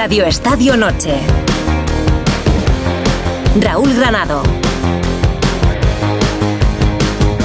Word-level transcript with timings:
Radio 0.00 0.26
Estadio 0.26 0.76
Noche. 0.76 1.12
Raúl 3.60 3.92
Granado. 3.94 4.44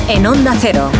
En 0.07 0.27
Onda 0.27 0.53
Cero. 0.59 0.91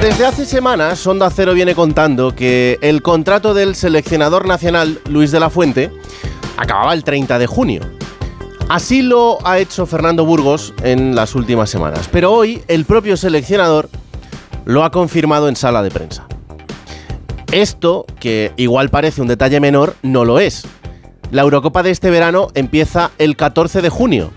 Desde 0.00 0.24
hace 0.24 0.46
semanas, 0.46 1.06
Onda 1.06 1.28
Cero 1.28 1.52
viene 1.52 1.74
contando 1.74 2.34
que 2.34 2.78
el 2.80 3.02
contrato 3.02 3.52
del 3.52 3.74
seleccionador 3.74 4.48
nacional, 4.48 4.98
Luis 5.10 5.30
de 5.30 5.40
la 5.40 5.50
Fuente, 5.50 5.90
acababa 6.56 6.94
el 6.94 7.04
30 7.04 7.38
de 7.38 7.46
junio. 7.46 7.97
Así 8.68 9.00
lo 9.00 9.38
ha 9.46 9.58
hecho 9.58 9.86
Fernando 9.86 10.26
Burgos 10.26 10.74
en 10.82 11.14
las 11.14 11.34
últimas 11.34 11.70
semanas. 11.70 12.06
Pero 12.12 12.32
hoy 12.32 12.62
el 12.68 12.84
propio 12.84 13.16
seleccionador 13.16 13.88
lo 14.66 14.84
ha 14.84 14.90
confirmado 14.90 15.48
en 15.48 15.56
sala 15.56 15.82
de 15.82 15.90
prensa. 15.90 16.26
Esto, 17.50 18.04
que 18.20 18.52
igual 18.58 18.90
parece 18.90 19.22
un 19.22 19.28
detalle 19.28 19.58
menor, 19.58 19.96
no 20.02 20.26
lo 20.26 20.38
es. 20.38 20.66
La 21.30 21.42
Eurocopa 21.42 21.82
de 21.82 21.90
este 21.90 22.10
verano 22.10 22.48
empieza 22.54 23.10
el 23.16 23.36
14 23.36 23.80
de 23.80 23.88
junio 23.88 24.32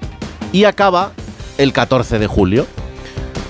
y 0.53 0.63
acaba 0.63 1.11
el 1.57 1.73
14 1.73 2.17
de 2.17 2.27
julio. 2.27 2.65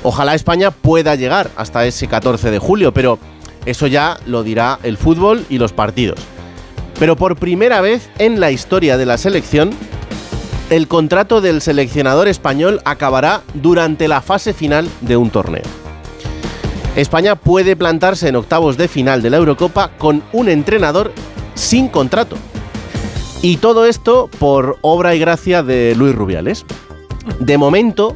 Ojalá 0.01 0.33
España 0.33 0.71
pueda 0.71 1.13
llegar 1.13 1.51
hasta 1.57 1.85
ese 1.85 2.07
14 2.07 2.49
de 2.49 2.57
julio, 2.57 2.91
pero 2.91 3.19
eso 3.67 3.85
ya 3.85 4.19
lo 4.25 4.41
dirá 4.41 4.79
el 4.81 4.97
fútbol 4.97 5.45
y 5.47 5.59
los 5.59 5.73
partidos. 5.73 6.19
Pero 6.97 7.15
por 7.15 7.35
primera 7.35 7.81
vez 7.81 8.09
en 8.17 8.39
la 8.39 8.49
historia 8.49 8.97
de 8.97 9.05
la 9.05 9.19
selección, 9.19 9.69
el 10.71 10.87
contrato 10.87 11.41
del 11.41 11.61
seleccionador 11.61 12.29
español 12.29 12.79
acabará 12.85 13.41
durante 13.53 14.07
la 14.07 14.21
fase 14.21 14.53
final 14.53 14.87
de 15.01 15.17
un 15.17 15.29
torneo. 15.29 15.65
España 16.95 17.35
puede 17.35 17.75
plantarse 17.75 18.29
en 18.29 18.37
octavos 18.37 18.77
de 18.77 18.87
final 18.87 19.21
de 19.21 19.29
la 19.29 19.37
Eurocopa 19.37 19.91
con 19.97 20.23
un 20.31 20.47
entrenador 20.47 21.11
sin 21.55 21.89
contrato. 21.89 22.37
Y 23.41 23.57
todo 23.57 23.85
esto 23.85 24.29
por 24.39 24.77
obra 24.81 25.13
y 25.13 25.19
gracia 25.19 25.61
de 25.61 25.93
Luis 25.97 26.15
Rubiales. 26.15 26.65
De 27.41 27.57
momento, 27.57 28.15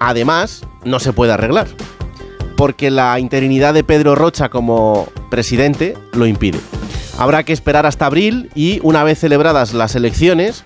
además, 0.00 0.62
no 0.84 0.98
se 0.98 1.12
puede 1.12 1.34
arreglar, 1.34 1.68
porque 2.56 2.90
la 2.90 3.20
interinidad 3.20 3.74
de 3.74 3.84
Pedro 3.84 4.16
Rocha 4.16 4.48
como 4.48 5.06
presidente 5.30 5.96
lo 6.14 6.26
impide. 6.26 6.58
Habrá 7.16 7.44
que 7.44 7.52
esperar 7.52 7.86
hasta 7.86 8.06
abril 8.06 8.50
y 8.56 8.80
una 8.82 9.04
vez 9.04 9.20
celebradas 9.20 9.72
las 9.72 9.94
elecciones 9.94 10.64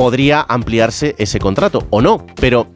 podría 0.00 0.46
ampliarse 0.48 1.14
ese 1.18 1.38
contrato 1.38 1.86
o 1.90 2.00
no, 2.00 2.26
pero 2.36 2.68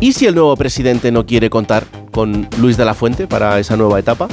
¿y 0.00 0.12
si 0.12 0.26
el 0.26 0.34
nuevo 0.34 0.54
presidente 0.54 1.10
no 1.10 1.24
quiere 1.24 1.48
contar 1.48 1.86
con 2.12 2.46
Luis 2.58 2.76
de 2.76 2.84
la 2.84 2.92
Fuente 2.92 3.26
para 3.26 3.58
esa 3.58 3.74
nueva 3.78 3.98
etapa? 3.98 4.28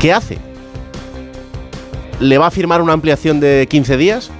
¿Qué 0.00 0.12
hace? 0.12 0.38
¿Le 2.18 2.36
va 2.36 2.48
a 2.48 2.50
firmar 2.50 2.82
una 2.82 2.94
ampliación 2.94 3.38
de 3.38 3.68
15 3.70 3.96
días? 3.96 4.32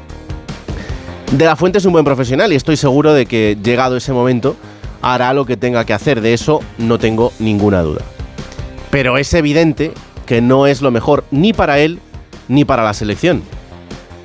De 1.31 1.45
la 1.45 1.55
Fuente 1.55 1.79
es 1.79 1.85
un 1.85 1.93
buen 1.93 2.05
profesional 2.05 2.53
y 2.53 2.57
estoy 2.57 2.77
seguro 2.77 3.15
de 3.15 3.27
que 3.27 3.57
llegado 3.63 3.97
ese 3.97 4.13
momento 4.13 4.57
hará 5.01 5.33
lo 5.33 5.47
que 5.47 5.57
tenga 5.57 5.85
que 5.85 5.93
hacer, 5.93 6.23
de 6.23 6.35
eso 6.35 6.59
no 6.77 6.99
tengo 6.99 7.33
ninguna 7.39 7.83
duda. 7.83 8.01
Pero 8.91 9.17
es 9.17 9.33
evidente 9.33 9.93
que 10.27 10.41
no 10.41 10.67
es 10.67 10.83
lo 10.83 10.91
mejor 10.91 11.23
ni 11.31 11.53
para 11.53 11.79
él 11.79 12.01
ni 12.49 12.65
para 12.65 12.83
la 12.83 12.95
selección. 12.95 13.45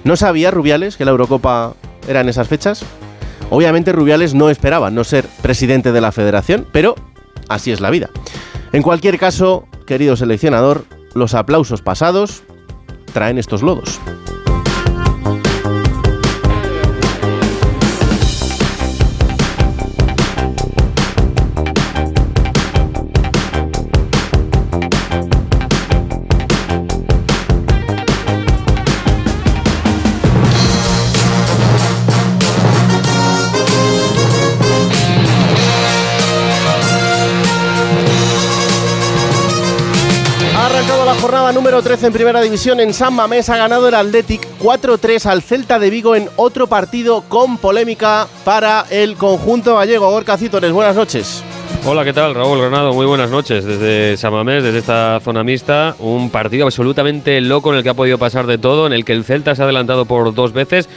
¿No 0.06 0.16
sabía 0.16 0.52
Rubiales 0.52 0.98
que 0.98 1.04
la 1.04 1.10
Eurocopa 1.10 1.74
era 2.08 2.22
en 2.22 2.30
esas 2.30 2.48
fechas? 2.48 2.86
Obviamente 3.50 3.92
Rubiales 3.92 4.36
no 4.36 4.52
esperaba 4.52 4.92
no 4.92 5.04
ser 5.04 5.26
presidente 5.42 5.92
de 5.92 6.00
la 6.00 6.12
federación, 6.12 6.68
pero 6.72 6.94
así 7.50 7.72
es 7.72 7.82
la 7.82 7.90
vida. 7.90 8.12
En 8.72 8.84
cualquier 8.84 9.18
caso, 9.18 9.68
querido 9.88 10.16
seleccionador, 10.16 10.86
los 11.16 11.34
aplausos 11.34 11.82
pasados 11.82 12.44
traen 13.14 13.40
estos 13.40 13.64
lodos. 13.64 14.00
Número 41.76 41.90
13 41.90 42.08
en 42.08 42.14
Primera 42.14 42.42
División 42.42 42.80
en 42.80 42.94
San 42.94 43.14
Mamés 43.14 43.50
ha 43.50 43.58
ganado 43.58 43.90
el 43.90 43.96
Athletic 43.96 44.48
4-3 44.62 45.26
al 45.26 45.42
Celta 45.42 45.78
de 45.78 45.90
Vigo 45.90 46.16
en 46.16 46.30
otro 46.38 46.68
partido 46.68 47.26
con 47.28 47.58
polémica 47.58 48.30
para 48.46 48.86
el 48.90 49.18
conjunto 49.18 49.76
gallego. 49.76 50.10
Gorka 50.10 50.38
Cítores, 50.38 50.72
buenas 50.72 50.96
noches. 50.96 51.44
Hola, 51.86 52.06
¿qué 52.06 52.14
tal? 52.14 52.34
Raúl 52.34 52.60
Granado, 52.62 52.94
muy 52.94 53.06
buenas 53.06 53.30
noches 53.30 53.66
desde 53.66 54.16
San 54.16 54.32
Mamés, 54.32 54.64
desde 54.64 54.78
esta 54.78 55.20
zona 55.20 55.44
mixta. 55.44 55.98
Un 56.00 56.30
partido 56.30 56.64
absolutamente 56.64 57.42
loco 57.42 57.74
en 57.74 57.80
el 57.80 57.84
que 57.84 57.90
ha 57.90 57.94
podido 57.94 58.18
pasar 58.18 58.48
de 58.48 58.58
todo, 58.58 58.88
en 58.88 58.94
el 58.94 59.04
que 59.04 59.12
el 59.12 59.26
Celta 59.26 59.54
se 59.54 59.62
ha 59.62 59.66
adelantado 59.66 60.06
por 60.06 60.34
dos 60.34 60.54
veces 60.54 60.88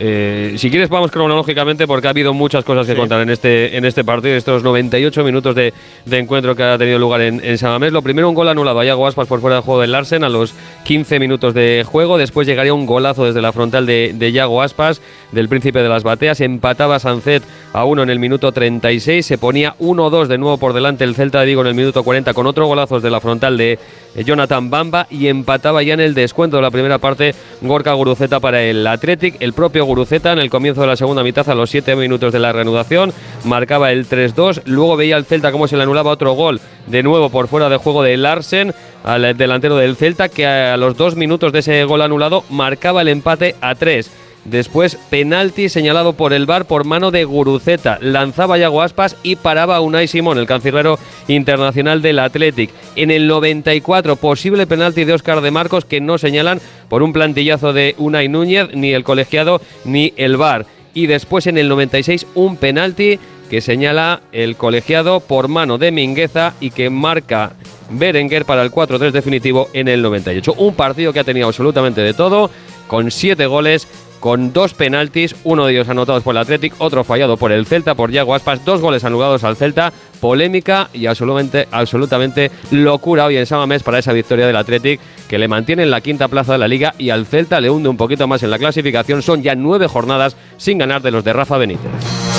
eh, 0.00 0.54
si 0.58 0.70
quieres, 0.70 0.88
vamos 0.88 1.10
cronológicamente 1.10 1.86
porque 1.88 2.06
ha 2.06 2.10
habido 2.10 2.32
muchas 2.32 2.64
cosas 2.64 2.86
que 2.86 2.94
contar 2.94 3.20
en 3.20 3.30
este, 3.30 3.76
en 3.76 3.84
este 3.84 4.04
partido, 4.04 4.36
estos 4.36 4.62
98 4.62 5.24
minutos 5.24 5.56
de, 5.56 5.72
encuentro 6.10 6.54
que 6.54 6.62
ha 6.62 6.78
tenido 6.78 6.98
lugar 7.00 7.20
en, 7.20 7.44
en 7.44 7.58
Samamés. 7.58 7.92
Lo 7.92 8.02
primero, 8.02 8.28
un 8.28 8.34
gol 8.36 8.48
anulado 8.48 8.78
a 8.78 8.84
Iago 8.84 9.08
Aspas 9.08 9.26
por 9.26 9.40
fuera 9.40 9.56
del 9.56 9.64
juego 9.64 9.80
del 9.80 9.90
Larsen 9.90 10.22
a 10.22 10.28
los 10.28 10.54
15 10.84 11.18
minutos 11.18 11.52
de 11.52 11.84
juego. 11.84 12.16
Después 12.16 12.46
llegaría 12.46 12.72
un 12.74 12.86
golazo 12.86 13.24
desde 13.24 13.42
la 13.42 13.52
frontal 13.52 13.86
de, 13.86 14.14
de 14.14 14.30
Iago 14.30 14.62
Aspas, 14.62 15.02
del 15.32 15.48
príncipe 15.48 15.82
de 15.82 15.88
las 15.88 16.04
bateas. 16.04 16.40
Empataba 16.40 17.00
Sancet 17.00 17.42
a 17.72 17.84
uno 17.84 18.04
en 18.04 18.10
el 18.10 18.20
minuto 18.20 18.52
36. 18.52 19.26
Se 19.26 19.36
ponía 19.36 19.74
1-2 19.80 20.28
de 20.28 20.38
nuevo 20.38 20.58
por 20.58 20.74
delante 20.74 21.02
el 21.02 21.16
Celta 21.16 21.40
de 21.40 21.46
Vigo 21.46 21.62
en 21.62 21.68
el 21.68 21.74
minuto 21.74 22.04
40 22.04 22.34
con 22.34 22.46
otro 22.46 22.66
golazo 22.66 22.96
desde 22.96 23.10
la 23.10 23.20
frontal 23.20 23.56
de 23.56 23.78
Jonathan 24.24 24.70
Bamba 24.70 25.06
y 25.10 25.26
empataba 25.28 25.82
ya 25.82 25.94
en 25.94 26.00
el 26.00 26.14
descuento 26.14 26.56
de 26.56 26.62
la 26.62 26.70
primera 26.70 26.98
parte 26.98 27.34
Gorka 27.62 27.92
Guruceta 27.92 28.40
para 28.40 28.62
el 28.62 28.86
Athletic. 28.86 29.36
El 29.40 29.52
propio 29.52 29.87
Guruceta 29.88 30.32
en 30.32 30.38
el 30.38 30.50
comienzo 30.50 30.82
de 30.82 30.86
la 30.86 30.96
segunda 30.96 31.22
mitad 31.22 31.48
a 31.48 31.54
los 31.54 31.70
7 31.70 31.96
minutos 31.96 32.30
de 32.30 32.38
la 32.38 32.52
reanudación 32.52 33.14
marcaba 33.44 33.90
el 33.90 34.06
3-2, 34.06 34.62
luego 34.66 34.98
veía 34.98 35.16
al 35.16 35.24
Celta 35.24 35.50
cómo 35.50 35.66
se 35.66 35.78
le 35.78 35.82
anulaba 35.82 36.10
otro 36.10 36.32
gol 36.32 36.60
de 36.86 37.02
nuevo 37.02 37.30
por 37.30 37.48
fuera 37.48 37.70
de 37.70 37.78
juego 37.78 38.02
de 38.02 38.18
Larsen 38.18 38.74
al 39.02 39.34
delantero 39.34 39.76
del 39.76 39.96
Celta 39.96 40.28
que 40.28 40.46
a 40.46 40.76
los 40.76 40.98
dos 40.98 41.16
minutos 41.16 41.52
de 41.52 41.60
ese 41.60 41.84
gol 41.84 42.02
anulado 42.02 42.44
marcaba 42.50 43.00
el 43.00 43.08
empate 43.08 43.56
a 43.62 43.74
3. 43.74 44.10
Después, 44.44 44.96
penalti 45.10 45.68
señalado 45.68 46.14
por 46.14 46.32
el 46.32 46.46
VAR 46.46 46.64
por 46.64 46.84
mano 46.84 47.10
de 47.10 47.24
Guruceta. 47.24 47.98
Lanzaba 48.00 48.56
Yago 48.56 48.82
Aspas 48.82 49.16
y 49.22 49.36
paraba 49.36 49.76
a 49.76 49.80
Unai 49.80 50.08
Simón, 50.08 50.38
el 50.38 50.46
canciller 50.46 50.86
internacional 51.26 52.00
del 52.00 52.18
Athletic. 52.18 52.70
En 52.96 53.10
el 53.10 53.26
94, 53.26 54.16
posible 54.16 54.66
penalti 54.66 55.04
de 55.04 55.12
Óscar 55.12 55.40
de 55.40 55.50
Marcos 55.50 55.84
que 55.84 56.00
no 56.00 56.18
señalan 56.18 56.60
por 56.88 57.02
un 57.02 57.12
plantillazo 57.12 57.72
de 57.72 57.94
Unai 57.98 58.28
Núñez, 58.28 58.68
ni 58.74 58.92
el 58.92 59.04
colegiado 59.04 59.60
ni 59.84 60.14
el 60.16 60.36
VAR. 60.36 60.66
Y 60.94 61.06
después 61.06 61.46
en 61.46 61.58
el 61.58 61.68
96, 61.68 62.26
un 62.34 62.56
penalti 62.56 63.18
que 63.50 63.60
señala 63.60 64.22
el 64.32 64.56
colegiado 64.56 65.20
por 65.20 65.48
mano 65.48 65.78
de 65.78 65.90
Mingueza 65.90 66.54
y 66.60 66.70
que 66.70 66.90
marca 66.90 67.52
Berenguer 67.90 68.44
para 68.44 68.62
el 68.62 68.70
4-3 68.70 69.10
definitivo 69.10 69.68
en 69.72 69.88
el 69.88 70.02
98. 70.02 70.54
Un 70.58 70.74
partido 70.74 71.12
que 71.12 71.20
ha 71.20 71.24
tenido 71.24 71.46
absolutamente 71.46 72.02
de 72.02 72.14
todo, 72.14 72.50
con 72.86 73.10
siete 73.10 73.46
goles 73.46 73.88
con 74.20 74.52
dos 74.52 74.74
penaltis, 74.74 75.36
uno 75.44 75.66
de 75.66 75.72
ellos 75.72 75.88
anotados 75.88 76.22
por 76.22 76.34
el 76.34 76.42
Athletic, 76.42 76.74
otro 76.78 77.04
fallado 77.04 77.36
por 77.36 77.52
el 77.52 77.66
Celta, 77.66 77.94
por 77.94 78.10
Yago 78.10 78.34
Aspas, 78.34 78.64
dos 78.64 78.80
goles 78.80 79.04
anulados 79.04 79.44
al 79.44 79.56
Celta, 79.56 79.92
polémica 80.20 80.88
y 80.92 81.06
absolutamente, 81.06 81.68
absolutamente 81.70 82.50
locura 82.70 83.26
hoy 83.26 83.36
en 83.36 83.46
Samamés 83.46 83.82
para 83.82 83.98
esa 83.98 84.12
victoria 84.12 84.46
del 84.46 84.56
Athletic 84.56 85.00
que 85.28 85.38
le 85.38 85.48
mantiene 85.48 85.82
en 85.82 85.90
la 85.90 86.00
quinta 86.00 86.28
plaza 86.28 86.52
de 86.52 86.58
la 86.58 86.68
liga 86.68 86.94
y 86.98 87.10
al 87.10 87.26
Celta 87.26 87.60
le 87.60 87.70
hunde 87.70 87.88
un 87.88 87.96
poquito 87.96 88.26
más 88.26 88.42
en 88.42 88.50
la 88.50 88.58
clasificación. 88.58 89.22
Son 89.22 89.42
ya 89.42 89.54
nueve 89.54 89.86
jornadas 89.86 90.36
sin 90.56 90.78
ganar 90.78 91.02
de 91.02 91.10
los 91.10 91.24
de 91.24 91.32
Rafa 91.32 91.58
Benítez. 91.58 91.90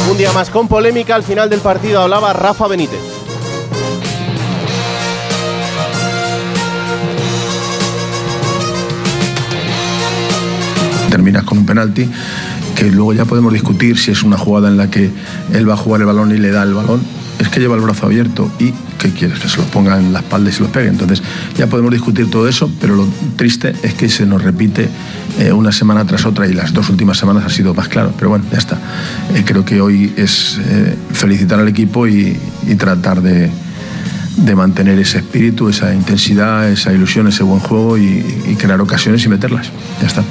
Un 0.09 0.17
día 0.17 0.31
más 0.33 0.49
con 0.49 0.67
polémica, 0.67 1.15
al 1.15 1.23
final 1.23 1.49
del 1.49 1.59
partido 1.59 2.01
hablaba 2.01 2.33
Rafa 2.33 2.67
Benítez. 2.67 3.18
Terminas 11.19 11.43
con 11.43 11.57
un 11.57 11.65
penalti 11.65 12.07
que 12.77 12.89
luego 12.89 13.11
ya 13.11 13.25
podemos 13.25 13.51
discutir 13.51 13.97
si 13.97 14.11
es 14.11 14.23
una 14.23 14.37
jugada 14.37 14.69
en 14.69 14.77
la 14.77 14.89
que 14.89 15.11
él 15.51 15.69
va 15.69 15.73
a 15.73 15.77
jugar 15.77 15.99
el 15.99 16.07
balón 16.07 16.33
y 16.33 16.37
le 16.37 16.49
da 16.49 16.63
el 16.63 16.73
balón. 16.73 17.01
Es 17.39 17.49
que 17.49 17.59
lleva 17.59 17.75
el 17.75 17.81
brazo 17.81 18.05
abierto 18.05 18.49
y 18.57 18.71
¿qué 18.97 19.11
quieres? 19.11 19.37
Que 19.39 19.49
se 19.49 19.57
los 19.57 19.65
ponga 19.65 19.99
en 19.99 20.13
la 20.13 20.19
espalda 20.19 20.49
y 20.49 20.53
se 20.53 20.61
los 20.61 20.71
pegue. 20.71 20.87
Entonces 20.87 21.21
ya 21.57 21.67
podemos 21.67 21.91
discutir 21.91 22.31
todo 22.31 22.47
eso, 22.47 22.71
pero 22.79 22.95
lo 22.95 23.05
triste 23.35 23.73
es 23.83 23.95
que 23.95 24.07
se 24.07 24.25
nos 24.25 24.41
repite 24.41 24.87
eh, 25.39 25.51
una 25.51 25.73
semana 25.73 26.05
tras 26.05 26.25
otra 26.25 26.47
y 26.47 26.53
las 26.53 26.71
dos 26.71 26.89
últimas 26.89 27.17
semanas 27.17 27.43
ha 27.45 27.49
sido 27.49 27.73
más 27.73 27.89
claro. 27.89 28.13
Pero 28.15 28.29
bueno, 28.29 28.45
ya 28.49 28.57
está. 28.57 28.77
Eh, 29.35 29.43
creo 29.45 29.65
que 29.65 29.81
hoy 29.81 30.13
es 30.15 30.57
eh, 30.61 30.95
felicitar 31.11 31.59
al 31.59 31.67
equipo 31.67 32.07
y, 32.07 32.37
tratar 32.77 33.21
de, 33.21 33.51
mantener 34.55 34.97
ese 34.99 35.17
espíritu, 35.17 35.67
esa 35.67 35.93
intensidad, 35.93 36.69
esa 36.69 36.93
ilusión, 36.93 37.27
ese 37.27 37.43
buen 37.43 37.59
juego 37.59 37.97
y, 37.97 38.23
y 38.47 38.55
crear 38.55 38.79
ocasiones 38.79 39.25
y 39.25 39.27
meterlas. 39.27 39.69
Ya 40.01 40.07
está. 40.07 40.23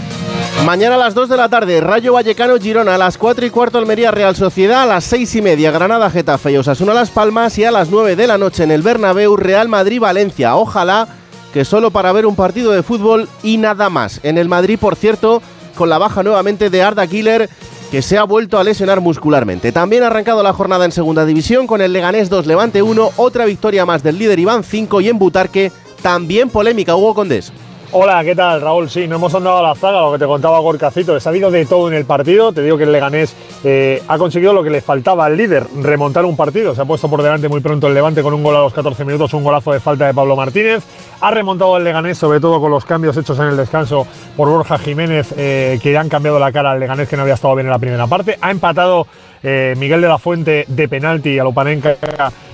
Mañana 0.64 0.96
a 0.96 0.98
las 0.98 1.14
2 1.14 1.30
de 1.30 1.36
la 1.36 1.48
tarde, 1.48 1.80
Rayo 1.80 2.12
Vallecano 2.12 2.58
Girona, 2.58 2.96
a 2.96 2.98
las 2.98 3.16
4 3.16 3.46
y 3.46 3.50
cuarto 3.50 3.78
Almería 3.78 4.10
Real 4.10 4.36
Sociedad, 4.36 4.82
a 4.82 4.86
las 4.86 5.04
6 5.04 5.36
y 5.36 5.42
media 5.42 5.70
Granada 5.70 6.10
Getafe 6.10 6.52
y 6.52 6.56
Osasuna 6.58 6.92
Las 6.92 7.10
Palmas 7.10 7.56
y 7.58 7.64
a 7.64 7.70
las 7.70 7.88
9 7.88 8.16
de 8.16 8.26
la 8.26 8.36
noche 8.36 8.64
en 8.64 8.70
el 8.70 8.82
Bernabéu 8.82 9.36
Real 9.36 9.68
Madrid 9.68 10.00
Valencia. 10.00 10.56
Ojalá 10.56 11.08
que 11.54 11.64
solo 11.64 11.90
para 11.90 12.12
ver 12.12 12.26
un 12.26 12.36
partido 12.36 12.72
de 12.72 12.82
fútbol 12.82 13.28
y 13.42 13.56
nada 13.56 13.88
más. 13.88 14.20
En 14.22 14.36
el 14.36 14.48
Madrid, 14.48 14.78
por 14.78 14.96
cierto, 14.96 15.40
con 15.74 15.88
la 15.88 15.96
baja 15.96 16.22
nuevamente 16.22 16.68
de 16.68 16.82
Arda 16.82 17.06
Killer 17.06 17.48
que 17.90 18.02
se 18.02 18.18
ha 18.18 18.24
vuelto 18.24 18.58
a 18.58 18.64
lesionar 18.64 19.00
muscularmente. 19.00 19.72
También 19.72 20.02
ha 20.02 20.08
arrancado 20.08 20.42
la 20.42 20.52
jornada 20.52 20.84
en 20.84 20.92
segunda 20.92 21.24
división 21.24 21.66
con 21.66 21.80
el 21.80 21.92
Leganés 21.92 22.28
2 22.28 22.46
Levante 22.46 22.82
1, 22.82 23.12
otra 23.16 23.46
victoria 23.46 23.86
más 23.86 24.02
del 24.02 24.18
líder 24.18 24.38
Iván 24.38 24.62
5 24.62 25.00
y 25.00 25.08
en 25.08 25.18
Butarque 25.18 25.72
también 26.02 26.50
polémica 26.50 26.94
Hugo 26.94 27.14
Condés. 27.14 27.52
Hola, 27.90 28.22
¿qué 28.22 28.36
tal, 28.36 28.60
Raúl? 28.60 28.90
Sí, 28.90 29.08
no 29.08 29.16
hemos 29.16 29.34
andado 29.34 29.58
a 29.58 29.62
la 29.62 29.74
zaga, 29.74 30.02
lo 30.02 30.12
que 30.12 30.18
te 30.18 30.26
contaba 30.26 30.58
Gorcacito. 30.58 31.14
Les 31.14 31.26
ha 31.26 31.30
habido 31.30 31.50
de 31.50 31.64
todo 31.64 31.88
en 31.88 31.94
el 31.94 32.04
partido. 32.04 32.52
Te 32.52 32.62
digo 32.62 32.76
que 32.76 32.84
el 32.84 32.92
Leganés 32.92 33.34
eh, 33.64 34.02
ha 34.06 34.18
conseguido 34.18 34.52
lo 34.52 34.62
que 34.62 34.68
le 34.68 34.82
faltaba 34.82 35.24
al 35.24 35.38
líder, 35.38 35.66
remontar 35.80 36.26
un 36.26 36.36
partido. 36.36 36.74
Se 36.74 36.82
ha 36.82 36.84
puesto 36.84 37.08
por 37.08 37.22
delante 37.22 37.48
muy 37.48 37.60
pronto 37.60 37.86
el 37.86 37.94
Levante 37.94 38.22
con 38.22 38.34
un 38.34 38.42
gol 38.42 38.56
a 38.56 38.60
los 38.60 38.74
14 38.74 39.06
minutos, 39.06 39.32
un 39.32 39.42
golazo 39.42 39.72
de 39.72 39.80
falta 39.80 40.06
de 40.06 40.12
Pablo 40.12 40.36
Martínez. 40.36 40.84
Ha 41.22 41.30
remontado 41.30 41.78
el 41.78 41.84
Leganés, 41.84 42.18
sobre 42.18 42.40
todo 42.40 42.60
con 42.60 42.70
los 42.70 42.84
cambios 42.84 43.16
hechos 43.16 43.38
en 43.38 43.46
el 43.46 43.56
descanso 43.56 44.06
por 44.36 44.50
Borja 44.50 44.76
Jiménez, 44.76 45.32
eh, 45.38 45.78
que 45.82 45.96
han 45.96 46.10
cambiado 46.10 46.38
la 46.38 46.52
cara 46.52 46.72
al 46.72 46.80
Leganés, 46.80 47.08
que 47.08 47.16
no 47.16 47.22
había 47.22 47.34
estado 47.34 47.54
bien 47.54 47.68
en 47.68 47.72
la 47.72 47.78
primera 47.78 48.06
parte. 48.06 48.36
Ha 48.42 48.50
empatado 48.50 49.06
eh, 49.42 49.74
Miguel 49.78 50.00
de 50.00 50.08
la 50.08 50.18
Fuente 50.18 50.64
de 50.68 50.88
penalti 50.88 51.38
a 51.38 51.44
Lopanenka 51.44 51.96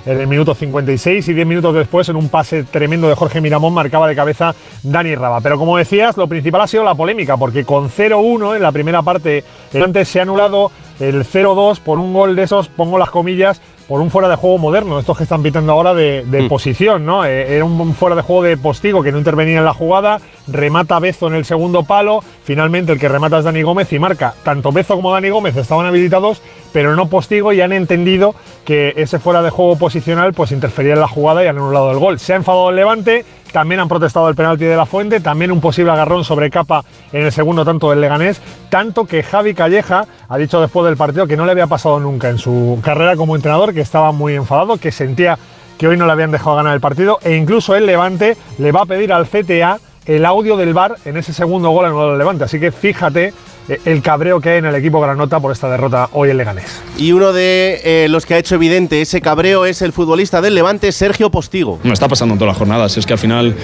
en 0.07 0.21
el 0.21 0.27
minuto 0.27 0.55
56 0.55 1.29
y 1.29 1.33
10 1.33 1.47
minutos 1.47 1.75
después 1.75 2.09
en 2.09 2.17
un 2.17 2.29
pase 2.29 2.65
tremendo 2.65 3.09
de 3.09 3.15
Jorge 3.15 3.41
Miramón 3.41 3.73
marcaba 3.73 4.07
de 4.09 4.15
cabeza 4.15 4.55
Dani 4.83 5.15
Raba. 5.15 5.41
Pero 5.41 5.59
como 5.59 5.77
decías, 5.77 6.17
lo 6.17 6.29
principal 6.29 6.63
ha 6.63 6.67
sido 6.67 6.85
la 6.85 6.95
polémica 6.95 7.37
porque 7.37 7.65
con 7.65 7.89
0-1 7.89 8.57
en 8.57 8.63
la 8.63 8.73
primera 8.73 9.03
parte 9.03 9.45
antes 9.75 10.09
se 10.09 10.19
ha 10.19 10.23
anulado 10.23 10.71
el 11.01 11.25
0-2 11.25 11.81
por 11.81 11.99
un 11.99 12.13
gol 12.13 12.37
de 12.37 12.43
esos, 12.45 12.69
pongo 12.69 12.99
las 12.99 13.11
comillas, 13.11 13.61
por 13.89 14.01
un 14.01 14.11
fuera 14.11 14.29
de 14.29 14.37
juego 14.37 14.59
moderno, 14.59 14.99
estos 14.99 15.17
que 15.17 15.25
están 15.25 15.43
pitando 15.43 15.73
ahora 15.73 15.93
de, 15.93 16.25
mm. 16.27 16.49
posición, 16.49 17.05
¿no? 17.05 17.25
Eh, 17.25 17.57
era 17.57 17.65
un 17.65 17.95
fuera 17.95 18.17
de 18.17 18.23
juego 18.23 18.43
de 18.43 18.57
postigo 18.57 19.03
que 19.03 19.13
no 19.13 19.19
intervenía 19.19 19.59
en 19.59 19.65
la 19.65 19.75
jugada, 19.75 20.21
remata 20.47 20.99
Bezo 20.99 21.27
en 21.27 21.35
el 21.35 21.45
segundo 21.45 21.83
palo, 21.83 22.23
finalmente 22.45 22.93
el 22.93 22.99
que 22.99 23.09
remata 23.09 23.39
es 23.39 23.45
Dani 23.45 23.63
Gómez 23.63 23.93
y 23.93 23.99
marca. 23.99 24.35
Tanto 24.43 24.73
Bezo 24.73 24.97
como 24.97 25.13
Dani 25.13 25.29
Gómez 25.29 25.57
estaban 25.57 25.87
habilitados, 25.87 26.41
pero 26.75 26.97
no 26.97 27.07
postigo 27.07 27.53
y 27.53 27.61
han 27.61 27.73
entendido 27.73 28.35
que 28.65 28.95
ese 28.97 29.21
fuera 29.21 29.43
de 29.43 29.51
juego 29.51 29.79
posicional 29.79 30.35
pues 30.35 30.51
interfería 30.51 30.95
en 30.95 31.01
la 31.01 31.07
jugada 31.07 31.45
y 31.45 31.47
han 31.47 31.57
anulado 31.57 31.93
el 31.93 32.01
gol. 32.01 32.19
Se 32.19 32.33
ha 32.33 32.37
enfadado 32.37 32.71
el 32.71 32.75
Levante, 32.75 33.25
también 33.53 33.81
han 33.81 33.89
protestado 33.89 34.29
el 34.29 34.35
penalti 34.35 34.65
de 34.65 34.75
la 34.75 34.85
Fuente, 34.85 35.21
también 35.21 35.53
un 35.53 35.61
posible 35.61 35.93
agarrón 35.93 36.25
sobre 36.25 36.51
capa 36.51 36.85
en 37.13 37.27
el 37.27 37.31
segundo 37.31 37.65
tanto 37.65 37.91
del 37.91 38.01
Leganés, 38.01 38.43
tanto 38.71 39.05
que 39.05 39.23
Javi 39.23 39.55
Calleja 39.55 40.09
ha 40.29 40.37
dicho 40.37 40.61
después 40.61 40.85
del 40.87 40.97
partido 40.97 41.29
que 41.29 41.37
no 41.37 41.47
le 41.47 41.53
había 41.53 41.69
pasado 41.69 42.01
nunca 42.01 42.29
en 42.29 42.39
su 42.39 42.81
carrera 42.83 43.15
como 43.15 43.37
entrenador, 43.37 43.73
que 43.73 43.81
estaba 43.81 44.11
muy 44.11 44.35
enfadado, 44.35 44.77
que 44.77 44.91
sentía 44.91 45.39
que 45.79 45.87
hoy 45.87 45.97
no 45.97 46.07
le 46.07 46.13
habían 46.13 46.33
dejado 46.33 46.57
ganar 46.57 46.75
el 46.75 46.81
partido 46.81 47.21
e 47.23 47.37
incluso 47.37 47.77
el 47.77 47.87
Levante 47.87 48.37
le 48.59 48.73
va 48.73 48.83
a 48.83 48.87
pedir 48.87 49.13
al 49.13 49.29
CTA 49.29 49.79
el 50.07 50.27
audio 50.27 50.57
del 50.57 50.75
VAR 50.75 50.97
en 51.05 51.19
ese 51.19 51.33
segundo 51.33 51.71
gol 51.71 51.87
anulado 51.87 52.11
del 52.11 52.19
Levante. 52.19 52.43
Así 52.43 52.59
que 52.59 52.73
fíjate 52.73 53.33
el 53.69 54.03
cabreo 54.03 54.41
que 54.41 54.51
hay 54.51 54.59
en 54.59 54.67
el 54.67 54.75
equipo 54.75 55.01
Granota 55.01 55.41
por 55.41 55.53
esta 55.53 55.71
derrota 55.71 56.09
hoy 56.13 56.31
en 56.31 56.37
Leganés. 56.37 56.83
Y 56.99 57.13
uno 57.13 57.33
de 57.33 57.81
eh, 57.85 58.09
los 58.09 58.27
que 58.27 58.35
ha 58.35 58.39
hecho 58.39 58.57
evidente 58.57 59.01
ese 59.01 59.21
cabreo 59.21 59.67
es 59.67 59.83
el 59.83 59.93
futbolista 59.93 60.41
del 60.41 60.55
Levante, 60.55 60.93
Sergio 60.93 61.31
Postigo. 61.31 61.79
No 61.83 61.93
está 61.93 62.09
pasando 62.09 62.35
en 62.35 62.39
todas 62.39 62.53
las 62.53 62.59
jornadas, 62.59 62.97
es 62.97 63.07
que 63.07 63.15
al 63.15 63.19
final 63.19 63.55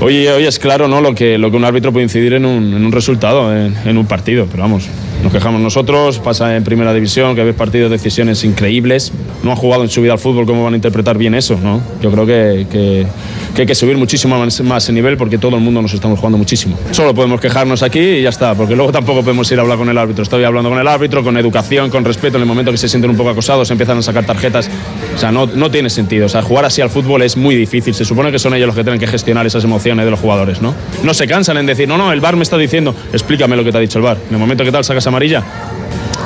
hoy, 0.00 0.26
hoy 0.26 0.44
es 0.46 0.58
claro 0.58 0.88
¿no? 0.88 1.00
lo, 1.00 1.14
que, 1.14 1.38
lo 1.38 1.50
que 1.50 1.56
un 1.56 1.64
árbitro 1.64 1.92
puede 1.92 2.04
incidir 2.04 2.32
en 2.34 2.44
un, 2.44 2.74
en 2.74 2.84
un 2.84 2.92
resultado, 2.92 3.54
en, 3.54 3.76
en, 3.84 3.96
un 3.98 4.06
partido, 4.06 4.46
pero 4.50 4.62
vamos, 4.62 4.88
nos 5.22 5.32
quejamos 5.32 5.60
nosotros, 5.60 6.18
pasa 6.18 6.56
en 6.56 6.64
primera 6.64 6.92
división, 6.92 7.34
que 7.34 7.44
ves 7.44 7.54
partidos, 7.54 7.90
decisiones 7.90 8.44
increíbles, 8.44 9.12
no 9.42 9.52
ha 9.52 9.56
jugado 9.56 9.84
en 9.84 9.90
su 9.90 10.02
vida 10.02 10.12
al 10.12 10.18
fútbol, 10.18 10.46
¿cómo 10.46 10.64
van 10.64 10.74
a 10.74 10.76
interpretar 10.76 11.16
bien 11.16 11.34
eso? 11.34 11.58
¿no? 11.62 11.80
Yo 12.00 12.10
creo 12.10 12.26
que, 12.26 12.66
que, 12.70 13.06
que 13.54 13.62
hay 13.62 13.66
que 13.66 13.74
subir 13.74 13.96
muchísimo 13.96 14.38
más, 14.38 14.60
más 14.60 14.88
el 14.88 14.94
nivel 14.94 15.16
porque 15.16 15.38
todo 15.38 15.56
el 15.56 15.62
mundo 15.62 15.82
nos 15.82 15.92
estamos 15.94 16.18
jugando 16.18 16.38
muchísimo. 16.38 16.78
Solo 16.90 17.14
podemos 17.14 17.40
quejarnos 17.40 17.82
aquí 17.82 18.00
y 18.00 18.22
ya 18.22 18.28
está, 18.28 18.54
porque 18.54 18.76
luego 18.76 18.92
tampoco 18.92 19.22
podemos 19.22 19.50
ir 19.50 19.58
a 19.58 19.62
hablar 19.62 19.78
con 19.78 19.88
el 19.88 19.98
árbitro. 19.98 20.22
Estoy 20.22 20.44
hablando 20.44 20.70
con 20.70 20.78
el 20.78 20.88
árbitro, 20.88 21.22
con 21.22 21.36
educación, 21.36 21.90
con 21.90 22.04
respeto. 22.04 22.36
En 22.36 22.42
el 22.42 22.48
momento 22.48 22.70
que 22.70 22.78
se 22.78 22.88
sienten 22.88 23.10
un 23.10 23.16
poco 23.16 23.30
acosados, 23.30 23.70
empiezan 23.70 23.98
a 23.98 24.02
sacar 24.02 24.24
tarjetas. 24.24 24.70
O 25.14 25.18
sea, 25.18 25.32
no, 25.32 25.46
no 25.46 25.70
tiene 25.70 25.90
sentido. 25.90 26.26
O 26.26 26.28
sea, 26.28 26.42
jugar 26.42 26.64
así 26.64 26.80
al 26.80 26.90
fútbol 26.90 27.22
es 27.22 27.36
muy 27.36 27.54
difícil. 27.54 27.94
Se 27.94 28.04
supone 28.04 28.30
que 28.30 28.38
son 28.38 28.54
ellos 28.54 28.66
los 28.66 28.76
que 28.76 28.84
tienen 28.84 29.00
que 29.00 29.06
gestionar 29.06 29.46
esas 29.46 29.64
emociones 29.64 30.04
de 30.04 30.10
los 30.10 30.20
jugadores, 30.20 30.62
¿no? 30.62 30.74
No 31.02 31.14
se 31.14 31.26
cansan 31.26 31.56
en 31.58 31.66
decir, 31.66 31.88
no, 31.88 31.98
no, 31.98 32.12
el 32.12 32.20
bar 32.20 32.36
me 32.36 32.42
está 32.42 32.56
diciendo, 32.56 32.94
explícame 33.12 33.56
lo 33.56 33.64
que 33.64 33.72
te 33.72 33.78
ha 33.78 33.80
dicho 33.80 33.98
el 33.98 34.04
bar. 34.04 34.18
En 34.28 34.34
el 34.34 34.40
momento 34.40 34.64
que 34.64 34.72
tal 34.72 34.84
sacas 34.84 35.06
amarilla, 35.06 35.42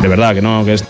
de 0.00 0.08
verdad 0.08 0.34
que 0.34 0.42
no, 0.42 0.64
que 0.64 0.74
es. 0.74 0.84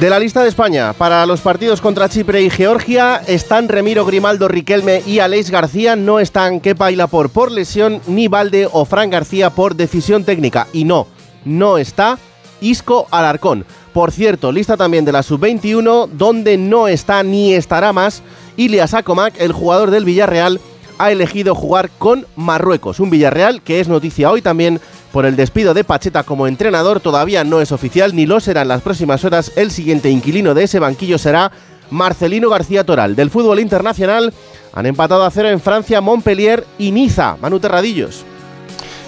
De 0.00 0.10
la 0.10 0.18
lista 0.18 0.42
de 0.42 0.48
España, 0.48 0.92
para 0.92 1.24
los 1.24 1.40
partidos 1.40 1.80
contra 1.80 2.08
Chipre 2.08 2.42
y 2.42 2.50
Georgia, 2.50 3.22
están 3.28 3.68
Remiro 3.68 4.04
Grimaldo, 4.04 4.48
Riquelme 4.48 5.02
y 5.06 5.20
Aleix 5.20 5.50
García. 5.50 5.94
No 5.94 6.18
están 6.18 6.58
Kepa 6.58 6.90
y 6.90 6.96
por 6.96 7.30
por 7.30 7.52
lesión, 7.52 8.00
ni 8.08 8.26
Valde 8.26 8.68
o 8.70 8.84
Fran 8.84 9.08
García 9.08 9.50
por 9.50 9.76
decisión 9.76 10.24
técnica. 10.24 10.66
Y 10.72 10.82
no, 10.82 11.06
no 11.44 11.78
está 11.78 12.18
Isco 12.60 13.06
Alarcón. 13.12 13.64
Por 13.92 14.10
cierto, 14.10 14.50
lista 14.50 14.76
también 14.76 15.04
de 15.04 15.12
la 15.12 15.22
sub-21, 15.22 16.08
donde 16.08 16.58
no 16.58 16.88
está 16.88 17.22
ni 17.22 17.54
estará 17.54 17.92
más 17.92 18.22
Ilias 18.56 18.94
Akomak, 18.94 19.40
el 19.40 19.52
jugador 19.52 19.92
del 19.92 20.04
Villarreal, 20.04 20.60
ha 20.98 21.10
elegido 21.10 21.54
jugar 21.54 21.90
con 21.98 22.26
Marruecos. 22.36 23.00
Un 23.00 23.10
Villarreal 23.10 23.62
que 23.62 23.80
es 23.80 23.88
noticia 23.88 24.30
hoy 24.30 24.42
también 24.42 24.80
por 25.12 25.26
el 25.26 25.36
despido 25.36 25.74
de 25.74 25.84
Pacheta 25.84 26.22
como 26.22 26.46
entrenador. 26.46 27.00
Todavía 27.00 27.44
no 27.44 27.60
es 27.60 27.72
oficial 27.72 28.14
ni 28.14 28.26
lo 28.26 28.40
será 28.40 28.62
en 28.62 28.68
las 28.68 28.82
próximas 28.82 29.24
horas. 29.24 29.52
El 29.56 29.70
siguiente 29.70 30.10
inquilino 30.10 30.54
de 30.54 30.64
ese 30.64 30.78
banquillo 30.78 31.18
será 31.18 31.52
Marcelino 31.90 32.48
García 32.50 32.84
Toral. 32.84 33.16
Del 33.16 33.30
fútbol 33.30 33.60
internacional 33.60 34.32
han 34.72 34.86
empatado 34.86 35.24
a 35.24 35.30
cero 35.30 35.48
en 35.48 35.60
Francia, 35.60 36.00
Montpellier 36.00 36.64
y 36.78 36.90
Niza. 36.90 37.36
Manu 37.40 37.60
Terradillos. 37.60 38.24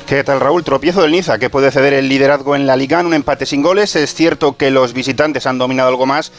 ¿Qué 0.07 0.23
tal 0.23 0.39
Raúl? 0.39 0.63
Tropiezo 0.63 1.03
del 1.03 1.11
Niza, 1.11 1.39
que 1.39 1.51
puede 1.51 1.73
ceder 1.73 1.93
el 1.93 2.09
liderazgo 2.09 2.55
en 2.55 2.69
la 2.69 2.77
Liga 2.77 3.01
en 3.01 3.07
un 3.07 3.15
empate 3.15 3.45
sin 3.45 3.63
goles. 3.63 3.97
Es 3.97 4.15
cierto 4.15 4.57
que 4.57 4.71
los 4.71 4.93
visitantes 4.93 5.47
han 5.47 5.59
dominado 5.59 5.89
algo 5.89 6.07
más, 6.07 6.31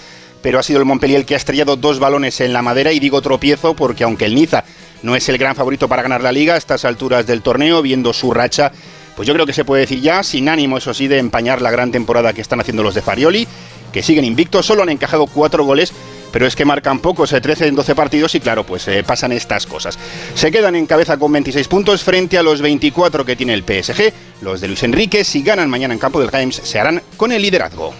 pero 0.41 0.57
ha 0.57 0.63
sido 0.63 0.79
el 0.79 0.85
Montpellier 0.85 1.19
el 1.19 1.25
que 1.25 1.33
ha 1.33 1.37
estrellado 1.37 1.75
dos 1.75 1.99
balones 1.99 2.39
en 2.39 2.53
la 2.53 2.61
madera 2.61 2.93
y 2.93 3.01
digo 3.01 3.21
tropiezo 3.21 3.75
porque 3.75 4.05
aunque 4.05 4.23
el 4.23 4.35
Niza 4.35 4.63
no 5.03 5.15
es 5.15 5.27
el 5.29 5.37
gran 5.37 5.55
favorito 5.55 5.87
para 5.87 6.01
ganar 6.01 6.21
la 6.21 6.31
Liga 6.31 6.55
a 6.55 6.57
estas 6.57 6.85
alturas 6.85 7.25
del 7.25 7.41
torneo, 7.41 7.81
viendo 7.81 8.13
su 8.13 8.33
racha, 8.33 8.71
pues 9.15 9.27
yo 9.27 9.33
creo 9.33 9.45
que 9.45 9.53
se 9.53 9.65
puede 9.65 9.81
decir 9.81 10.01
ya, 10.01 10.23
sin 10.23 10.49
ánimo 10.49 10.77
eso 10.77 10.93
sí 10.93 11.07
de 11.07 11.17
empañar 11.17 11.61
la 11.61 11.71
gran 11.71 11.91
temporada 11.91 12.33
que 12.33 12.41
están 12.41 12.59
haciendo 12.59 12.83
los 12.83 12.95
de 12.95 13.01
Farioli, 13.01 13.47
que 13.91 14.03
siguen 14.03 14.25
invictos, 14.25 14.65
solo 14.65 14.83
han 14.83 14.89
encajado 14.89 15.27
cuatro 15.27 15.63
goles 15.63 15.93
pero 16.31 16.45
es 16.45 16.55
que 16.55 16.65
marcan 16.65 16.99
pocos, 16.99 17.29
13 17.29 17.67
en 17.67 17.75
12 17.75 17.95
partidos 17.95 18.35
y 18.35 18.39
claro, 18.39 18.63
pues 18.63 18.87
eh, 18.87 19.03
pasan 19.03 19.31
estas 19.31 19.65
cosas. 19.65 19.97
Se 20.35 20.51
quedan 20.51 20.75
en 20.75 20.85
cabeza 20.85 21.17
con 21.17 21.31
26 21.31 21.67
puntos 21.67 22.03
frente 22.03 22.37
a 22.37 22.43
los 22.43 22.61
24 22.61 23.25
que 23.25 23.35
tiene 23.35 23.53
el 23.53 23.63
PSG. 23.63 24.13
Los 24.41 24.61
de 24.61 24.67
Luis 24.67 24.83
Enrique, 24.83 25.23
si 25.23 25.41
ganan 25.41 25.69
mañana 25.69 25.93
en 25.93 25.99
campo 25.99 26.19
del 26.19 26.31
Reims, 26.31 26.61
se 26.63 26.79
harán 26.79 27.01
con 27.15 27.31
el 27.31 27.41
liderazgo. 27.41 27.93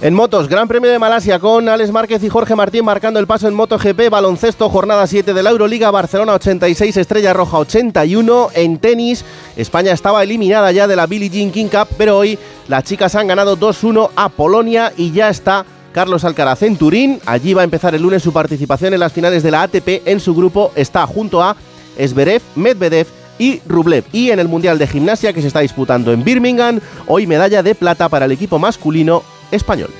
En 0.00 0.14
motos, 0.14 0.48
Gran 0.48 0.68
Premio 0.68 0.88
de 0.92 0.98
Malasia 1.00 1.40
con 1.40 1.68
Alex 1.68 1.90
Márquez 1.90 2.22
y 2.22 2.28
Jorge 2.28 2.54
Martín 2.54 2.84
marcando 2.84 3.18
el 3.18 3.26
paso 3.26 3.48
en 3.48 3.54
MotoGP, 3.54 4.10
baloncesto, 4.10 4.68
jornada 4.68 5.08
7 5.08 5.34
de 5.34 5.42
la 5.42 5.50
Euroliga, 5.50 5.90
Barcelona 5.90 6.34
86, 6.34 6.96
Estrella 6.98 7.32
Roja 7.32 7.58
81. 7.58 8.50
En 8.54 8.78
tenis, 8.78 9.24
España 9.56 9.90
estaba 9.90 10.22
eliminada 10.22 10.70
ya 10.70 10.86
de 10.86 10.94
la 10.94 11.08
Billie 11.08 11.28
Jean 11.28 11.50
King 11.50 11.66
Cup, 11.66 11.88
pero 11.98 12.16
hoy 12.16 12.38
las 12.68 12.84
chicas 12.84 13.16
han 13.16 13.26
ganado 13.26 13.58
2-1 13.58 14.10
a 14.14 14.28
Polonia 14.28 14.92
y 14.96 15.10
ya 15.10 15.30
está 15.30 15.66
Carlos 15.92 16.22
Alcaraz 16.22 16.62
en 16.62 16.76
Turín. 16.76 17.20
Allí 17.26 17.52
va 17.54 17.62
a 17.62 17.64
empezar 17.64 17.92
el 17.96 18.02
lunes 18.02 18.22
su 18.22 18.32
participación 18.32 18.94
en 18.94 19.00
las 19.00 19.12
finales 19.12 19.42
de 19.42 19.50
la 19.50 19.62
ATP. 19.62 20.06
En 20.06 20.20
su 20.20 20.32
grupo 20.32 20.70
está 20.76 21.08
junto 21.08 21.42
a 21.42 21.56
Esberev, 21.96 22.42
Medvedev 22.54 23.08
y 23.40 23.62
Rublev. 23.66 24.04
Y 24.12 24.30
en 24.30 24.38
el 24.38 24.46
Mundial 24.46 24.78
de 24.78 24.86
Gimnasia 24.86 25.32
que 25.32 25.40
se 25.40 25.48
está 25.48 25.58
disputando 25.58 26.12
en 26.12 26.22
Birmingham, 26.22 26.78
hoy 27.08 27.26
medalla 27.26 27.64
de 27.64 27.74
plata 27.74 28.08
para 28.08 28.26
el 28.26 28.32
equipo 28.32 28.60
masculino 28.60 29.24
español. 29.50 29.90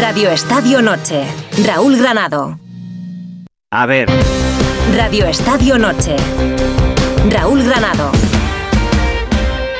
Radio 0.00 0.30
Estadio 0.30 0.82
Noche. 0.82 1.24
Raúl 1.66 1.96
Granado. 1.96 2.58
A 3.70 3.86
ver. 3.86 4.08
Radio 4.96 5.26
Estadio 5.26 5.78
Noche. 5.78 6.16
Raúl 7.30 7.62
Granado. 7.64 8.10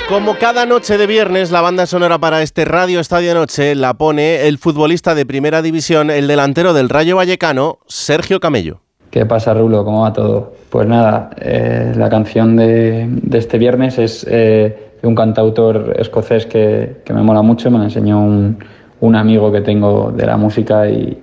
Como 0.08 0.38
cada 0.38 0.66
noche 0.66 0.98
de 0.98 1.06
viernes, 1.06 1.50
la 1.50 1.60
banda 1.60 1.84
sonora 1.84 2.18
para 2.18 2.42
este 2.42 2.64
Radio 2.64 3.00
Estadio 3.00 3.34
Noche 3.34 3.74
la 3.74 3.94
pone 3.94 4.46
el 4.46 4.58
futbolista 4.58 5.14
de 5.14 5.26
primera 5.26 5.62
división, 5.62 6.10
el 6.10 6.28
delantero 6.28 6.72
del 6.74 6.88
Rayo 6.88 7.16
Vallecano, 7.16 7.80
Sergio 7.86 8.38
Camello. 8.38 8.80
¿Qué 9.10 9.26
pasa, 9.26 9.54
Rulo? 9.54 9.84
¿Cómo 9.84 10.02
va 10.02 10.12
todo? 10.12 10.54
Pues 10.70 10.86
nada, 10.86 11.30
eh, 11.40 11.92
la 11.96 12.08
canción 12.08 12.54
de, 12.56 13.06
de, 13.08 13.38
este 13.38 13.58
viernes 13.58 13.98
es 13.98 14.26
eh, 14.28 14.85
de 15.00 15.08
un 15.08 15.14
cantautor 15.14 15.94
escocés 15.98 16.46
que, 16.46 16.96
que, 17.04 17.12
me 17.12 17.22
mola 17.22 17.42
mucho, 17.42 17.70
me 17.70 17.78
la 17.78 17.84
enseñó 17.84 18.20
un, 18.20 18.58
un, 19.00 19.16
amigo 19.16 19.52
que 19.52 19.60
tengo 19.60 20.12
de 20.12 20.26
la 20.26 20.36
música 20.36 20.88
y 20.88 21.22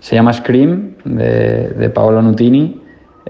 se 0.00 0.14
llama 0.14 0.32
Scream, 0.32 0.96
de, 1.04 1.70
de 1.70 1.90
Paolo 1.90 2.22
Nutini. 2.22 2.80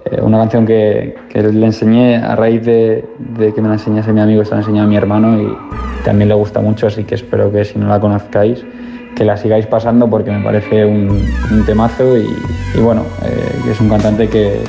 Eh, 0.04 0.20
una 0.20 0.38
canción 0.38 0.66
que, 0.66 1.14
que, 1.28 1.42
le 1.42 1.66
enseñé 1.66 2.16
a 2.16 2.34
raíz 2.34 2.64
de, 2.64 3.04
de, 3.38 3.54
que 3.54 3.62
me 3.62 3.68
la 3.68 3.74
enseñase 3.74 4.12
mi 4.12 4.20
amigo, 4.20 4.44
se 4.44 4.50
la 4.50 4.58
enseñó 4.58 4.82
a 4.82 4.86
mi 4.86 4.96
hermano 4.96 5.40
y 5.40 6.04
también 6.04 6.28
le 6.28 6.34
gusta 6.34 6.60
mucho, 6.60 6.88
así 6.88 7.04
que 7.04 7.14
espero 7.14 7.52
que 7.52 7.64
si 7.64 7.78
no 7.78 7.88
la 7.88 8.00
conozcáis, 8.00 8.64
que 9.14 9.24
la 9.24 9.36
sigáis 9.36 9.66
pasando 9.66 10.10
porque 10.10 10.32
me 10.32 10.42
parece 10.42 10.84
un, 10.84 11.22
un 11.52 11.64
temazo 11.64 12.18
y, 12.18 12.26
y 12.74 12.80
bueno, 12.80 13.02
eh, 13.24 13.70
es 13.70 13.80
un 13.80 13.88
cantante 13.88 14.28
que, 14.28 14.60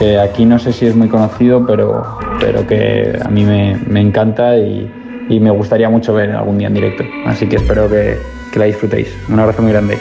que, 0.00 0.18
aquí 0.18 0.46
no 0.46 0.58
sé 0.58 0.72
si 0.72 0.86
es 0.86 0.96
muy 0.96 1.08
conocido, 1.08 1.64
pero, 1.66 2.18
pero 2.40 2.66
que 2.66 3.18
a 3.22 3.28
mí 3.28 3.44
me, 3.44 3.76
me 3.86 4.00
encanta 4.00 4.56
y, 4.56 4.90
y, 5.28 5.38
me 5.38 5.50
gustaría 5.50 5.90
mucho 5.90 6.14
ver 6.14 6.30
algún 6.30 6.56
día 6.56 6.68
en 6.68 6.74
directo. 6.74 7.04
Así 7.26 7.46
que 7.46 7.56
espero 7.56 7.88
que, 7.88 8.18
que 8.50 8.58
la 8.58 8.64
disfrutéis. 8.64 9.08
Un 9.28 9.38
abrazo 9.38 9.62
muy 9.62 9.72
grande. 9.72 9.98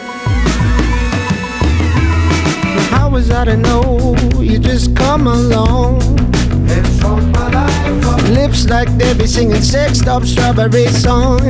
Lips 8.30 8.70
like 8.70 8.90
they 8.98 9.14
be 9.16 9.28
singing 9.28 9.62
sex 9.62 10.06
up 10.08 10.24
strawberry 10.24 10.88
songs. 10.88 11.44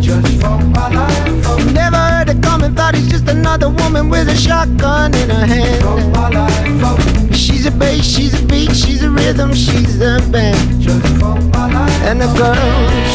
Just 0.00 0.40
for 0.40 0.58
my 0.58 0.88
life. 0.88 1.72
Never 1.74 1.96
heard 1.96 2.30
it 2.30 2.42
coming, 2.42 2.74
thought 2.74 2.94
he's 2.94 3.08
just 3.08 3.28
another 3.28 3.68
woman 3.68 4.08
with 4.08 4.28
a 4.28 4.36
shotgun 4.36 5.12
in 5.14 5.28
her 5.28 5.44
hand. 5.44 7.29
She's 7.60 7.68
a 7.68 7.76
bass, 7.76 8.06
she's 8.06 8.32
a 8.32 8.42
beat, 8.46 8.74
she's 8.74 9.02
a 9.02 9.10
rhythm, 9.10 9.52
she's 9.52 9.98
the 9.98 10.18
band. 10.32 10.80
Just 10.80 11.06
for 11.20 11.36
my 11.52 11.70
life. 11.70 12.04
And 12.06 12.18
the 12.18 12.26
girl 12.28 12.56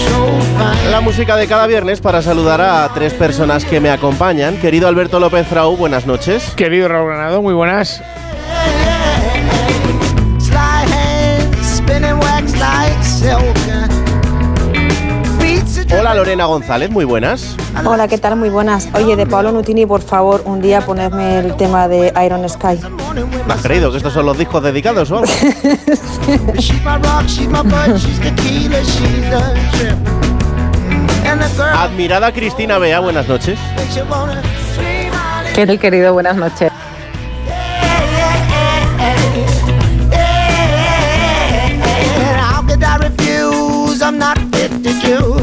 so 0.05 0.39
fine. 0.55 0.91
La 0.91 1.01
música 1.01 1.35
de 1.35 1.47
cada 1.47 1.65
viernes 1.65 1.99
para 1.99 2.21
saludar 2.21 2.61
a 2.61 2.87
tres 2.93 3.13
personas 3.15 3.65
que 3.65 3.79
me 3.79 3.89
acompañan. 3.89 4.57
Querido 4.57 4.87
Alberto 4.87 5.19
López 5.19 5.49
Raúl, 5.49 5.77
buenas 5.77 6.05
noches. 6.05 6.43
Querido 6.55 6.87
Raúl 6.87 7.07
Granado, 7.07 7.41
muy 7.41 7.55
buenas. 7.55 8.03
Hola 15.97 16.13
Lorena 16.13 16.45
González, 16.45 16.89
muy 16.89 17.05
buenas. 17.05 17.55
Hola, 17.85 18.09
¿qué 18.09 18.17
tal? 18.17 18.35
Muy 18.35 18.49
buenas. 18.49 18.89
Oye, 18.93 19.15
de 19.15 19.25
Pablo 19.25 19.53
Nutini, 19.53 19.85
por 19.85 20.01
favor, 20.01 20.41
un 20.45 20.61
día 20.61 20.81
ponerme 20.81 21.39
el 21.39 21.55
tema 21.55 21.87
de 21.87 22.11
Iron 22.25 22.47
Sky. 22.49 22.79
¿Me 23.47 23.53
has 23.53 23.61
creído 23.61 23.91
que 23.91 23.97
estos 23.97 24.11
son 24.11 24.25
los 24.25 24.37
discos 24.37 24.61
dedicados 24.61 25.09
o? 25.11 25.23
Admirada 31.77 32.33
Cristina 32.33 32.77
Bea, 32.77 32.99
buenas 32.99 33.29
noches. 33.29 33.57
¿Qué 35.55 35.65
tal, 35.65 35.79
querido? 35.79 36.11
Buenas 36.11 36.35
noches. 36.35 36.71
I'm 44.05 44.19
not 44.19 44.37
fit 44.53 44.69
to 44.83 45.35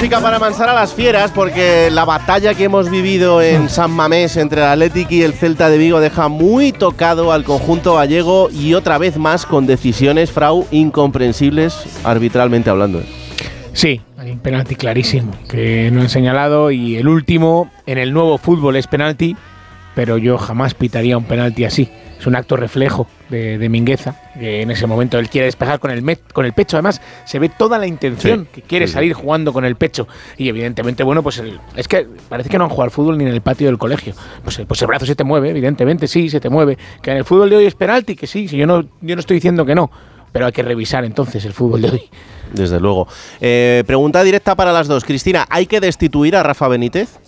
Música 0.00 0.22
para 0.22 0.36
amansar 0.36 0.66
a 0.70 0.72
las 0.72 0.94
fieras 0.94 1.30
porque 1.30 1.90
la 1.90 2.06
batalla 2.06 2.54
que 2.54 2.64
hemos 2.64 2.90
vivido 2.90 3.42
en 3.42 3.68
San 3.68 3.90
Mamés 3.90 4.38
entre 4.38 4.62
el 4.62 4.68
Athletic 4.68 5.10
y 5.10 5.22
el 5.22 5.34
Celta 5.34 5.68
de 5.68 5.76
Vigo 5.76 6.00
deja 6.00 6.28
muy 6.28 6.72
tocado 6.72 7.32
al 7.32 7.44
conjunto 7.44 7.96
gallego 7.96 8.48
y 8.50 8.72
otra 8.72 8.96
vez 8.96 9.18
más 9.18 9.44
con 9.44 9.66
decisiones, 9.66 10.30
Frau, 10.30 10.66
incomprensibles 10.70 11.84
arbitralmente 12.02 12.70
hablando. 12.70 13.02
Sí, 13.74 14.00
hay 14.16 14.30
un 14.30 14.38
penalti 14.38 14.74
clarísimo 14.74 15.32
que 15.50 15.90
no 15.92 16.00
han 16.00 16.08
señalado 16.08 16.70
y 16.70 16.96
el 16.96 17.06
último 17.06 17.70
en 17.84 17.98
el 17.98 18.14
nuevo 18.14 18.38
fútbol 18.38 18.76
es 18.76 18.86
penalti, 18.86 19.36
pero 19.94 20.16
yo 20.16 20.38
jamás 20.38 20.72
pitaría 20.72 21.18
un 21.18 21.24
penalti 21.24 21.66
así 21.66 21.90
es 22.20 22.26
un 22.26 22.36
acto 22.36 22.54
reflejo 22.54 23.06
de, 23.30 23.56
de, 23.56 23.68
Mingueza, 23.70 24.14
que 24.38 24.60
en 24.60 24.70
ese 24.70 24.86
momento 24.86 25.18
él 25.18 25.30
quiere 25.30 25.46
despejar 25.46 25.80
con 25.80 25.90
el, 25.90 26.02
met, 26.02 26.20
con 26.34 26.44
el 26.44 26.52
pecho. 26.52 26.76
Además, 26.76 27.00
se 27.24 27.38
ve 27.38 27.48
toda 27.48 27.78
la 27.78 27.86
intención 27.86 28.42
sí, 28.42 28.48
que 28.52 28.62
quiere 28.62 28.86
sí, 28.86 28.92
salir 28.92 29.14
jugando 29.14 29.54
con 29.54 29.64
el 29.64 29.74
pecho. 29.76 30.06
Y 30.36 30.50
evidentemente, 30.50 31.02
bueno, 31.02 31.22
pues 31.22 31.38
el, 31.38 31.58
es 31.76 31.88
que 31.88 32.06
parece 32.28 32.50
que 32.50 32.58
no 32.58 32.64
han 32.64 32.70
jugado 32.70 32.84
al 32.84 32.90
fútbol 32.90 33.16
ni 33.16 33.24
en 33.24 33.30
el 33.30 33.40
patio 33.40 33.68
del 33.68 33.78
colegio. 33.78 34.12
Pues, 34.44 34.60
pues 34.68 34.82
el 34.82 34.88
brazo 34.88 35.06
se 35.06 35.14
te 35.14 35.24
mueve, 35.24 35.48
evidentemente, 35.48 36.06
sí, 36.06 36.28
se 36.28 36.40
te 36.40 36.50
mueve. 36.50 36.76
Que 37.00 37.10
en 37.10 37.16
el 37.16 37.24
fútbol 37.24 37.48
de 37.48 37.56
hoy 37.56 37.64
es 37.64 37.74
penalti, 37.74 38.14
que 38.14 38.26
sí, 38.26 38.48
si 38.48 38.58
yo 38.58 38.66
no, 38.66 38.82
yo 39.00 39.16
no 39.16 39.20
estoy 39.20 39.38
diciendo 39.38 39.64
que 39.64 39.74
no. 39.74 39.90
Pero 40.30 40.44
hay 40.44 40.52
que 40.52 40.62
revisar 40.62 41.06
entonces 41.06 41.42
el 41.46 41.54
fútbol 41.54 41.80
de 41.80 41.90
hoy. 41.90 42.02
Desde 42.52 42.78
luego. 42.80 43.08
Eh, 43.40 43.82
pregunta 43.86 44.22
directa 44.22 44.54
para 44.54 44.72
las 44.72 44.88
dos. 44.88 45.04
Cristina, 45.04 45.46
¿hay 45.48 45.64
que 45.64 45.80
destituir 45.80 46.36
a 46.36 46.42
Rafa 46.42 46.68
Benítez? 46.68 47.18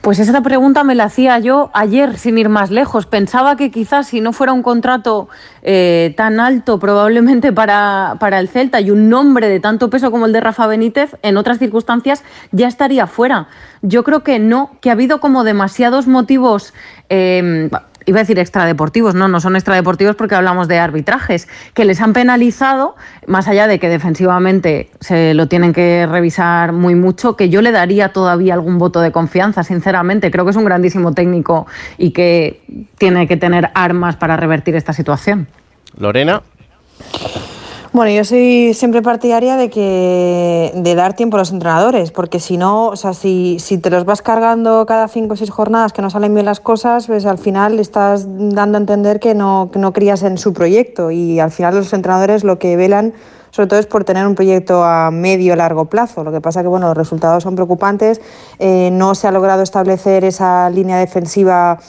Pues 0.00 0.18
esa 0.18 0.40
pregunta 0.42 0.84
me 0.84 0.94
la 0.94 1.04
hacía 1.04 1.38
yo 1.38 1.70
ayer, 1.74 2.16
sin 2.16 2.38
ir 2.38 2.48
más 2.48 2.70
lejos. 2.70 3.06
Pensaba 3.06 3.56
que 3.56 3.70
quizás 3.70 4.06
si 4.06 4.20
no 4.20 4.32
fuera 4.32 4.52
un 4.52 4.62
contrato 4.62 5.28
eh, 5.62 6.14
tan 6.16 6.40
alto 6.40 6.78
probablemente 6.78 7.52
para, 7.52 8.16
para, 8.20 8.38
el 8.38 8.48
Celta 8.48 8.80
y 8.80 8.90
un 8.90 9.08
nombre 9.08 9.48
de 9.48 9.60
tanto 9.60 9.90
peso 9.90 10.10
como 10.10 10.26
el 10.26 10.32
de 10.32 10.40
Rafa 10.40 10.66
Benítez, 10.66 11.16
en 11.22 11.36
otras 11.36 11.58
circunstancias 11.58 12.22
ya 12.52 12.68
estaría 12.68 13.06
fuera. 13.06 13.48
Yo 13.82 14.04
creo 14.04 14.22
que 14.22 14.38
no, 14.38 14.70
que 14.80 14.88
ha 14.88 14.92
habido 14.92 15.20
como 15.20 15.44
demasiados 15.44 16.06
motivos... 16.06 16.72
Eh, 17.08 17.70
iba 18.10 18.20
decir 18.20 18.38
extradeportivos, 18.38 19.14
no, 19.14 19.28
no 19.28 19.40
son 19.40 19.56
extradeportivos 19.56 20.16
porque 20.16 20.34
hablamos 20.34 20.68
de 20.68 20.78
arbitrajes, 20.78 21.48
que 21.74 21.84
les 21.84 22.00
han 22.00 22.12
penalizado, 22.12 22.96
más 23.26 23.48
allá 23.48 23.66
de 23.66 23.78
que 23.78 23.88
defensivamente 23.88 24.90
se 25.00 25.34
lo 25.34 25.46
tienen 25.46 25.72
que 25.72 26.06
revisar 26.06 26.72
muy 26.72 26.94
mucho, 26.94 27.36
que 27.36 27.48
yo 27.48 27.62
le 27.62 27.72
daría 27.72 28.12
todavía 28.12 28.54
algún 28.54 28.78
voto 28.78 29.00
de 29.00 29.12
confianza, 29.12 29.62
sinceramente. 29.62 30.30
Creo 30.30 30.44
que 30.44 30.50
es 30.50 30.56
un 30.56 30.64
grandísimo 30.64 31.12
técnico 31.12 31.66
y 31.98 32.10
que 32.10 32.62
tiene 32.98 33.28
que 33.28 33.36
tener 33.36 33.70
armas 33.74 34.16
para 34.16 34.36
revertir 34.36 34.74
esta 34.74 34.92
situación. 34.92 35.46
Lorena. 35.96 36.42
Bueno, 37.92 38.12
yo 38.12 38.24
soy 38.24 38.72
siempre 38.72 39.02
partidaria 39.02 39.56
de 39.56 39.68
que 39.68 40.70
de 40.76 40.94
dar 40.94 41.14
tiempo 41.14 41.36
a 41.36 41.40
los 41.40 41.50
entrenadores, 41.50 42.12
porque 42.12 42.38
si 42.38 42.56
no, 42.56 42.86
o 42.86 42.94
sea, 42.94 43.14
si, 43.14 43.58
si 43.58 43.78
te 43.78 43.90
los 43.90 44.04
vas 44.04 44.22
cargando 44.22 44.86
cada 44.86 45.08
cinco 45.08 45.34
o 45.34 45.36
seis 45.36 45.50
jornadas 45.50 45.92
que 45.92 46.00
no 46.00 46.08
salen 46.08 46.32
bien 46.32 46.46
las 46.46 46.60
cosas, 46.60 47.08
pues 47.08 47.26
al 47.26 47.38
final 47.38 47.80
estás 47.80 48.26
dando 48.28 48.78
a 48.78 48.80
entender 48.80 49.18
que 49.18 49.34
no, 49.34 49.70
que 49.72 49.80
no 49.80 49.92
crías 49.92 50.22
en 50.22 50.38
su 50.38 50.52
proyecto 50.52 51.10
y 51.10 51.40
al 51.40 51.50
final 51.50 51.74
los 51.74 51.92
entrenadores 51.92 52.44
lo 52.44 52.60
que 52.60 52.76
velan 52.76 53.12
sobre 53.50 53.66
todo 53.66 53.80
es 53.80 53.86
por 53.86 54.04
tener 54.04 54.24
un 54.24 54.36
proyecto 54.36 54.84
a 54.84 55.10
medio 55.10 55.56
largo 55.56 55.86
plazo. 55.86 56.22
Lo 56.22 56.30
que 56.30 56.40
pasa 56.40 56.62
que 56.62 56.68
bueno, 56.68 56.86
los 56.86 56.96
resultados 56.96 57.42
son 57.42 57.56
preocupantes, 57.56 58.20
eh, 58.60 58.90
no 58.92 59.16
se 59.16 59.26
ha 59.26 59.32
logrado 59.32 59.64
establecer 59.64 60.22
esa 60.22 60.70
línea 60.70 60.98
defensiva 60.98 61.80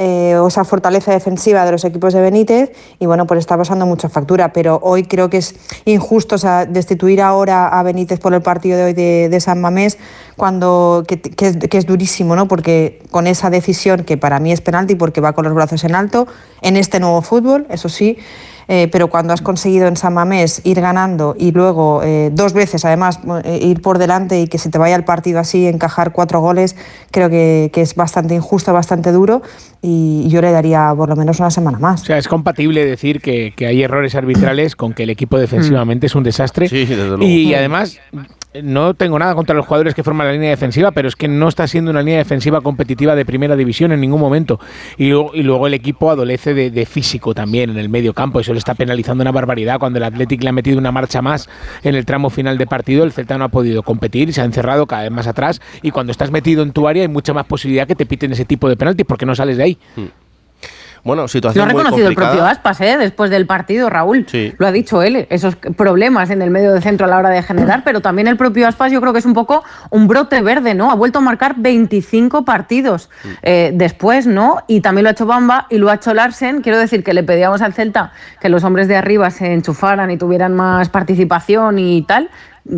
eh, 0.00 0.36
o 0.36 0.46
esa 0.46 0.62
fortaleza 0.62 1.10
defensiva 1.10 1.64
de 1.64 1.72
los 1.72 1.84
equipos 1.84 2.14
de 2.14 2.20
Benítez 2.20 2.70
y 3.00 3.06
bueno, 3.06 3.26
pues 3.26 3.40
está 3.40 3.58
pasando 3.58 3.84
mucha 3.84 4.08
factura, 4.08 4.52
pero 4.52 4.78
hoy 4.80 5.02
creo 5.02 5.28
que 5.28 5.38
es 5.38 5.56
injusto 5.86 6.36
destituir 6.68 7.20
ahora 7.20 7.66
a 7.66 7.82
Benítez 7.82 8.20
por 8.20 8.32
el 8.32 8.40
partido 8.40 8.78
de 8.78 8.84
hoy 8.84 8.92
de, 8.92 9.40
San 9.40 9.60
Mamés 9.60 9.98
cuando 10.36 11.02
que, 11.08 11.20
que, 11.20 11.48
es, 11.48 11.56
que, 11.56 11.78
es, 11.78 11.86
durísimo, 11.86 12.36
¿no? 12.36 12.46
Porque 12.46 13.02
con 13.10 13.26
esa 13.26 13.50
decisión 13.50 14.04
que 14.04 14.16
para 14.16 14.38
mí 14.38 14.52
es 14.52 14.60
penalti 14.60 14.94
porque 14.94 15.20
va 15.20 15.32
con 15.32 15.44
los 15.44 15.54
brazos 15.54 15.82
en 15.82 15.96
alto 15.96 16.28
en 16.62 16.76
este 16.76 17.00
nuevo 17.00 17.20
fútbol, 17.20 17.66
eso 17.68 17.88
sí, 17.88 18.18
eh, 18.68 18.88
pero 18.92 19.08
cuando 19.08 19.32
has 19.32 19.40
conseguido 19.40 19.88
en 19.88 19.96
San 19.96 20.12
Mamés 20.12 20.60
ir 20.64 20.80
ganando 20.80 21.34
y 21.38 21.52
luego 21.52 22.02
eh, 22.04 22.30
dos 22.32 22.52
veces 22.52 22.84
además 22.84 23.18
eh, 23.44 23.58
ir 23.62 23.80
por 23.80 23.96
delante 23.96 24.40
y 24.40 24.46
que 24.46 24.58
se 24.58 24.68
te 24.68 24.76
vaya 24.76 24.94
el 24.94 25.04
partido 25.04 25.40
así, 25.40 25.66
encajar 25.66 26.12
cuatro 26.12 26.40
goles, 26.40 26.76
creo 27.10 27.30
que, 27.30 27.70
que, 27.72 27.80
es 27.80 27.94
bastante 27.94 28.34
injusto, 28.34 28.72
bastante 28.74 29.10
duro 29.10 29.40
y 29.80 30.28
yo 30.28 30.42
le 30.42 30.52
daría 30.52 30.92
por 30.94 31.08
lo 31.08 31.16
menos 31.16 31.40
una 31.40 31.50
semana 31.50 31.78
más. 31.78 32.02
O 32.02 32.04
sea, 32.04 32.18
es 32.18 32.28
compatible 32.28 32.84
decir 32.84 33.22
que, 33.22 33.54
que 33.56 33.66
hay 33.66 33.82
errores 33.82 34.14
arbitrales 34.14 34.76
con 34.76 34.92
que 34.92 35.04
el 35.04 35.10
equipo 35.10 35.38
defensivamente 35.38 36.04
mm. 36.04 36.08
es 36.08 36.14
un 36.14 36.22
desastre 36.24 36.68
sí, 36.68 36.84
desde 36.84 37.06
luego. 37.06 37.24
y 37.24 37.54
además 37.54 37.98
no 38.62 38.94
tengo 38.94 39.18
nada 39.18 39.34
contra 39.34 39.54
los 39.54 39.66
jugadores 39.66 39.94
que 39.94 40.02
forman 40.02 40.26
la 40.26 40.32
línea 40.32 40.50
defensiva, 40.50 40.90
pero 40.90 41.08
es 41.08 41.16
que 41.16 41.28
no 41.28 41.48
está 41.48 41.66
siendo 41.66 41.90
una 41.90 42.00
línea 42.00 42.18
defensiva 42.18 42.60
competitiva 42.60 43.14
de 43.14 43.24
primera 43.24 43.56
división 43.56 43.92
en 43.92 44.00
ningún 44.00 44.20
momento. 44.20 44.58
Y 44.96 45.10
luego, 45.10 45.30
y 45.34 45.42
luego 45.42 45.66
el 45.66 45.74
equipo 45.74 46.10
adolece 46.10 46.54
de, 46.54 46.86
físico 46.86 47.34
también 47.34 47.70
en 47.70 47.78
el 47.78 47.88
medio 47.88 48.14
campo. 48.14 48.40
Eso 48.40 48.52
le 48.52 48.58
está 48.58 48.74
penalizando 48.74 49.22
una 49.22 49.32
barbaridad. 49.32 49.78
Cuando 49.78 49.98
el 49.98 50.04
Athletic 50.04 50.42
le 50.42 50.48
ha 50.48 50.52
metido 50.52 50.78
una 50.78 50.92
marcha 50.92 51.20
más 51.22 51.48
en 51.82 51.94
el 51.94 52.06
tramo 52.06 52.30
final 52.30 52.56
de 52.58 52.66
partido, 52.66 53.04
el 53.04 53.12
Celta 53.12 53.36
no 53.36 53.44
ha 53.44 53.48
podido 53.48 53.82
competir, 53.82 54.32
se 54.32 54.40
ha 54.40 54.44
encerrado 54.44 54.86
cada 54.86 55.02
vez 55.02 55.12
más 55.12 55.26
atrás. 55.26 55.60
Y 55.82 55.90
cuando 55.90 56.12
estás 56.12 56.30
metido 56.30 56.62
en 56.62 56.72
tu 56.72 56.88
área, 56.88 57.02
hay 57.02 57.08
mucha 57.08 57.34
más 57.34 57.46
posibilidad 57.46 57.86
que 57.86 57.94
te 57.94 58.06
piten 58.06 58.32
ese 58.32 58.44
tipo 58.44 58.68
de 58.68 58.76
penaltis 58.76 59.06
porque 59.06 59.26
no 59.26 59.34
sales 59.34 59.56
de 59.58 59.62
ahí. 59.62 59.78
Hmm. 59.96 60.06
Bueno, 61.04 61.22
Lo 61.22 61.28
situación 61.28 61.68
ha 61.68 61.72
muy 61.72 61.82
reconocido 61.82 62.08
el 62.08 62.14
propio 62.14 62.44
Aspas, 62.44 62.80
¿eh? 62.80 62.96
después 62.98 63.30
del 63.30 63.46
partido, 63.46 63.90
Raúl. 63.90 64.26
Sí. 64.28 64.54
Lo 64.58 64.66
ha 64.66 64.72
dicho 64.72 65.02
él, 65.02 65.26
esos 65.30 65.56
problemas 65.56 66.30
en 66.30 66.42
el 66.42 66.50
medio 66.50 66.72
de 66.72 66.80
centro 66.80 67.06
a 67.06 67.10
la 67.10 67.18
hora 67.18 67.30
de 67.30 67.42
generar, 67.42 67.82
pero 67.84 68.00
también 68.00 68.28
el 68.28 68.36
propio 68.36 68.66
Aspas 68.66 68.92
yo 68.92 69.00
creo 69.00 69.12
que 69.12 69.18
es 69.18 69.26
un 69.26 69.34
poco 69.34 69.64
un 69.90 70.08
brote 70.08 70.40
verde, 70.42 70.74
¿no? 70.74 70.90
Ha 70.90 70.94
vuelto 70.94 71.18
a 71.18 71.22
marcar 71.22 71.54
25 71.56 72.44
partidos 72.44 73.10
eh, 73.42 73.70
después, 73.74 74.26
¿no? 74.26 74.58
Y 74.66 74.80
también 74.80 75.04
lo 75.04 75.08
ha 75.08 75.12
hecho 75.12 75.26
Bamba 75.26 75.66
y 75.70 75.78
lo 75.78 75.90
ha 75.90 75.94
hecho 75.94 76.14
Larsen. 76.14 76.60
Quiero 76.60 76.78
decir 76.78 77.04
que 77.04 77.14
le 77.14 77.22
pedíamos 77.22 77.62
al 77.62 77.72
Celta 77.72 78.12
que 78.40 78.48
los 78.48 78.64
hombres 78.64 78.88
de 78.88 78.96
arriba 78.96 79.30
se 79.30 79.52
enchufaran 79.52 80.10
y 80.10 80.16
tuvieran 80.16 80.54
más 80.54 80.88
participación 80.88 81.78
y 81.78 82.02
tal. 82.02 82.30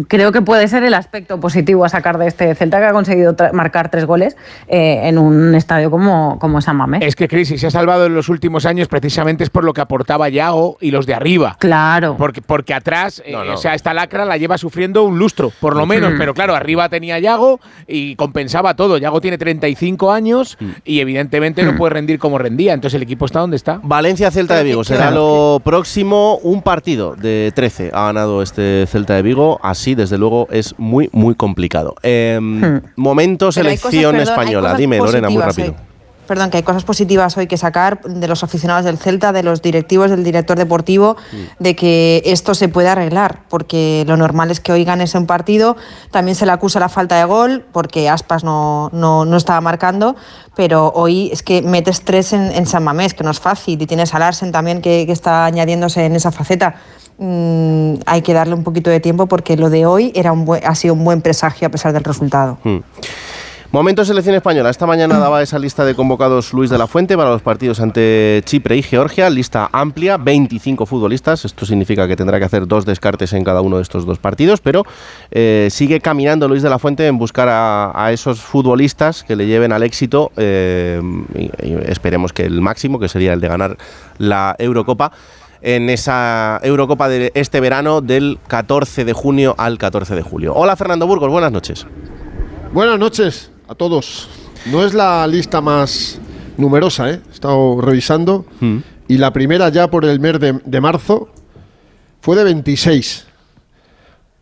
Creo 0.09 0.33
que 0.33 0.43
puede 0.43 0.69
ser 0.69 0.83
el 0.85 0.95
aspecto 0.95 1.41
positivo 1.41 1.85
a 1.85 1.89
sacar 1.89 2.19
de 2.19 2.27
este 2.27 2.55
Celta 2.55 2.79
que 2.79 2.87
ha 2.87 2.93
conseguido 2.93 3.35
marcar 3.53 3.91
tres 3.91 4.05
goles 4.05 4.37
eh, 4.69 5.01
en 5.05 5.19
un 5.19 5.55
estadio 5.55 5.91
como, 5.91 6.39
como 6.39 6.61
San 6.61 6.77
Mamés. 6.77 7.03
Es 7.03 7.17
que 7.17 7.29
Cris, 7.29 7.49
si 7.49 7.59
se 7.59 7.67
ha 7.67 7.71
salvado 7.71 8.07
en 8.07 8.15
los 8.15 8.29
últimos 8.29 8.67
años 8.67 8.89
precisamente 8.89 9.45
es 9.45 9.51
por 9.51 9.65
lo 9.65 9.73
que 9.73 9.81
aportaba 9.81 10.29
Yago 10.29 10.77
y 10.81 10.91
los 10.91 11.07
de 11.07 11.15
arriba. 11.15 11.57
Claro. 11.59 12.17
Porque, 12.17 12.43
porque 12.43 12.75
atrás, 12.75 13.23
eh, 13.25 13.33
No, 13.33 13.45
no. 13.45 13.55
o 13.55 13.57
sea, 13.57 13.75
esta 13.75 13.95
lacra 13.95 14.25
la 14.25 14.37
lleva 14.37 14.59
sufriendo 14.59 15.03
un 15.05 15.19
lustro, 15.19 15.51
por 15.61 15.77
lo 15.77 15.87
menos. 15.87 16.13
Mm. 16.15 16.19
Pero 16.19 16.35
claro, 16.35 16.55
arriba 16.55 16.89
tenía 16.89 17.19
Yago 17.19 17.61
y 17.87 18.15
compensaba 18.17 18.75
todo. 18.75 18.99
Yago 18.99 19.21
tiene 19.21 19.39
35 19.39 20.13
años 20.13 20.59
y 20.85 21.01
evidentemente 21.01 21.63
no 21.63 21.77
puede 21.77 21.95
rendir 21.95 22.19
como 22.19 22.39
rendía. 22.39 22.75
Entonces 22.75 22.97
el 22.97 23.03
equipo 23.03 23.27
está 23.27 23.41
donde 23.41 23.57
está. 23.57 23.81
Valencia 23.83 24.31
Celta 24.31 24.57
de 24.57 24.65
Vigo 24.65 24.85
será 24.85 25.11
lo 25.11 25.61
próximo. 25.65 26.37
Un 26.43 26.63
partido 26.63 27.17
de 27.17 27.53
13 27.55 27.91
ha 27.93 28.07
ganado 28.07 28.43
este 28.43 28.87
Celta 28.87 29.15
de 29.15 29.23
Vigo. 29.23 29.59
Así, 29.63 29.80
desde 29.95 30.19
luego, 30.19 30.49
es 30.51 30.75
muy, 30.79 31.09
muy 31.13 31.35
complicado. 31.35 31.95
Em, 32.03 32.81
Momento 32.97 33.47
hay 33.47 33.49
cosas, 33.49 33.65
selección 33.65 34.17
perdón, 34.17 34.21
española. 34.21 34.75
Dime, 34.75 34.99
Lorena, 34.99 35.29
muy 35.31 35.43
rápido. 35.43 35.69
hoy. 35.69 35.90
Perdón, 36.31 36.51
que 36.51 36.59
hay 36.59 36.63
cosas 36.63 36.85
positivas 36.85 37.37
hoy 37.37 37.49
que 37.49 37.57
sacar 37.57 38.01
de 38.03 38.29
los 38.29 38.45
aficionados 38.45 38.85
del 38.85 38.99
Celta, 38.99 39.33
de 39.33 39.43
los 39.43 39.63
directivos, 39.63 40.11
del 40.11 40.23
director 40.23 40.57
deportivo, 40.57 41.17
de 41.59 41.75
que 41.75 42.23
esto 42.25 42.55
se 42.55 42.69
puede 42.69 42.89
arreglar, 42.89 43.41
porque 43.49 44.05
lo 44.07 44.17
normal 44.17 44.53
es 44.53 44.61
que 44.61 44.71
hoy 44.71 44.85
ganes 44.85 45.17
un 45.17 45.27
partido. 45.27 45.77
También 46.13 46.37
se 46.37 46.47
le 46.47 46.53
acusa 46.53 46.79
la 46.79 46.89
falta 46.89 47.17
de 47.19 47.25
gol, 47.25 47.65
porque 47.73 48.09
Aspas 48.09 48.45
no, 48.45 48.91
no, 48.93 49.25
no 49.25 49.37
estaba 49.37 49.61
marcando, 49.61 50.15
pero 50.55 50.93
hoy 50.95 51.31
es 51.33 51.43
que 51.43 51.63
metes 51.63 52.03
tres 52.03 52.33
en, 52.33 52.53
en 52.53 52.65
San 52.65 52.85
Mamés, 52.85 53.13
que 53.13 53.25
no 53.25 53.33
es 53.33 53.41
fácil, 53.41 53.83
y 53.83 53.87
tienes 53.87 54.15
a 54.15 54.21
Larsen 54.21 54.53
también 54.53 54.83
que, 54.83 55.07
que 55.07 55.13
está 55.13 55.47
añadiéndose 55.47 56.05
en 56.05 56.15
esa 56.15 56.31
faceta. 56.31 56.77
Mm, 57.19 57.95
hay 58.07 58.23
que 58.23 58.33
darle 58.35 58.55
un 58.55 58.63
poquito 58.63 58.89
de 58.89 59.01
tiempo 59.01 59.27
porque 59.27 59.57
lo 59.57 59.69
de 59.69 59.85
hoy 59.85 60.13
era 60.15 60.31
un 60.31 60.45
buen- 60.45 60.65
ha 60.65 60.77
sido 60.77 60.95
un 60.95 61.03
buen 61.05 61.23
presagio 61.23 61.67
a 61.67 61.71
pesar 61.73 61.93
del 61.93 62.05
resultado. 62.05 62.57
Hmm. 62.63 62.79
Momento 63.73 64.05
selección 64.05 64.35
española. 64.35 64.69
Esta 64.69 64.85
mañana 64.85 65.21
daba 65.21 65.43
esa 65.43 65.57
lista 65.57 65.85
de 65.85 65.95
convocados 65.95 66.53
Luis 66.53 66.71
de 66.71 66.79
la 66.79 66.89
Fuente 66.89 67.17
para 67.17 67.31
los 67.31 67.41
partidos 67.41 67.79
ante 67.79 68.43
Chipre 68.45 68.77
y 68.77 68.83
Georgia. 68.83 69.31
Lista 69.31 69.71
amplia, 69.73 70.17
25 70.17 70.87
futbolistas. 70.87 71.45
Esto 71.45 71.65
significa 71.65 72.09
que 72.09 72.17
tendrá 72.17 72.41
que 72.41 72.47
hacer 72.47 72.67
dos 72.67 72.85
descartes 72.85 73.33
en 73.33 73.45
cada 73.45 73.61
uno 73.61 73.77
de 73.77 73.83
estos 73.83 74.05
dos 74.07 74.19
partidos, 74.19 74.61
pero 74.61 74.85
eh, 75.31 75.69
sigue 75.71 76.01
caminando 76.01 76.49
Luis 76.49 76.63
de 76.63 76.69
la 76.69 76.81
Fuente 76.81 77.07
en 77.07 77.17
buscar 77.17 77.47
a, 77.49 78.11
esos 78.11 78.41
futbolistas 78.41 79.23
que 79.23 79.37
le 79.37 79.47
lleven 79.47 79.71
al 79.71 79.85
éxito. 79.85 80.33
eh, 80.37 81.01
y 81.63 81.75
esperemos 81.89 82.33
que 82.33 82.47
el 82.47 82.61
máximo, 82.61 82.99
que 82.99 83.09
sería 83.09 83.35
el 83.35 83.41
de 83.41 83.47
ganar 83.47 83.77
la 84.19 84.57
Eurocopa 84.59 85.13
en 85.63 85.91
esa 85.91 86.59
Eurocopa 86.65 87.09
de 87.09 87.31
este 87.35 87.61
verano 87.61 88.01
del 88.01 88.41
14 88.49 89.05
de 89.05 89.13
junio 89.13 89.55
al 89.59 89.79
14 89.79 90.17
de 90.17 90.23
julio. 90.23 90.55
Hola 90.57 90.75
Fernando 90.75 91.07
Burgos, 91.07 91.31
buenas 91.31 91.53
noches. 91.53 91.87
Buenas 92.73 92.99
noches 92.99 93.53
a 93.71 93.77
todos. 93.77 94.29
No 94.67 94.85
es 94.85 94.95
la 94.95 95.25
lista 95.29 95.61
más 95.61 96.19
numerosa, 96.57 97.09
¿eh? 97.09 97.21
He 97.31 97.33
estado 97.33 97.81
revisando. 97.81 98.45
Y 99.07 99.17
la 99.17 99.33
primera 99.33 99.69
ya 99.69 99.89
por 99.89 100.05
el 100.05 100.19
mes 100.19 100.41
de, 100.41 100.61
de 100.65 100.81
marzo 100.81 101.29
fue 102.21 102.35
de 102.35 102.43
26. 102.43 103.27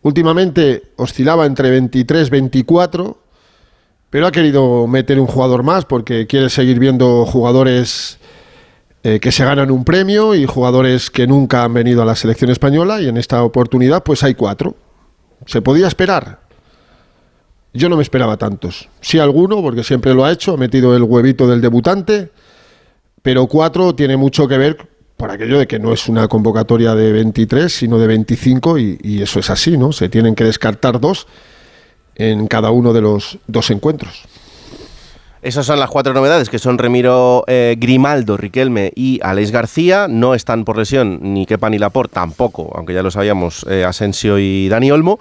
Últimamente 0.01 0.81
oscilaba 0.95 1.45
entre 1.45 1.69
23 1.69 2.27
y 2.27 2.31
24, 2.31 3.17
pero 4.09 4.25
ha 4.25 4.31
querido 4.31 4.87
meter 4.87 5.19
un 5.19 5.27
jugador 5.27 5.61
más 5.61 5.85
porque 5.85 6.25
quiere 6.25 6.49
seguir 6.49 6.79
viendo 6.79 7.23
jugadores 7.27 8.17
eh, 9.03 9.19
que 9.19 9.31
se 9.31 9.45
ganan 9.45 9.69
un 9.69 9.85
premio 9.85 10.33
y 10.33 10.47
jugadores 10.47 11.11
que 11.11 11.27
nunca 11.27 11.63
han 11.63 11.73
venido 11.75 12.01
a 12.01 12.05
la 12.05 12.15
selección 12.15 12.49
española 12.49 12.99
y 12.99 13.07
en 13.07 13.17
esta 13.17 13.43
oportunidad 13.43 14.01
pues 14.03 14.23
hay 14.23 14.33
cuatro. 14.33 14.75
¿Se 15.45 15.61
podía 15.61 15.87
esperar? 15.87 16.48
Yo 17.73 17.89
no 17.89 17.97
me 17.97 18.03
esperaba 18.03 18.37
tantos. 18.37 18.89
Sí 19.01 19.19
alguno, 19.19 19.61
porque 19.61 19.83
siempre 19.83 20.13
lo 20.13 20.25
ha 20.25 20.31
hecho, 20.31 20.53
ha 20.53 20.57
metido 20.57 20.95
el 20.95 21.03
huevito 21.03 21.47
del 21.47 21.61
debutante, 21.61 22.29
pero 23.21 23.47
cuatro 23.47 23.93
tiene 23.93 24.17
mucho 24.17 24.47
que 24.47 24.57
ver 24.57 24.77
por 25.17 25.29
aquello 25.31 25.59
de 25.59 25.67
que 25.67 25.79
no 25.79 25.91
es 25.91 26.07
una 26.07 26.27
convocatoria 26.27 26.95
de 26.95 27.11
23, 27.11 27.71
sino 27.71 27.99
de 27.99 28.07
25, 28.07 28.79
y, 28.79 29.21
eso 29.21 29.39
es 29.39 29.49
así, 29.49 29.77
¿no? 29.77 29.91
Se 29.91 30.07
tienen 30.07 30.33
que 30.33 30.45
descartar 30.45 30.99
dos 30.99 31.27
en 32.15 32.47
cada 32.47 32.71
uno 32.71 32.93
de 32.93 33.01
los 33.01 33.37
dos 33.45 33.69
encuentros. 33.69 34.23
Esas 35.41 35.65
son 35.65 35.79
las 35.79 35.89
cuatro 35.89 36.13
novedades, 36.13 36.49
que 36.49 36.57
son 36.57 36.77
Remiro 36.77 37.43
eh, 37.47 37.75
Grimaldo, 37.77 38.35
Riquelme 38.35 38.91
y 38.95 39.19
Alex 39.21 39.51
García. 39.51 40.07
No 40.09 40.35
están 40.35 40.65
por 40.65 40.77
lesión 40.77 41.19
ni 41.21 41.45
Kepa 41.45 41.69
ni 41.69 41.77
Laporte, 41.79 42.15
tampoco, 42.15 42.71
aunque 42.75 42.93
ya 42.93 43.03
lo 43.03 43.11
sabíamos, 43.11 43.65
eh, 43.69 43.85
Asensio 43.85 44.39
y 44.39 44.67
Dani 44.69 44.91
Olmo. 44.91 45.19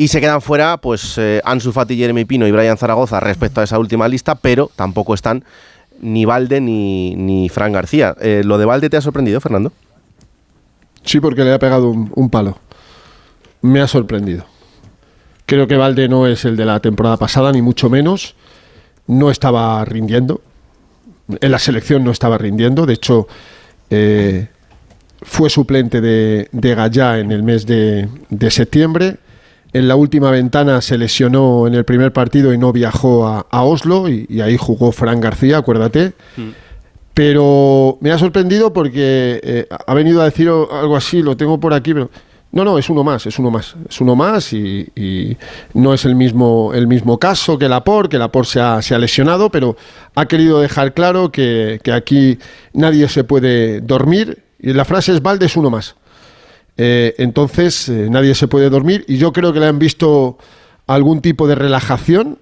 Y 0.00 0.08
se 0.08 0.22
quedan 0.22 0.40
fuera 0.40 0.78
pues 0.78 1.18
eh, 1.18 1.42
Ansu 1.44 1.72
Fati, 1.72 1.94
Jeremy 1.94 2.24
Pino 2.24 2.46
y 2.46 2.50
Brian 2.50 2.78
Zaragoza 2.78 3.20
respecto 3.20 3.60
a 3.60 3.64
esa 3.64 3.78
última 3.78 4.08
lista, 4.08 4.34
pero 4.34 4.70
tampoco 4.74 5.12
están 5.12 5.44
ni 6.00 6.24
Valde 6.24 6.62
ni, 6.62 7.14
ni 7.16 7.50
Fran 7.50 7.70
García. 7.70 8.16
Eh, 8.18 8.40
¿Lo 8.42 8.56
de 8.56 8.64
Valde 8.64 8.88
te 8.88 8.96
ha 8.96 9.02
sorprendido, 9.02 9.42
Fernando? 9.42 9.74
Sí, 11.04 11.20
porque 11.20 11.44
le 11.44 11.52
ha 11.52 11.58
pegado 11.58 11.90
un, 11.90 12.30
palo. 12.30 12.56
Me 13.60 13.82
ha 13.82 13.86
sorprendido. 13.86 14.46
Creo 15.44 15.66
que 15.66 15.76
Valde 15.76 16.08
no 16.08 16.26
es 16.26 16.46
el 16.46 16.56
de 16.56 16.64
la 16.64 16.80
temporada 16.80 17.18
pasada, 17.18 17.52
ni 17.52 17.60
mucho 17.60 17.90
menos. 17.90 18.36
No 19.06 19.30
estaba 19.30 19.84
rindiendo. 19.84 20.40
En 21.42 21.52
la 21.52 21.58
selección 21.58 22.04
no 22.04 22.10
estaba 22.10 22.38
rindiendo. 22.38 22.86
De 22.86 22.94
hecho, 22.94 23.28
eh, 23.90 24.48
fue 25.20 25.50
suplente 25.50 26.00
de, 26.00 26.48
de 26.52 26.74
Gallá 26.74 27.18
en 27.18 27.32
el 27.32 27.42
mes 27.42 27.66
de, 27.66 28.08
de 28.30 28.50
septiembre. 28.50 29.18
En 29.72 29.86
la 29.86 29.94
última 29.96 30.30
ventana 30.30 30.80
se 30.80 30.98
lesionó 30.98 31.66
en 31.66 31.74
el 31.74 31.84
primer 31.84 32.12
partido 32.12 32.52
y 32.52 32.58
no 32.58 32.72
viajó 32.72 33.26
a, 33.26 33.46
a 33.50 33.62
Oslo 33.62 34.08
y, 34.08 34.26
y 34.28 34.40
ahí 34.40 34.56
jugó 34.56 34.90
Fran 34.92 35.20
García, 35.20 35.58
acuérdate. 35.58 36.12
Pero 37.14 37.98
me 38.00 38.12
ha 38.12 38.18
sorprendido 38.18 38.72
porque 38.72 39.40
eh, 39.42 39.66
ha 39.86 39.94
venido 39.94 40.22
a 40.22 40.24
decir 40.24 40.48
algo 40.48 40.96
así, 40.96 41.22
lo 41.22 41.36
tengo 41.36 41.60
por 41.60 41.74
aquí, 41.74 41.92
pero 41.92 42.10
no, 42.52 42.64
no, 42.64 42.78
es 42.78 42.90
uno 42.90 43.04
más, 43.04 43.26
es 43.26 43.38
uno 43.38 43.50
más, 43.50 43.76
es 43.88 44.00
uno 44.00 44.16
más 44.16 44.52
y, 44.52 44.88
y 44.96 45.36
no 45.74 45.94
es 45.94 46.04
el 46.04 46.16
mismo, 46.16 46.72
el 46.74 46.88
mismo 46.88 47.18
caso 47.18 47.58
que 47.58 47.68
Laporte, 47.68 48.10
que 48.10 48.18
Laporte 48.18 48.52
se 48.52 48.60
ha, 48.60 48.82
se 48.82 48.94
ha 48.94 48.98
lesionado, 48.98 49.50
pero 49.50 49.76
ha 50.16 50.26
querido 50.26 50.60
dejar 50.60 50.94
claro 50.94 51.30
que, 51.30 51.80
que 51.84 51.92
aquí 51.92 52.38
nadie 52.72 53.08
se 53.08 53.22
puede 53.22 53.80
dormir 53.80 54.42
y 54.58 54.72
la 54.72 54.84
frase 54.84 55.12
es 55.12 55.22
Valde 55.22 55.46
es 55.46 55.56
uno 55.56 55.70
más. 55.70 55.94
Eh, 56.76 57.14
entonces 57.18 57.88
eh, 57.88 58.08
nadie 58.10 58.34
se 58.34 58.48
puede 58.48 58.70
dormir 58.70 59.04
y 59.08 59.18
yo 59.18 59.32
creo 59.32 59.52
que 59.52 59.60
le 59.60 59.66
han 59.66 59.78
visto 59.78 60.38
algún 60.86 61.20
tipo 61.20 61.46
de 61.46 61.54
relajación 61.54 62.38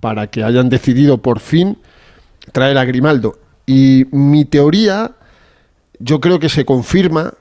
para 0.00 0.26
que 0.28 0.44
hayan 0.44 0.68
decidido 0.68 1.18
por 1.18 1.40
fin 1.40 1.78
traer 2.52 2.76
a 2.78 2.84
Grimaldo. 2.84 3.38
Y 3.66 4.06
mi 4.12 4.44
teoría, 4.44 5.12
yo 5.98 6.20
creo 6.20 6.38
que 6.38 6.48
se 6.48 6.64
confirma 6.64 7.34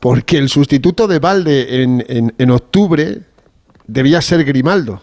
porque 0.00 0.38
el 0.38 0.48
sustituto 0.48 1.06
de 1.08 1.18
Valde 1.18 1.82
en, 1.82 2.04
en- 2.08 2.34
en 2.38 2.50
octubre 2.50 3.20
debía 3.86 4.20
ser 4.20 4.44
Grimaldo, 4.44 5.02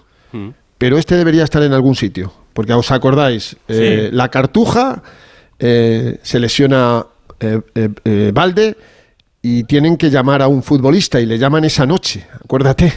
pero 0.78 0.98
este 0.98 1.16
debería 1.16 1.44
estar 1.44 1.62
en 1.64 1.74
algún 1.74 1.96
sitio, 1.96 2.32
porque 2.54 2.74
os 2.74 2.92
acordáis, 2.92 3.56
eh, 3.68 4.10
la 4.14 4.30
cartuja 4.30 5.02
se 5.58 6.40
lesiona 6.40 7.06
Valde 8.34 8.78
y 9.48 9.64
tienen 9.66 9.96
que 9.96 10.10
llamar 10.10 10.42
a 10.42 10.48
un 10.48 10.64
futbolista 10.64 11.22
y 11.22 11.28
le 11.28 11.38
llaman 11.38 11.64
esa 11.66 11.86
noche, 11.86 12.26
acuérdate. 12.44 12.92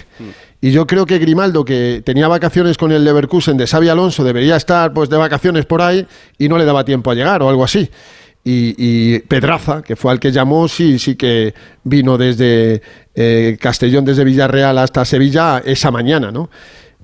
Y 0.63 0.71
yo 0.71 0.87
creo 0.87 1.05
que 1.05 1.19
Grimaldo, 1.19 1.63
que 1.63 2.01
tenía 2.03 2.27
vacaciones 2.27 2.79
con 2.79 2.91
el 2.91 3.05
Leverkusen 3.05 3.59
de 3.59 3.67
Xavi 3.67 3.91
Alonso, 3.91 4.25
debería 4.25 4.57
estar 4.57 4.95
pues 4.95 5.11
de 5.11 5.19
vacaciones 5.19 5.67
por 5.67 5.83
ahí 5.83 6.07
y 6.39 6.49
no 6.49 6.57
le 6.57 6.65
daba 6.65 6.87
tiempo 6.87 7.11
a 7.11 7.15
llegar 7.15 7.43
o 7.43 7.51
algo 7.51 7.65
así. 7.65 7.91
Y, 8.43 8.75
y 8.79 9.19
Pedraza, 9.19 9.83
que 9.83 9.95
fue 9.95 10.11
al 10.11 10.19
que 10.19 10.33
llamó, 10.33 10.69
sí, 10.69 10.99
sí 10.99 11.17
que 11.17 11.53
vino 11.85 12.17
desde 12.17 12.81
eh, 13.15 13.59
Castellón, 13.61 14.07
desde 14.07 14.25
Villarreal 14.25 14.79
hasta 14.79 15.05
Sevilla 15.05 15.59
esa 15.63 15.91
mañana, 15.91 16.33
¿no? 16.33 16.49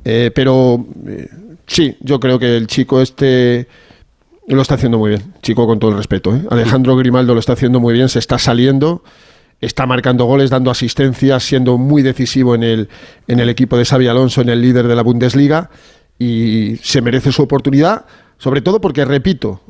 Eh, 0.06 0.30
pero 0.34 0.86
eh, 1.06 1.28
sí, 1.66 1.98
yo 2.00 2.18
creo 2.18 2.38
que 2.38 2.56
el 2.56 2.66
chico 2.66 3.02
este 3.02 3.68
lo 4.46 4.62
está 4.62 4.74
haciendo 4.74 4.98
muy 4.98 5.10
bien, 5.10 5.34
chico 5.42 5.66
con 5.66 5.78
todo 5.78 5.90
el 5.90 5.96
respeto. 5.96 6.34
¿eh? 6.34 6.42
Alejandro 6.50 6.96
Grimaldo 6.96 7.34
lo 7.34 7.40
está 7.40 7.52
haciendo 7.52 7.80
muy 7.80 7.94
bien, 7.94 8.08
se 8.08 8.18
está 8.18 8.38
saliendo, 8.38 9.02
está 9.64 9.86
marcando 9.86 10.24
goles, 10.24 10.50
dando 10.50 10.70
asistencias, 10.70 11.42
siendo 11.42 11.78
muy 11.78 12.02
decisivo 12.02 12.54
en 12.54 12.62
el, 12.62 12.88
en 13.26 13.40
el 13.40 13.48
equipo 13.48 13.76
de 13.76 13.84
Xavi 13.84 14.06
Alonso, 14.06 14.40
en 14.40 14.48
el 14.48 14.60
líder 14.60 14.88
de 14.88 14.94
la 14.94 15.02
Bundesliga, 15.02 15.70
y 16.18 16.76
se 16.82 17.00
merece 17.00 17.32
su 17.32 17.42
oportunidad, 17.42 18.04
sobre 18.38 18.60
todo 18.60 18.80
porque, 18.80 19.04
repito, 19.04 19.60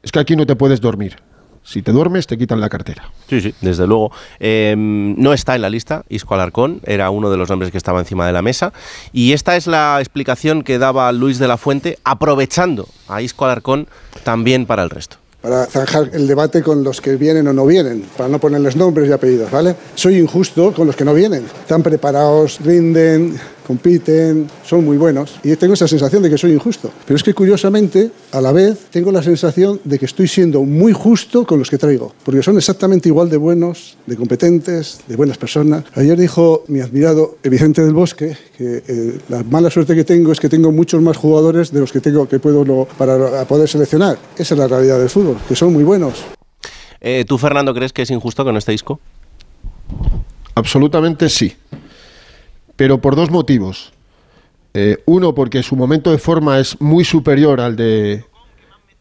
Es 0.00 0.12
que 0.12 0.20
aquí 0.20 0.36
no 0.36 0.46
te 0.46 0.54
puedes 0.54 0.80
dormir. 0.80 1.16
Si 1.64 1.82
te 1.82 1.92
duermes, 1.92 2.26
te 2.26 2.38
quitan 2.38 2.60
la 2.60 2.68
cartera. 2.68 3.10
Sí, 3.28 3.40
sí, 3.40 3.54
desde 3.60 3.86
luego. 3.86 4.10
Eh, 4.38 4.74
no 4.76 5.34
está 5.34 5.54
en 5.56 5.62
la 5.62 5.68
lista 5.68 6.04
Isco 6.08 6.34
Alarcón, 6.34 6.80
era 6.86 7.10
uno 7.10 7.30
de 7.30 7.36
los 7.36 7.50
nombres 7.50 7.72
que 7.72 7.76
estaba 7.76 7.98
encima 7.98 8.26
de 8.26 8.32
la 8.32 8.40
mesa. 8.40 8.72
Y 9.12 9.32
esta 9.32 9.56
es 9.56 9.66
la 9.66 9.98
explicación 9.98 10.62
que 10.62 10.78
daba 10.78 11.12
Luis 11.12 11.38
de 11.38 11.48
la 11.48 11.58
Fuente, 11.58 11.98
aprovechando 12.04 12.88
a 13.08 13.20
Isco 13.20 13.44
Alarcón 13.44 13.88
también 14.24 14.64
para 14.64 14.82
el 14.82 14.88
resto 14.88 15.18
para 15.40 15.66
zanjar 15.66 16.10
el 16.12 16.26
debate 16.26 16.62
con 16.62 16.82
los 16.82 17.00
que 17.00 17.16
vienen 17.16 17.46
o 17.46 17.52
no 17.52 17.64
vienen, 17.64 18.04
para 18.16 18.28
no 18.28 18.38
ponerles 18.38 18.76
nombres 18.76 19.08
y 19.08 19.12
apellidos, 19.12 19.50
¿vale? 19.50 19.76
Soy 19.94 20.18
injusto 20.18 20.72
con 20.74 20.86
los 20.86 20.96
que 20.96 21.04
no 21.04 21.14
vienen. 21.14 21.44
Están 21.44 21.82
preparados, 21.82 22.58
rinden, 22.60 23.38
compiten, 23.68 24.48
son 24.64 24.82
muy 24.82 24.96
buenos 24.96 25.38
y 25.44 25.54
tengo 25.56 25.74
esa 25.74 25.86
sensación 25.86 26.22
de 26.22 26.30
que 26.30 26.38
soy 26.38 26.52
injusto. 26.52 26.90
Pero 27.06 27.18
es 27.18 27.22
que 27.22 27.34
curiosamente, 27.34 28.10
a 28.32 28.40
la 28.40 28.50
vez, 28.50 28.86
tengo 28.90 29.12
la 29.12 29.22
sensación 29.22 29.78
de 29.84 29.98
que 29.98 30.06
estoy 30.06 30.26
siendo 30.26 30.62
muy 30.62 30.94
justo 30.94 31.44
con 31.44 31.58
los 31.58 31.68
que 31.68 31.76
traigo, 31.76 32.14
porque 32.24 32.42
son 32.42 32.56
exactamente 32.56 33.10
igual 33.10 33.28
de 33.28 33.36
buenos, 33.36 33.98
de 34.06 34.16
competentes, 34.16 35.00
de 35.06 35.16
buenas 35.16 35.36
personas. 35.36 35.84
Ayer 35.94 36.18
dijo 36.18 36.64
mi 36.68 36.80
admirado 36.80 37.36
Vicente 37.42 37.84
del 37.84 37.92
Bosque 37.92 38.38
que 38.56 38.82
eh, 38.88 39.18
la 39.28 39.42
mala 39.42 39.70
suerte 39.70 39.94
que 39.94 40.04
tengo 40.04 40.32
es 40.32 40.40
que 40.40 40.48
tengo 40.48 40.72
muchos 40.72 41.02
más 41.02 41.18
jugadores 41.18 41.70
de 41.70 41.80
los 41.80 41.92
que 41.92 42.00
tengo 42.00 42.26
que 42.26 42.38
puedo 42.38 42.86
para 42.96 43.44
poder 43.44 43.68
seleccionar. 43.68 44.18
Esa 44.38 44.54
es 44.54 44.58
la 44.58 44.66
realidad 44.66 44.98
del 44.98 45.10
fútbol, 45.10 45.36
que 45.46 45.54
son 45.54 45.74
muy 45.74 45.84
buenos. 45.84 46.24
Eh, 47.02 47.26
¿Tú, 47.28 47.36
Fernando, 47.36 47.74
crees 47.74 47.92
que 47.92 48.00
es 48.00 48.10
injusto 48.10 48.44
con 48.44 48.56
este 48.56 48.72
disco? 48.72 48.98
Absolutamente 50.54 51.28
sí 51.28 51.54
pero 52.78 53.00
por 53.00 53.16
dos 53.16 53.30
motivos. 53.32 53.92
Eh, 54.72 54.98
uno, 55.04 55.34
porque 55.34 55.64
su 55.64 55.74
momento 55.74 56.12
de 56.12 56.18
forma 56.18 56.60
es 56.60 56.80
muy 56.80 57.04
superior 57.04 57.60
al 57.60 57.74
de 57.74 58.24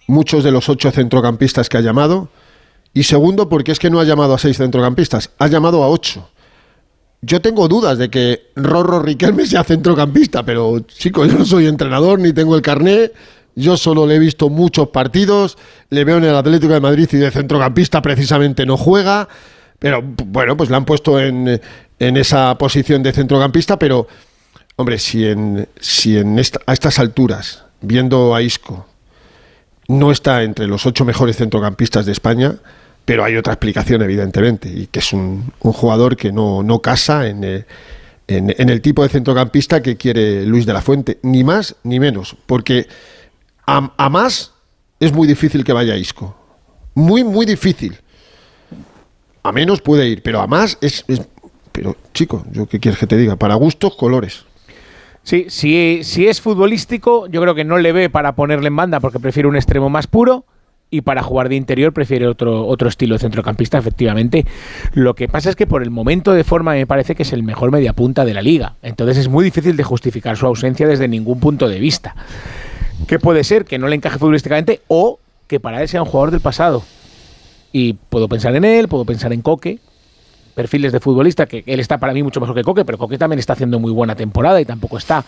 muchos 0.07 0.43
de 0.43 0.51
los 0.51 0.67
ocho 0.67 0.89
centrocampistas 0.89 1.69
que 1.69 1.77
ha 1.77 1.81
llamado. 1.81 2.29
Y 2.95 3.03
segundo, 3.03 3.49
porque 3.49 3.71
es 3.71 3.77
que 3.77 3.91
no 3.91 3.99
ha 3.99 4.03
llamado 4.03 4.33
a 4.33 4.39
seis 4.39 4.57
centrocampistas, 4.57 5.29
ha 5.37 5.47
llamado 5.47 5.83
a 5.83 5.89
ocho. 5.89 6.27
Yo 7.21 7.39
tengo 7.39 7.67
dudas 7.67 7.99
de 7.99 8.09
que 8.09 8.49
Rorro 8.55 8.99
Riquelme 8.99 9.45
sea 9.45 9.63
centrocampista, 9.63 10.43
pero 10.43 10.79
chicos, 10.79 11.31
yo 11.31 11.37
no 11.37 11.45
soy 11.45 11.67
entrenador 11.67 12.19
ni 12.19 12.33
tengo 12.33 12.55
el 12.55 12.63
carné. 12.63 13.11
Yo 13.55 13.77
solo 13.77 14.07
le 14.07 14.15
he 14.15 14.19
visto 14.19 14.49
muchos 14.49 14.89
partidos, 14.89 15.55
le 15.91 16.03
veo 16.03 16.17
en 16.17 16.23
el 16.23 16.35
Atlético 16.35 16.73
de 16.73 16.79
Madrid 16.79 17.07
y 17.11 17.17
de 17.17 17.29
centrocampista 17.29 18.01
precisamente 18.01 18.65
no 18.65 18.75
juega. 18.75 19.27
Pero 19.79 20.01
bueno, 20.01 20.57
pues 20.57 20.71
le 20.71 20.75
han 20.75 20.85
puesto 20.85 21.19
en, 21.19 21.61
en 21.99 22.17
esa 22.17 22.57
posición 22.57 23.03
de 23.03 23.11
centrocampista, 23.11 23.77
pero 23.77 24.07
hombre, 24.75 24.99
si 24.99 25.25
en, 25.25 25.67
si 25.79 26.17
en 26.17 26.37
a 26.39 26.73
estas 26.73 26.99
alturas, 26.99 27.65
viendo 27.81 28.35
a 28.35 28.41
Isco, 28.41 28.85
no 29.87 30.11
está 30.11 30.43
entre 30.43 30.67
los 30.67 30.85
ocho 30.85 31.05
mejores 31.05 31.37
centrocampistas 31.37 32.05
de 32.05 32.11
España, 32.11 32.55
pero 33.05 33.23
hay 33.23 33.37
otra 33.37 33.53
explicación, 33.53 34.01
evidentemente, 34.01 34.69
y 34.69 34.87
que 34.87 34.99
es 34.99 35.13
un, 35.13 35.51
jugador 35.61 36.17
que 36.17 36.31
no, 36.31 36.61
no 36.61 36.81
casa 36.81 37.27
en, 37.27 37.43
eh, 37.43 37.65
en, 38.27 38.53
en, 38.57 38.69
el 38.69 38.81
tipo 38.81 39.01
de 39.03 39.09
centrocampista 39.09 39.81
que 39.81 39.95
quiere 39.95 40.45
Luis 40.45 40.65
de 40.65 40.73
la 40.73 40.81
Fuente, 40.81 41.17
ni 41.23 41.43
más 41.43 41.75
ni 41.83 41.99
menos, 41.99 42.35
porque 42.45 42.87
a, 43.65 43.93
a 43.95 44.09
más 44.09 44.51
es 44.99 45.13
muy 45.13 45.27
difícil 45.27 45.63
que 45.63 45.73
vaya 45.73 45.95
Isco. 45.95 46.35
Muy, 46.93 47.23
muy 47.23 47.45
difícil. 47.45 47.97
A 49.43 49.51
menos 49.51 49.81
puede 49.81 50.07
ir, 50.07 50.23
pero 50.23 50.41
a 50.41 50.47
más 50.47 50.77
es, 50.81 51.05
pero, 51.77 51.95
chico, 52.11 52.43
¿yo 52.51 52.65
qué 52.65 52.79
quieres 52.79 52.99
que 52.99 53.05
te 53.05 53.15
diga? 53.15 53.35
Para 53.35 53.53
gustos, 53.53 53.95
colores. 53.95 54.45
Sí, 55.21 55.45
si, 55.49 56.27
es 56.27 56.41
futbolístico, 56.41 57.27
yo 57.27 57.39
creo 57.39 57.53
que 57.53 57.63
no 57.63 57.77
le 57.77 57.91
ve 57.91 58.09
para 58.09 58.33
ponerle 58.33 58.69
en 58.69 58.75
banda 58.75 58.99
porque 58.99 59.19
prefiere 59.19 59.47
un 59.47 59.55
extremo 59.55 59.87
más 59.87 60.07
puro 60.07 60.43
y 60.89 61.01
para 61.01 61.21
jugar 61.21 61.49
de 61.49 61.55
interior 61.55 61.93
prefiere 61.93 62.27
otro, 62.27 62.65
otro 62.65 62.89
estilo 62.89 63.13
de 63.13 63.19
centrocampista, 63.19 63.77
efectivamente. 63.77 64.43
Lo 64.95 65.13
que 65.13 65.27
pasa 65.27 65.51
es 65.51 65.55
que 65.55 65.67
por 65.67 65.83
el 65.83 65.91
momento 65.91 66.33
de 66.33 66.43
forma 66.43 66.71
me 66.71 66.87
parece 66.87 67.13
que 67.13 67.21
es 67.21 67.31
el 67.31 67.43
mejor 67.43 67.69
mediapunta 67.69 68.25
de 68.25 68.33
la 68.33 68.41
liga. 68.41 68.73
Entonces 68.81 69.19
es 69.19 69.29
muy 69.29 69.45
difícil 69.45 69.77
de 69.77 69.83
justificar 69.83 70.35
su 70.35 70.47
ausencia 70.47 70.87
desde 70.87 71.07
ningún 71.07 71.39
punto 71.39 71.69
de 71.69 71.79
vista. 71.79 72.15
Que 73.05 73.19
puede 73.19 73.43
ser 73.43 73.65
que 73.65 73.77
no 73.77 73.87
le 73.87 73.97
encaje 73.97 74.17
futbolísticamente 74.17 74.81
o 74.87 75.19
que 75.45 75.59
para 75.59 75.83
él 75.83 75.87
sea 75.87 76.01
un 76.01 76.09
jugador 76.09 76.31
del 76.31 76.41
pasado. 76.41 76.81
Y 77.71 77.93
puedo 77.93 78.27
pensar 78.27 78.55
en 78.55 78.65
él, 78.65 78.87
puedo 78.87 79.05
pensar 79.05 79.31
en 79.31 79.43
Coque, 79.43 79.77
perfiles 80.57 80.91
de 80.91 80.99
futbolista, 80.99 81.45
que 81.45 81.63
él 81.67 81.79
está 81.79 81.99
para 81.99 82.13
mí 82.13 82.23
mucho 82.23 82.41
mejor 82.41 82.55
que 82.55 82.63
Coque, 82.63 82.83
pero 82.83 82.97
Coque 82.97 83.19
también 83.19 83.37
está 83.37 83.53
haciendo 83.53 83.79
muy 83.79 83.91
buena 83.91 84.15
temporada 84.15 84.59
y 84.59 84.65
tampoco 84.65 84.97
está. 84.97 85.23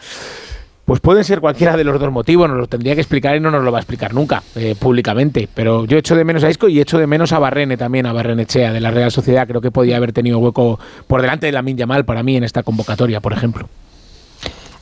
Pues 0.85 1.01
pueden 1.01 1.23
ser 1.23 1.39
cualquiera 1.39 1.77
de 1.77 1.83
los 1.83 1.99
dos 1.99 2.11
motivos, 2.11 2.49
nos 2.49 2.57
lo 2.57 2.65
tendría 2.65 2.95
que 2.95 3.01
explicar 3.01 3.35
y 3.35 3.39
no 3.39 3.51
nos 3.51 3.63
lo 3.63 3.71
va 3.71 3.77
a 3.77 3.81
explicar 3.81 4.11
nunca 4.11 4.41
eh, 4.55 4.73
públicamente. 4.77 5.47
Pero 5.53 5.85
yo 5.85 5.99
echo 5.99 6.15
de 6.15 6.23
menos 6.23 6.43
a 6.43 6.49
Isco 6.49 6.67
y 6.67 6.81
echo 6.81 6.97
de 6.97 7.05
menos 7.05 7.31
a 7.31 7.37
Barrene 7.37 7.77
también, 7.77 8.07
a 8.07 8.13
Barrenechea 8.13 8.73
de 8.73 8.81
la 8.81 8.89
Real 8.89 9.11
Sociedad. 9.11 9.47
Creo 9.47 9.61
que 9.61 9.69
podía 9.69 9.97
haber 9.97 10.13
tenido 10.13 10.39
hueco 10.39 10.79
por 11.05 11.21
delante 11.21 11.45
de 11.45 11.51
la 11.51 11.61
Yamal 11.61 12.05
para 12.05 12.23
mí 12.23 12.35
en 12.35 12.43
esta 12.43 12.63
convocatoria, 12.63 13.21
por 13.21 13.33
ejemplo 13.33 13.69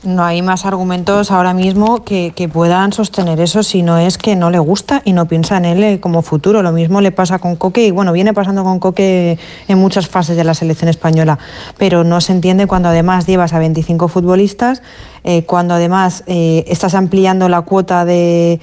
no 0.02 0.24
hay 0.24 0.42
más 0.42 0.64
argumentos 0.64 1.32
ahora 1.32 1.54
mismo 1.54 2.04
que, 2.04 2.32
puedan 2.52 2.92
sostener 2.92 3.40
eso 3.40 3.62
si 3.62 3.82
no 3.82 3.98
es 3.98 4.16
que 4.16 4.36
no 4.36 4.50
le 4.50 4.58
gusta 4.58 5.02
y 5.04 5.12
no 5.12 5.26
piensa 5.26 5.56
en 5.56 5.64
él 5.64 5.82
eh, 5.82 6.00
como 6.00 6.22
futuro. 6.22 6.62
Lo 6.62 6.72
mismo 6.72 7.00
le 7.00 7.10
pasa 7.10 7.38
con 7.38 7.56
Coque 7.56 7.84
y 7.84 7.90
bueno, 7.90 8.12
viene 8.12 8.32
pasando 8.32 8.62
con 8.62 8.78
Coque 8.78 9.38
en 9.66 9.78
muchas 9.78 10.08
fases 10.08 10.36
de 10.36 10.44
la 10.44 10.54
selección 10.54 10.88
española, 10.88 11.38
pero 11.78 12.04
no 12.04 12.20
se 12.20 12.32
entiende 12.32 12.66
cuando 12.66 12.88
además 12.88 13.26
llevas 13.26 13.52
a 13.52 13.58
25 13.58 14.08
futbolistas, 14.08 14.82
eh, 15.24 15.44
cuando 15.44 15.74
además 15.74 16.22
eh, 16.26 16.64
estás 16.68 16.94
ampliando 16.94 17.48
la 17.48 17.62
cuota 17.62 18.04
de, 18.04 18.60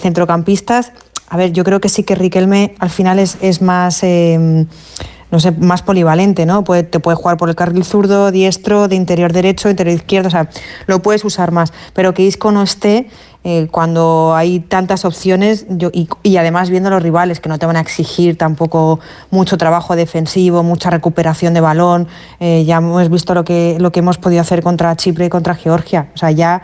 centrocampistas. 0.00 0.92
A 1.28 1.36
ver, 1.38 1.52
yo 1.52 1.64
creo 1.64 1.80
que 1.80 1.88
sí 1.88 2.04
que 2.04 2.14
Riquelme 2.14 2.74
al 2.78 2.90
final 2.90 3.18
es, 3.18 3.38
es 3.40 3.62
más 3.62 4.02
no 5.32 5.40
sé, 5.40 5.50
más 5.50 5.82
polivalente, 5.82 6.44
¿no? 6.44 6.62
Puede, 6.62 6.84
te 6.84 7.00
puede 7.00 7.16
jugar 7.16 7.38
por 7.38 7.48
el 7.48 7.56
carril 7.56 7.84
zurdo, 7.84 8.30
diestro, 8.30 8.86
de 8.86 8.96
interior 8.96 9.32
derecho, 9.32 9.70
interior 9.70 9.96
izquierdo, 9.96 10.28
o 10.28 10.30
sea, 10.30 10.50
lo 10.86 11.00
puedes 11.00 11.24
usar 11.24 11.50
más. 11.50 11.72
Pero 11.94 12.12
que 12.12 12.22
Isco 12.22 12.52
no 12.52 12.62
esté 12.62 13.08
eh, 13.44 13.66
cuando 13.70 14.34
hay 14.36 14.60
tantas 14.60 15.04
opciones 15.04 15.66
yo, 15.68 15.90
y, 15.92 16.36
además 16.36 16.70
viendo 16.70 16.90
los 16.90 17.02
rivales 17.02 17.40
que 17.40 17.48
no 17.48 17.58
te 17.58 17.66
van 17.66 17.76
a 17.76 17.80
exigir 17.80 18.38
tampoco 18.38 19.00
mucho 19.30 19.56
trabajo 19.56 19.96
defensivo, 19.96 20.62
mucha 20.62 20.90
recuperación 20.90 21.54
de 21.54 21.60
balón. 21.60 22.08
Eh, 22.38 22.64
ya 22.66 22.76
hemos 22.76 23.08
visto 23.08 23.34
lo 23.34 23.42
que, 23.42 23.78
lo 23.80 23.90
que 23.90 24.00
hemos 24.00 24.18
podido 24.18 24.42
hacer 24.42 24.62
contra 24.62 24.94
Chipre 24.96 25.26
y 25.26 25.28
contra 25.30 25.54
Georgia. 25.54 26.08
O 26.14 26.18
sea, 26.18 26.30
ya 26.30 26.62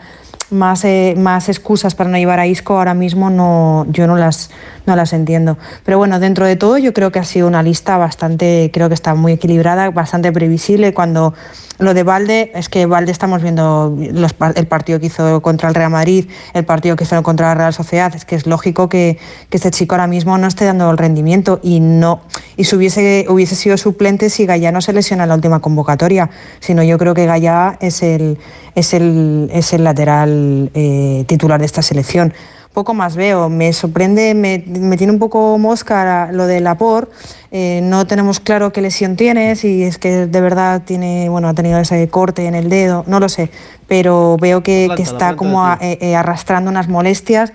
más, 0.51 0.83
eh, 0.85 1.15
más 1.17 1.49
excusas 1.49 1.95
para 1.95 2.09
no 2.09 2.17
llevar 2.17 2.39
a 2.39 2.47
Isco 2.47 2.77
ahora 2.77 2.93
mismo 2.93 3.29
no, 3.29 3.85
yo 3.89 4.07
no 4.07 4.15
las, 4.15 4.49
no 4.89 4.95
las 4.95 5.13
entiendo. 5.13 5.57
Pero 5.85 5.97
bueno, 5.97 6.19
dentro 6.19 6.45
de 6.45 6.55
todo 6.55 6.77
yo 6.77 6.93
creo 6.93 7.11
que 7.11 7.19
ha 7.19 7.23
sido 7.23 7.47
una 7.47 7.63
lista 7.63 7.97
bastante, 7.97 8.69
creo 8.73 8.89
que 8.89 8.95
está 8.95 9.15
muy 9.15 9.33
equilibrada, 9.33 9.89
bastante 9.91 10.31
previsible. 10.31 10.93
Cuando 10.93 11.33
lo 11.77 11.93
de 11.93 12.03
Valde, 12.03 12.51
es 12.55 12.67
que 12.67 12.85
Valde 12.85 13.11
estamos 13.11 13.41
viendo 13.41 13.95
el 13.97 14.67
partido 14.67 14.99
que 14.99 15.05
hizo 15.05 15.41
contra 15.41 15.69
el 15.69 15.75
Real 15.75 15.91
Madrid, 15.91 16.27
el 16.53 16.65
partido 16.65 16.95
que 16.95 17.05
hizo 17.05 17.21
contra 17.23 17.47
la 17.47 17.55
Real 17.55 17.73
Sociedad, 17.73 18.13
es 18.15 18.25
que 18.25 18.35
es 18.35 18.45
lógico 18.45 18.89
que, 18.89 19.17
que 19.49 19.57
este 19.57 19.71
chico 19.71 19.95
ahora 19.95 20.07
mismo 20.07 20.37
no 20.37 20.47
esté 20.47 20.65
dando 20.65 20.89
el 20.91 20.97
rendimiento 20.97 21.59
y 21.63 21.79
no 21.79 22.21
y 22.59 22.65
si 22.65 22.75
hubiese, 22.75 23.25
hubiese 23.29 23.55
sido 23.55 23.77
suplente 23.77 24.29
si 24.29 24.45
Gaya 24.45 24.73
no 24.73 24.81
se 24.81 24.91
lesiona 24.91 25.23
en 25.23 25.29
la 25.29 25.35
última 25.35 25.61
convocatoria, 25.61 26.29
sino 26.59 26.83
yo 26.83 26.97
creo 26.97 27.13
que 27.13 27.25
Gaya 27.25 27.77
es 27.79 28.03
el, 28.03 28.37
es 28.75 28.93
el, 28.93 29.49
es 29.53 29.71
el 29.71 29.85
lateral 29.85 30.69
eh, 30.73 31.23
titular 31.25 31.61
de 31.61 31.65
esta 31.65 31.81
selección 31.81 32.33
poco 32.73 32.93
más 32.93 33.15
veo. 33.15 33.49
Me 33.49 33.73
sorprende, 33.73 34.33
me, 34.33 34.59
tiene 34.97 35.13
un 35.13 35.19
poco 35.19 35.57
mosca 35.57 36.31
lo 36.31 36.47
de 36.47 36.59
Lapor. 36.59 37.11
Eh, 37.51 37.81
no 37.83 38.05
tenemos 38.05 38.39
claro 38.39 38.71
qué 38.71 38.81
lesión 38.81 39.15
tiene, 39.15 39.55
si 39.55 39.83
es 39.83 39.97
que 39.97 40.27
de 40.27 40.41
verdad 40.41 40.83
tiene, 40.85 41.29
bueno, 41.29 41.49
ha 41.49 41.53
tenido 41.53 41.79
ese 41.79 42.07
corte 42.09 42.45
en 42.45 42.55
el 42.55 42.69
dedo, 42.69 43.03
no 43.07 43.19
lo 43.19 43.27
sé, 43.27 43.49
pero 43.87 44.37
veo 44.39 44.61
que, 44.61 44.87
está 44.99 45.35
como 45.35 45.67
eh, 45.81 45.97
eh, 45.99 46.15
arrastrando 46.15 46.69
unas 46.69 46.87
molestias 46.87 47.51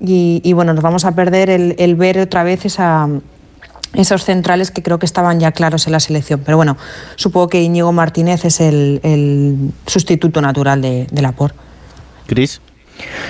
y, 0.00 0.52
bueno, 0.52 0.74
nos 0.74 0.82
vamos 0.82 1.04
a 1.04 1.12
perder 1.12 1.48
el, 1.48 1.94
ver 1.94 2.18
otra 2.18 2.42
vez 2.42 2.64
esa 2.64 3.08
esos 3.94 4.24
centrales 4.24 4.70
que 4.70 4.82
creo 4.82 4.98
que 4.98 5.06
estaban 5.06 5.40
ya 5.40 5.52
claros 5.52 5.86
en 5.86 5.92
la 5.92 6.00
selección. 6.00 6.42
Pero 6.44 6.58
bueno, 6.58 6.76
supongo 7.14 7.48
que 7.48 7.62
Íñigo 7.62 7.92
Martínez 7.92 8.44
es 8.44 8.60
el, 8.60 9.72
sustituto 9.86 10.42
natural 10.42 10.82
de, 10.82 11.06
de 11.10 11.22
Lapor. 11.22 11.54
Cris. 12.26 12.60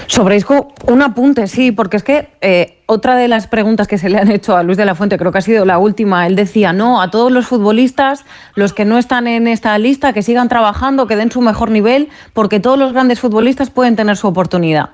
Sobre 0.07 0.37
Isco, 0.37 0.73
un 0.87 1.03
apunte, 1.03 1.47
sí, 1.47 1.73
porque 1.73 1.97
es 1.97 2.03
que 2.03 2.29
eh, 2.41 2.79
otra 2.87 3.17
de 3.17 3.29
las 3.29 3.47
preguntas 3.47 3.89
que 3.89 3.99
se 3.99 4.09
le 4.09 4.19
han 4.19 4.31
hecho 4.31 4.57
a 4.57 4.63
Luis 4.63 4.79
de 4.79 4.85
la 4.85 4.95
Fuente, 4.95 5.19
creo 5.19 5.33
que 5.33 5.39
ha 5.39 5.43
sido 5.43 5.65
la 5.65 5.79
última, 5.79 6.27
él 6.27 6.37
decía, 6.37 6.73
no, 6.73 7.03
a 7.03 7.11
todos 7.11 7.33
los 7.33 7.47
futbolistas, 7.47 8.25
los 8.55 8.73
que 8.73 8.85
no 8.85 8.99
están 8.99 9.27
en 9.27 9.49
esta 9.49 9.77
lista, 9.79 10.13
que 10.13 10.23
sigan 10.23 10.49
trabajando, 10.49 11.07
que 11.07 11.17
den 11.17 11.31
su 11.31 11.41
mejor 11.41 11.71
nivel, 11.71 12.09
porque 12.33 12.61
todos 12.61 12.79
los 12.79 12.93
grandes 12.93 13.21
futbolistas 13.21 13.71
pueden 13.71 13.97
tener 13.97 14.17
su 14.17 14.29
oportunidad. 14.29 14.91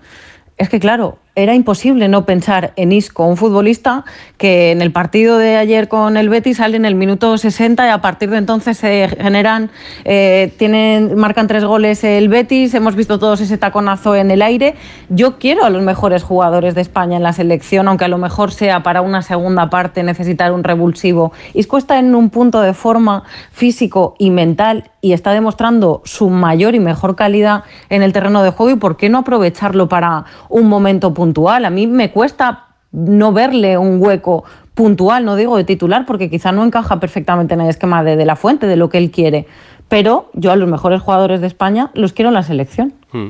Es 0.56 0.68
que 0.68 0.80
claro, 0.80 1.18
era 1.34 1.54
imposible 1.54 2.08
no 2.08 2.26
pensar 2.26 2.74
en 2.76 2.92
Isco, 2.92 3.26
un 3.26 3.38
futbolista 3.38 4.04
que 4.36 4.70
en 4.70 4.82
el 4.82 4.92
partido 4.92 5.38
de 5.38 5.56
ayer 5.56 5.88
con 5.88 6.18
el 6.18 6.28
Betis 6.28 6.58
sale 6.58 6.76
en 6.76 6.84
el 6.84 6.94
minuto 6.94 7.38
60 7.38 7.86
y 7.86 7.90
a 7.90 8.02
partir 8.02 8.28
de 8.28 8.36
entonces 8.36 8.76
se 8.76 9.08
generan, 9.08 9.70
eh, 10.04 10.52
tienen, 10.58 11.16
marcan 11.16 11.46
tres 11.46 11.64
goles 11.64 12.04
el 12.04 12.28
Betis, 12.28 12.74
hemos 12.74 12.96
visto 12.96 13.18
todos 13.18 13.40
ese 13.40 13.56
taconazo 13.56 14.14
en 14.14 14.30
el 14.30 14.42
aire. 14.42 14.74
Yo 15.08 15.38
quiero 15.38 15.64
a 15.64 15.70
los 15.70 15.82
mejores 15.82 16.22
jugadores 16.22 16.74
de 16.74 16.82
España 16.82 17.16
en 17.16 17.22
la 17.22 17.32
selección, 17.32 17.88
aunque 17.88 18.04
a 18.04 18.08
lo 18.08 18.18
mejor 18.18 18.52
sea 18.52 18.82
para 18.82 19.00
una 19.00 19.22
segunda 19.22 19.70
parte 19.70 20.02
necesitar 20.02 20.52
un 20.52 20.64
revulsivo. 20.64 21.32
Isco 21.54 21.78
está 21.78 21.98
en 21.98 22.14
un 22.14 22.28
punto 22.28 22.60
de 22.60 22.74
forma 22.74 23.24
físico 23.52 24.14
y 24.18 24.30
mental 24.30 24.90
y 25.00 25.14
está 25.14 25.32
demostrando 25.32 26.02
su 26.04 26.28
mayor 26.30 26.74
y 26.74 26.80
mejor 26.80 27.16
calidad 27.16 27.64
en 27.88 28.02
el 28.02 28.12
terreno 28.12 28.42
de 28.42 28.50
juego 28.50 28.70
y 28.70 28.76
por 28.76 28.96
qué 28.96 29.08
no 29.08 29.18
aprovecharlo 29.18 29.88
para 29.88 30.24
un 30.48 30.68
momento 30.68 31.12
puntual. 31.12 31.21
A 31.64 31.70
mí 31.70 31.86
me 31.86 32.10
cuesta 32.10 32.66
no 32.92 33.32
verle 33.32 33.78
un 33.78 34.02
hueco 34.02 34.44
puntual, 34.74 35.24
no 35.24 35.36
digo 35.36 35.56
de 35.56 35.64
titular, 35.64 36.06
porque 36.06 36.30
quizá 36.30 36.52
no 36.52 36.64
encaja 36.64 37.00
perfectamente 37.00 37.54
en 37.54 37.60
el 37.60 37.68
esquema 37.68 38.02
de, 38.04 38.16
de 38.16 38.24
la 38.24 38.36
fuente, 38.36 38.66
de 38.66 38.76
lo 38.76 38.88
que 38.88 38.98
él 38.98 39.10
quiere. 39.10 39.46
Pero 39.88 40.30
yo 40.32 40.52
a 40.52 40.56
los 40.56 40.68
mejores 40.68 41.02
jugadores 41.02 41.40
de 41.40 41.46
España 41.46 41.90
los 41.94 42.12
quiero 42.14 42.30
en 42.30 42.34
la 42.34 42.42
selección. 42.42 42.94
Hmm. 43.12 43.28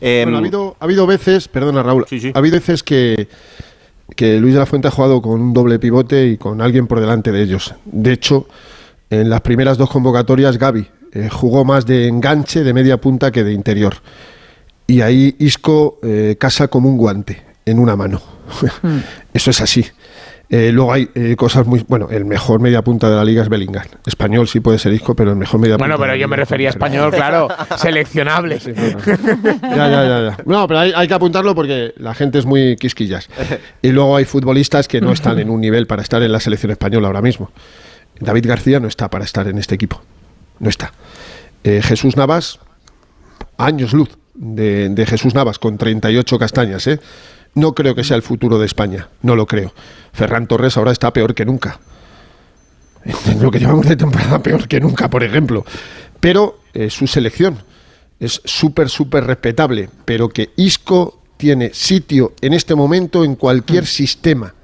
Bueno, 0.00 0.36
ha, 0.36 0.38
habido, 0.38 0.76
ha 0.78 0.84
habido 0.84 1.06
veces, 1.06 1.48
perdona 1.48 1.82
Raúl, 1.82 2.06
ha 2.34 2.38
habido 2.38 2.54
veces 2.54 2.84
que, 2.84 3.28
que 4.14 4.38
Luis 4.38 4.54
de 4.54 4.60
la 4.60 4.66
Fuente 4.66 4.88
ha 4.88 4.90
jugado 4.92 5.20
con 5.20 5.40
un 5.40 5.52
doble 5.52 5.78
pivote 5.78 6.26
y 6.28 6.36
con 6.36 6.60
alguien 6.60 6.86
por 6.86 7.00
delante 7.00 7.32
de 7.32 7.42
ellos. 7.42 7.74
De 7.84 8.12
hecho, 8.12 8.46
en 9.10 9.28
las 9.28 9.40
primeras 9.40 9.76
dos 9.76 9.90
convocatorias, 9.90 10.56
Gaby 10.56 10.86
eh, 11.12 11.28
jugó 11.30 11.64
más 11.64 11.84
de 11.86 12.08
enganche, 12.08 12.62
de 12.62 12.72
media 12.72 13.00
punta 13.00 13.32
que 13.32 13.42
de 13.42 13.52
interior. 13.52 13.94
Y 14.86 15.00
ahí 15.00 15.34
Isco 15.38 15.98
eh, 16.02 16.36
casa 16.38 16.68
como 16.68 16.88
un 16.88 16.96
guante 16.96 17.42
en 17.64 17.78
una 17.78 17.96
mano. 17.96 18.20
Hmm. 18.82 18.98
Eso 19.32 19.50
es 19.50 19.60
así. 19.60 19.84
Eh, 20.50 20.70
luego 20.72 20.92
hay 20.92 21.08
eh, 21.14 21.34
cosas 21.36 21.66
muy. 21.66 21.84
Bueno, 21.88 22.08
el 22.10 22.26
mejor 22.26 22.60
media 22.60 22.82
punta 22.82 23.08
de 23.08 23.16
la 23.16 23.24
liga 23.24 23.42
es 23.42 23.48
Bellingham. 23.48 23.86
Español 24.06 24.46
sí 24.46 24.60
puede 24.60 24.78
ser 24.78 24.92
Isco, 24.92 25.16
pero 25.16 25.30
el 25.30 25.36
mejor 25.36 25.58
media 25.58 25.78
Bueno, 25.78 25.94
punta. 25.94 26.06
pero 26.06 26.16
yo 26.16 26.28
me 26.28 26.36
refería 26.36 26.68
a 26.68 26.70
español, 26.70 27.10
claro, 27.10 27.48
seleccionable. 27.78 28.58
Ya, 28.58 29.70
ya, 29.70 30.04
ya, 30.04 30.20
ya. 30.20 30.38
No, 30.44 30.68
pero 30.68 30.80
hay, 30.80 30.92
hay 30.94 31.08
que 31.08 31.14
apuntarlo 31.14 31.54
porque 31.54 31.94
la 31.96 32.14
gente 32.14 32.38
es 32.38 32.44
muy 32.46 32.76
quisquillas. 32.76 33.28
Y 33.82 33.88
luego 33.88 34.16
hay 34.16 34.24
futbolistas 34.24 34.86
que 34.86 35.00
no 35.00 35.12
están 35.12 35.38
en 35.38 35.50
un 35.50 35.60
nivel 35.60 35.86
para 35.86 36.02
estar 36.02 36.22
en 36.22 36.32
la 36.32 36.40
selección 36.40 36.72
española 36.72 37.06
ahora 37.08 37.20
mismo. 37.20 37.50
David 38.18 38.46
García 38.46 38.80
no 38.80 38.88
está 38.88 39.10
para 39.10 39.24
estar 39.24 39.48
en 39.48 39.58
este 39.58 39.74
equipo. 39.74 40.00
No 40.58 40.68
está. 40.68 40.92
Eh, 41.64 41.80
Jesús 41.82 42.16
Navas, 42.16 42.60
años 43.58 43.92
luz 43.92 44.10
de, 44.34 44.88
de 44.88 45.06
Jesús 45.06 45.34
Navas 45.34 45.58
con 45.58 45.78
38 45.78 46.38
castañas, 46.38 46.86
¿eh? 46.86 47.00
No 47.54 47.72
creo 47.72 47.94
que 47.94 48.02
sea 48.02 48.16
el 48.16 48.22
futuro 48.22 48.58
de 48.58 48.66
España, 48.66 49.08
no 49.22 49.36
lo 49.36 49.46
creo. 49.46 49.72
Ferran 50.12 50.48
Torres 50.48 50.76
ahora 50.76 50.90
está 50.90 51.12
peor 51.12 51.34
que 51.34 51.44
nunca. 51.44 51.78
Lo 53.40 53.50
que 53.50 53.58
llevamos 53.58 53.86
de 53.86 53.96
temporada 53.96 54.42
peor 54.42 54.66
que 54.66 54.80
nunca, 54.80 55.08
por 55.08 55.22
ejemplo. 55.22 55.64
Pero 56.20 56.58
eh, 56.72 56.90
su 56.90 57.06
selección 57.06 57.58
es 58.18 58.40
súper, 58.44 58.88
súper 58.88 59.24
respetable. 59.24 59.88
Pero 60.04 60.28
que 60.28 60.50
Isco 60.56 61.20
tiene 61.36 61.72
sitio 61.74 62.32
en 62.40 62.54
este 62.54 62.74
momento 62.74 63.24
en 63.24 63.36
cualquier 63.36 63.86
sistema. 63.86 64.54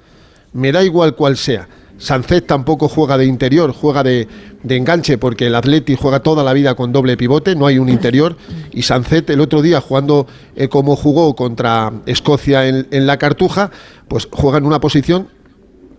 Me 0.53 0.71
da 0.71 0.83
igual 0.83 1.15
cuál 1.15 1.37
sea. 1.37 1.67
Sancet 2.01 2.47
tampoco 2.47 2.89
juega 2.89 3.15
de 3.15 3.25
interior, 3.25 3.71
juega 3.71 4.01
de, 4.01 4.27
enganche 4.67 5.19
porque 5.19 5.45
el 5.45 5.55
Atleti 5.55 5.95
juega 5.95 6.21
toda 6.21 6.43
la 6.43 6.51
vida 6.51 6.73
con 6.73 6.91
doble 6.91 7.15
pivote, 7.15 7.55
no 7.55 7.67
hay 7.67 7.77
un 7.77 7.89
interior. 7.89 8.35
Y 8.71 8.81
Sancet 8.81 9.29
el 9.29 9.39
otro 9.39 9.61
día 9.61 9.79
jugando 9.81 10.25
eh, 10.55 10.67
como 10.67 10.95
jugó 10.95 11.35
contra 11.35 11.93
Escocia 12.07 12.67
en, 12.67 12.87
en 12.89 13.05
la 13.05 13.17
Cartuja, 13.17 13.69
pues 14.07 14.27
juega 14.31 14.57
en 14.57 14.65
una 14.65 14.79
posición 14.79 15.29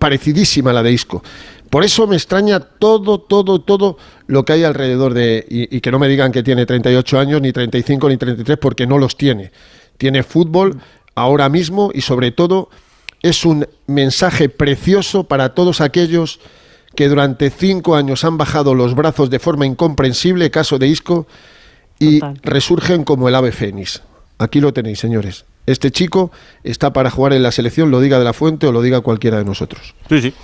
parecidísima 0.01 0.71
a 0.71 0.73
la 0.73 0.83
de 0.83 0.91
Isco. 0.91 1.23
Por 1.71 1.85
eso 1.85 2.09
me 2.09 2.17
extraña 2.17 2.59
todo, 2.59 3.21
todo, 3.21 3.61
todo 3.61 3.97
lo 4.27 4.45
que 4.45 4.55
hay 4.55 4.65
alrededor 4.65 5.15
de... 5.15 5.47
Y, 5.49 5.77
y 5.77 5.81
que 5.81 5.93
no 5.93 6.01
me 6.01 6.09
digan 6.09 6.33
que 6.33 6.43
tiene 6.43 6.67
38 6.67 7.19
años, 7.21 7.41
ni 7.41 7.53
35, 7.53 8.09
ni 8.09 8.17
33, 8.17 8.59
porque 8.59 8.89
no 8.89 8.99
los 8.99 9.17
tiene. 9.17 9.53
Tiene 9.99 10.25
fútbol 10.25 10.81
ahora 11.15 11.49
mismo 11.49 11.93
y 11.95 12.01
sobre 12.01 12.33
todo 12.33 12.71
es 13.23 13.45
un 13.45 13.67
mensaje 13.87 14.49
precioso 14.49 15.25
para 15.25 15.55
todos 15.55 15.81
aquellos 15.81 16.41
que 16.95 17.09
durante 17.09 17.51
cinco 17.51 17.97
años 17.97 18.25
han 18.25 18.37
bajado 18.37 18.75
los 18.75 18.95
brazos 18.95 19.31
de 19.31 19.39
forma 19.39 19.65
incomprensible, 19.65 20.51
caso 20.51 20.79
de 20.79 20.89
Isco, 20.89 21.27
y 21.99 22.21
resurgen 22.43 23.05
como 23.05 23.29
el 23.29 23.35
ave 23.35 23.53
fénix. 23.53 24.03
Aquí 24.39 24.61
lo 24.61 24.73
tenéis, 24.73 24.99
señores. 24.99 25.45
Este 25.65 25.91
chico 25.91 26.31
está 26.65 26.93
para 26.93 27.11
jugar 27.11 27.33
en 27.33 27.43
la 27.43 27.53
selección, 27.53 27.91
lo 27.91 28.01
diga 28.01 28.19
de 28.19 28.25
la 28.25 28.33
fuente 28.33 28.67
o 28.67 28.73
lo 28.73 28.83
diga 28.83 29.01
cualquiera 29.01 29.39
de 29.39 29.45
nosotros. 29.45 29.95
Sí, 30.09 30.21
sí. 30.21 30.35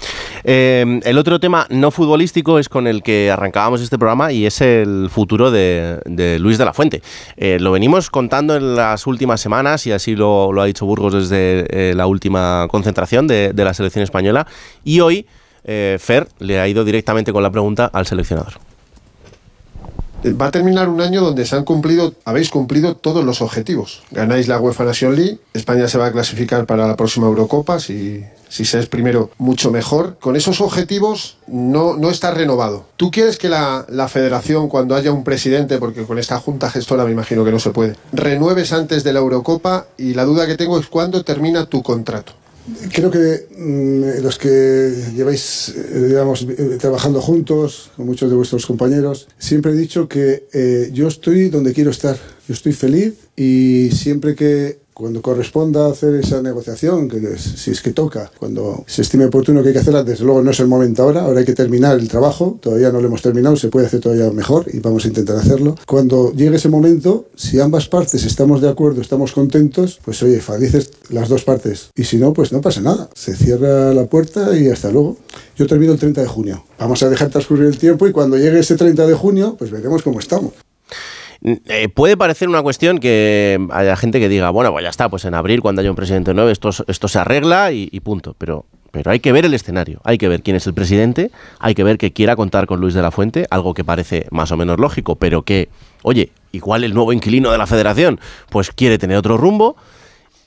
Eh, 0.44 1.00
el 1.04 1.18
otro 1.18 1.40
tema 1.40 1.66
no 1.70 1.90
futbolístico 1.90 2.58
es 2.58 2.68
con 2.68 2.86
el 2.86 3.02
que 3.02 3.30
arrancábamos 3.30 3.80
este 3.80 3.98
programa 3.98 4.32
y 4.32 4.46
es 4.46 4.60
el 4.60 5.08
futuro 5.10 5.50
de, 5.50 6.38
Luis 6.40 6.58
de 6.58 6.64
la 6.64 6.72
Fuente. 6.72 7.02
Eh, 7.36 7.58
lo 7.60 7.72
venimos 7.72 8.10
contando 8.10 8.54
en 8.56 8.76
las 8.76 9.06
últimas 9.06 9.40
semanas 9.40 9.86
y 9.86 9.92
así 9.92 10.14
lo, 10.14 10.52
lo 10.52 10.62
ha 10.62 10.66
dicho 10.66 10.86
Burgos 10.86 11.14
desde 11.14 11.66
eh, 11.70 11.94
la 11.94 12.06
última 12.06 12.66
concentración 12.70 13.26
de, 13.26 13.52
de, 13.52 13.64
la 13.64 13.74
selección 13.74 14.04
española. 14.04 14.46
Y 14.84 15.00
hoy 15.00 15.26
eh, 15.64 15.98
Fer 16.00 16.28
le 16.38 16.60
ha 16.60 16.66
ido 16.66 16.84
directamente 16.84 17.32
con 17.32 17.42
la 17.42 17.50
pregunta 17.50 17.90
al 17.92 18.06
seleccionador. 18.06 18.54
Va 20.24 20.46
a 20.46 20.50
terminar 20.50 20.88
un 20.88 21.00
año 21.00 21.20
donde 21.20 21.46
se 21.46 21.54
han 21.54 21.64
cumplido, 21.64 22.12
habéis 22.24 22.50
cumplido 22.50 22.96
todos 22.96 23.24
los 23.24 23.40
objetivos. 23.40 24.02
Ganáis 24.10 24.48
la 24.48 24.58
UEFA 24.58 24.84
Nation 24.84 25.14
League, 25.14 25.38
España 25.54 25.86
se 25.86 25.96
va 25.96 26.06
a 26.06 26.12
clasificar 26.12 26.66
para 26.66 26.88
la 26.88 26.96
próxima 26.96 27.28
Eurocopa, 27.28 27.78
si, 27.78 28.24
si 28.48 28.64
se 28.64 28.80
es 28.80 28.86
primero, 28.86 29.30
mucho 29.38 29.70
mejor. 29.70 30.16
Con 30.20 30.34
esos 30.34 30.60
objetivos 30.60 31.38
no, 31.46 31.96
no 31.96 32.10
está 32.10 32.32
renovado. 32.32 32.86
¿Tú 32.96 33.12
quieres 33.12 33.38
que 33.38 33.48
la, 33.48 33.86
la 33.88 34.08
federación, 34.08 34.68
cuando 34.68 34.96
haya 34.96 35.12
un 35.12 35.22
presidente, 35.22 35.78
porque 35.78 36.02
con 36.02 36.18
esta 36.18 36.40
junta 36.40 36.68
gestora 36.68 37.04
me 37.04 37.12
imagino 37.12 37.44
que 37.44 37.52
no 37.52 37.60
se 37.60 37.70
puede, 37.70 37.94
renueves 38.12 38.72
antes 38.72 39.04
de 39.04 39.12
la 39.12 39.20
Eurocopa? 39.20 39.86
Y 39.96 40.14
la 40.14 40.24
duda 40.24 40.48
que 40.48 40.56
tengo 40.56 40.80
es 40.80 40.88
cuándo 40.88 41.22
termina 41.22 41.66
tu 41.66 41.82
contrato. 41.82 42.32
Creo 42.92 43.10
que 43.10 43.46
mmm, 43.56 44.22
los 44.22 44.38
que 44.38 44.92
lleváis, 45.14 45.68
eh, 45.70 46.06
digamos, 46.08 46.46
eh, 46.48 46.78
trabajando 46.80 47.20
juntos, 47.20 47.90
con 47.96 48.06
muchos 48.06 48.30
de 48.30 48.36
vuestros 48.36 48.66
compañeros, 48.66 49.28
siempre 49.38 49.72
he 49.72 49.74
dicho 49.74 50.08
que 50.08 50.46
eh, 50.52 50.90
yo 50.92 51.08
estoy 51.08 51.48
donde 51.48 51.72
quiero 51.72 51.90
estar. 51.90 52.16
Yo 52.46 52.54
estoy 52.54 52.72
feliz 52.72 53.14
y 53.36 53.90
siempre 53.92 54.34
que 54.34 54.78
cuando 54.98 55.22
corresponda 55.22 55.86
hacer 55.86 56.16
esa 56.16 56.42
negociación, 56.42 57.08
que 57.08 57.38
si 57.38 57.70
es 57.70 57.80
que 57.80 57.92
toca, 57.92 58.32
cuando 58.36 58.84
se 58.88 59.02
estime 59.02 59.26
oportuno 59.26 59.62
que 59.62 59.68
hay 59.68 59.74
que 59.74 59.78
hacerla, 59.78 60.02
desde 60.02 60.24
luego 60.24 60.42
no 60.42 60.50
es 60.50 60.58
el 60.58 60.66
momento 60.66 61.04
ahora, 61.04 61.22
ahora 61.22 61.38
hay 61.38 61.46
que 61.46 61.54
terminar 61.54 61.96
el 61.96 62.08
trabajo, 62.08 62.58
todavía 62.60 62.90
no 62.90 63.00
lo 63.00 63.06
hemos 63.06 63.22
terminado, 63.22 63.54
se 63.54 63.68
puede 63.68 63.86
hacer 63.86 64.00
todavía 64.00 64.28
mejor 64.32 64.66
y 64.72 64.80
vamos 64.80 65.04
a 65.04 65.08
intentar 65.08 65.36
hacerlo. 65.36 65.76
Cuando 65.86 66.32
llegue 66.32 66.56
ese 66.56 66.68
momento, 66.68 67.26
si 67.36 67.60
ambas 67.60 67.86
partes 67.86 68.24
estamos 68.24 68.60
de 68.60 68.68
acuerdo, 68.68 69.00
estamos 69.00 69.30
contentos, 69.30 70.00
pues 70.04 70.20
oye, 70.24 70.40
felices 70.40 70.90
las 71.10 71.28
dos 71.28 71.44
partes. 71.44 71.90
Y 71.94 72.02
si 72.02 72.16
no, 72.16 72.32
pues 72.32 72.52
no 72.52 72.60
pasa 72.60 72.80
nada. 72.80 73.08
Se 73.14 73.36
cierra 73.36 73.94
la 73.94 74.06
puerta 74.06 74.58
y 74.58 74.68
hasta 74.68 74.90
luego. 74.90 75.16
Yo 75.56 75.68
termino 75.68 75.92
el 75.92 75.98
30 76.00 76.22
de 76.22 76.26
junio. 76.26 76.64
Vamos 76.76 77.04
a 77.04 77.08
dejar 77.08 77.30
transcurrir 77.30 77.66
el 77.66 77.78
tiempo 77.78 78.08
y 78.08 78.12
cuando 78.12 78.36
llegue 78.36 78.58
ese 78.58 78.74
30 78.74 79.06
de 79.06 79.14
junio, 79.14 79.54
pues 79.56 79.70
veremos 79.70 80.02
cómo 80.02 80.18
estamos. 80.18 80.54
Eh, 81.44 81.88
puede 81.88 82.16
parecer 82.16 82.48
una 82.48 82.62
cuestión 82.62 82.98
que 82.98 83.64
haya 83.70 83.96
gente 83.96 84.18
que 84.18 84.28
diga, 84.28 84.50
bueno, 84.50 84.72
pues 84.72 84.82
ya 84.82 84.90
está, 84.90 85.08
pues 85.08 85.24
en 85.24 85.34
abril 85.34 85.60
cuando 85.60 85.80
haya 85.80 85.90
un 85.90 85.96
presidente 85.96 86.34
nuevo 86.34 86.50
esto, 86.50 86.70
esto 86.86 87.08
se 87.08 87.18
arregla 87.18 87.72
y, 87.72 87.88
y, 87.92 88.00
punto. 88.00 88.34
Pero, 88.38 88.66
pero 88.90 89.10
hay 89.10 89.20
que 89.20 89.30
ver 89.32 89.44
el 89.44 89.54
escenario, 89.54 90.00
hay 90.04 90.18
que 90.18 90.28
ver 90.28 90.42
quién 90.42 90.56
es 90.56 90.66
el 90.66 90.74
presidente, 90.74 91.30
hay 91.60 91.74
que 91.74 91.84
ver 91.84 91.98
que 91.98 92.12
quiera 92.12 92.34
contar 92.34 92.66
con 92.66 92.80
Luis 92.80 92.94
de 92.94 93.02
la 93.02 93.10
Fuente, 93.10 93.46
algo 93.50 93.74
que 93.74 93.84
parece 93.84 94.26
más 94.30 94.50
o 94.50 94.56
menos 94.56 94.78
lógico, 94.78 95.16
pero 95.16 95.42
que, 95.42 95.68
oye, 96.02 96.32
igual 96.52 96.84
el 96.84 96.94
nuevo 96.94 97.12
inquilino 97.12 97.52
de 97.52 97.58
la 97.58 97.66
federación 97.66 98.18
pues 98.50 98.70
quiere 98.70 98.98
tener 98.98 99.16
otro 99.16 99.36
rumbo 99.36 99.76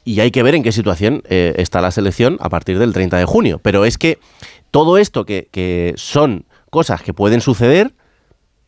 y 0.03 0.19
hay 0.19 0.31
que 0.31 0.43
ver 0.43 0.55
en 0.55 0.63
qué 0.63 0.71
situación 0.71 1.21
eh, 1.29 1.53
está 1.57 1.79
la 1.81 1.91
selección 1.91 2.37
a 2.39 2.49
partir 2.49 2.79
del 2.79 2.91
30 2.91 3.17
de 3.17 3.25
junio. 3.25 3.59
Pero 3.61 3.85
es 3.85 3.97
que 3.97 4.17
todo 4.71 4.97
esto 4.97 5.25
que, 5.25 5.47
que 5.51 5.93
son 5.97 6.45
cosas 6.69 7.03
que 7.03 7.13
pueden 7.13 7.41
suceder, 7.41 7.93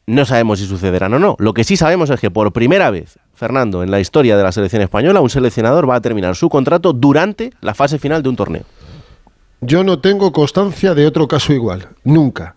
no 0.05 0.25
sabemos 0.25 0.59
si 0.59 0.65
sucederán 0.65 1.13
o 1.13 1.19
no. 1.19 1.35
Lo 1.39 1.53
que 1.53 1.63
sí 1.63 1.77
sabemos 1.77 2.09
es 2.09 2.19
que 2.19 2.31
por 2.31 2.51
primera 2.53 2.91
vez, 2.91 3.19
Fernando, 3.33 3.83
en 3.83 3.91
la 3.91 3.99
historia 3.99 4.37
de 4.37 4.43
la 4.43 4.51
selección 4.51 4.81
española, 4.81 5.21
un 5.21 5.29
seleccionador 5.29 5.89
va 5.89 5.95
a 5.95 6.01
terminar 6.01 6.35
su 6.35 6.49
contrato 6.49 6.93
durante 6.93 7.51
la 7.61 7.73
fase 7.73 7.99
final 7.99 8.21
de 8.23 8.29
un 8.29 8.35
torneo. 8.35 8.63
Yo 9.61 9.83
no 9.83 9.99
tengo 9.99 10.31
constancia 10.31 10.93
de 10.93 11.07
otro 11.07 11.27
caso 11.27 11.53
igual, 11.53 11.87
nunca. 12.03 12.55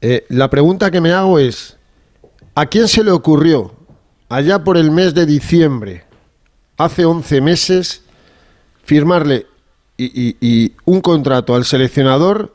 Eh, 0.00 0.24
la 0.28 0.48
pregunta 0.48 0.90
que 0.90 1.00
me 1.00 1.12
hago 1.12 1.38
es, 1.38 1.76
¿a 2.54 2.66
quién 2.66 2.86
se 2.86 3.02
le 3.02 3.10
ocurrió 3.10 3.72
allá 4.28 4.64
por 4.64 4.76
el 4.76 4.90
mes 4.90 5.14
de 5.14 5.26
diciembre, 5.26 6.04
hace 6.76 7.04
11 7.04 7.40
meses, 7.40 8.02
firmarle 8.84 9.46
y, 9.98 10.72
un 10.84 11.00
contrato 11.00 11.54
al 11.54 11.64
seleccionador 11.64 12.52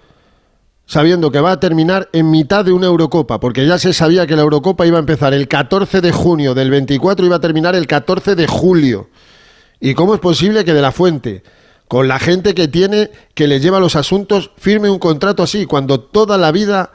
sabiendo 0.92 1.32
que 1.32 1.40
va 1.40 1.54
a 1.54 1.60
terminar 1.62 2.10
en 2.12 2.30
mitad 2.30 2.66
de 2.66 2.74
una 2.74 2.88
Eurocopa, 2.88 3.40
porque 3.40 3.66
ya 3.66 3.80
se 3.80 3.94
sabía 3.94 4.28
que 4.28 4.36
la 4.36 4.42
Eurocopa 4.42 4.86
iba 4.86 4.98
a 4.98 5.00
empezar 5.00 5.34
el 5.34 5.48
14 5.48 6.02
de 6.02 6.12
junio 6.12 6.54
del 6.54 6.70
24 6.70 7.24
y 7.24 7.28
iba 7.28 7.38
a 7.38 7.40
terminar 7.40 7.76
el 7.76 7.88
14 7.88 8.36
de 8.36 8.46
julio. 8.46 9.08
¿Y 9.80 9.94
cómo 9.94 10.16
es 10.16 10.20
posible 10.20 10.66
que 10.66 10.74
de 10.74 10.82
la 10.82 10.92
fuente, 10.92 11.44
con 11.88 12.10
la 12.10 12.20
gente 12.20 12.54
que 12.54 12.68
tiene, 12.68 13.10
que 13.36 13.48
le 13.48 13.62
lleva 13.62 13.80
los 13.80 13.96
asuntos, 13.96 14.52
firme 14.58 14.90
un 14.90 15.00
contrato 15.00 15.44
así, 15.44 15.66
cuando 15.66 16.02
toda 16.02 16.38
la 16.38 16.52
vida, 16.52 16.92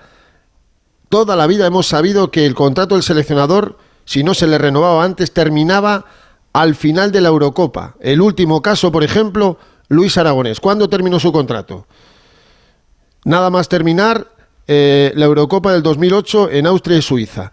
toda 1.09 1.35
la 1.35 1.47
vida 1.47 1.67
hemos 1.67 1.87
sabido 1.87 2.31
que 2.31 2.45
el 2.45 2.55
contrato 2.55 2.97
del 2.97 3.03
seleccionador, 3.03 3.79
si 4.05 4.23
no 4.23 4.35
se 4.35 4.47
le 4.47 4.59
renovaba 4.59 5.05
antes, 5.05 5.33
terminaba 5.33 6.05
al 6.53 6.75
final 6.75 7.13
de 7.13 7.23
la 7.23 7.31
Eurocopa. 7.31 7.97
El 8.01 8.21
último 8.21 8.61
caso, 8.61 8.93
por 8.93 9.05
ejemplo, 9.05 9.57
Luis 9.89 10.19
Aragonés. 10.19 10.61
¿Cuándo 10.61 10.91
terminó 10.91 11.19
su 11.19 11.33
contrato? 11.33 11.87
Nada 13.27 13.51
más 13.51 13.69
terminar 13.69 14.29
eh, 14.69 15.11
la 15.17 15.25
Eurocopa 15.25 15.73
del 15.73 15.83
2008 15.83 16.49
en 16.53 16.65
Austria 16.69 16.97
y 16.97 17.03
Suiza. 17.03 17.51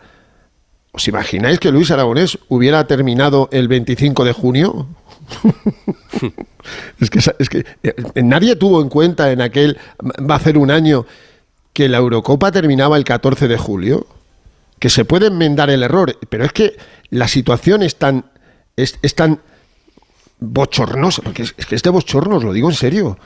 ¿Os 0.91 1.07
imagináis 1.07 1.59
que 1.59 1.71
Luis 1.71 1.89
Aragonés 1.89 2.37
hubiera 2.47 2.85
terminado 2.85 3.49
el 3.51 3.67
25 3.67 4.23
de 4.23 4.33
junio? 4.33 4.85
es 6.99 7.09
que, 7.09 7.17
es 7.17 7.49
eh, 7.81 8.21
nadie 8.21 8.55
tuvo 8.55 8.83
en 8.83 8.89
cuenta 8.89 9.31
en 9.31 9.41
aquel, 9.41 9.79
va 10.29 10.35
a 10.35 10.39
ser 10.39 10.59
un 10.59 10.69
año, 10.69 11.07
que 11.73 11.89
la 11.89 11.97
Eurocopa 11.97 12.51
terminaba 12.51 12.95
el 12.95 13.03
14 13.03 13.47
de 13.47 13.57
julio. 13.57 14.05
Que 14.77 14.91
se 14.91 15.05
puede 15.05 15.25
enmendar 15.25 15.71
el 15.71 15.81
error, 15.81 16.15
pero 16.29 16.45
es 16.45 16.53
que 16.53 16.77
la 17.09 17.27
situación 17.27 17.81
es 17.81 17.95
tan, 17.95 18.25
es, 18.75 18.99
es 19.01 19.15
tan 19.15 19.39
bochornosa, 20.39 21.23
porque 21.23 21.41
es, 21.41 21.55
es 21.57 21.65
que 21.65 21.73
este 21.73 21.89
bochorno, 21.89 22.35
os 22.35 22.43
lo 22.43 22.53
digo 22.53 22.69
en 22.69 22.75
serio. 22.75 23.17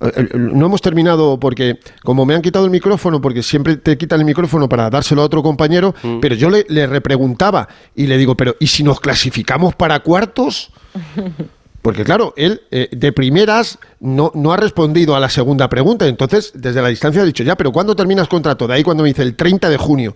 Eh, 0.00 0.12
eh, 0.16 0.28
No 0.34 0.66
hemos 0.66 0.80
terminado 0.80 1.38
porque, 1.40 1.78
como 2.02 2.24
me 2.24 2.34
han 2.34 2.42
quitado 2.42 2.64
el 2.64 2.70
micrófono, 2.70 3.20
porque 3.20 3.42
siempre 3.42 3.76
te 3.76 3.96
quitan 3.98 4.20
el 4.20 4.26
micrófono 4.26 4.68
para 4.68 4.90
dárselo 4.90 5.22
a 5.22 5.24
otro 5.24 5.42
compañero, 5.42 5.94
pero 6.20 6.34
yo 6.34 6.50
le, 6.50 6.64
le 6.68 6.86
repreguntaba 6.86 7.68
y 7.94 8.06
le 8.06 8.16
digo, 8.16 8.36
pero 8.36 8.56
¿y 8.60 8.66
si 8.66 8.82
nos 8.82 9.00
clasificamos 9.00 9.74
para 9.74 10.00
cuartos? 10.00 10.70
Porque 11.82 12.04
claro, 12.04 12.34
él 12.36 12.62
eh, 12.70 12.88
de 12.90 13.12
primeras 13.12 13.78
no, 14.00 14.32
no 14.34 14.52
ha 14.52 14.56
respondido 14.56 15.14
a 15.14 15.20
la 15.20 15.30
segunda 15.30 15.68
pregunta, 15.68 16.06
entonces 16.06 16.50
desde 16.54 16.82
la 16.82 16.88
distancia 16.88 17.22
ha 17.22 17.24
dicho, 17.24 17.44
ya, 17.44 17.56
pero 17.56 17.70
¿cuándo 17.72 17.94
terminas 17.94 18.28
contrato? 18.28 18.66
De 18.66 18.74
ahí 18.74 18.82
cuando 18.82 19.04
me 19.04 19.08
dice 19.10 19.22
el 19.22 19.36
30 19.36 19.70
de 19.70 19.76
junio. 19.76 20.14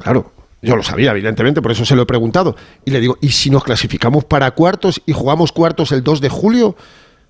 Claro, 0.00 0.32
yo 0.60 0.76
lo 0.76 0.82
sabía, 0.82 1.12
evidentemente, 1.12 1.62
por 1.62 1.70
eso 1.70 1.84
se 1.84 1.94
lo 1.94 2.02
he 2.02 2.06
preguntado. 2.06 2.56
Y 2.84 2.90
le 2.90 3.00
digo, 3.00 3.16
¿y 3.20 3.28
si 3.30 3.50
nos 3.50 3.62
clasificamos 3.62 4.24
para 4.24 4.50
cuartos 4.50 5.00
y 5.06 5.12
jugamos 5.12 5.52
cuartos 5.52 5.92
el 5.92 6.02
2 6.02 6.20
de 6.20 6.28
julio? 6.28 6.76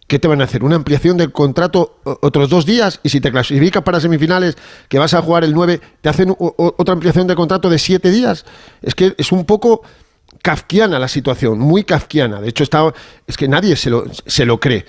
¿Qué 0.07 0.19
te 0.19 0.29
van 0.29 0.43
a 0.43 0.45
hacer? 0.45 0.63
¿Una 0.63 0.77
ampliación 0.77 1.17
del 1.17 1.33
contrato 1.33 1.99
otros 2.05 2.51
dos 2.51 2.67
días? 2.67 3.01
Y 3.03 3.09
si 3.09 3.21
te 3.21 3.31
clasificas 3.31 3.83
para 3.83 4.01
semifinales, 4.01 4.57
que 4.89 4.99
vas 4.99 5.15
a 5.15 5.23
jugar 5.23 5.45
el 5.45 5.55
9, 5.55 5.81
¿te 6.03 6.09
hacen 6.11 6.35
otra 6.39 6.93
ampliación 6.93 7.27
de 7.27 7.35
contrato 7.35 7.71
de 7.71 7.79
siete 7.79 8.11
días? 8.11 8.45
Es 8.83 8.95
que 8.95 9.15
es 9.17 9.33
un 9.33 9.47
poco 9.47 9.83
kafkiana 10.43 10.99
la 10.99 11.09
situación, 11.09 11.59
muy 11.59 11.85
kafkiana. 11.85 12.43
De 12.43 12.51
hecho, 12.51 12.65
está, 12.65 12.93
es 13.27 13.39
que 13.39 13.49
nadie 13.49 13.77
se 13.77 13.89
lo, 13.89 14.05
se 14.27 14.45
lo 14.45 14.61
cree. 14.61 14.85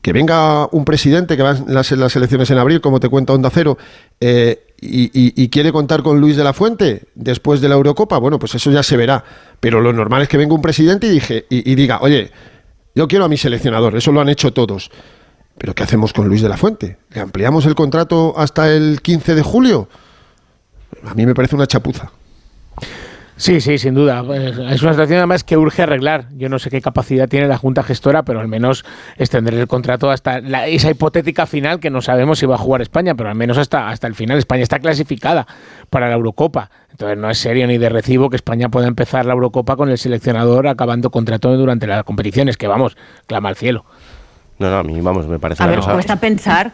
Que 0.00 0.14
venga 0.14 0.66
un 0.72 0.86
presidente 0.86 1.36
que 1.36 1.42
va 1.42 1.50
a 1.50 1.64
las, 1.66 1.90
las 1.92 2.16
elecciones 2.16 2.50
en 2.50 2.56
abril, 2.56 2.80
como 2.80 2.98
te 2.98 3.10
cuenta 3.10 3.34
Onda 3.34 3.50
Cero, 3.52 3.76
eh, 4.20 4.68
y, 4.80 5.48
quiere 5.50 5.70
contar 5.72 6.02
con 6.02 6.18
Luis 6.18 6.38
de 6.38 6.44
la 6.44 6.54
Fuente 6.54 7.02
después 7.14 7.60
de 7.60 7.68
la 7.68 7.74
Eurocopa, 7.74 8.16
bueno, 8.16 8.38
pues 8.38 8.54
eso 8.54 8.70
ya 8.70 8.82
se 8.82 8.96
verá. 8.96 9.22
Pero 9.60 9.82
lo 9.82 9.92
normal 9.92 10.22
es 10.22 10.28
que 10.28 10.38
venga 10.38 10.54
un 10.54 10.62
presidente 10.62 11.08
y, 11.08 11.10
dije, 11.10 11.44
y 11.50 11.74
diga, 11.74 11.98
oye, 12.00 12.30
yo 13.00 13.08
quiero 13.08 13.24
a 13.24 13.28
mi 13.28 13.38
seleccionador, 13.38 13.96
eso 13.96 14.12
lo 14.12 14.20
han 14.20 14.28
hecho 14.28 14.52
todos. 14.52 14.90
Pero 15.56 15.74
¿qué 15.74 15.82
hacemos 15.84 16.12
con 16.12 16.28
Luis 16.28 16.42
de 16.42 16.50
la 16.50 16.58
Fuente? 16.58 16.98
¿Le 17.08 17.22
ampliamos 17.22 17.64
el 17.64 17.74
contrato 17.74 18.34
hasta 18.36 18.70
el 18.70 19.00
15 19.00 19.34
de 19.36 19.42
julio? 19.42 19.88
A 21.06 21.14
mí 21.14 21.24
me 21.24 21.34
parece 21.34 21.56
una 21.56 21.66
chapuza. 21.66 22.12
Sí, 23.40 23.58
sí, 23.62 23.78
sin 23.78 23.94
duda. 23.94 24.22
Pues, 24.22 24.58
Es 24.58 24.82
una 24.82 24.92
situación 24.92 25.16
además 25.16 25.44
que 25.44 25.56
urge 25.56 25.82
arreglar. 25.82 26.26
Yo 26.36 26.50
no 26.50 26.58
sé 26.58 26.68
qué 26.68 26.82
capacidad 26.82 27.26
tiene 27.26 27.48
la 27.48 27.56
Junta 27.56 27.82
Gestora, 27.82 28.22
pero 28.22 28.38
al 28.40 28.48
menos 28.48 28.84
extender 29.16 29.54
el 29.54 29.66
contrato 29.66 30.10
hasta 30.10 30.40
la- 30.42 30.66
esa 30.66 30.90
hipotética 30.90 31.46
final 31.46 31.80
que 31.80 31.88
no 31.88 32.02
sabemos 32.02 32.38
si 32.38 32.44
va 32.44 32.56
a 32.56 32.58
jugar 32.58 32.82
España, 32.82 33.14
pero 33.14 33.30
al 33.30 33.34
menos 33.36 33.56
hasta, 33.56 33.88
hasta 33.88 34.06
el 34.06 34.14
final. 34.14 34.36
España 34.36 34.62
está 34.62 34.78
clasificada 34.78 35.46
para 35.88 36.08
la 36.10 36.16
Eurocopa. 36.16 36.68
Entonces 36.90 37.16
no 37.16 37.30
es 37.30 37.38
serio 37.38 37.66
ni 37.66 37.78
de 37.78 37.88
recibo 37.88 38.28
que 38.28 38.36
España 38.36 38.68
pueda 38.68 38.86
empezar 38.88 39.24
la 39.24 39.32
Eurocopa 39.32 39.74
con 39.74 39.88
el 39.88 39.96
seleccionador 39.96 40.68
acabando 40.68 41.08
contrato 41.08 41.56
durante 41.56 41.86
las 41.86 42.04
competiciones, 42.04 42.58
que 42.58 42.68
vamos, 42.68 42.98
clama 43.26 43.48
al 43.48 43.56
cielo. 43.56 43.86
No, 44.58 44.68
no, 44.70 44.76
a 44.76 44.82
mí, 44.82 45.00
vamos, 45.00 45.26
me 45.26 45.38
parece 45.38 45.62
A 45.62 45.66
una 45.66 45.70
ver, 45.70 45.80
cosa- 45.80 45.92
cuesta 45.94 46.16
pensar. 46.16 46.72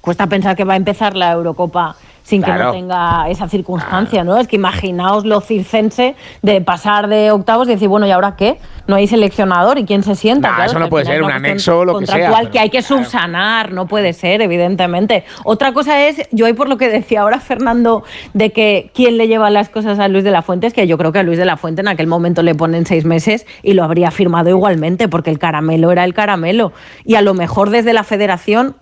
Cuesta 0.00 0.26
pensar 0.26 0.56
que 0.56 0.64
va 0.64 0.72
a 0.72 0.76
empezar 0.76 1.14
la 1.16 1.30
Eurocopa 1.32 1.94
sin 2.28 2.42
que 2.42 2.52
no 2.52 2.72
tenga 2.72 3.26
esa 3.30 3.48
circunstancia, 3.48 4.22
¿no? 4.22 4.36
Es 4.36 4.46
que 4.46 4.56
imaginaos 4.56 5.24
lo 5.24 5.40
circense 5.40 6.14
de 6.42 6.60
pasar 6.60 7.08
de 7.08 7.30
octavos 7.30 7.68
y 7.68 7.70
decir, 7.70 7.88
bueno, 7.88 8.06
¿y 8.06 8.10
ahora 8.10 8.36
qué? 8.36 8.58
No 8.86 8.96
hay 8.96 9.06
seleccionador 9.06 9.78
y 9.78 9.86
quién 9.86 10.02
se 10.02 10.14
sienta. 10.14 10.48
Nah, 10.50 10.54
Claro, 10.56 10.70
eso 10.70 10.78
es 10.78 10.84
no 10.84 10.90
puede 10.90 11.06
ser, 11.06 11.22
un 11.22 11.30
anexo 11.30 11.78
o 11.78 11.84
lo 11.86 11.98
que 11.98 12.04
sea, 12.04 12.14
contractual 12.16 12.42
pero- 12.44 12.52
que 12.52 12.58
hay 12.58 12.68
que 12.68 12.82
subsanar, 12.82 13.72
no 13.72 13.86
puede 13.86 14.12
ser, 14.12 14.42
evidentemente. 14.42 15.24
Otra 15.44 15.72
cosa 15.72 16.06
es, 16.06 16.28
yo 16.30 16.44
ahí 16.44 16.52
por 16.52 16.68
lo 16.68 16.76
que 16.76 16.90
decía 16.90 17.22
ahora 17.22 17.40
Fernando, 17.40 18.04
de 18.34 18.52
que 18.52 18.90
quién 18.92 19.16
le 19.16 19.26
lleva 19.26 19.48
las 19.48 19.70
cosas 19.70 19.98
a 19.98 20.06
Luis 20.08 20.22
de 20.22 20.30
la 20.30 20.42
Fuente, 20.42 20.66
es 20.66 20.74
que 20.74 20.86
yo 20.86 20.98
creo 20.98 21.12
que 21.12 21.20
a 21.20 21.22
Luis 21.22 21.38
de 21.38 21.46
la 21.46 21.56
Fuente 21.56 21.80
en 21.80 21.88
aquel 21.88 22.08
momento 22.08 22.42
le 22.42 22.54
ponen 22.54 22.84
seis 22.84 23.06
meses 23.06 23.46
y 23.62 23.72
lo 23.72 23.84
habría 23.84 24.10
firmado 24.10 24.50
igualmente, 24.50 25.08
porque 25.08 25.30
el 25.30 25.38
caramelo 25.38 25.90
era 25.92 26.04
el 26.04 26.12
caramelo. 26.12 26.74
Y 27.06 27.14
a 27.14 27.22
lo 27.22 27.32
mejor 27.32 27.70
desde 27.70 27.94
la 27.94 28.04
federación 28.04 28.76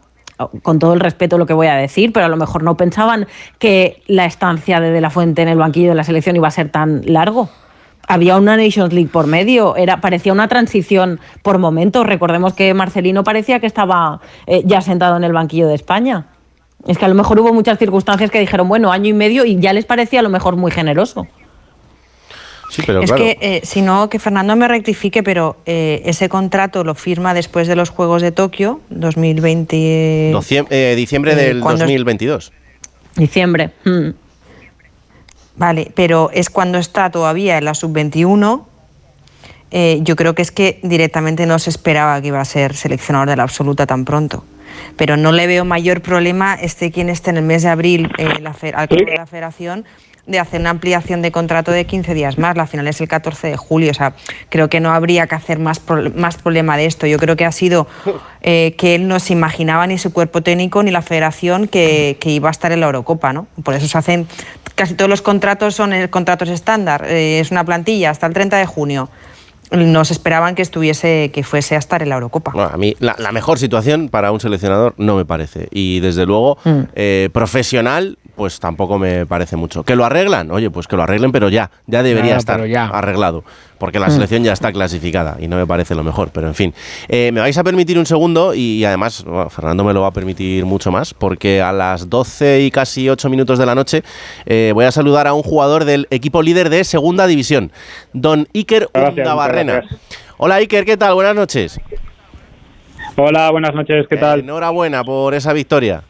con 0.63 0.79
todo 0.79 0.95
el 0.95 1.01
respeto 1.01 1.39
lo 1.39 1.47
que 1.47 1.55
voy 1.55 1.67
a 1.69 1.75
decir, 1.75 2.13
pero 2.13 2.27
a 2.27 2.29
lo 2.29 2.37
mejor 2.37 2.63
no 2.63 2.77
pensaban 2.77 3.27
que 3.59 4.03
la 4.07 4.27
estancia 4.27 4.81
de 4.81 4.91
De 4.91 5.01
La 5.01 5.11
Fuente 5.11 5.43
en 5.43 5.49
el 5.49 5.59
banquillo 5.59 5.91
de 5.91 5.95
la 5.95 6.05
selección 6.05 6.37
iba 6.37 6.49
a 6.49 6.51
ser 6.51 6.71
tan 6.71 7.03
largo. 7.07 7.49
Había 8.09 8.37
una 8.37 8.57
Nations 8.57 8.93
League 8.93 9.11
por 9.13 9.27
medio, 9.27 9.75
era, 9.77 10.01
parecía 10.01 10.33
una 10.33 10.47
transición 10.47 11.19
por 11.43 11.59
momentos. 11.59 12.07
Recordemos 12.07 12.55
que 12.55 12.73
Marcelino 12.73 13.25
parecía 13.25 13.59
que 13.59 13.67
estaba 13.67 14.21
eh, 14.47 14.63
ya 14.65 14.81
sentado 14.81 15.17
en 15.17 15.25
el 15.25 15.33
banquillo 15.33 15.67
de 15.67 15.75
España. 15.75 16.27
Es 16.87 16.99
que 16.99 17.05
a 17.05 17.09
lo 17.09 17.17
mejor 17.17 17.41
hubo 17.41 17.53
muchas 17.53 17.79
circunstancias 17.79 18.31
que 18.31 18.39
dijeron, 18.39 18.69
bueno, 18.69 18.93
año 18.93 19.09
y 19.09 19.13
medio 19.13 19.45
y 19.45 19.59
ya 19.59 19.73
les 19.73 19.87
parecía 19.87 20.21
a 20.21 20.23
lo 20.23 20.29
mejor 20.29 20.55
muy 20.55 20.71
generoso. 20.71 21.27
Sí, 22.71 22.83
pero 22.85 23.01
es 23.01 23.07
claro. 23.11 23.23
que, 23.25 23.39
eh, 23.41 23.61
si 23.65 23.81
no, 23.83 24.09
que 24.11 24.19
Fernando 24.19 24.57
me 24.57 24.67
rectifique, 24.69 25.23
pero 25.23 25.57
eh, 25.67 26.03
ese 26.05 26.29
contrato 26.29 26.83
lo 26.85 26.95
firma 26.95 27.33
después 27.33 27.69
de 27.69 27.77
los 27.77 27.91
Juegos 27.91 28.23
de 28.23 28.33
Tokio, 28.33 28.81
2020. 28.91 30.33
Dociem- 30.35 30.67
eh, 30.71 30.95
diciembre 30.97 31.33
eh, 31.33 31.37
del 31.37 31.61
cuando- 31.61 31.85
2022. 31.85 32.53
Diciembre. 33.17 33.71
Mm. 33.85 34.11
Vale, 35.57 35.91
pero 35.95 36.31
es 36.33 36.51
cuando 36.51 36.79
está 36.79 37.11
todavía 37.11 37.57
en 37.59 37.65
la 37.65 37.75
sub-21. 37.75 38.67
eh, 39.71 39.99
yo 40.03 40.15
creo 40.17 40.35
que 40.35 40.43
es 40.43 40.53
que 40.53 40.79
directamente 40.83 41.45
no 41.47 41.59
se 41.59 41.71
esperaba 41.71 42.21
que 42.21 42.29
iba 42.29 42.41
a 42.41 42.45
ser 42.45 42.75
seleccionador 42.75 43.29
de 43.31 43.37
la 43.37 43.43
absoluta 43.43 43.85
tan 43.87 44.05
pronto. 44.05 44.45
Pero 44.97 45.17
no 45.17 45.33
le 45.33 45.47
veo 45.47 45.65
mayor 45.65 46.01
problema 46.03 46.55
este 46.55 46.91
quien 46.91 47.09
esté 47.09 47.31
en 47.31 47.37
el 47.39 47.45
mes 47.45 47.63
de 47.63 47.69
abril 47.69 48.11
eh, 48.19 48.29
la 48.41 48.55
al 48.75 48.87
de 48.89 49.15
la 49.17 49.27
federación 49.27 49.85
de 50.27 50.41
hacer 50.41 50.61
una 50.61 50.71
ampliación 50.71 51.23
de 51.23 51.31
contrato 51.31 51.71
de 51.71 51.85
15 51.85 52.13
días 52.13 52.37
más. 52.37 52.57
La 52.57 52.67
final 52.67 52.89
es 52.89 53.01
el 53.01 53.07
14 53.07 53.47
de 53.47 53.57
julio. 53.57 53.93
O 53.93 53.95
sea, 53.95 54.15
creo 54.49 54.69
que 54.69 54.81
no 54.81 54.91
habría 54.93 55.29
que 55.29 55.37
hacer 55.37 55.61
más, 55.61 55.79
pro- 55.79 56.11
más 56.17 56.37
problema 56.37 56.77
de 56.77 56.87
esto. 56.87 57.07
Yo 57.07 57.17
creo 57.19 57.37
que 57.37 57.45
ha 57.45 57.53
sido 57.53 57.87
eh, 58.43 58.75
que 58.77 58.97
él 58.97 59.07
no 59.07 59.21
se 59.21 59.35
imaginaba 59.35 59.87
ni 59.87 59.99
su 59.99 60.13
cuerpo 60.13 60.43
técnico 60.43 60.83
ni 60.83 60.91
la 60.91 61.01
federación 61.03 61.69
que, 61.69 62.17
que 62.19 62.31
iba 62.31 62.49
a 62.49 62.51
estar 62.51 62.73
en 62.73 62.81
la 62.81 62.87
Eurocopa. 62.87 63.33
¿no? 63.33 63.47
Por 63.63 63.75
eso 63.75 63.87
se 63.87 63.97
hacen 63.99 64.27
casi 64.75 64.95
todos 64.95 65.09
los 65.09 65.23
contratos 65.23 65.77
son 65.77 65.93
eh, 65.93 66.11
contratos 66.11 66.49
estándar. 66.49 67.07
Eh, 67.09 67.39
es 67.39 67.53
una 67.53 67.63
plantilla 67.63 68.11
hasta 68.11 68.27
el 68.27 68.35
30 68.35 68.57
de 68.57 68.67
junio. 68.67 69.09
Nos 69.71 70.11
esperaban 70.11 70.55
que 70.55 70.63
estuviese, 70.63 71.31
que 71.33 71.43
fuese 71.43 71.75
a 71.75 71.79
estar 71.79 72.03
en 72.03 72.09
la 72.11 72.15
Eurocopa. 72.17 72.53
Bueno, 72.53 72.71
a 72.73 72.77
mí 72.77 72.95
la, 73.01 73.17
la 73.19 73.33
mejor 73.33 73.59
situación 73.59 74.09
para 74.09 74.31
un 74.33 74.41
seleccionador 74.41 74.95
no 74.97 75.17
me 75.17 75.25
parece. 75.25 75.69
Y 75.71 76.01
desde 76.01 76.25
luego, 76.27 76.59
Mm. 76.65 76.81
eh, 76.95 77.31
profesional, 77.33 78.19
pues 78.37 78.61
tampoco 78.61 78.99
me 78.99 79.25
parece 79.27 79.57
mucho. 79.57 79.83
¿Que 79.83 79.97
lo 79.97 80.05
arreglan? 80.05 80.51
Oye, 80.51 80.71
pues 80.71 80.87
que 80.87 80.95
lo 80.97 81.03
arreglen, 81.03 81.33
pero 81.33 81.49
ya, 81.49 81.71
ya 81.87 82.03
debería 82.03 82.37
Claro, 82.39 82.65
estar 82.65 82.67
ya. 82.67 82.85
arreglado. 82.87 83.45
Porque 83.79 83.99
la 83.99 84.09
selección 84.11 84.43
ya 84.45 84.53
está 84.53 84.73
clasificada 84.73 85.37
y 85.39 85.49
no 85.49 85.57
me 85.57 85.67
parece 85.67 85.95
lo 85.95 86.05
mejor. 86.05 86.31
Pero 86.33 86.47
en 86.47 86.55
fin, 86.55 86.75
Eh, 87.09 87.31
me 87.33 87.41
vais 87.41 87.57
a 87.59 87.65
permitir 87.65 87.99
un 87.99 88.07
segundo 88.07 88.55
y 88.55 88.85
además 88.85 89.25
bueno, 89.25 89.51
Fernando 89.51 89.85
me 89.85 89.93
lo 89.93 90.03
va 90.03 90.09
a 90.09 90.13
permitir 90.13 90.65
mucho 90.65 90.91
más 90.91 91.13
porque 91.15 91.61
a 91.63 91.73
las 91.73 92.09
12 92.09 92.61
y 92.63 92.71
casi 92.71 93.09
8 93.09 93.29
minutos 93.29 93.59
de 93.59 93.67
la 93.67 93.75
noche 93.75 94.03
eh, 94.47 94.71
voy 94.75 94.85
a 94.85 94.93
saludar 94.93 95.27
a 95.27 95.35
un 95.35 95.43
jugador 95.43 95.85
del 95.85 96.07
equipo 96.11 96.43
líder 96.43 96.71
de 96.71 96.85
Segunda 96.85 97.27
División, 97.27 97.71
don 98.13 98.49
Iker 98.55 98.89
Undabarrena. 98.95 99.83
Hola 100.39 100.57
Iker, 100.57 100.85
¿qué 100.85 100.97
tal? 100.97 101.15
Buenas 101.15 101.35
noches. 101.35 101.81
Hola, 103.17 103.51
buenas 103.51 103.75
noches, 103.75 104.07
¿qué 104.09 104.17
tal? 104.17 104.41
Enhorabuena 104.41 105.03
por 105.05 105.35
esa 105.35 105.53
victoria. 105.55 106.03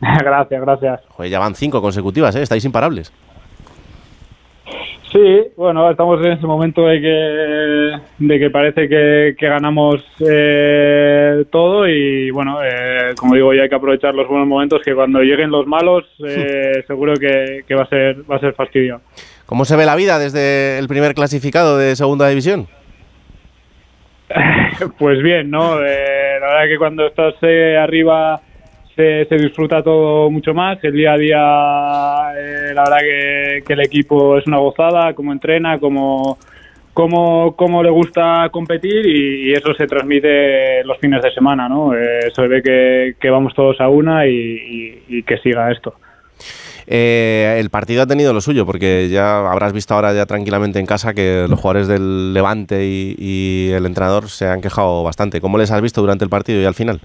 gracias, 0.20 0.60
gracias. 0.60 1.00
Joder, 1.08 1.30
ya 1.30 1.38
van 1.38 1.54
cinco 1.54 1.80
consecutivas, 1.82 2.34
¿eh? 2.36 2.42
Estáis 2.42 2.64
imparables. 2.64 3.12
Sí, 5.12 5.52
bueno, 5.56 5.90
estamos 5.90 6.20
en 6.24 6.32
ese 6.32 6.46
momento 6.46 6.82
de 6.82 7.00
que, 7.00 8.00
de 8.18 8.38
que 8.38 8.50
parece 8.50 8.88
que, 8.88 9.34
que 9.38 9.48
ganamos 9.48 10.04
eh, 10.20 11.46
todo 11.50 11.88
y 11.88 12.30
bueno, 12.30 12.58
eh, 12.62 13.14
como 13.18 13.34
digo, 13.34 13.54
ya 13.54 13.62
hay 13.62 13.68
que 13.70 13.74
aprovechar 13.74 14.14
los 14.14 14.28
buenos 14.28 14.46
momentos 14.46 14.82
que 14.84 14.94
cuando 14.94 15.20
lleguen 15.20 15.50
los 15.50 15.66
malos 15.66 16.04
eh, 16.26 16.84
seguro 16.86 17.14
que, 17.14 17.64
que 17.66 17.74
va 17.74 17.84
a 17.84 17.88
ser 17.88 18.30
va 18.30 18.36
a 18.36 18.40
ser 18.40 18.52
fastidio. 18.52 19.00
¿Cómo 19.46 19.64
se 19.64 19.76
ve 19.76 19.86
la 19.86 19.96
vida 19.96 20.18
desde 20.18 20.78
el 20.78 20.88
primer 20.88 21.14
clasificado 21.14 21.78
de 21.78 21.96
Segunda 21.96 22.28
División? 22.28 22.68
pues 24.98 25.22
bien, 25.22 25.50
¿no? 25.50 25.82
Eh, 25.82 26.38
la 26.40 26.46
verdad 26.46 26.68
que 26.68 26.78
cuando 26.78 27.06
estás 27.06 27.34
eh, 27.42 27.78
arriba 27.78 28.42
se, 28.98 29.36
disfruta 29.36 29.82
todo 29.82 30.30
mucho 30.30 30.52
más. 30.52 30.78
El 30.82 30.92
día 30.92 31.12
a 31.12 31.16
día, 31.16 32.32
eh, 32.36 32.74
la 32.74 32.82
verdad 32.82 32.98
que, 33.64 33.72
el 33.72 33.80
equipo 33.80 34.36
es 34.36 34.46
una 34.46 34.58
gozada, 34.58 35.14
cómo 35.14 35.32
entrena, 35.32 35.78
cómo, 35.78 36.38
cómo, 36.92 37.54
cómo 37.56 37.82
le 37.82 37.90
gusta 37.90 38.48
competir 38.50 39.06
y, 39.06 39.52
eso 39.52 39.72
se 39.74 39.86
transmite 39.86 40.82
los 40.84 40.98
fines 40.98 41.22
de 41.22 41.32
semana, 41.32 41.68
¿no? 41.68 41.94
Eh, 41.94 42.30
se 42.34 42.46
ve 42.48 43.14
que, 43.18 43.30
vamos 43.30 43.54
todos 43.54 43.80
a 43.80 43.88
una 43.88 44.26
y 44.26 45.22
que 45.26 45.38
siga 45.38 45.70
esto. 45.70 45.94
Eh, 46.90 47.58
el 47.60 47.68
partido 47.68 48.02
ha 48.02 48.06
tenido 48.06 48.32
lo 48.32 48.40
suyo, 48.40 48.64
porque 48.64 49.08
ya 49.10 49.50
habrás 49.50 49.74
visto 49.74 49.94
ahora 49.94 50.14
ya 50.14 50.24
tranquilamente 50.24 50.78
en 50.78 50.86
casa 50.86 51.12
que 51.12 51.46
los 51.48 51.60
jugadores 51.60 51.86
del 51.86 52.32
Levante 52.32 52.86
y, 52.86 53.14
y 53.18 53.70
el 53.72 53.84
entrenador 53.84 54.30
se 54.30 54.48
han 54.48 54.62
quejado 54.62 55.02
bastante. 55.04 55.40
¿Cómo 55.42 55.58
les 55.58 55.70
has 55.70 55.82
visto 55.82 56.00
durante 56.00 56.24
el 56.24 56.30
partido 56.30 56.62
y 56.62 56.64
al 56.64 56.74
final? 56.74 57.00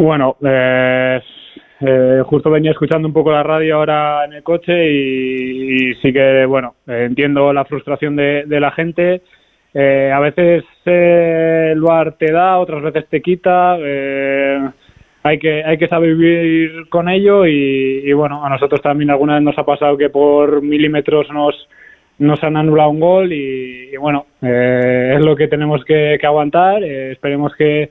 Bueno, 0.00 0.38
eh, 0.42 1.20
eh, 1.80 2.22
justo 2.24 2.50
venía 2.50 2.70
escuchando 2.70 3.06
un 3.06 3.12
poco 3.12 3.32
la 3.32 3.42
radio 3.42 3.76
ahora 3.76 4.24
en 4.24 4.32
el 4.32 4.42
coche 4.42 4.72
y, 4.90 5.94
sí 5.96 6.10
que, 6.10 6.46
bueno, 6.46 6.76
entiendo 6.86 7.52
la 7.52 7.66
frustración 7.66 8.16
de, 8.16 8.44
de 8.46 8.60
la 8.60 8.70
gente. 8.70 9.20
Eh, 9.74 10.10
a 10.10 10.18
veces 10.20 10.64
el 10.86 11.82
bar 11.82 12.14
te 12.16 12.32
da, 12.32 12.58
otras 12.58 12.82
veces 12.82 13.10
te 13.10 13.20
quita. 13.20 13.76
eh, 13.78 14.70
hay 15.22 15.38
que 15.38 15.62
hay 15.64 15.76
que 15.76 15.88
saber 15.88 16.16
vivir 16.16 16.88
con 16.88 17.10
ello 17.10 17.44
y, 17.44 18.00
y, 18.02 18.12
bueno, 18.14 18.42
a 18.42 18.48
nosotros 18.48 18.80
también 18.80 19.10
alguna 19.10 19.34
vez 19.34 19.42
nos 19.42 19.58
ha 19.58 19.66
pasado 19.66 19.98
que 19.98 20.08
por 20.08 20.62
milímetros 20.62 21.28
nos 21.30 21.68
nos 22.20 22.42
han 22.42 22.56
anulado 22.56 22.88
un 22.90 23.00
gol 23.00 23.32
y, 23.32 23.90
y 23.92 23.96
bueno, 23.96 24.26
eh, 24.40 25.14
es 25.18 25.24
lo 25.24 25.36
que 25.36 25.48
tenemos 25.48 25.84
que, 25.84 26.18
aguantar. 26.22 26.82
Esperemos 26.84 27.54
que, 27.56 27.90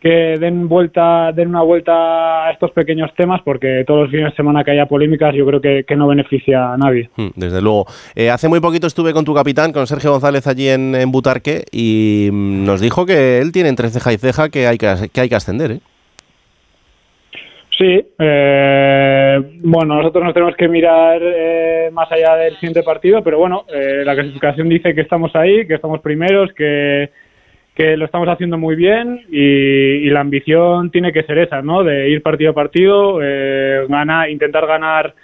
que 0.00 0.36
den 0.38 0.68
vuelta, 0.68 1.30
den 1.32 1.48
una 1.48 1.62
vuelta 1.62 2.46
a 2.46 2.52
estos 2.52 2.70
pequeños 2.70 3.10
temas, 3.16 3.42
porque 3.44 3.84
todos 3.86 4.02
los 4.02 4.10
fines 4.10 4.30
de 4.30 4.36
semana 4.36 4.64
que 4.64 4.70
haya 4.70 4.86
polémicas, 4.86 5.34
yo 5.34 5.46
creo 5.46 5.60
que, 5.60 5.84
que 5.86 5.96
no 5.96 6.08
beneficia 6.08 6.72
a 6.72 6.76
nadie. 6.76 7.10
Mm, 7.16 7.28
Desde 7.36 7.60
luego. 7.60 7.86
Eh, 8.14 8.30
hace 8.30 8.48
muy 8.48 8.60
poquito 8.60 8.86
estuve 8.86 9.12
con 9.12 9.24
tu 9.24 9.34
capitán, 9.34 9.72
con 9.72 9.86
Sergio 9.86 10.12
González, 10.12 10.46
allí 10.46 10.68
en, 10.68 10.94
en 10.94 11.12
Butarque, 11.12 11.64
y 11.70 12.30
mm, 12.32 12.64
nos 12.64 12.80
dijo 12.80 13.04
que 13.04 13.38
él 13.38 13.52
tiene 13.52 13.68
entre 13.68 13.90
ceja 13.90 14.12
y 14.12 14.16
ceja 14.16 14.48
que 14.48 14.66
hay 14.66 14.78
que, 14.78 14.86
que, 15.12 15.20
hay 15.20 15.28
que 15.28 15.36
ascender. 15.36 15.72
¿eh? 15.72 15.80
Sí, 17.80 17.98
eh, 18.18 19.40
bueno, 19.62 19.94
nosotros 19.96 20.22
nos 20.22 20.34
tenemos 20.34 20.54
que 20.54 20.68
mirar 20.68 21.18
eh, 21.22 21.88
más 21.92 22.12
allá 22.12 22.36
del 22.36 22.54
siguiente 22.56 22.82
partido, 22.82 23.22
pero 23.22 23.38
bueno, 23.38 23.64
eh, 23.72 24.02
la 24.04 24.14
clasificación 24.14 24.68
dice 24.68 24.94
que 24.94 25.00
estamos 25.00 25.34
ahí, 25.34 25.66
que 25.66 25.76
estamos 25.76 26.00
primeros, 26.00 26.52
que, 26.52 27.08
que 27.80 27.96
lo 27.96 28.04
estamos 28.04 28.28
haciendo 28.28 28.58
muy 28.58 28.76
bien 28.76 29.22
y, 29.30 30.10
la 30.10 30.20
ambición 30.20 30.90
tiene 30.90 31.12
que 31.12 31.22
ser 31.22 31.38
esa, 31.38 31.62
¿no? 31.62 31.82
De 31.84 32.10
ir 32.10 32.20
partido 32.22 32.50
a 32.50 32.54
partido, 32.54 33.20
eh, 33.22 33.86
ganar, 33.88 34.28
intentar 34.28 34.66
ganar 34.66 35.14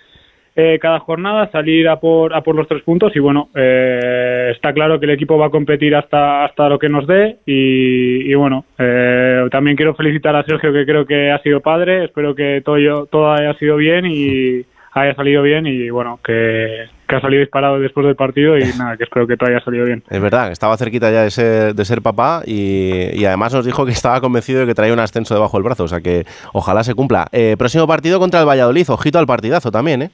eh, 0.55 0.79
cada 0.81 1.01
jornada, 1.01 1.51
salir 1.51 1.87
a 1.89 2.01
por, 2.01 2.33
a 2.35 2.41
por 2.41 2.55
los 2.55 2.67
tres 2.67 2.83
puntos 2.83 3.15
y 3.15 3.19
bueno, 3.19 3.51
eh, 3.55 4.53
está 4.55 4.73
claro 4.73 4.99
que 4.99 5.05
el 5.05 5.13
equipo 5.13 5.37
va 5.37 5.47
a 5.47 5.51
competir 5.51 5.95
hasta, 5.95 6.45
hasta 6.47 6.69
lo 6.71 6.79
que 6.79 6.89
nos 6.89 7.07
dé 7.07 7.37
y, 7.45 8.31
y 8.31 8.35
bueno, 8.35 8.65
eh, 8.79 9.47
también 9.51 9.77
quiero 9.77 9.95
felicitar 9.95 10.35
a 10.35 10.45
Sergio 10.45 10.73
que 10.73 10.87
creo 10.87 11.05
que 11.05 11.31
ha 11.31 11.39
sido 11.43 11.61
padre, 11.61 12.05
espero 12.05 12.35
que 12.35 12.63
todo, 12.65 12.79
yo- 12.79 13.07
todo 13.07 13.33
haya 13.33 13.53
sido 13.59 13.77
bien 13.77 14.07
y 14.07 14.63
haya 14.93 15.15
salido 15.15 15.43
bien 15.43 15.67
y 15.67 15.91
bueno, 15.91 16.21
que, 16.25 16.85
que 17.09 17.17
ha 17.17 17.21
salido 17.21 17.41
disparado 17.41 17.79
después 17.79 18.07
del 18.07 18.17
partido 18.17 18.59
y 18.59 18.65
nada, 18.79 18.97
que 18.97 19.05
espero 19.05 19.27
que 19.27 19.37
todo 19.37 19.51
haya 19.51 19.65
salido 19.65 19.85
bien. 19.85 20.03
Es 20.11 20.21
verdad, 20.21 20.51
estaba 20.51 20.77
cerquita 20.77 21.11
ya 21.11 21.23
de 21.23 21.31
ser, 21.31 21.75
de 21.75 21.85
ser 21.85 22.03
papá 22.03 22.43
y, 22.45 23.11
y 23.15 23.25
además 23.25 23.55
nos 23.55 23.65
dijo 23.65 23.85
que 23.87 23.93
estaba 23.93 24.21
convencido 24.21 24.61
de 24.61 24.67
que 24.67 24.75
traía 24.75 24.93
un 24.93 25.01
ascenso 25.01 25.35
debajo 25.35 25.57
del 25.57 25.65
brazo, 25.65 25.85
o 25.85 25.89
sea 25.89 26.01
que 26.01 26.25
ojalá 26.53 26.83
se 26.85 26.95
cumpla. 26.95 27.27
Eh, 27.33 27.57
próximo 27.59 27.87
partido 27.87 28.19
contra 28.19 28.41
el 28.41 28.47
Valladolid, 28.47 28.91
ojito 28.91 29.19
al 29.19 29.27
partidazo 29.27 29.71
también, 29.71 30.03
¿eh? 30.03 30.11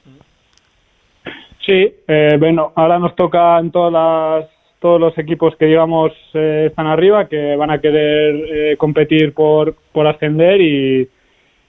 Sí, 1.65 1.93
eh, 2.07 2.35
bueno, 2.39 2.73
ahora 2.75 2.99
nos 2.99 3.15
tocan 3.15 3.71
todas 3.71 3.93
las, 3.93 4.49
todos 4.79 4.99
los 4.99 5.17
equipos 5.17 5.55
que 5.55 5.65
digamos 5.65 6.11
eh, 6.33 6.65
están 6.67 6.87
arriba, 6.87 7.29
que 7.29 7.55
van 7.55 7.71
a 7.71 7.79
querer 7.79 8.35
eh, 8.35 8.77
competir 8.77 9.33
por, 9.33 9.75
por 9.93 10.05
ascender 10.05 10.59
y, 10.59 11.07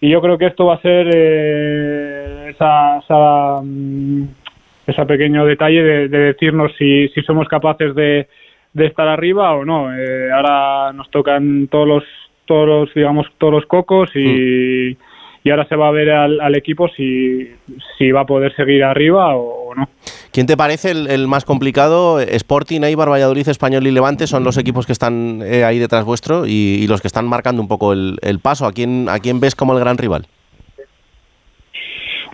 y 0.00 0.10
yo 0.10 0.20
creo 0.20 0.36
que 0.36 0.46
esto 0.46 0.66
va 0.66 0.74
a 0.74 0.82
ser 0.82 1.10
eh, 1.14 2.50
esa, 2.50 2.98
esa, 2.98 3.60
mm, 3.62 4.24
ese 4.86 5.06
pequeño 5.06 5.44
detalle 5.46 5.82
de, 5.82 6.08
de 6.08 6.18
decirnos 6.18 6.72
si, 6.78 7.08
si 7.08 7.22
somos 7.22 7.48
capaces 7.48 7.94
de, 7.94 8.28
de 8.72 8.86
estar 8.86 9.08
arriba 9.08 9.54
o 9.54 9.64
no. 9.64 9.94
Eh, 9.96 10.30
ahora 10.32 10.92
nos 10.92 11.10
tocan 11.10 11.68
todos 11.68 11.88
los, 11.88 12.04
todos 12.46 12.66
los, 12.68 12.94
digamos, 12.94 13.26
todos 13.38 13.52
los 13.54 13.66
cocos 13.66 14.10
y, 14.14 14.96
y 15.42 15.50
ahora 15.50 15.66
se 15.66 15.76
va 15.76 15.88
a 15.88 15.92
ver 15.92 16.10
al, 16.10 16.40
al 16.40 16.54
equipo 16.54 16.88
si, 16.88 17.48
si 17.96 18.10
va 18.10 18.20
a 18.20 18.26
poder 18.26 18.54
seguir 18.54 18.84
arriba 18.84 19.34
o, 19.36 19.70
o 19.70 19.74
no. 19.74 19.88
¿Quién 20.32 20.46
te 20.46 20.56
parece 20.56 20.90
el, 20.90 21.06
el 21.06 21.28
más 21.28 21.44
complicado? 21.44 22.18
Sporting, 22.18 22.82
Eibar, 22.82 23.08
Valladolid, 23.08 23.48
Español 23.48 23.86
y 23.86 23.92
Levante 23.92 24.26
son 24.26 24.42
los 24.42 24.58
equipos 24.58 24.84
que 24.84 24.92
están 24.92 25.40
eh, 25.44 25.62
ahí 25.62 25.78
detrás 25.78 26.04
vuestro 26.04 26.44
y, 26.44 26.80
y 26.82 26.86
los 26.88 27.00
que 27.00 27.06
están 27.06 27.28
marcando 27.28 27.62
un 27.62 27.68
poco 27.68 27.92
el, 27.92 28.18
el 28.20 28.40
paso. 28.40 28.66
¿A 28.66 28.72
quién, 28.72 29.08
¿A 29.08 29.20
quién 29.20 29.38
ves 29.38 29.54
como 29.54 29.74
el 29.74 29.78
gran 29.78 29.96
rival? 29.96 30.26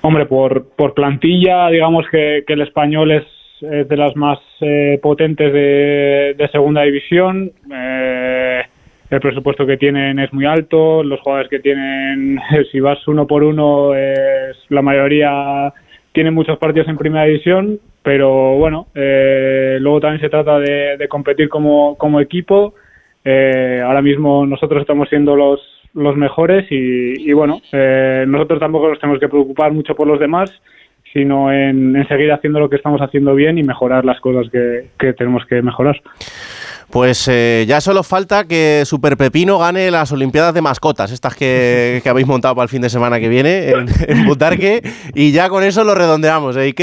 Hombre, 0.03 0.27
por, 0.27 0.69
por 0.77 0.95
plantilla, 0.95 1.69
digamos 1.69 2.07
que, 2.11 2.45
que 2.47 2.55
el 2.55 2.63
español 2.63 3.11
es, 3.11 3.25
es 3.61 3.87
de 3.89 3.97
las 3.97 4.17
más 4.17 4.39
eh, 4.61 4.99
potentes 5.03 5.53
de, 5.53 6.35
de 6.39 6.49
segunda 6.51 6.83
división. 6.83 7.53
Eh, 7.71 8.63
el 9.11 9.21
presupuesto 9.21 9.67
que 9.67 9.77
tienen 9.77 10.19
es 10.19 10.33
muy 10.33 10.47
alto. 10.47 11.03
Los 11.03 11.21
jugadores 11.21 11.51
que 11.51 11.59
tienen, 11.59 12.41
si 12.73 12.81
vas 12.81 13.07
uno 13.09 13.27
por 13.27 13.43
uno, 13.43 13.95
es, 13.95 14.57
la 14.71 14.83
mayoría 14.83 15.73
tienen 16.13 16.35
muchos 16.35 16.59
partidos 16.59 16.89
en 16.89 16.97
primera 16.97 17.25
división. 17.25 17.79
Pero 18.03 18.57
bueno, 18.57 18.87
eh, 18.95 19.77
luego 19.81 20.01
también 20.01 20.23
se 20.23 20.31
trata 20.31 20.59
de, 20.59 20.97
de 20.97 21.09
competir 21.09 21.51
como, 21.51 21.99
como 21.99 22.21
equipo. 22.21 22.75
Eh, 23.23 23.83
ahora 23.85 24.01
mismo 24.01 24.47
nosotros 24.47 24.81
estamos 24.81 25.11
siendo 25.11 25.37
los, 25.37 25.61
los 25.95 26.17
mejores 26.17 26.67
y, 26.71 27.33
bueno, 27.33 27.61
eh, 27.73 28.25
nosotros 28.27 28.61
tampoco 28.61 28.89
nos 28.89 29.01
tenemos 29.01 29.21
que 29.21 29.29
preocupar 29.29 29.73
mucho 29.73 29.95
por 29.95 30.07
los 30.07 30.21
demás, 30.21 30.51
sino 31.13 31.53
en, 31.53 32.07
seguir 32.09 32.31
haciendo 32.33 32.61
lo 32.61 32.71
que 32.71 32.77
estamos 32.77 33.01
haciendo 33.01 33.35
bien 33.35 33.59
y 33.59 33.63
mejorar 33.63 34.05
las 34.05 34.21
cosas 34.21 34.47
que, 34.51 35.13
tenemos 35.15 35.45
que 35.47 35.61
mejorar. 35.63 36.01
Pues 36.91 37.29
eh, 37.29 37.65
ya 37.69 37.81
solo 37.81 38.03
falta 38.03 38.47
que 38.47 38.83
Super 38.85 39.17
Pepino 39.17 39.59
gane 39.59 39.91
las 39.91 40.13
Olimpiadas 40.13 40.55
de 40.55 40.61
mascotas, 40.61 41.13
estas 41.13 41.35
que, 41.35 42.01
que 42.03 42.09
habéis 42.09 42.27
montado 42.27 42.55
para 42.55 42.65
el 42.65 42.69
fin 42.69 42.83
de 42.83 42.91
semana 42.91 43.21
que 43.21 43.29
viene 43.29 43.71
en, 43.71 43.87
en 44.09 44.27
Butarque, 44.27 44.83
y 45.15 45.33
ya 45.33 45.49
con 45.49 45.63
eso 45.63 45.85
lo 45.85 45.95
redondeamos, 45.95 46.57
¿eh? 46.57 46.75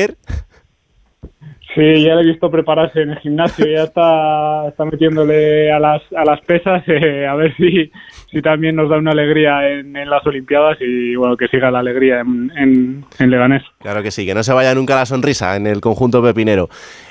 Sí, 1.78 2.04
ya 2.04 2.16
le 2.16 2.22
he 2.24 2.26
visto 2.26 2.50
prepararse 2.50 3.02
en 3.04 3.12
el 3.12 3.20
gimnasio, 3.20 3.66
ya 3.68 3.84
está, 3.84 4.68
está 4.68 4.84
metiéndole 4.86 5.72
a 5.72 5.80
las, 5.80 6.02
a 6.16 6.26
las 6.26 6.42
pesas, 6.42 6.84
eh, 6.88 7.28
a 7.28 7.36
ver 7.36 7.56
si, 7.56 7.92
si 8.32 8.42
también 8.42 8.76
nos 8.76 8.90
da 8.90 8.98
una 8.98 9.12
alegría 9.12 9.70
en, 9.70 9.96
en 9.96 10.10
las 10.10 10.26
Olimpiadas 10.26 10.78
y 10.82 11.16
bueno, 11.16 11.38
que 11.38 11.48
siga 11.48 11.70
la 11.70 11.80
alegría 11.80 12.22
en, 12.22 12.52
en, 12.58 13.06
en 13.20 13.30
Leganés. 13.30 13.62
Claro 13.80 14.02
que 14.02 14.12
sí, 14.12 14.26
que 14.26 14.34
no 14.34 14.42
se 14.44 14.54
vaya 14.54 14.74
nunca 14.74 14.96
la 14.96 15.06
sonrisa 15.06 15.56
en 15.56 15.68
el 15.68 15.80
conjunto 15.80 16.22
pepinero. 16.24 16.68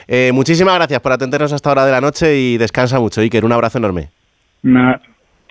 Eh, 0.08 0.32
muchísimas 0.34 0.74
gracias 0.74 1.00
por 1.00 1.12
atendernos 1.12 1.52
hasta 1.52 1.70
hora 1.70 1.86
de 1.86 1.92
la 1.92 2.00
noche 2.00 2.36
y 2.36 2.58
descansa 2.58 2.98
mucho, 2.98 3.20
Iker. 3.20 3.44
Un 3.44 3.52
abrazo 3.52 3.78
enorme. 3.78 4.08
Na- 4.62 5.00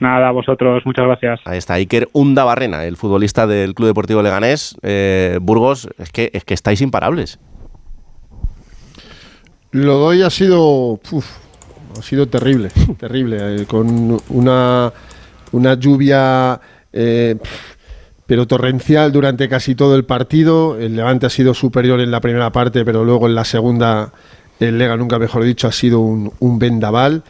nada, 0.02 0.28
a 0.28 0.32
vosotros, 0.32 0.84
muchas 0.86 1.06
gracias. 1.06 1.40
Ahí 1.46 1.58
está 1.58 1.76
Iker 1.76 2.10
Unda 2.12 2.44
Barrena, 2.44 2.84
el 2.84 2.98
futbolista 2.98 3.48
del 3.48 3.74
Club 3.76 3.88
Deportivo 3.88 4.22
Leganés. 4.22 4.78
Eh, 4.84 5.40
Burgos, 5.42 5.88
es 6.00 6.12
que, 6.12 6.32
es 6.34 6.44
que 6.44 6.54
estáis 6.54 6.82
imparables. 6.82 7.40
Lo 9.76 9.98
doy 9.98 10.22
ha 10.22 10.30
sido. 10.30 11.00
uf, 11.12 11.26
ha 12.00 12.02
sido 12.02 12.28
terrible, 12.28 12.70
terrible. 13.00 13.62
eh, 13.62 13.66
con 13.66 14.18
una, 14.30 14.92
una 15.52 15.74
lluvia. 15.76 16.60
eh, 16.94 17.36
pero 18.28 18.48
torrencial 18.48 19.12
durante 19.12 19.48
casi 19.48 19.76
todo 19.76 19.96
el 19.96 20.04
partido. 20.06 20.80
El 20.80 20.96
Levante 20.96 21.28
ha 21.28 21.30
sido 21.30 21.54
superior 21.54 22.00
en 22.00 22.10
la 22.10 22.22
primera 22.22 22.52
parte, 22.52 22.84
pero 22.84 23.04
luego 23.06 23.28
en 23.28 23.36
la 23.36 23.46
segunda, 23.46 24.12
el 24.60 24.80
Lega, 24.80 24.98
nunca 24.98 25.20
mejor 25.20 25.44
dicho, 25.44 25.68
ha 25.68 25.72
sido 25.72 26.00
un, 26.00 26.32
un 26.40 26.58
vendaval. 26.58 27.22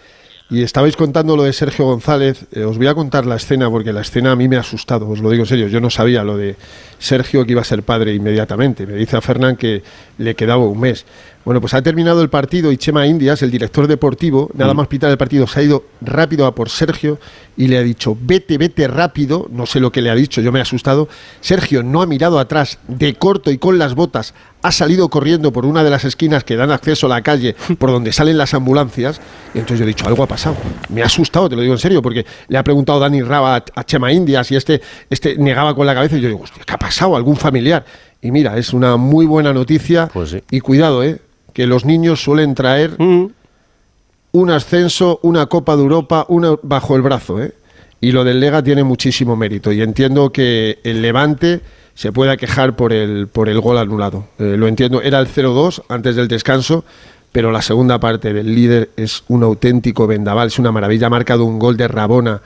Y 0.50 0.62
estabais 0.62 0.96
contando 0.96 1.36
lo 1.36 1.44
de 1.44 1.52
Sergio 1.52 1.86
González. 1.86 2.46
eh, 2.54 2.64
os 2.64 2.78
voy 2.78 2.88
a 2.88 2.94
contar 2.94 3.26
la 3.26 3.36
escena 3.36 3.70
porque 3.70 3.92
la 3.92 4.02
escena 4.02 4.32
a 4.32 4.36
mí 4.38 4.48
me 4.48 4.56
ha 4.58 4.60
asustado, 4.62 5.10
os 5.10 5.20
lo 5.20 5.30
digo 5.32 5.44
en 5.44 5.48
serio. 5.50 5.68
Yo 5.68 5.82
no 5.82 5.90
sabía 5.90 6.24
lo 6.24 6.38
de 6.38 6.56
Sergio 7.00 7.44
que 7.46 7.52
iba 7.54 7.62
a 7.62 7.66
ser 7.66 7.82
padre 7.84 8.14
inmediatamente. 8.14 8.86
Me 8.86 8.94
dice 8.94 9.18
a 9.18 9.22
Fernán 9.22 9.58
que 9.58 9.82
le 10.20 10.36
quedaba 10.36 10.64
un 10.66 10.80
mes. 10.80 11.06
Bueno, 11.46 11.62
pues 11.62 11.76
ha 11.76 11.82
terminado 11.84 12.24
el 12.24 12.30
partido 12.30 12.72
y 12.72 12.78
Chema 12.78 13.06
Indias, 13.06 13.44
el 13.44 13.52
director 13.52 13.88
deportivo, 13.88 14.50
nada 14.56 14.74
Mm. 14.74 14.78
más 14.78 14.88
pitar 14.88 15.12
el 15.12 15.18
partido, 15.18 15.46
se 15.46 15.60
ha 15.60 15.64
ido 15.64 15.86
rápido 16.02 16.48
a 16.48 16.56
por 16.56 16.72
Sergio 16.72 17.20
y 17.56 17.68
le 17.68 17.78
ha 17.78 17.84
dicho, 17.84 18.18
vete, 18.20 18.58
vete 18.58 18.88
rápido, 18.88 19.48
no 19.52 19.68
sé 19.68 19.80
lo 19.80 19.92
que 19.92 20.02
le 20.02 20.10
ha 20.10 20.16
dicho, 20.16 20.42
yo 20.42 20.52
me 20.52 20.58
he 20.58 20.62
asustado. 20.64 21.08
Sergio 21.42 21.84
no 21.84 22.02
ha 22.02 22.08
mirado 22.08 22.40
atrás, 22.40 22.80
de 22.88 23.14
corto 23.14 23.52
y 23.52 23.60
con 23.60 23.78
las 23.78 23.94
botas, 23.94 24.34
ha 24.64 24.72
salido 24.72 25.08
corriendo 25.10 25.54
por 25.54 25.68
una 25.68 25.84
de 25.84 25.92
las 25.92 26.04
esquinas 26.04 26.44
que 26.44 26.56
dan 26.56 26.72
acceso 26.72 27.06
a 27.06 27.10
la 27.10 27.22
calle, 27.22 27.56
por 27.78 27.92
donde 27.92 28.12
salen 28.12 28.40
las 28.40 28.56
ambulancias, 28.56 29.22
y 29.54 29.60
entonces 29.60 29.78
yo 29.78 29.84
he 29.86 29.88
dicho, 29.88 30.08
algo 30.08 30.24
ha 30.24 30.28
pasado. 30.28 30.56
Me 30.90 31.04
ha 31.04 31.06
asustado, 31.06 31.48
te 31.48 31.56
lo 31.56 31.62
digo 31.62 31.76
en 31.76 31.80
serio, 31.80 32.02
porque 32.02 32.26
le 32.48 32.58
ha 32.58 32.64
preguntado 32.64 33.00
Dani 33.00 33.22
Raba 33.22 33.64
a, 33.76 33.84
Chema 33.84 34.12
Indias 34.12 34.52
y 34.52 34.56
este, 34.56 34.82
este 35.12 35.38
negaba 35.38 35.76
con 35.76 35.86
la 35.86 35.94
cabeza 35.94 36.18
y 36.18 36.22
yo 36.22 36.28
digo, 36.28 36.42
hostia, 36.42 36.64
¿qué 36.66 36.74
ha 36.74 36.80
pasado? 36.80 37.16
¿Algún 37.16 37.36
familiar? 37.38 37.86
Y 38.20 38.32
mira, 38.32 38.58
es 38.58 38.74
una 38.74 38.98
muy 38.98 39.28
buena 39.28 39.54
noticia. 39.54 40.10
Y 40.50 40.60
cuidado, 40.60 41.04
¿eh? 41.04 41.20
Que 41.56 41.66
los 41.66 41.86
niños 41.86 42.22
suelen 42.22 42.54
traer 42.54 42.98
un 43.00 44.50
ascenso, 44.52 45.22
una 45.24 45.46
Copa 45.46 45.78
de 45.78 45.84
Europa, 45.84 46.26
una 46.28 46.56
bajo 46.62 46.98
el 46.98 47.02
brazo, 47.02 47.42
¿eh? 47.42 47.54
Y 48.02 48.12
lo 48.12 48.26
del 48.26 48.42
Lega 48.42 48.62
tiene 48.62 48.84
muchísimo 48.84 49.38
mérito. 49.38 49.72
Y 49.72 49.82
entiendo 49.82 50.34
que 50.34 50.80
el 50.84 51.02
Levante 51.02 51.62
se 51.94 52.12
pueda 52.12 52.36
quejar 52.36 52.76
por 52.76 52.92
el, 52.92 53.30
por 53.30 53.48
el 53.48 53.62
gol 53.62 53.78
anulado. 53.78 54.28
Eh, 54.38 54.58
lo 54.58 54.68
entiendo, 54.68 55.02
era 55.02 55.18
el 55.18 55.28
0-2 55.28 55.84
antes 55.88 56.18
del 56.18 56.28
descanso, 56.28 56.84
pero 57.32 57.54
la 57.54 57.62
segunda 57.62 58.02
parte 58.02 58.34
del 58.34 58.54
líder 58.54 58.90
es 58.98 59.24
un 59.30 59.44
auténtico 59.44 60.08
vendaval, 60.08 60.48
es 60.48 60.60
una 60.60 60.74
maravilla. 60.74 61.08
Ha 61.08 61.10
marcado 61.10 61.46
un 61.46 61.58
gol 61.58 61.78
de 61.78 61.88
Rabona. 61.88 62.42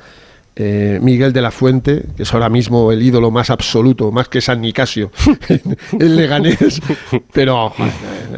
Eh, 0.61 0.99
Miguel 1.01 1.31
de 1.31 1.41
la 1.41 1.51
Fuente, 1.51 2.03
que 2.17 2.23
es 2.23 2.33
ahora 2.33 2.49
mismo 2.49 2.91
el 2.91 3.01
ídolo 3.01 3.31
más 3.31 3.49
absoluto, 3.49 4.11
más 4.11 4.27
que 4.27 4.41
San 4.41 4.59
Nicasio, 4.59 5.09
en 5.93 6.15
Leganés, 6.17 6.81
pero 7.31 7.73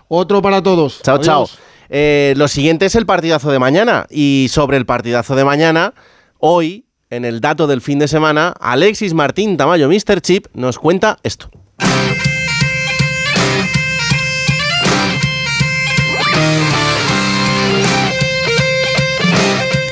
Otro 0.07 0.41
para 0.41 0.63
todos. 0.63 1.01
Chao, 1.01 1.15
Adiós. 1.15 1.25
chao. 1.25 1.47
Eh, 1.89 2.33
lo 2.37 2.47
siguiente 2.47 2.85
es 2.85 2.95
el 2.95 3.05
partidazo 3.05 3.51
de 3.51 3.59
mañana. 3.59 4.05
Y 4.09 4.47
sobre 4.49 4.77
el 4.77 4.85
partidazo 4.85 5.35
de 5.35 5.43
mañana, 5.43 5.93
hoy, 6.37 6.85
en 7.09 7.25
el 7.25 7.41
dato 7.41 7.67
del 7.67 7.81
fin 7.81 7.99
de 7.99 8.07
semana, 8.07 8.53
Alexis 8.57 9.13
Martín 9.13 9.57
Tamayo, 9.57 9.89
Mr. 9.89 10.21
Chip, 10.21 10.45
nos 10.53 10.79
cuenta 10.79 11.17
esto. 11.23 11.49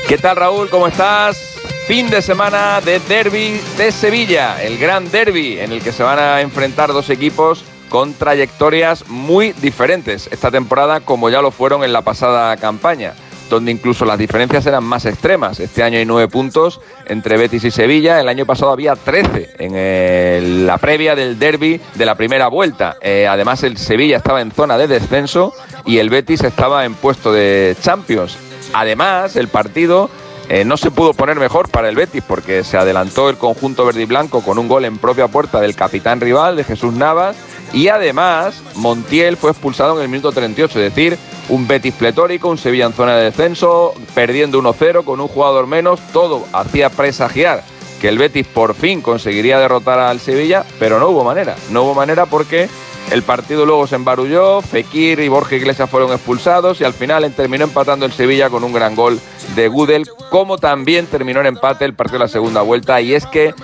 ¿Qué 0.08 0.16
tal 0.16 0.36
Raúl? 0.36 0.70
¿Cómo 0.70 0.86
estás? 0.86 1.36
Fin 1.86 2.08
de 2.08 2.22
semana 2.22 2.80
de 2.80 2.98
derby 2.98 3.60
de 3.76 3.92
Sevilla, 3.92 4.62
el 4.62 4.78
gran 4.78 5.10
derby 5.10 5.58
en 5.60 5.70
el 5.70 5.82
que 5.82 5.92
se 5.92 6.02
van 6.02 6.18
a 6.18 6.40
enfrentar 6.40 6.94
dos 6.94 7.10
equipos 7.10 7.62
con 7.90 8.14
trayectorias 8.14 9.06
muy 9.08 9.52
diferentes 9.52 10.26
esta 10.32 10.50
temporada 10.50 11.00
como 11.00 11.28
ya 11.28 11.42
lo 11.42 11.50
fueron 11.50 11.84
en 11.84 11.92
la 11.92 12.00
pasada 12.00 12.56
campaña, 12.56 13.12
donde 13.50 13.70
incluso 13.70 14.06
las 14.06 14.18
diferencias 14.18 14.64
eran 14.64 14.82
más 14.82 15.04
extremas. 15.04 15.60
Este 15.60 15.82
año 15.82 15.98
hay 15.98 16.06
nueve 16.06 16.28
puntos 16.28 16.80
entre 17.04 17.36
Betis 17.36 17.64
y 17.64 17.70
Sevilla, 17.70 18.18
el 18.18 18.30
año 18.30 18.46
pasado 18.46 18.72
había 18.72 18.96
13 18.96 19.56
en 19.58 19.72
eh, 19.74 20.40
la 20.64 20.78
previa 20.78 21.16
del 21.16 21.38
derby 21.38 21.82
de 21.96 22.06
la 22.06 22.14
primera 22.14 22.48
vuelta. 22.48 22.96
Eh, 23.02 23.26
además 23.28 23.62
el 23.62 23.76
Sevilla 23.76 24.16
estaba 24.16 24.40
en 24.40 24.52
zona 24.52 24.78
de 24.78 24.86
descenso 24.86 25.52
y 25.84 25.98
el 25.98 26.08
Betis 26.08 26.44
estaba 26.44 26.86
en 26.86 26.94
puesto 26.94 27.30
de 27.30 27.76
Champions. 27.82 28.47
Además, 28.72 29.36
el 29.36 29.48
partido 29.48 30.10
eh, 30.48 30.64
no 30.64 30.78
se 30.78 30.90
pudo 30.90 31.12
poner 31.12 31.38
mejor 31.38 31.68
para 31.68 31.88
el 31.88 31.96
Betis 31.96 32.22
porque 32.26 32.64
se 32.64 32.78
adelantó 32.78 33.28
el 33.28 33.36
conjunto 33.36 33.84
verde 33.84 34.02
y 34.02 34.06
blanco 34.06 34.42
con 34.42 34.58
un 34.58 34.66
gol 34.66 34.86
en 34.86 34.96
propia 34.96 35.28
puerta 35.28 35.60
del 35.60 35.74
capitán 35.74 36.20
rival, 36.20 36.56
de 36.56 36.64
Jesús 36.64 36.94
Navas. 36.94 37.36
Y 37.74 37.88
además, 37.88 38.62
Montiel 38.74 39.36
fue 39.36 39.50
expulsado 39.50 39.96
en 39.96 40.04
el 40.04 40.08
minuto 40.08 40.32
38, 40.32 40.80
es 40.80 40.94
decir, 40.94 41.18
un 41.50 41.68
Betis 41.68 41.92
pletórico, 41.94 42.48
un 42.48 42.56
Sevilla 42.56 42.86
en 42.86 42.94
zona 42.94 43.16
de 43.16 43.24
descenso, 43.24 43.92
perdiendo 44.14 44.60
1-0 44.62 45.04
con 45.04 45.20
un 45.20 45.28
jugador 45.28 45.66
menos. 45.66 46.00
Todo 46.14 46.46
hacía 46.52 46.88
presagiar 46.88 47.62
que 48.00 48.08
el 48.08 48.16
Betis 48.16 48.46
por 48.46 48.74
fin 48.74 49.02
conseguiría 49.02 49.58
derrotar 49.58 49.98
al 49.98 50.20
Sevilla, 50.20 50.64
pero 50.78 50.98
no 50.98 51.08
hubo 51.08 51.24
manera. 51.24 51.56
No 51.70 51.82
hubo 51.82 51.94
manera 51.94 52.24
porque 52.24 52.70
el 53.10 53.22
partido 53.22 53.64
luego 53.64 53.86
se 53.86 53.96
embarulló, 53.96 54.60
Fekir 54.60 55.20
y 55.20 55.28
Borja 55.28 55.56
Iglesias 55.56 55.88
fueron 55.88 56.12
expulsados 56.12 56.80
y 56.80 56.84
al 56.84 56.92
final 56.92 57.32
terminó 57.32 57.64
empatando 57.64 58.04
el 58.04 58.12
Sevilla 58.12 58.50
con 58.50 58.64
un 58.64 58.72
gran 58.72 58.94
gol 58.94 59.18
de 59.56 59.68
Gudel, 59.68 60.06
como 60.30 60.58
también 60.58 61.06
terminó 61.06 61.40
en 61.40 61.46
empate 61.46 61.86
el 61.86 61.94
partido 61.94 62.18
de 62.18 62.24
la 62.24 62.28
segunda 62.28 62.60
vuelta. 62.60 63.00
Y 63.00 63.14
es 63.14 63.24
que 63.26 63.54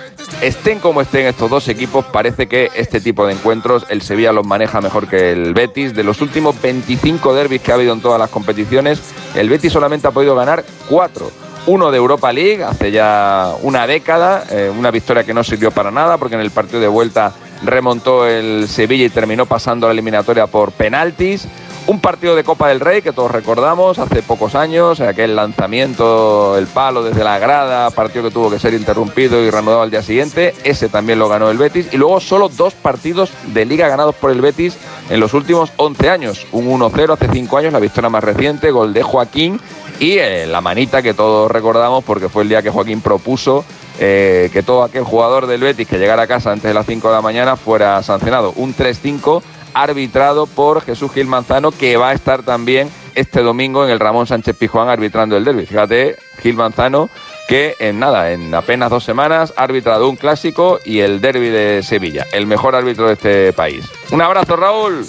estén 0.41 0.79
como 0.79 1.01
estén 1.01 1.27
estos 1.27 1.49
dos 1.49 1.67
equipos, 1.67 2.05
parece 2.05 2.47
que 2.47 2.71
este 2.75 2.99
tipo 2.99 3.27
de 3.27 3.33
encuentros 3.33 3.85
el 3.89 4.01
Sevilla 4.01 4.31
los 4.31 4.45
maneja 4.45 4.81
mejor 4.81 5.07
que 5.07 5.31
el 5.31 5.53
Betis. 5.53 5.93
De 5.93 6.03
los 6.03 6.21
últimos 6.21 6.59
25 6.59 7.33
derbis 7.35 7.61
que 7.61 7.71
ha 7.71 7.75
habido 7.75 7.93
en 7.93 8.01
todas 8.01 8.19
las 8.19 8.31
competiciones, 8.31 8.99
el 9.35 9.49
Betis 9.49 9.71
solamente 9.71 10.07
ha 10.07 10.11
podido 10.11 10.35
ganar 10.35 10.65
cuatro 10.89 11.29
uno 11.67 11.89
de 11.91 11.97
Europa 11.97 12.31
League 12.31 12.63
hace 12.63 12.91
ya 12.91 13.53
una 13.63 13.87
década, 13.87 14.43
eh, 14.51 14.71
una 14.75 14.91
victoria 14.91 15.23
que 15.23 15.33
no 15.33 15.43
sirvió 15.43 15.71
para 15.71 15.89
nada 15.89 16.17
porque 16.17 16.35
en 16.35 16.41
el 16.41 16.51
partido 16.51 16.79
de 16.79 16.87
vuelta 16.87 17.33
remontó 17.63 18.27
el 18.27 18.67
Sevilla 18.67 19.05
y 19.05 19.09
terminó 19.09 19.45
pasando 19.45 19.87
la 19.87 19.93
eliminatoria 19.93 20.47
por 20.47 20.71
penaltis. 20.71 21.47
Un 21.87 21.99
partido 21.99 22.35
de 22.35 22.43
Copa 22.43 22.69
del 22.69 22.79
Rey 22.79 23.03
que 23.03 23.11
todos 23.11 23.29
recordamos 23.29 23.99
hace 23.99 24.23
pocos 24.23 24.55
años, 24.55 24.99
aquel 25.01 25.35
lanzamiento, 25.35 26.57
el 26.57 26.65
palo 26.65 27.03
desde 27.03 27.23
la 27.23 27.37
grada, 27.37 27.91
partido 27.91 28.23
que 28.23 28.31
tuvo 28.31 28.49
que 28.49 28.57
ser 28.57 28.73
interrumpido 28.73 29.43
y 29.43 29.51
reanudado 29.51 29.83
al 29.83 29.91
día 29.91 30.01
siguiente, 30.01 30.55
ese 30.63 30.89
también 30.89 31.19
lo 31.19 31.29
ganó 31.29 31.51
el 31.51 31.59
Betis. 31.59 31.89
Y 31.91 31.97
luego 31.97 32.19
solo 32.19 32.49
dos 32.49 32.73
partidos 32.73 33.29
de 33.53 33.65
liga 33.65 33.87
ganados 33.87 34.15
por 34.15 34.31
el 34.31 34.41
Betis 34.41 34.79
en 35.11 35.19
los 35.19 35.35
últimos 35.35 35.71
11 35.77 36.09
años. 36.09 36.47
Un 36.51 36.67
1-0 36.67 37.13
hace 37.13 37.27
5 37.31 37.57
años, 37.57 37.71
la 37.71 37.79
victoria 37.79 38.09
más 38.09 38.23
reciente, 38.23 38.71
gol 38.71 38.91
de 38.91 39.03
Joaquín 39.03 39.59
y 39.99 40.17
eh, 40.17 40.45
la 40.47 40.61
manita 40.61 41.01
que 41.01 41.13
todos 41.13 41.49
recordamos 41.51 42.03
porque 42.03 42.29
fue 42.29 42.43
el 42.43 42.49
día 42.49 42.61
que 42.61 42.69
Joaquín 42.69 43.01
propuso 43.01 43.63
eh, 43.99 44.49
que 44.51 44.63
todo 44.63 44.83
aquel 44.83 45.03
jugador 45.03 45.47
del 45.47 45.61
Betis 45.61 45.87
que 45.87 45.97
llegara 45.97 46.23
a 46.23 46.27
casa 46.27 46.51
antes 46.51 46.67
de 46.67 46.73
las 46.73 46.85
5 46.85 47.07
de 47.07 47.13
la 47.13 47.21
mañana 47.21 47.55
fuera 47.55 48.01
sancionado. 48.03 48.53
Un 48.55 48.75
3-5 48.75 49.41
arbitrado 49.73 50.47
por 50.47 50.81
Jesús 50.81 51.11
Gil 51.11 51.27
Manzano 51.27 51.71
que 51.71 51.97
va 51.97 52.09
a 52.09 52.13
estar 52.13 52.43
también 52.43 52.89
este 53.13 53.41
domingo 53.41 53.85
en 53.85 53.91
el 53.91 53.99
Ramón 53.99 54.27
Sánchez 54.27 54.55
Pijuán 54.57 54.89
arbitrando 54.89 55.37
el 55.37 55.43
derby. 55.43 55.65
Fíjate, 55.65 56.17
Gil 56.41 56.55
Manzano 56.55 57.09
que 57.47 57.75
en 57.79 57.99
nada, 57.99 58.31
en 58.31 58.53
apenas 58.53 58.89
dos 58.89 59.03
semanas 59.03 59.53
ha 59.55 59.63
arbitrado 59.63 60.09
un 60.09 60.15
clásico 60.15 60.79
y 60.83 60.99
el 60.99 61.21
derby 61.21 61.49
de 61.49 61.83
Sevilla, 61.83 62.25
el 62.33 62.47
mejor 62.47 62.75
árbitro 62.75 63.07
de 63.07 63.13
este 63.13 63.53
país. 63.53 63.85
Un 64.11 64.21
abrazo 64.21 64.55
Raúl. 64.55 65.05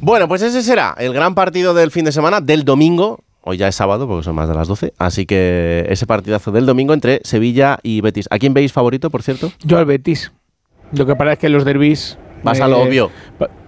Bueno, 0.00 0.28
pues 0.28 0.42
ese 0.42 0.62
será 0.62 0.94
el 0.98 1.14
gran 1.14 1.34
partido 1.34 1.74
del 1.74 1.90
fin 1.90 2.04
de 2.04 2.12
semana, 2.12 2.40
del 2.40 2.64
domingo. 2.64 3.23
Hoy 3.44 3.58
ya 3.58 3.68
es 3.68 3.74
sábado 3.74 4.08
porque 4.08 4.24
son 4.24 4.34
más 4.34 4.48
de 4.48 4.54
las 4.54 4.68
12. 4.68 4.94
Así 4.98 5.26
que 5.26 5.86
ese 5.88 6.06
partidazo 6.06 6.50
del 6.50 6.66
domingo 6.66 6.94
entre 6.94 7.20
Sevilla 7.24 7.78
y 7.82 8.00
Betis. 8.00 8.26
¿A 8.30 8.38
quién 8.38 8.54
veis 8.54 8.72
favorito, 8.72 9.10
por 9.10 9.22
cierto? 9.22 9.52
Yo 9.62 9.78
al 9.78 9.84
Betis. 9.84 10.32
Lo 10.92 11.06
que 11.06 11.14
pasa 11.16 11.32
es 11.32 11.38
que 11.38 11.48
los 11.48 11.64
derbis. 11.64 12.18
Vas 12.42 12.60
a 12.60 12.68
lo 12.68 12.80
obvio. 12.80 13.10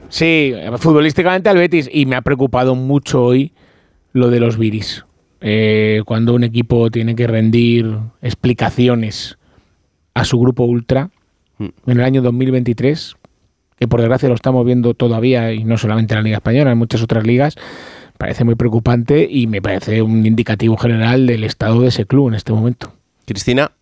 Sí, 0.09 0.55
futbolísticamente 0.79 1.49
al 1.49 1.57
Betis. 1.57 1.89
Y 1.93 2.07
me 2.07 2.16
ha 2.16 2.22
preocupado 2.22 2.74
mucho 2.74 3.22
hoy 3.22 3.53
lo 4.12 4.31
de 4.31 4.41
los 4.41 4.57
Viris. 4.57 5.05
Eh, 5.41 6.03
cuando 6.07 6.35
un 6.35 6.45
equipo 6.45 6.91
tiene 6.91 7.14
que 7.14 7.27
rendir 7.27 7.99
explicaciones 8.22 9.39
a 10.14 10.24
su 10.24 10.39
grupo 10.39 10.64
ultra 10.64 11.11
Hmm. 11.59 11.68
en 11.87 11.99
el 11.99 12.05
año 12.05 12.22
2023, 12.22 13.16
que 13.79 13.89
por 13.89 14.01
desgracia 14.01 14.29
lo 14.29 14.35
estamos 14.35 14.64
viendo 14.66 14.95
todavía 14.95 15.53
y 15.53 15.64
no 15.64 15.79
solamente 15.79 16.12
en 16.14 16.18
la 16.18 16.22
Liga 16.22 16.37
Española, 16.37 16.72
en 16.72 16.79
muchas 16.79 17.03
otras 17.03 17.27
ligas, 17.27 17.57
parece 18.17 18.45
muy 18.45 18.55
preocupante 18.55 19.27
y 19.31 19.47
me 19.47 19.62
parece 19.62 20.03
un 20.03 20.27
indicativo 20.27 20.77
general 20.77 21.27
del 21.27 21.45
estado 21.45 21.81
de 21.81 21.89
ese 21.89 22.07
club 22.07 22.29
en 22.29 22.35
este 22.35 22.53
momento. 22.53 22.93
Cristina. 23.27 23.73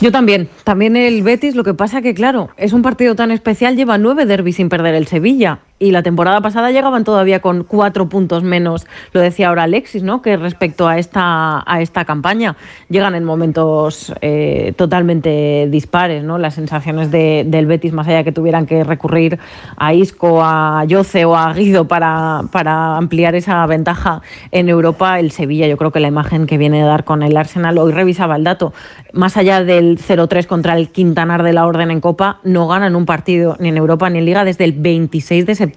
Yo 0.00 0.12
también, 0.12 0.48
también 0.64 0.96
el 0.96 1.22
Betis, 1.22 1.54
lo 1.54 1.64
que 1.64 1.74
pasa 1.74 2.02
que 2.02 2.14
claro, 2.14 2.50
es 2.56 2.72
un 2.72 2.82
partido 2.82 3.14
tan 3.14 3.30
especial, 3.30 3.76
lleva 3.76 3.98
nueve 3.98 4.26
derbis 4.26 4.56
sin 4.56 4.68
perder 4.68 4.94
el 4.94 5.06
Sevilla 5.06 5.60
y 5.82 5.90
la 5.90 6.02
temporada 6.02 6.40
pasada 6.40 6.70
llegaban 6.70 7.04
todavía 7.04 7.40
con 7.40 7.64
cuatro 7.64 8.08
puntos 8.08 8.42
menos, 8.42 8.86
lo 9.12 9.20
decía 9.20 9.48
ahora 9.48 9.64
Alexis, 9.64 10.02
¿no? 10.02 10.22
Que 10.22 10.36
respecto 10.36 10.86
a 10.86 10.98
esta, 10.98 11.62
a 11.66 11.80
esta 11.80 12.04
campaña 12.04 12.56
llegan 12.88 13.14
en 13.14 13.24
momentos 13.24 14.12
eh, 14.20 14.72
totalmente 14.76 15.66
dispares, 15.70 16.22
¿no? 16.22 16.38
Las 16.38 16.54
sensaciones 16.54 17.10
de- 17.10 17.44
del 17.46 17.66
Betis, 17.66 17.92
más 17.92 18.06
allá 18.06 18.18
de 18.18 18.24
que 18.24 18.32
tuvieran 18.32 18.66
que 18.66 18.84
recurrir 18.84 19.38
a 19.76 19.92
Isco, 19.94 20.40
a 20.42 20.84
Yoce 20.86 21.24
o 21.24 21.36
a 21.36 21.52
Guido 21.52 21.88
para, 21.88 22.42
para 22.52 22.96
ampliar 22.96 23.34
esa 23.34 23.66
ventaja 23.66 24.22
en 24.52 24.68
Europa, 24.68 25.18
el 25.18 25.32
Sevilla, 25.32 25.66
yo 25.66 25.76
creo 25.76 25.90
que 25.90 25.98
la 26.00 26.08
imagen 26.08 26.46
que 26.46 26.58
viene 26.58 26.82
a 26.82 26.86
dar 26.86 27.04
con 27.04 27.22
el 27.22 27.36
Arsenal, 27.36 27.76
hoy 27.78 27.92
revisaba 27.92 28.36
el 28.36 28.44
dato, 28.44 28.72
más 29.12 29.36
allá 29.36 29.64
del 29.64 29.98
0-3 29.98 30.46
contra 30.46 30.76
el 30.76 30.90
Quintanar 30.90 31.42
de 31.42 31.52
la 31.52 31.66
Orden 31.66 31.90
en 31.90 32.00
Copa, 32.00 32.38
no 32.44 32.68
ganan 32.68 32.94
un 32.94 33.04
partido 33.04 33.56
ni 33.58 33.68
en 33.70 33.76
Europa 33.76 34.08
ni 34.10 34.18
en 34.20 34.24
Liga 34.26 34.44
desde 34.44 34.64
el 34.64 34.72
26 34.72 35.44
de 35.46 35.54
septiembre, 35.54 35.71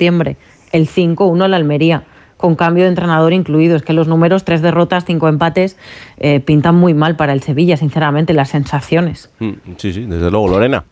el 0.72 0.88
5-1 0.88 1.48
la 1.48 1.58
Almería 1.58 2.04
con 2.38 2.56
cambio 2.56 2.84
de 2.84 2.89
entrenador 2.89 3.34
incluido. 3.34 3.76
Es 3.76 3.84
que 3.84 3.93
los 3.93 4.08
números, 4.08 4.43
tres 4.43 4.62
derrotas, 4.62 5.06
cinco 5.06 5.28
empates, 5.28 5.78
eh, 6.18 6.39
pintan 6.39 6.76
muy 6.76 6.93
mal 6.93 7.16
para 7.16 7.34
el 7.34 7.41
Sevilla, 7.41 7.78
sinceramente, 7.78 8.34
las 8.34 8.50
sensaciones. 8.50 9.32
Mm, 9.39 9.52
Sí, 9.78 9.93
sí, 9.93 10.06
desde 10.06 10.30
luego, 10.30 10.50
Lorena. 10.50 10.84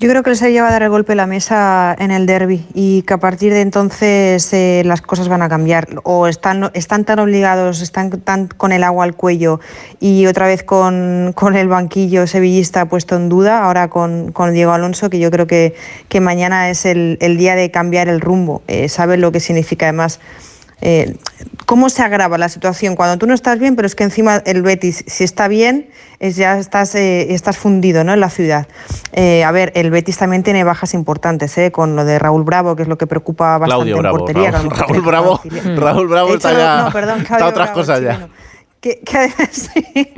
Yo 0.00 0.08
creo 0.08 0.22
que 0.22 0.30
el 0.30 0.36
Sevilla 0.36 0.62
va 0.62 0.68
a 0.68 0.72
dar 0.72 0.82
el 0.82 0.88
golpe 0.88 1.12
a 1.12 1.14
la 1.14 1.26
mesa 1.26 1.94
en 1.98 2.10
el 2.10 2.24
derby 2.24 2.66
y 2.72 3.02
que 3.02 3.12
a 3.12 3.18
partir 3.18 3.52
de 3.52 3.60
entonces 3.60 4.50
eh, 4.54 4.80
las 4.86 5.02
cosas 5.02 5.28
van 5.28 5.42
a 5.42 5.50
cambiar. 5.50 5.88
O 6.04 6.26
están, 6.26 6.70
están 6.72 7.04
tan 7.04 7.18
obligados, 7.18 7.82
están 7.82 8.10
tan 8.22 8.46
con 8.46 8.72
el 8.72 8.82
agua 8.82 9.04
al 9.04 9.14
cuello 9.14 9.60
y 10.00 10.24
otra 10.24 10.46
vez 10.46 10.62
con, 10.62 11.34
con 11.34 11.54
el 11.54 11.68
banquillo 11.68 12.26
sevillista 12.26 12.86
puesto 12.86 13.14
en 13.14 13.28
duda, 13.28 13.62
ahora 13.62 13.90
con, 13.90 14.32
con 14.32 14.54
Diego 14.54 14.72
Alonso, 14.72 15.10
que 15.10 15.18
yo 15.18 15.30
creo 15.30 15.46
que, 15.46 15.74
mañana 16.18 16.70
es 16.70 16.86
el, 16.86 17.18
el 17.20 17.36
día 17.36 17.54
de 17.54 17.70
cambiar 17.70 18.08
el 18.08 18.22
rumbo. 18.22 18.62
Eh, 18.68 18.88
saben 18.88 19.20
lo 19.20 19.32
que 19.32 19.40
significa 19.40 19.84
además 19.84 20.18
eh, 20.80 21.16
cómo 21.66 21.88
se 21.88 22.02
agrava 22.02 22.36
la 22.38 22.48
situación 22.48 22.96
cuando 22.96 23.18
tú 23.18 23.26
no 23.26 23.34
estás 23.34 23.58
bien, 23.58 23.76
pero 23.76 23.86
es 23.86 23.94
que 23.94 24.04
encima 24.04 24.42
el 24.44 24.62
Betis, 24.62 25.04
si 25.06 25.24
está 25.24 25.46
bien, 25.46 25.88
es 26.18 26.36
ya 26.36 26.58
estás, 26.58 26.94
eh, 26.94 27.32
estás 27.32 27.58
fundido 27.58 28.02
¿no? 28.02 28.12
en 28.12 28.20
la 28.20 28.30
ciudad. 28.30 28.66
Eh, 29.12 29.44
a 29.44 29.52
ver, 29.52 29.72
el 29.76 29.90
Betis 29.90 30.18
también 30.18 30.42
tiene 30.42 30.64
bajas 30.64 30.94
importantes, 30.94 31.56
¿eh? 31.58 31.70
con 31.70 31.96
lo 31.96 32.04
de 32.04 32.18
Raúl 32.18 32.44
Bravo, 32.44 32.76
que 32.76 32.82
es 32.82 32.88
lo 32.88 32.98
que 32.98 33.06
preocupa 33.06 33.58
bastante 33.58 33.84
Claudio 33.84 33.96
en 33.96 34.02
Bravo. 34.02 34.18
portería. 34.18 34.50
Raúl, 34.50 34.68
mejor 34.68 34.88
Raúl 34.88 35.02
Bravo, 35.02 35.40
Raúl 35.76 36.08
Bravo 36.08 36.34
está 36.34 36.52
ya. 36.52 36.82
no, 36.82 36.92
perdón, 36.92 37.20
está 37.20 37.36
otras 37.36 37.54
Bravo, 37.54 37.72
cosas 37.74 38.02
ya. 38.02 38.28
Que, 38.80 39.00
que 39.00 39.28
sí, 39.50 40.12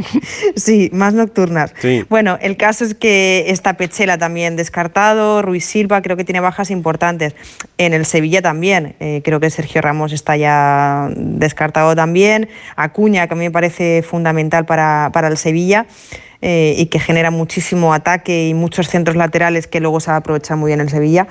sí, 0.55 0.91
más 0.93 1.15
nocturnas. 1.15 1.75
Sí. 1.81 2.05
Bueno, 2.09 2.39
el 2.41 2.57
caso 2.57 2.85
es 2.85 2.95
que 2.95 3.47
está 3.49 3.75
Pechela 3.77 4.19
también 4.19 4.55
descartado, 4.55 5.43
Ruiz 5.43 5.65
Silva 5.65 6.01
creo 6.01 6.17
que 6.17 6.25
tiene 6.25 6.41
bajas 6.41 6.71
importantes. 6.71 7.35
En 7.77 7.93
el 7.93 8.07
Sevilla 8.07 8.41
también, 8.41 8.95
eh, 9.01 9.21
creo 9.25 9.41
que 9.41 9.51
Sergio 9.51 9.81
Ramos 9.81 10.13
está 10.13 10.37
ya 10.37 11.09
descartado 11.17 11.97
también. 11.97 12.49
Acuña, 12.77 13.27
que 13.27 13.35
a 13.35 13.37
mí 13.37 13.45
me 13.45 13.51
parece 13.51 14.03
fundamental 14.03 14.65
para, 14.65 15.11
para 15.13 15.29
el 15.29 15.37
Sevilla. 15.37 15.87
eh, 16.43 16.75
y 16.77 16.87
que 16.87 16.99
genera 16.99 17.31
muchísimo 17.31 17.95
ataque 17.95 18.49
y 18.49 18.55
muchos 18.55 18.89
centros 18.89 19.17
laterales 19.17 19.69
que 19.69 19.81
luego 19.81 20.01
se 20.01 20.11
aprovecha 20.11 20.57
muy 20.57 20.71
bien 20.71 20.81
el 20.81 20.91
Sevilla. 20.91 21.29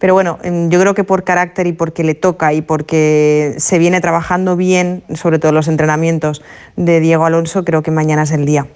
Pero 0.00 0.14
bueno, 0.14 0.38
em, 0.42 0.70
yo 0.70 0.80
creo 0.80 0.94
que 0.94 1.04
por 1.04 1.22
carácter 1.24 1.66
y 1.66 1.72
porque 1.72 2.02
le 2.02 2.14
toca 2.14 2.52
y 2.54 2.62
porque 2.62 3.54
se 3.58 3.78
viene 3.78 4.00
trabajando 4.00 4.56
bien, 4.56 5.04
sobre 5.14 5.38
todo 5.38 5.52
los 5.52 5.68
entrenamientos 5.68 6.42
de 6.76 7.00
Diego 7.00 7.26
Alonso, 7.26 7.64
creo 7.64 7.82
que 7.82 7.90
mañana 7.90 8.22
es 8.22 8.32
el 8.32 8.46
día. 8.46 8.66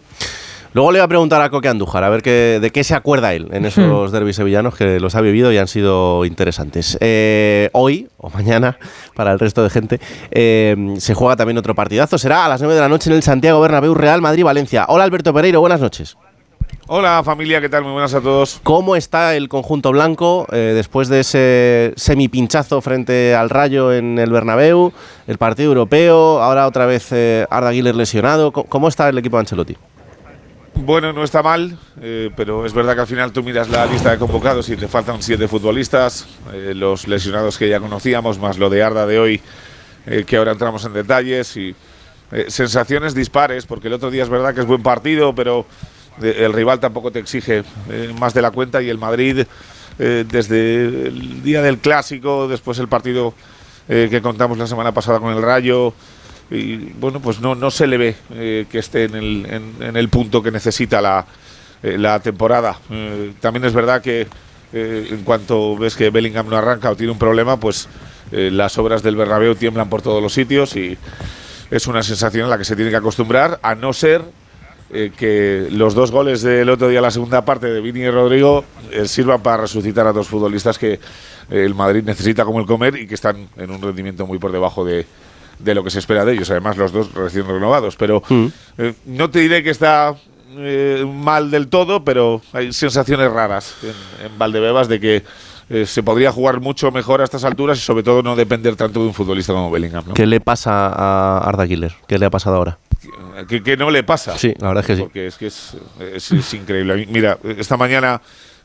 Luego 0.74 0.90
le 0.90 0.98
voy 0.98 1.04
a 1.04 1.08
preguntar 1.08 1.40
a 1.40 1.50
Coque 1.50 1.68
Andújar 1.68 2.02
a 2.02 2.10
ver 2.10 2.20
qué, 2.20 2.58
de 2.60 2.70
qué 2.70 2.82
se 2.82 2.96
acuerda 2.96 3.32
él 3.32 3.48
en 3.52 3.64
esos 3.64 4.10
derbis 4.10 4.36
sevillanos 4.36 4.74
que 4.74 4.98
los 4.98 5.14
ha 5.14 5.20
vivido 5.20 5.52
y 5.52 5.56
han 5.56 5.68
sido 5.68 6.24
interesantes. 6.24 6.98
Eh, 7.00 7.70
hoy 7.72 8.08
o 8.18 8.28
mañana, 8.28 8.76
para 9.14 9.32
el 9.32 9.38
resto 9.38 9.62
de 9.62 9.70
gente, 9.70 10.00
eh, 10.32 10.94
se 10.98 11.14
juega 11.14 11.36
también 11.36 11.56
otro 11.58 11.76
partidazo. 11.76 12.18
Será 12.18 12.44
a 12.44 12.48
las 12.48 12.60
9 12.60 12.74
de 12.74 12.80
la 12.80 12.88
noche 12.88 13.08
en 13.08 13.16
el 13.16 13.22
Santiago 13.22 13.60
Bernabéu 13.60 13.94
Real 13.94 14.20
Madrid-Valencia. 14.20 14.86
Hola 14.88 15.04
Alberto 15.04 15.32
Pereiro, 15.32 15.60
buenas 15.60 15.80
noches. 15.80 16.16
Hola 16.86 17.22
familia, 17.24 17.62
¿qué 17.62 17.70
tal? 17.70 17.82
Muy 17.82 17.92
buenas 17.92 18.12
a 18.12 18.20
todos. 18.20 18.60
¿Cómo 18.62 18.94
está 18.94 19.34
el 19.36 19.48
conjunto 19.48 19.90
blanco 19.90 20.46
eh, 20.52 20.72
después 20.74 21.08
de 21.08 21.20
ese 21.20 21.94
semipinchazo 21.96 22.82
frente 22.82 23.34
al 23.34 23.48
Rayo 23.48 23.90
en 23.90 24.18
el 24.18 24.30
Bernabéu, 24.30 24.92
el 25.26 25.38
partido 25.38 25.70
europeo, 25.70 26.42
ahora 26.42 26.66
otra 26.66 26.84
vez 26.84 27.10
eh, 27.12 27.46
Arda 27.48 27.72
Güler 27.72 27.94
lesionado? 27.94 28.52
¿Cómo, 28.52 28.88
está 28.88 29.08
el 29.08 29.16
equipo 29.16 29.38
de 29.38 29.40
Ancelotti? 29.40 29.78
Bueno, 30.74 31.14
no 31.14 31.24
está 31.24 31.42
mal, 31.42 31.78
eh, 32.02 32.30
pero 32.36 32.66
es 32.66 32.74
verdad 32.74 32.94
que 32.94 33.00
al 33.00 33.06
final 33.06 33.32
tú 33.32 33.42
miras 33.42 33.70
la 33.70 33.86
lista 33.86 34.10
de 34.10 34.18
convocados 34.18 34.68
y 34.68 34.76
te 34.76 34.86
faltan 34.86 35.22
siete 35.22 35.48
futbolistas, 35.48 36.26
eh, 36.52 36.74
los 36.74 37.08
lesionados 37.08 37.56
que 37.56 37.66
ya 37.66 37.80
conocíamos, 37.80 38.38
más 38.38 38.58
lo 38.58 38.68
de 38.68 38.82
Arda 38.82 39.06
de 39.06 39.18
hoy, 39.18 39.40
que 40.26 40.36
ahora 40.36 40.52
entramos 40.52 40.84
en 40.84 40.92
detalles 40.92 41.56
y 41.56 41.74
sensaciones 42.48 43.14
dispares, 43.14 43.64
porque 43.64 43.88
el 43.88 43.94
otro 43.94 44.10
día 44.10 44.22
es 44.22 44.28
verdad 44.28 44.54
que 44.54 44.60
es 44.60 44.66
buen 44.66 44.82
partido, 44.82 45.34
pero 45.34 45.64
el 46.22 46.52
rival 46.52 46.80
tampoco 46.80 47.10
te 47.10 47.18
exige 47.18 47.64
eh, 47.90 48.14
más 48.18 48.34
de 48.34 48.42
la 48.42 48.50
cuenta 48.50 48.82
y 48.82 48.88
el 48.88 48.98
Madrid 48.98 49.44
eh, 49.98 50.24
desde 50.28 50.84
el 50.84 51.42
día 51.42 51.62
del 51.62 51.78
clásico, 51.78 52.48
después 52.48 52.78
el 52.78 52.88
partido 52.88 53.34
eh, 53.88 54.08
que 54.10 54.22
contamos 54.22 54.58
la 54.58 54.66
semana 54.66 54.92
pasada 54.92 55.20
con 55.20 55.32
el 55.32 55.42
Rayo, 55.42 55.94
y 56.50 56.76
bueno, 56.76 57.20
pues 57.20 57.40
no, 57.40 57.54
no 57.54 57.70
se 57.70 57.86
le 57.86 57.96
ve 57.96 58.16
que 58.70 58.78
esté 58.78 59.04
en 59.04 59.14
el, 59.14 59.74
en, 59.80 59.96
el 59.96 60.08
punto 60.10 60.42
que 60.42 60.50
necesita 60.50 61.00
la, 61.00 61.24
la 61.82 62.20
temporada. 62.20 62.78
También 63.40 63.64
es 63.64 63.72
verdad 63.72 64.02
que 64.02 64.28
en 64.72 65.24
cuanto 65.24 65.74
ves 65.76 65.96
que 65.96 66.10
Bellingham 66.10 66.48
no 66.50 66.56
arranca 66.56 66.90
o 66.90 66.96
tiene 66.96 67.12
un 67.12 67.18
problema, 67.18 67.58
pues 67.58 67.88
las 68.30 68.76
obras 68.76 69.02
del 69.02 69.16
Bernabéu 69.16 69.54
tiemblan 69.54 69.88
por 69.88 70.02
todos 70.02 70.22
los 70.22 70.34
sitios 70.34 70.76
y 70.76 70.98
es 71.70 71.86
una 71.86 72.02
sensación 72.02 72.44
a 72.46 72.48
la 72.50 72.58
que 72.58 72.64
se 72.64 72.76
tiene 72.76 72.90
que 72.90 72.98
acostumbrar, 72.98 73.58
a 73.62 73.74
no 73.74 73.94
ser 73.94 74.22
eh, 74.96 75.10
que 75.16 75.66
los 75.72 75.92
dos 75.94 76.12
goles 76.12 76.42
del 76.42 76.70
otro 76.70 76.86
día, 76.86 77.00
la 77.00 77.10
segunda 77.10 77.44
parte 77.44 77.66
de 77.66 77.80
Vini 77.80 78.00
y 78.00 78.10
Rodrigo, 78.10 78.64
eh, 78.92 79.08
sirvan 79.08 79.42
para 79.42 79.62
resucitar 79.62 80.06
a 80.06 80.12
dos 80.12 80.28
futbolistas 80.28 80.78
que 80.78 80.92
eh, 80.92 81.00
el 81.50 81.74
Madrid 81.74 82.04
necesita 82.04 82.44
como 82.44 82.60
el 82.60 82.66
comer 82.66 82.96
y 82.96 83.08
que 83.08 83.14
están 83.14 83.48
en 83.56 83.70
un 83.72 83.82
rendimiento 83.82 84.24
muy 84.24 84.38
por 84.38 84.52
debajo 84.52 84.84
de, 84.84 85.04
de 85.58 85.74
lo 85.74 85.82
que 85.82 85.90
se 85.90 85.98
espera 85.98 86.24
de 86.24 86.34
ellos. 86.34 86.48
Además, 86.52 86.76
los 86.76 86.92
dos 86.92 87.12
recién 87.12 87.44
renovados. 87.44 87.96
Pero 87.96 88.22
eh, 88.78 88.94
no 89.04 89.30
te 89.30 89.40
diré 89.40 89.64
que 89.64 89.70
está 89.70 90.14
mal 91.12 91.50
del 91.50 91.66
todo, 91.66 92.04
pero 92.04 92.40
hay 92.52 92.72
sensaciones 92.72 93.32
raras 93.32 93.74
en, 93.82 94.26
en 94.26 94.38
Valdebebas 94.38 94.86
de 94.86 95.00
que 95.00 95.24
eh, 95.70 95.86
se 95.86 96.02
podría 96.02 96.30
jugar 96.30 96.60
mucho 96.60 96.90
mejor 96.90 97.22
a 97.22 97.24
estas 97.24 97.42
alturas 97.44 97.78
y 97.78 97.80
sobre 97.80 98.02
todo 98.02 98.22
no 98.22 98.36
depender 98.36 98.76
tanto 98.76 99.00
de 99.00 99.06
un 99.06 99.14
futbolista 99.14 99.52
como 99.54 99.70
Bellingham. 99.70 100.04
¿no? 100.08 100.14
¿Qué 100.14 100.26
le 100.26 100.40
pasa 100.40 100.88
a 100.88 101.38
Arda? 101.38 101.66
¿Qué 101.66 102.18
le 102.18 102.26
ha 102.26 102.30
pasado 102.30 102.56
ahora? 102.56 102.78
Que, 103.48 103.62
que 103.62 103.76
no 103.76 103.90
le 103.90 104.02
pasa. 104.02 104.36
Sí, 104.38 104.54
la 104.58 104.68
verdad 104.68 104.82
es 104.82 104.86
que 104.86 104.96
sí. 104.96 105.02
Porque 105.02 105.26
es 105.26 105.36
que 105.36 105.46
es, 105.46 105.76
es- 106.14 106.32
es 106.32 106.54
increíble. 106.54 107.06
Mira, 107.10 107.38
esta 107.58 107.76
mañana 107.76 108.20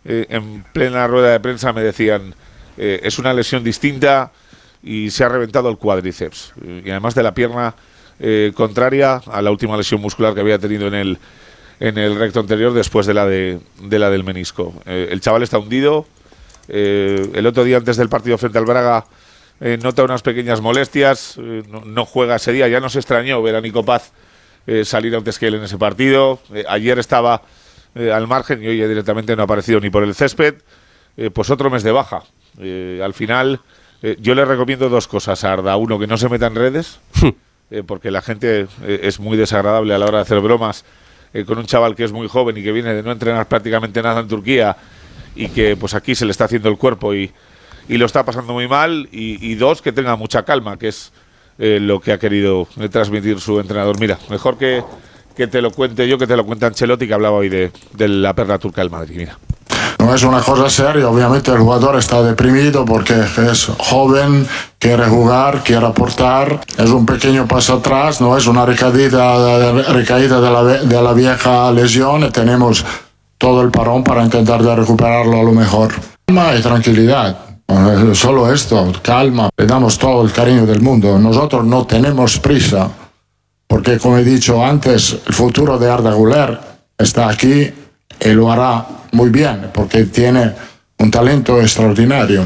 eh, 0.05 0.25
en 0.29 0.63
plena 0.73 1.07
rueda 1.07 1.31
de 1.31 1.39
prensa 1.39 1.73
me 1.73 1.81
decían, 1.83 2.33
eh, 2.77 2.99
es 3.03 3.19
una 3.19 3.33
lesión 3.33 3.63
distinta 3.63 4.31
y 4.81 5.09
se 5.09 5.23
ha 5.23 5.29
reventado 5.29 5.69
el 5.69 5.77
cuádriceps. 5.77 6.53
Y 6.85 6.89
además 6.89 7.15
de 7.15 7.23
la 7.23 7.33
pierna 7.33 7.75
eh, 8.19 8.51
contraria 8.55 9.21
a 9.25 9.41
la 9.41 9.51
última 9.51 9.75
lesión 9.77 9.99
muscular 10.01 10.33
que 10.33 10.41
había 10.41 10.57
tenido 10.59 10.87
en 10.87 10.93
el, 10.93 11.17
en 11.79 11.97
el 11.97 12.17
recto 12.17 12.39
anterior 12.39 12.73
después 12.73 13.05
de 13.05 13.13
la, 13.13 13.25
de, 13.25 13.59
de 13.81 13.99
la 13.99 14.09
del 14.09 14.23
menisco. 14.23 14.73
Eh, 14.85 15.09
el 15.11 15.19
chaval 15.21 15.43
está 15.43 15.57
hundido. 15.57 16.05
El 16.71 17.45
otro 17.47 17.63
día 17.63 17.77
antes 17.77 17.97
del 17.97 18.09
partido 18.09 18.37
frente 18.37 18.59
al 18.59 18.65
Braga 18.65 19.05
eh, 19.59 19.77
nota 19.81 20.03
unas 20.03 20.21
pequeñas 20.21 20.61
molestias, 20.61 21.35
eh, 21.37 21.63
no, 21.69 21.81
no 21.83 22.05
juega 22.05 22.35
ese 22.35 22.51
día, 22.53 22.67
ya 22.67 22.79
nos 22.79 22.95
extrañó 22.95 23.41
ver 23.41 23.55
a 23.55 23.61
Nico 23.61 23.83
Paz 23.83 24.11
eh, 24.69 24.85
salir 24.85 25.15
antes 25.15 25.39
que 25.39 25.47
él 25.47 25.55
en 25.55 25.63
ese 25.63 25.79
partido. 25.79 26.39
Eh, 26.53 26.63
ayer 26.69 26.99
estaba 26.99 27.41
eh, 27.95 28.11
al 28.11 28.27
margen 28.27 28.61
y 28.63 28.67
hoy 28.67 28.77
ya 28.77 28.87
directamente 28.87 29.35
no 29.35 29.41
ha 29.41 29.45
aparecido 29.45 29.79
ni 29.79 29.89
por 29.89 30.03
el 30.03 30.13
césped. 30.13 30.55
Pues 31.33 31.49
otro 31.49 31.69
mes 31.69 31.83
de 31.83 31.91
baja. 31.91 32.23
Al 33.03 33.13
final, 33.13 33.59
yo 34.19 34.35
le 34.35 34.45
recomiendo 34.45 34.87
dos 34.87 35.05
cosas 35.05 35.43
a 35.43 35.51
Arda. 35.51 35.75
Uno, 35.75 35.99
que 35.99 36.07
no 36.07 36.17
se 36.17 36.29
meta 36.29 36.47
en 36.47 36.55
redes, 36.55 37.01
eh, 37.71 37.83
porque 37.85 38.09
la 38.09 38.21
gente 38.21 38.67
es 38.87 39.19
muy 39.19 39.35
desagradable 39.35 39.93
a 39.93 39.97
la 39.97 40.05
hora 40.05 40.19
de 40.19 40.21
hacer 40.21 40.39
bromas 40.39 40.85
con 41.45 41.57
un 41.57 41.65
chaval 41.65 41.95
que 41.95 42.05
es 42.05 42.13
muy 42.13 42.29
joven 42.29 42.55
y 42.55 42.63
que 42.63 42.71
viene 42.71 42.93
de 42.93 43.03
no 43.03 43.11
entrenar 43.11 43.49
prácticamente 43.49 44.01
nada 44.01 44.21
en 44.21 44.29
Turquía 44.29 44.77
y 45.35 45.49
que 45.49 45.75
pues 45.75 45.93
aquí 45.93 46.15
se 46.15 46.23
le 46.23 46.31
está 46.31 46.45
haciendo 46.45 46.69
el 46.69 46.77
cuerpo 46.77 47.13
y, 47.13 47.33
y 47.89 47.97
lo 47.97 48.05
está 48.05 48.23
pasando 48.23 48.53
muy 48.53 48.69
mal. 48.69 49.09
Y, 49.11 49.45
y 49.45 49.55
dos, 49.55 49.81
que 49.81 49.91
tenga 49.91 50.15
mucha 50.15 50.43
calma, 50.43 50.77
que 50.77 50.87
es 50.87 51.11
eh, 51.59 51.79
lo 51.79 51.99
que 51.99 52.13
ha 52.13 52.17
querido 52.17 52.67
eh, 52.79 52.89
transmitir 52.89 53.39
su 53.39 53.59
entrenador. 53.59 53.99
Mira, 53.99 54.17
mejor 54.29 54.57
que, 54.57 54.83
que 55.35 55.45
te 55.45 55.61
lo 55.61 55.71
cuente 55.71 56.07
yo, 56.07 56.17
que 56.17 56.25
te 56.25 56.35
lo 56.35 56.45
cuente 56.45 56.65
Ancelotti, 56.65 57.07
que 57.07 57.13
hablaba 57.13 57.37
hoy 57.37 57.49
de, 57.49 57.71
de 57.93 58.07
la 58.07 58.33
perla 58.33 58.57
turca 58.57 58.81
del 58.81 58.89
Madrid. 58.89 59.15
Mira. 59.17 59.37
No 59.99 60.15
es 60.15 60.23
una 60.23 60.39
cosa 60.39 60.69
seria, 60.69 61.09
obviamente 61.09 61.51
el 61.51 61.57
jugador 61.59 61.97
está 61.97 62.23
deprimido 62.23 62.85
porque 62.85 63.13
es 63.13 63.69
joven, 63.77 64.47
quiere 64.79 65.05
jugar, 65.05 65.61
quiere 65.61 65.85
aportar, 65.85 66.61
es 66.77 66.89
un 66.89 67.05
pequeño 67.05 67.45
paso 67.45 67.73
atrás, 67.73 68.21
no 68.21 68.37
es 68.37 68.47
una 68.47 68.65
recaída, 68.65 69.83
recaída 69.91 70.39
de, 70.39 70.49
la, 70.49 70.63
de 70.63 71.01
la 71.01 71.13
vieja 71.13 71.69
lesión, 71.73 72.31
tenemos 72.31 72.85
todo 73.37 73.61
el 73.61 73.71
parón 73.71 74.03
para 74.05 74.23
intentar 74.23 74.63
de 74.63 74.73
recuperarlo 74.73 75.41
a 75.41 75.43
lo 75.43 75.51
mejor. 75.51 75.91
Calma 76.25 76.55
y 76.55 76.61
tranquilidad, 76.61 77.37
solo 78.13 78.51
esto, 78.51 78.91
calma, 79.01 79.49
le 79.57 79.65
damos 79.65 79.97
todo 79.97 80.23
el 80.23 80.31
cariño 80.31 80.65
del 80.65 80.81
mundo, 80.81 81.19
nosotros 81.19 81.65
no 81.65 81.85
tenemos 81.85 82.39
prisa, 82.39 82.89
porque 83.67 83.97
como 83.99 84.17
he 84.17 84.23
dicho 84.23 84.63
antes, 84.63 85.17
el 85.27 85.33
futuro 85.33 85.77
de 85.77 85.89
Arda 85.89 86.13
Güler 86.13 86.59
está 86.97 87.29
aquí 87.29 87.71
y 88.21 88.29
lo 88.29 88.51
hará 88.51 88.85
muy 89.11 89.29
bien, 89.29 89.69
porque 89.73 90.05
tiene 90.05 90.53
un 90.97 91.11
talento 91.11 91.61
extraordinario. 91.61 92.45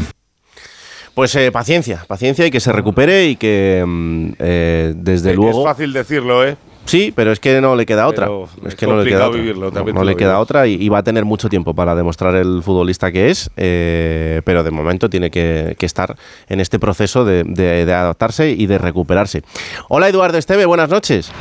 Pues 1.13 1.36
eh, 1.36 1.51
paciencia, 1.51 2.03
paciencia 2.07 2.45
y 2.47 2.51
que 2.51 2.59
se 2.59 2.71
recupere 2.71 3.28
y 3.28 3.36
que 3.36 3.84
mm, 3.86 4.30
eh, 4.39 4.93
desde 4.95 5.32
Eh, 5.32 5.36
luego... 5.36 5.59
Es 5.59 5.65
fácil 5.65 5.93
decirlo, 5.93 6.45
¿eh? 6.45 6.57
Sí, 6.86 7.13
pero 7.15 7.31
es 7.31 7.39
que 7.39 7.61
no 7.61 7.75
le 7.75 7.86
queda 7.86 8.07
otra. 8.07 8.25
Pero 8.27 8.49
Es 8.65 8.73
es 8.73 8.75
que 8.75 8.86
no 8.88 8.97
le 8.97 9.09
queda 9.09 9.27
otra. 9.27 9.39
vivirlo, 9.39 9.71
No, 9.71 9.84
no 9.84 10.03
le 10.03 10.15
queda 10.15 10.39
otra 10.39 10.67
y, 10.67 10.73
y 10.73 10.89
va 10.89 10.99
a 10.99 11.03
tener 11.03 11.25
mucho 11.25 11.49
tiempo 11.49 11.73
para 11.73 11.95
demostrar 11.95 12.36
el 12.36 12.61
futbolista 12.63 13.11
que 13.11 13.29
es, 13.29 13.49
eh, 13.57 14.41
pero 14.45 14.63
de 14.63 14.71
momento 14.71 15.09
tiene 15.09 15.31
que, 15.31 15.75
que 15.79 15.86
estar 15.86 16.15
en 16.49 16.59
este 16.59 16.79
proceso 16.79 17.25
de, 17.25 17.43
de- 17.45 17.86
de 17.86 17.93
adaptarse 17.93 18.49
y 18.51 18.65
de 18.65 18.77
recuperarse. 18.77 19.43
Hola 19.89 20.09
Eduardo 20.09 20.38
Esteve, 20.38 20.65
buenas 20.65 20.89
noches. 20.89 21.31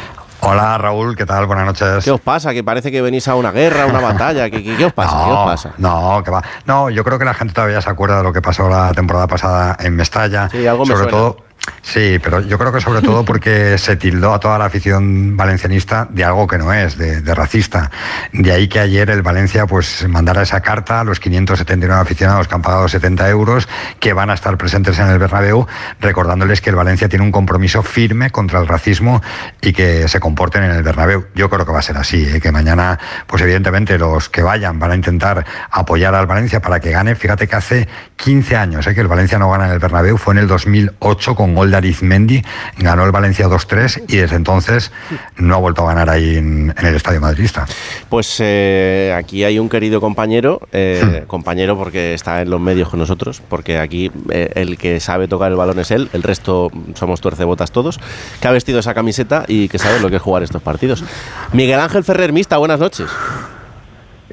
Hola 0.44 0.76
Raúl, 0.76 1.14
¿qué 1.16 1.24
tal? 1.24 1.46
Buenas 1.46 1.66
noches. 1.66 2.04
¿Qué 2.04 2.10
os 2.10 2.20
pasa? 2.20 2.52
Que 2.52 2.64
parece 2.64 2.90
que 2.90 3.00
venís 3.00 3.28
a 3.28 3.36
una 3.36 3.52
guerra, 3.52 3.84
a 3.84 3.86
una 3.86 4.00
batalla. 4.00 4.50
¿Qué, 4.50 4.62
qué- 4.62 4.76
qué 4.76 4.84
os 4.86 4.92
pasa? 4.92 5.16
¿Qué 5.24 5.30
os 5.30 5.38
No, 5.38 5.44
pasa? 5.44 5.74
No, 5.78 6.22
que 6.24 6.30
va. 6.32 6.42
No, 6.66 6.90
yo 6.90 7.04
creo 7.04 7.16
que 7.18 7.24
la 7.24 7.34
gente 7.34 7.54
todavía 7.54 7.80
se 7.80 7.88
acuerda 7.90 8.16
de 8.18 8.22
lo 8.24 8.32
que 8.32 8.42
pasó 8.42 8.68
la 8.68 8.92
temporada 8.92 9.28
pasada 9.28 9.76
en 9.80 9.94
Mestalla. 9.94 10.48
Sí, 10.50 10.66
algo 10.66 10.84
me 10.84 10.94
sobre 10.96 11.10
suena. 11.10 11.16
todo. 11.16 11.36
Sí, 11.82 12.18
pero 12.22 12.40
yo 12.40 12.58
creo 12.58 12.72
que 12.72 12.80
sobre 12.80 13.02
todo 13.02 13.24
porque 13.24 13.76
se 13.78 13.96
tildó 13.96 14.32
a 14.32 14.40
toda 14.40 14.58
la 14.58 14.66
afición 14.66 15.36
valencianista 15.36 16.06
de 16.10 16.24
algo 16.24 16.46
que 16.46 16.58
no 16.58 16.72
es, 16.72 16.96
de, 16.96 17.20
de 17.20 17.34
racista. 17.34 17.90
De 18.32 18.52
ahí 18.52 18.68
que 18.68 18.80
ayer 18.80 19.10
el 19.10 19.22
Valencia 19.22 19.66
pues 19.66 20.08
mandara 20.08 20.42
esa 20.42 20.60
carta 20.60 21.00
a 21.00 21.04
los 21.04 21.20
579 21.20 22.00
aficionados 22.00 22.48
que 22.48 22.54
han 22.54 22.62
pagado 22.62 22.88
70 22.88 23.28
euros 23.28 23.68
que 24.00 24.12
van 24.12 24.30
a 24.30 24.34
estar 24.34 24.56
presentes 24.56 24.98
en 24.98 25.08
el 25.08 25.18
Bernabéu, 25.18 25.66
recordándoles 26.00 26.60
que 26.60 26.70
el 26.70 26.76
Valencia 26.76 27.08
tiene 27.08 27.24
un 27.24 27.32
compromiso 27.32 27.82
firme 27.82 28.30
contra 28.30 28.60
el 28.60 28.66
racismo 28.66 29.20
y 29.60 29.72
que 29.72 30.08
se 30.08 30.20
comporten 30.20 30.62
en 30.64 30.70
el 30.70 30.82
Bernabéu. 30.82 31.26
Yo 31.34 31.50
creo 31.50 31.66
que 31.66 31.72
va 31.72 31.80
a 31.80 31.82
ser 31.82 31.96
así, 31.96 32.24
¿eh? 32.24 32.40
que 32.40 32.52
mañana, 32.52 32.98
pues 33.26 33.42
evidentemente 33.42 33.98
los 33.98 34.28
que 34.28 34.42
vayan 34.42 34.78
van 34.78 34.92
a 34.92 34.94
intentar 34.94 35.44
apoyar 35.70 36.14
al 36.14 36.26
Valencia 36.26 36.60
para 36.60 36.80
que 36.80 36.90
gane. 36.90 37.14
Fíjate 37.14 37.46
que 37.46 37.56
hace 37.56 37.88
15 38.16 38.56
años 38.56 38.86
¿eh? 38.86 38.94
que 38.94 39.00
el 39.00 39.08
Valencia 39.08 39.38
no 39.38 39.50
gana 39.50 39.66
en 39.66 39.72
el 39.72 39.78
Bernabéu, 39.78 40.16
fue 40.16 40.34
en 40.34 40.38
el 40.38 40.48
2008 40.48 41.34
con 41.34 41.51
gol 41.54 41.70
de 41.70 41.76
Arizmendi, 41.76 42.42
ganó 42.78 43.04
el 43.04 43.12
Valencia 43.12 43.46
2-3 43.46 44.04
y 44.08 44.16
desde 44.16 44.36
entonces 44.36 44.92
no 45.36 45.54
ha 45.54 45.58
vuelto 45.58 45.82
a 45.82 45.86
ganar 45.86 46.10
ahí 46.10 46.36
en, 46.36 46.74
en 46.76 46.86
el 46.86 46.94
Estadio 46.94 47.20
Madridista. 47.20 47.66
Pues 48.08 48.40
eh, 48.40 49.14
aquí 49.16 49.44
hay 49.44 49.58
un 49.58 49.68
querido 49.68 50.00
compañero, 50.00 50.60
eh, 50.72 51.24
compañero 51.26 51.76
porque 51.76 52.14
está 52.14 52.42
en 52.42 52.50
los 52.50 52.60
medios 52.60 52.88
con 52.88 52.98
nosotros, 52.98 53.42
porque 53.48 53.78
aquí 53.78 54.10
eh, 54.30 54.52
el 54.54 54.78
que 54.78 55.00
sabe 55.00 55.28
tocar 55.28 55.50
el 55.50 55.56
balón 55.56 55.78
es 55.78 55.90
él, 55.90 56.08
el 56.12 56.22
resto 56.22 56.70
somos 56.94 57.20
tuercebotas 57.20 57.72
todos, 57.72 57.98
que 58.40 58.48
ha 58.48 58.52
vestido 58.52 58.80
esa 58.80 58.94
camiseta 58.94 59.44
y 59.48 59.68
que 59.68 59.78
sabe 59.78 60.00
lo 60.00 60.10
que 60.10 60.16
es 60.16 60.22
jugar 60.22 60.42
estos 60.42 60.62
partidos. 60.62 61.04
Miguel 61.52 61.80
Ángel 61.80 62.04
Ferrer 62.04 62.32
Mista, 62.32 62.58
buenas 62.58 62.80
noches. 62.80 63.10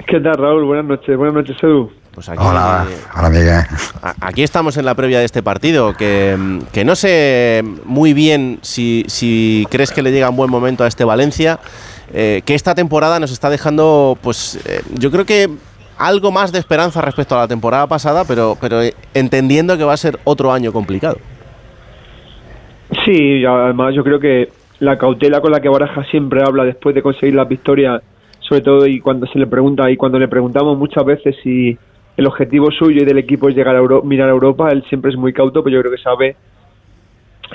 ¿Qué 0.08 0.20
tal, 0.20 0.36
Raúl? 0.36 0.66
Buenas 0.66 0.86
noches. 0.86 1.18
Buenas 1.18 1.36
noches, 1.36 1.58
Edu. 1.62 1.92
Pues 2.14 2.28
aquí, 2.28 2.44
Hola, 2.44 2.86
hola 3.18 3.30
Miguel. 3.30 3.62
aquí 4.20 4.44
estamos 4.44 4.78
en 4.78 4.86
la 4.86 4.96
previa 4.96 5.20
de 5.20 5.26
este 5.26 5.44
partido, 5.44 5.94
que, 5.94 6.60
que 6.74 6.84
no 6.84 6.96
sé 6.96 7.64
muy 7.86 8.14
bien 8.14 8.60
si, 8.62 9.06
si 9.08 9.66
crees 9.70 9.92
que 9.92 10.02
le 10.02 10.12
llega 10.12 10.30
un 10.30 10.36
buen 10.36 10.50
momento 10.50 10.84
a 10.84 10.88
este 10.88 11.06
Valencia, 11.06 11.60
eh, 12.14 12.42
que 12.46 12.56
esta 12.56 12.74
temporada 12.74 13.20
nos 13.20 13.32
está 13.32 13.50
dejando, 13.50 14.18
pues 14.22 14.60
eh, 14.68 14.82
yo 14.98 15.12
creo 15.12 15.26
que 15.26 15.50
algo 15.98 16.32
más 16.32 16.52
de 16.52 16.60
esperanza 16.60 17.02
respecto 17.02 17.36
a 17.36 17.40
la 17.40 17.48
temporada 17.48 17.86
pasada, 17.86 18.24
pero, 18.28 18.58
pero 18.60 18.80
entendiendo 19.14 19.78
que 19.78 19.84
va 19.84 19.94
a 19.94 19.98
ser 19.98 20.18
otro 20.24 20.52
año 20.52 20.72
complicado. 20.72 21.18
Sí, 23.06 23.46
además 23.46 23.94
yo 23.94 24.04
creo 24.04 24.20
que 24.20 24.50
la 24.80 24.98
cautela 24.98 25.42
con 25.42 25.52
la 25.52 25.60
que 25.60 25.70
Baraja 25.70 26.04
siempre 26.06 26.42
habla 26.42 26.64
después 26.64 26.96
de 26.96 27.02
conseguir 27.02 27.36
las 27.36 27.48
victorias, 27.48 28.02
sobre 28.40 28.62
todo 28.62 28.88
y 28.88 29.00
cuando 29.00 29.28
se 29.28 29.38
le 29.38 29.46
pregunta 29.46 29.92
y 29.92 29.98
cuando 29.98 30.18
le 30.18 30.28
preguntamos 30.28 30.78
muchas 30.78 31.06
veces 31.06 31.36
si 31.44 31.78
el 32.20 32.28
objetivo 32.28 32.70
suyo 32.72 33.02
y 33.02 33.06
del 33.06 33.18
equipo 33.18 33.48
es 33.50 33.56
llegar 33.56 33.76
a 33.76 33.80
Euro- 33.80 34.04
mirar 34.04 34.28
a 34.28 34.32
Europa, 34.32 34.70
él 34.72 34.84
siempre 34.90 35.10
es 35.12 35.18
muy 35.18 35.32
cauto, 35.32 35.64
pero 35.64 35.76
yo 35.78 35.82
creo 35.82 35.94
que 35.96 36.02
sabe, 36.02 36.36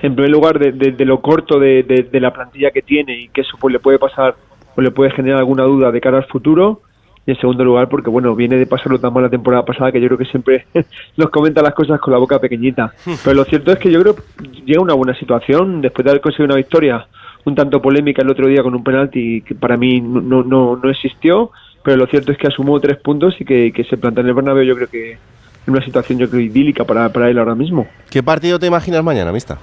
en 0.03 0.15
primer 0.15 0.31
lugar, 0.31 0.59
de, 0.59 0.73
de- 0.73 0.93
de 0.93 1.05
lo 1.05 1.21
corto 1.21 1.59
de, 1.59 1.83
de- 1.83 2.21
la 2.21 2.33
plantilla 2.33 2.71
que 2.71 2.83
tiene 2.83 3.17
y 3.19 3.29
que 3.29 3.43
eso 3.43 3.57
pues 3.61 3.73
le 3.73 3.79
puede 3.79 3.99
pasar 3.99 4.35
o 4.77 4.81
le 4.81 4.91
puede 4.91 5.11
generar 5.11 5.39
alguna 5.39 5.65
duda 5.65 5.91
de 5.93 6.01
cara 6.01 6.17
al 6.19 6.25
futuro. 6.25 6.81
Y 7.27 7.31
en 7.31 7.39
segundo 7.39 7.65
lugar, 7.65 7.89
porque 7.89 8.11
bueno, 8.11 8.35
viene 8.35 8.57
de 8.57 8.67
pasarlo 8.67 8.99
tan 8.99 9.13
mal 9.15 9.23
la 9.23 9.31
temporada 9.31 9.65
pasada 9.65 9.91
que 9.93 10.01
yo 10.01 10.09
creo 10.09 10.19
que 10.19 10.27
siempre 10.27 10.67
nos 11.17 11.31
comenta 11.31 11.63
las 11.63 11.73
cosas 11.75 11.99
con 12.01 12.13
la 12.13 12.19
boca 12.19 12.39
pequeñita. 12.39 12.93
Pero 13.23 13.35
lo 13.37 13.45
cierto 13.45 13.71
es 13.73 13.79
que 13.79 13.91
yo 13.91 14.01
creo 14.03 14.15
que 14.17 14.23
llega 14.67 14.83
una 14.83 14.95
buena 14.95 15.15
situación 15.15 15.81
después 15.81 16.05
de 16.05 16.11
haber 16.11 16.21
conseguido 16.21 16.47
una 16.47 16.57
victoria 16.57 17.07
un 17.47 17.55
tanto 17.55 17.81
polémica 17.83 18.23
el 18.23 18.31
otro 18.31 18.47
día 18.49 18.63
con 18.63 18.75
un 18.75 18.83
penalti 18.83 19.43
que 19.43 19.55
para 19.55 19.77
mí 19.77 20.01
no, 20.01 20.43
no, 20.43 20.77
no 20.83 20.91
existió, 20.91 21.51
pero 21.85 21.99
lo 21.99 22.07
cierto 22.07 22.33
es 22.33 22.39
que 22.39 22.49
asumó 22.49 22.81
tres 22.81 22.97
puntos 22.97 23.35
y 23.39 23.45
que, 23.45 23.73
que 23.73 23.85
se 23.85 23.97
plantea 23.97 24.23
en 24.23 24.29
el 24.29 24.35
Bernabéu 24.35 24.65
yo 24.65 24.75
creo 24.75 24.89
que 24.89 25.13
en 25.13 25.73
una 25.73 25.85
situación 25.85 26.19
yo 26.19 26.29
creo 26.29 26.41
idílica 26.41 26.85
para, 26.85 27.11
para 27.11 27.31
él 27.31 27.39
ahora 27.39 27.55
mismo. 27.55 27.87
¿Qué 28.11 28.23
partido 28.23 28.59
te 28.59 28.67
imaginas 28.67 29.05
mañana, 29.05 29.33
Mista? 29.33 29.59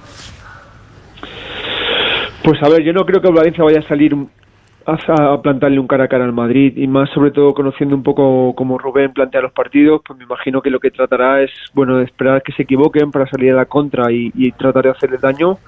Pues 2.42 2.60
a 2.62 2.68
ver, 2.68 2.82
yo 2.82 2.92
no 2.92 3.04
creo 3.04 3.20
que 3.20 3.30
Valencia 3.30 3.62
vaya 3.62 3.80
a 3.80 3.88
salir 3.88 4.16
a, 4.86 5.40
plantarle 5.42 5.78
un 5.78 5.86
cara 5.86 6.04
a 6.04 6.08
cara 6.08 6.24
al 6.24 6.32
Madrid 6.32 6.76
y 6.76 6.86
más 6.86 7.08
sobre 7.10 7.30
todo 7.30 7.54
conociendo 7.54 7.94
un 7.94 8.02
poco 8.02 8.54
cómo 8.54 8.78
Rubén 8.78 9.12
plantea 9.12 9.40
los 9.40 9.52
partidos, 9.52 10.02
pues 10.06 10.18
me 10.18 10.24
imagino 10.24 10.60
que 10.60 10.70
lo 10.70 10.80
que 10.80 10.90
tratará 10.90 11.42
es, 11.42 11.50
bueno, 11.72 11.98
de 11.98 12.04
esperar 12.04 12.42
que 12.42 12.52
se 12.52 12.62
equivoquen 12.62 13.10
para 13.10 13.28
salir 13.28 13.52
a 13.52 13.56
la 13.56 13.66
contra 13.66 14.10
y, 14.10 14.32
y 14.34 14.50
tratar 14.52 14.84
de 14.84 14.90
hacerles 14.90 15.20
daño 15.20 15.58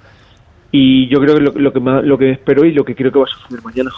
y 0.73 1.09
yo 1.09 1.21
creo 1.21 1.37
que 1.37 1.41
lo, 1.41 1.53
lo 1.53 1.73
que 1.73 1.81
más, 1.81 2.03
lo 2.03 2.19
que 2.19 2.33
espero 2.33 2.65
y 2.65 2.73
lo 2.73 2.85
que 2.85 2.97
creo 2.97 3.13
que 3.13 3.21
va 3.21 3.27
a 3.27 3.29
suceder 3.29 3.63
mañana. 3.63 3.91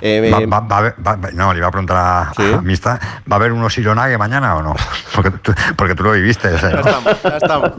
Eh, 0.00 0.30
Va- 0.32 0.60
va- 0.60 0.80
va 0.80 1.16
va- 1.16 1.30
no, 1.32 1.52
le 1.52 1.58
iba 1.58 1.68
a 1.68 1.70
preguntar 1.70 1.96
a, 1.96 2.32
a 2.58 2.60
Mista, 2.62 2.98
¿va 3.30 3.36
a 3.36 3.38
haber 3.38 3.52
unos 3.52 3.76
Ironague 3.78 4.16
mañana 4.18 4.56
o 4.56 4.62
no? 4.62 4.74
Porque 5.14 5.30
tú, 5.30 5.52
porque 5.76 5.94
tú 5.94 6.02
lo 6.02 6.12
viviste. 6.12 6.48
¿eh? 6.48 6.56
Ya 7.22 7.36
estamos. 7.36 7.70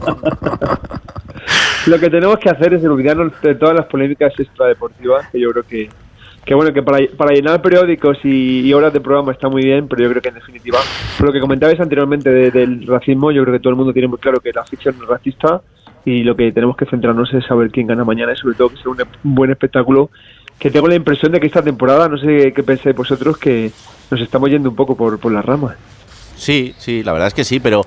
Lo 1.86 1.98
que 2.00 2.10
tenemos 2.10 2.38
que 2.38 2.50
hacer 2.50 2.74
es 2.74 2.84
olvidarnos 2.84 3.32
de 3.42 3.54
todas 3.54 3.76
las 3.76 3.86
polémicas 3.86 4.32
extradeportivas, 4.38 5.28
que 5.30 5.38
yo 5.40 5.50
creo 5.52 5.62
que, 5.64 5.88
que 6.44 6.54
bueno, 6.54 6.72
que 6.72 6.82
para, 6.82 6.98
para 7.16 7.32
llenar 7.32 7.62
periódicos 7.62 8.18
y, 8.24 8.60
y 8.62 8.72
horas 8.74 8.92
de 8.92 9.00
programa 9.00 9.32
está 9.32 9.48
muy 9.48 9.62
bien, 9.62 9.86
pero 9.86 10.02
yo 10.02 10.10
creo 10.10 10.22
que 10.22 10.28
en 10.30 10.34
definitiva, 10.36 10.78
por 11.18 11.26
lo 11.28 11.32
que 11.32 11.40
comentabais 11.40 11.78
anteriormente 11.78 12.30
de- 12.30 12.50
del 12.50 12.86
racismo, 12.86 13.30
yo 13.30 13.42
creo 13.42 13.54
que 13.54 13.60
todo 13.60 13.70
el 13.70 13.76
mundo 13.76 13.92
tiene 13.92 14.08
muy 14.08 14.18
claro 14.18 14.40
que 14.40 14.50
la 14.52 14.62
afición 14.62 14.96
es 15.00 15.06
racista 15.06 15.60
y 16.04 16.22
lo 16.24 16.34
que 16.36 16.50
tenemos 16.52 16.76
que 16.76 16.86
centrarnos 16.86 17.32
es 17.34 17.44
saber 17.46 17.70
quién 17.70 17.86
gana 17.86 18.04
mañana 18.04 18.32
y 18.32 18.36
sobre 18.36 18.56
todo 18.56 18.70
que 18.70 18.76
sea 18.76 18.90
un, 18.90 18.98
un 19.24 19.34
buen 19.34 19.50
espectáculo 19.50 20.10
que 20.58 20.70
tengo 20.70 20.88
la 20.88 20.94
impresión 20.94 21.32
de 21.32 21.40
que 21.40 21.46
esta 21.46 21.62
temporada, 21.62 22.08
no 22.08 22.18
sé 22.18 22.52
qué 22.54 22.62
pensáis 22.62 22.96
vosotros, 22.96 23.38
que 23.38 23.70
nos 24.10 24.20
estamos 24.20 24.50
yendo 24.50 24.70
un 24.70 24.76
poco 24.76 24.96
por, 24.96 25.18
por 25.18 25.32
las 25.32 25.44
ramas. 25.44 25.76
Sí, 26.36 26.74
sí, 26.76 27.02
la 27.02 27.12
verdad 27.12 27.28
es 27.28 27.34
que 27.34 27.44
sí, 27.44 27.60
pero, 27.60 27.84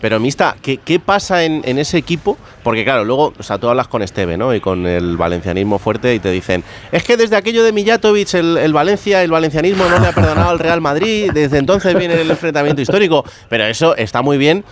pero 0.00 0.18
Mista, 0.18 0.56
¿qué, 0.60 0.78
qué 0.78 0.98
pasa 0.98 1.44
en, 1.44 1.62
en 1.64 1.78
ese 1.78 1.98
equipo? 1.98 2.36
Porque 2.64 2.82
claro, 2.82 3.04
luego, 3.04 3.32
o 3.38 3.42
sea, 3.44 3.58
tú 3.58 3.68
hablas 3.68 3.86
con 3.86 4.02
Esteve, 4.02 4.36
¿no? 4.36 4.52
Y 4.54 4.60
con 4.60 4.86
el 4.86 5.16
valencianismo 5.16 5.78
fuerte 5.78 6.12
y 6.12 6.18
te 6.18 6.32
dicen, 6.32 6.64
es 6.90 7.04
que 7.04 7.16
desde 7.16 7.36
aquello 7.36 7.62
de 7.62 7.70
Mijatovic, 7.70 8.34
el, 8.34 8.56
el 8.56 8.72
Valencia, 8.72 9.22
el 9.22 9.30
valencianismo 9.30 9.84
no 9.88 10.00
le 10.00 10.08
ha 10.08 10.12
perdonado 10.12 10.50
al 10.50 10.58
Real 10.58 10.80
Madrid, 10.80 11.30
desde 11.32 11.58
entonces 11.58 11.96
viene 11.96 12.20
el 12.20 12.30
enfrentamiento 12.30 12.82
histórico, 12.82 13.24
pero 13.48 13.64
eso 13.66 13.94
está 13.96 14.20
muy 14.20 14.36
bien 14.36 14.64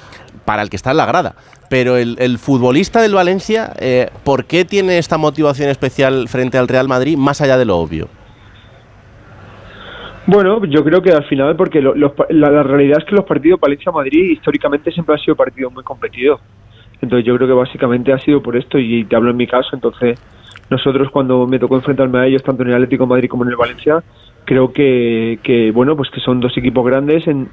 para 0.51 0.63
el 0.63 0.69
que 0.69 0.75
está 0.75 0.91
en 0.91 0.97
la 0.97 1.07
grada. 1.07 1.37
Pero 1.69 1.97
el, 1.97 2.37
futbolista 2.39 3.01
del 3.01 3.15
Valencia, 3.15 3.73
eh, 3.79 4.11
¿por 4.25 4.47
qué 4.47 4.65
tiene 4.65 4.99
esta 4.99 5.17
motivación 5.17 5.69
especial 5.71 6.27
frente 6.27 6.59
al 6.59 6.67
Real 6.67 6.89
Madrid 6.89 7.17
más 7.17 7.41
allá 7.41 7.57
de 7.57 7.65
lo 7.65 7.77
obvio? 7.77 8.09
Bueno, 10.27 10.65
yo 10.65 10.83
creo 10.83 11.01
que 11.03 11.13
al 11.13 11.23
final, 11.27 11.55
porque 11.55 11.81
lo- 11.81 11.95
los 11.95 12.11
la, 12.31 12.51
la 12.51 12.65
realidad 12.65 12.99
es 12.99 13.05
que 13.05 13.15
los 13.15 13.25
partidos 13.25 13.61
Valencia-Madrid 13.61 14.33
históricamente 14.33 14.91
siempre 14.91 15.15
han 15.15 15.21
sido 15.21 15.37
partidos 15.37 15.73
muy 15.73 15.85
competidos. 15.85 16.41
Entonces 17.01 17.25
yo 17.25 17.37
creo 17.37 17.47
que 17.47 17.55
básicamente 17.55 18.13
ha 18.13 18.19
sido 18.19 18.43
por 18.43 18.57
esto 18.57 18.77
y 18.77 19.05
te 19.05 19.15
hablo 19.15 19.31
en 19.31 19.37
mi 19.37 19.47
caso. 19.47 19.69
Entonces 19.73 20.19
nosotros 20.69 21.11
cuando 21.13 21.47
me 21.47 21.61
tocó 21.61 21.77
enfrentarme 21.77 22.19
a 22.19 22.27
ellos, 22.27 22.43
tanto 22.43 22.65
en 22.65 22.71
el 22.71 22.75
Atlético 22.75 23.07
Madrid 23.07 23.29
como 23.29 23.45
en 23.45 23.51
el 23.51 23.57
Valencia, 23.57 24.03
creo 24.47 24.73
que, 24.73 25.39
que 25.45 25.71
bueno, 25.71 25.97
pues 25.97 26.11
que 26.11 26.19
son 26.21 26.41
dos 26.41 26.57
equipos 26.59 26.85
grandes 26.85 27.25
en- 27.29 27.49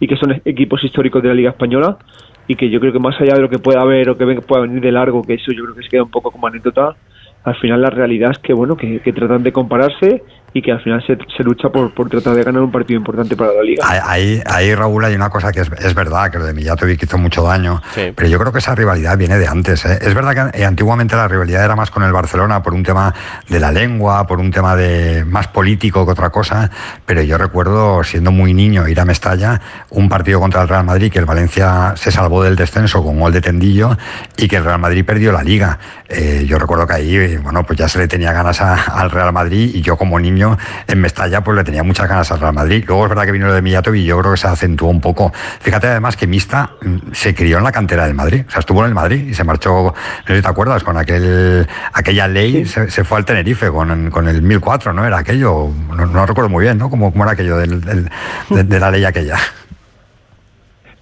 y 0.00 0.06
que 0.06 0.16
son 0.16 0.40
equipos 0.44 0.82
históricos 0.84 1.22
de 1.22 1.28
la 1.28 1.34
Liga 1.34 1.50
Española 1.50 1.98
y 2.46 2.56
que 2.56 2.68
yo 2.68 2.80
creo 2.80 2.92
que 2.92 2.98
más 2.98 3.18
allá 3.20 3.34
de 3.34 3.40
lo 3.40 3.48
que 3.48 3.58
pueda 3.58 3.80
haber 3.80 4.10
o 4.10 4.16
que 4.16 4.26
pueda 4.42 4.62
venir 4.62 4.82
de 4.82 4.92
largo, 4.92 5.22
que 5.22 5.34
eso 5.34 5.52
yo 5.52 5.64
creo 5.64 5.74
que 5.74 5.82
se 5.82 5.88
queda 5.88 6.02
un 6.02 6.10
poco 6.10 6.30
como 6.30 6.46
anécdota, 6.46 6.94
al 7.42 7.56
final 7.56 7.80
la 7.80 7.90
realidad 7.90 8.32
es 8.32 8.38
que 8.38 8.52
bueno 8.52 8.76
que, 8.76 9.00
que 9.00 9.12
tratan 9.12 9.42
de 9.42 9.52
compararse 9.52 10.22
y 10.56 10.62
que 10.62 10.70
al 10.70 10.80
final 10.80 11.04
se, 11.04 11.18
se 11.36 11.42
lucha 11.42 11.68
por, 11.68 11.92
por 11.92 12.08
tratar 12.08 12.32
de 12.34 12.44
ganar 12.44 12.62
un 12.62 12.70
partido 12.70 12.96
importante 12.96 13.36
para 13.36 13.52
la 13.52 13.62
liga. 13.62 13.84
Ahí, 14.08 14.40
ahí, 14.46 14.72
Raúl, 14.72 15.04
hay 15.04 15.14
una 15.16 15.28
cosa 15.28 15.50
que 15.50 15.60
es, 15.62 15.70
es 15.80 15.94
verdad, 15.94 16.30
que 16.30 16.38
lo 16.38 16.46
de 16.46 16.54
Mijatovic 16.54 17.02
hizo 17.02 17.18
mucho 17.18 17.42
daño, 17.42 17.82
pero 18.14 18.28
yo 18.28 18.38
creo 18.38 18.52
que 18.52 18.60
esa 18.60 18.72
rivalidad 18.76 19.18
viene 19.18 19.36
de 19.36 19.48
antes. 19.48 19.84
¿eh? 19.84 19.98
Es 20.00 20.14
verdad 20.14 20.52
que 20.52 20.64
antiguamente 20.64 21.16
la 21.16 21.26
rivalidad 21.26 21.64
era 21.64 21.74
más 21.74 21.90
con 21.90 22.04
el 22.04 22.12
Barcelona 22.12 22.62
por 22.62 22.72
un 22.72 22.84
tema 22.84 23.12
de 23.48 23.58
la 23.58 23.72
lengua, 23.72 24.26
por 24.28 24.38
un 24.38 24.52
tema 24.52 24.76
de 24.76 25.24
más 25.24 25.48
político 25.48 26.06
que 26.06 26.12
otra 26.12 26.30
cosa, 26.30 26.70
pero 27.04 27.20
yo 27.22 27.36
recuerdo, 27.36 28.04
siendo 28.04 28.30
muy 28.30 28.54
niño, 28.54 28.86
ir 28.86 29.00
a 29.00 29.04
Mestalla, 29.04 29.60
un 29.90 30.08
partido 30.08 30.38
contra 30.38 30.62
el 30.62 30.68
Real 30.68 30.84
Madrid, 30.84 31.10
que 31.10 31.18
el 31.18 31.24
Valencia 31.26 31.94
se 31.96 32.12
salvó 32.12 32.44
del 32.44 32.54
descenso 32.54 33.02
con 33.02 33.18
gol 33.18 33.32
de 33.32 33.40
Tendillo 33.40 33.96
y 34.36 34.46
que 34.46 34.56
el 34.56 34.64
Real 34.64 34.78
Madrid 34.78 35.04
perdió 35.04 35.32
la 35.32 35.42
liga. 35.42 35.80
Eh, 36.08 36.44
yo 36.46 36.60
recuerdo 36.60 36.86
que 36.86 36.94
ahí, 36.94 37.36
bueno, 37.38 37.64
pues 37.64 37.76
ya 37.76 37.88
se 37.88 37.98
le 37.98 38.06
tenía 38.06 38.32
ganas 38.32 38.60
a- 38.60 38.74
al 39.00 39.10
Real 39.10 39.32
Madrid 39.32 39.72
y 39.74 39.80
yo 39.82 39.96
como 39.96 40.20
niño 40.20 40.43
en 40.86 41.00
Mestalla 41.00 41.42
pues 41.42 41.56
le 41.56 41.64
tenía 41.64 41.82
muchas 41.82 42.08
ganas 42.08 42.30
al 42.32 42.40
Real 42.40 42.52
Madrid. 42.54 42.84
Luego 42.86 43.04
es 43.04 43.08
verdad 43.10 43.24
que 43.24 43.32
vino 43.32 43.46
lo 43.46 43.54
de 43.54 43.62
Mijatovic 43.62 44.02
y 44.02 44.04
yo 44.06 44.18
creo 44.20 44.32
que 44.32 44.38
se 44.38 44.46
acentuó 44.48 44.88
un 44.88 45.00
poco. 45.00 45.32
Fíjate 45.60 45.86
además 45.88 46.16
que 46.16 46.26
Mista 46.26 46.70
mm, 46.82 46.96
se 47.12 47.34
crió 47.34 47.58
en 47.58 47.64
la 47.64 47.72
cantera 47.72 48.04
del 48.06 48.14
Madrid, 48.14 48.44
o 48.46 48.50
sea, 48.50 48.60
estuvo 48.60 48.80
en 48.80 48.88
el 48.88 48.94
Madrid 48.94 49.26
y 49.28 49.34
se 49.34 49.44
marchó, 49.44 49.72
no 49.92 49.94
sé 50.26 50.36
si 50.36 50.42
te 50.42 50.48
acuerdas, 50.48 50.82
con 50.84 50.96
aquel 50.96 51.66
aquella 51.92 52.28
ley, 52.28 52.64
se, 52.64 52.90
se 52.90 53.04
fue 53.04 53.18
al 53.18 53.24
Tenerife 53.24 53.70
con, 53.70 54.10
con 54.10 54.28
el 54.28 54.42
1004, 54.42 54.92
¿no? 54.92 55.04
Era 55.04 55.18
aquello, 55.18 55.68
no, 55.96 56.06
no 56.06 56.26
recuerdo 56.26 56.48
muy 56.50 56.64
bien, 56.64 56.78
¿no? 56.78 56.90
¿Cómo, 56.90 57.10
cómo 57.12 57.24
era 57.24 57.32
aquello 57.32 57.56
del- 57.56 57.80
del- 57.80 58.08
de, 58.50 58.64
de 58.64 58.80
la 58.80 58.90
ley 58.90 59.04
aquella? 59.04 59.36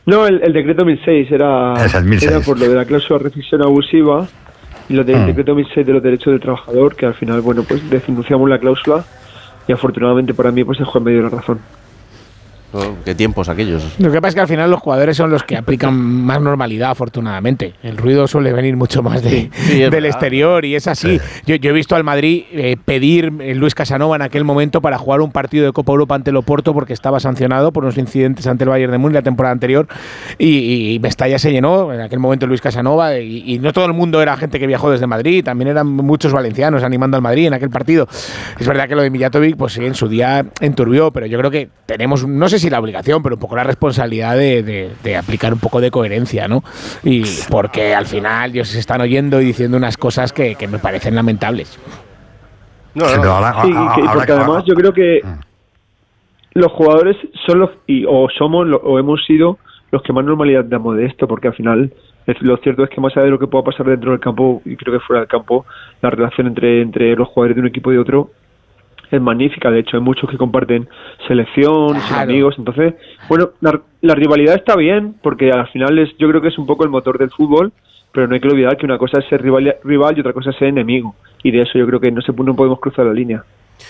No, 0.05 0.27
el, 0.27 0.43
el 0.43 0.53
decreto 0.53 0.85
1006 0.85 1.31
era, 1.31 1.75
Es 1.85 1.95
el 1.95 2.05
1006. 2.05 2.31
era 2.33 2.41
por 2.41 2.59
lo 2.59 2.69
de 2.69 2.75
la 2.75 2.85
cláusula 2.85 3.19
de 3.19 3.25
rescisión 3.27 3.63
abusiva 3.63 4.27
y 4.89 4.95
lo 4.95 5.05
del 5.05 5.21
Mm. 5.21 5.27
decreto 5.27 5.55
1006 5.55 5.87
de 5.87 5.93
los 5.93 6.03
derechos 6.03 6.33
del 6.33 6.41
trabajador, 6.41 6.97
que 6.97 7.07
al 7.07 7.15
final, 7.15 7.41
bueno, 7.41 7.63
pues 7.63 7.89
denunciamos 7.89 8.51
la 8.51 8.59
cláusula 8.59 9.05
y 9.73 9.75
afortunadamente 9.75 10.35
para 10.35 10.53
mí, 10.53 10.65
pues 10.65 10.79
el 10.81 10.85
juez 10.85 11.03
me 11.03 11.13
dio 11.13 11.23
la 11.23 11.31
razón. 11.31 11.59
Oh, 12.75 12.95
qué 13.05 13.15
tiempos 13.15 13.49
aquellos. 13.49 13.97
Lo 13.99 14.11
que 14.11 14.21
pasa 14.21 14.29
es 14.31 14.35
que 14.37 14.41
al 14.41 14.49
final 14.49 14.71
los 14.71 14.81
jugadores 14.81 15.17
son 15.17 15.31
los 15.31 15.43
que 15.43 15.57
aplican 15.57 15.95
más 15.95 16.41
normalidad, 16.41 16.91
afortunadamente. 16.91 17.75
El 17.83 17.97
ruido 17.99 18.27
suele 18.27 18.53
venir 18.53 18.77
mucho 18.77 19.03
más 19.03 19.23
de, 19.23 19.51
Sí, 19.53 19.79
del 19.79 19.91
verdad. 19.91 20.09
exterior 20.11 20.65
y 20.65 20.75
es 20.75 20.87
así. 20.87 21.21
Yo, 21.47 21.57
yo 21.57 21.71
he 21.71 21.73
visto 21.75 21.97
al 21.97 22.05
Madrid 22.05 22.45
eh, 22.53 22.77
pedir 22.83 23.33
eh, 23.41 23.55
Luis 23.55 23.75
Casanova 23.75 24.17
en 24.17 24.23
aquel 24.23 24.45
momento 24.45 24.81
para 24.81 24.97
jugar 24.97 25.21
un 25.21 25.33
partido 25.33 25.67
de 25.67 25.73
Copa 25.73 25.93
Europa 25.93 26.15
ante 26.15 26.31
el 26.31 26.37
Oporto 26.37 26.73
porque 26.73 26.93
estaba 26.95 27.21
sancionado 27.21 27.73
por 27.73 27.85
unos 27.85 27.99
incidentes 27.99 28.47
ante 28.47 28.65
el 28.65 28.71
Bayern 28.71 28.93
de 28.93 28.99
Múnich 28.99 29.15
la 29.17 29.23
temporada 29.23 29.53
anterior 29.53 29.87
y, 30.39 30.95
y 30.95 30.99
Mestalla 30.99 31.39
se 31.39 31.53
llenó 31.53 31.93
en 31.93 32.01
aquel 32.01 32.21
momento 32.21 32.47
Luis 32.47 32.61
Casanova 32.63 33.19
y, 33.19 33.43
y 33.55 33.59
no 33.59 33.73
todo 33.75 33.85
el 33.85 33.93
mundo 33.93 34.23
era 34.23 34.37
gente 34.39 34.59
que 34.59 34.67
viajó 34.67 34.91
desde 34.91 35.07
Madrid, 35.07 35.45
también 35.45 35.69
eran 35.69 35.87
muchos 35.89 36.33
valencianos 36.33 36.83
animando 36.83 37.17
al 37.19 37.23
Madrid 37.23 37.47
en 37.49 37.55
aquel 37.55 37.69
partido. 37.71 38.09
Es 38.59 38.67
verdad 38.67 38.89
que 38.89 38.95
lo 38.95 39.03
de 39.03 39.11
Mijatovic, 39.11 39.57
pues 39.57 39.75
sí, 39.75 39.85
en 39.85 39.95
su 39.95 40.09
día 40.09 40.47
enturbió, 40.61 41.11
pero 41.13 41.27
yo 41.27 41.39
creo 41.39 41.51
que 41.51 41.69
tenemos, 41.87 42.27
no 42.27 42.49
sé 42.49 42.59
si 42.63 42.71
la 42.71 42.81
obligación, 42.81 43.23
pero 43.23 43.35
un 43.37 43.41
poco 43.41 43.57
la 43.57 43.65
responsabilidad 43.65 44.37
de, 44.37 44.63
de- 44.63 44.91
de 45.03 45.17
aplicar 45.17 45.53
un 45.53 45.59
poco 45.61 45.81
de 45.81 45.91
coherencia, 45.91 46.49
¿no? 46.49 46.63
Y 47.05 47.23
porque 47.51 47.95
al 47.95 48.07
final 48.07 48.51
ellos 48.51 48.69
se 48.69 48.79
están 48.79 49.01
oyendo 49.01 49.41
y 49.41 49.45
diciendo 49.45 49.77
unas 49.77 49.97
cosas 49.97 50.33
que, 50.33 50.55
que 50.55 50.67
me 50.69 50.79
parecen 50.79 51.15
lamentables. 51.15 51.79
No, 52.95 53.07
Sí, 53.07 53.15
pero 53.19 53.33
ahora- 53.33 53.63
Sí, 53.63 53.71
y 53.71 53.75
ahora- 53.75 53.95
que- 53.95 54.01
ahora 54.01 54.13
porque 54.13 54.27
que- 54.27 54.33
además 54.33 54.65
yo 54.67 54.75
creo 54.75 54.93
que 54.93 55.21
los 56.55 56.73
jugadores 56.73 57.17
son 57.47 57.61
los, 57.61 57.71
y, 57.87 58.05
o 58.07 58.29
somos 58.37 58.67
o 58.83 58.99
hemos 58.99 59.25
sido 59.25 59.59
los 59.91 60.03
que 60.03 60.13
más 60.13 60.25
normalidad 60.25 60.65
damos 60.65 60.97
de 60.97 61.07
esto, 61.07 61.27
porque 61.27 61.49
al 61.49 61.55
final 61.55 61.93
lo 62.41 62.57
cierto 62.59 62.85
es 62.85 62.91
que 62.91 63.01
más 63.01 63.17
allá 63.17 63.25
de 63.25 63.31
lo 63.31 63.39
que 63.39 63.47
pueda 63.47 63.65
pasar 63.65 63.87
dentro 63.87 64.11
del 64.13 64.21
campo 64.21 64.63
y 64.65 64.77
creo 64.77 64.95
que 64.99 65.05
fuera 65.05 65.21
del 65.21 65.29
campo, 65.29 65.65
la 66.03 66.11
relación 66.11 66.47
entre, 66.47 66.81
entre 66.83 67.17
los 67.17 67.29
jugadores 67.29 67.57
de 67.57 67.63
un 67.63 67.67
equipo 67.69 67.91
y 67.91 67.95
de 67.95 68.01
otro 68.01 68.31
es 69.17 69.23
magnífica. 69.23 69.71
De 69.71 69.81
hecho, 69.81 69.97
hay 69.97 70.03
muchos 70.03 70.29
que 70.31 70.37
comparten 70.37 70.89
selección, 71.27 71.99
Claro. 72.09 72.23
amigos. 72.31 72.55
Entonces, 72.59 72.95
bueno, 73.29 73.51
la, 73.61 73.81
la 74.01 74.15
rivalidad 74.15 74.55
está 74.57 74.77
bien, 74.77 75.15
porque 75.23 75.51
al 75.51 75.69
final 75.69 75.99
es, 75.99 76.11
yo 76.19 76.29
creo 76.29 76.41
que 76.41 76.49
es 76.49 76.59
un 76.59 76.67
poco 76.67 76.85
el 76.85 76.91
motor 76.91 77.19
del 77.19 77.31
fútbol, 77.31 77.73
pero 78.13 78.27
no 78.27 78.35
hay 78.35 78.41
que 78.41 78.49
olvidar 78.49 78.77
que 78.77 78.87
una 78.87 78.99
cosa 78.99 79.21
es 79.21 79.27
ser 79.29 79.43
rival, 79.43 79.77
rival 79.85 80.17
y 80.17 80.21
otra 80.21 80.33
cosa 80.33 80.51
es 80.51 80.57
ser 80.57 80.69
enemigo. 80.69 81.15
Y 81.43 81.51
de 81.51 81.63
eso 81.63 81.79
yo 81.79 81.87
creo 81.87 82.01
que 82.01 82.11
no, 82.11 82.21
se, 82.23 82.33
no 82.33 82.55
podemos 82.55 82.79
cruzar 82.81 83.07
la 83.07 83.13
línea. 83.13 83.43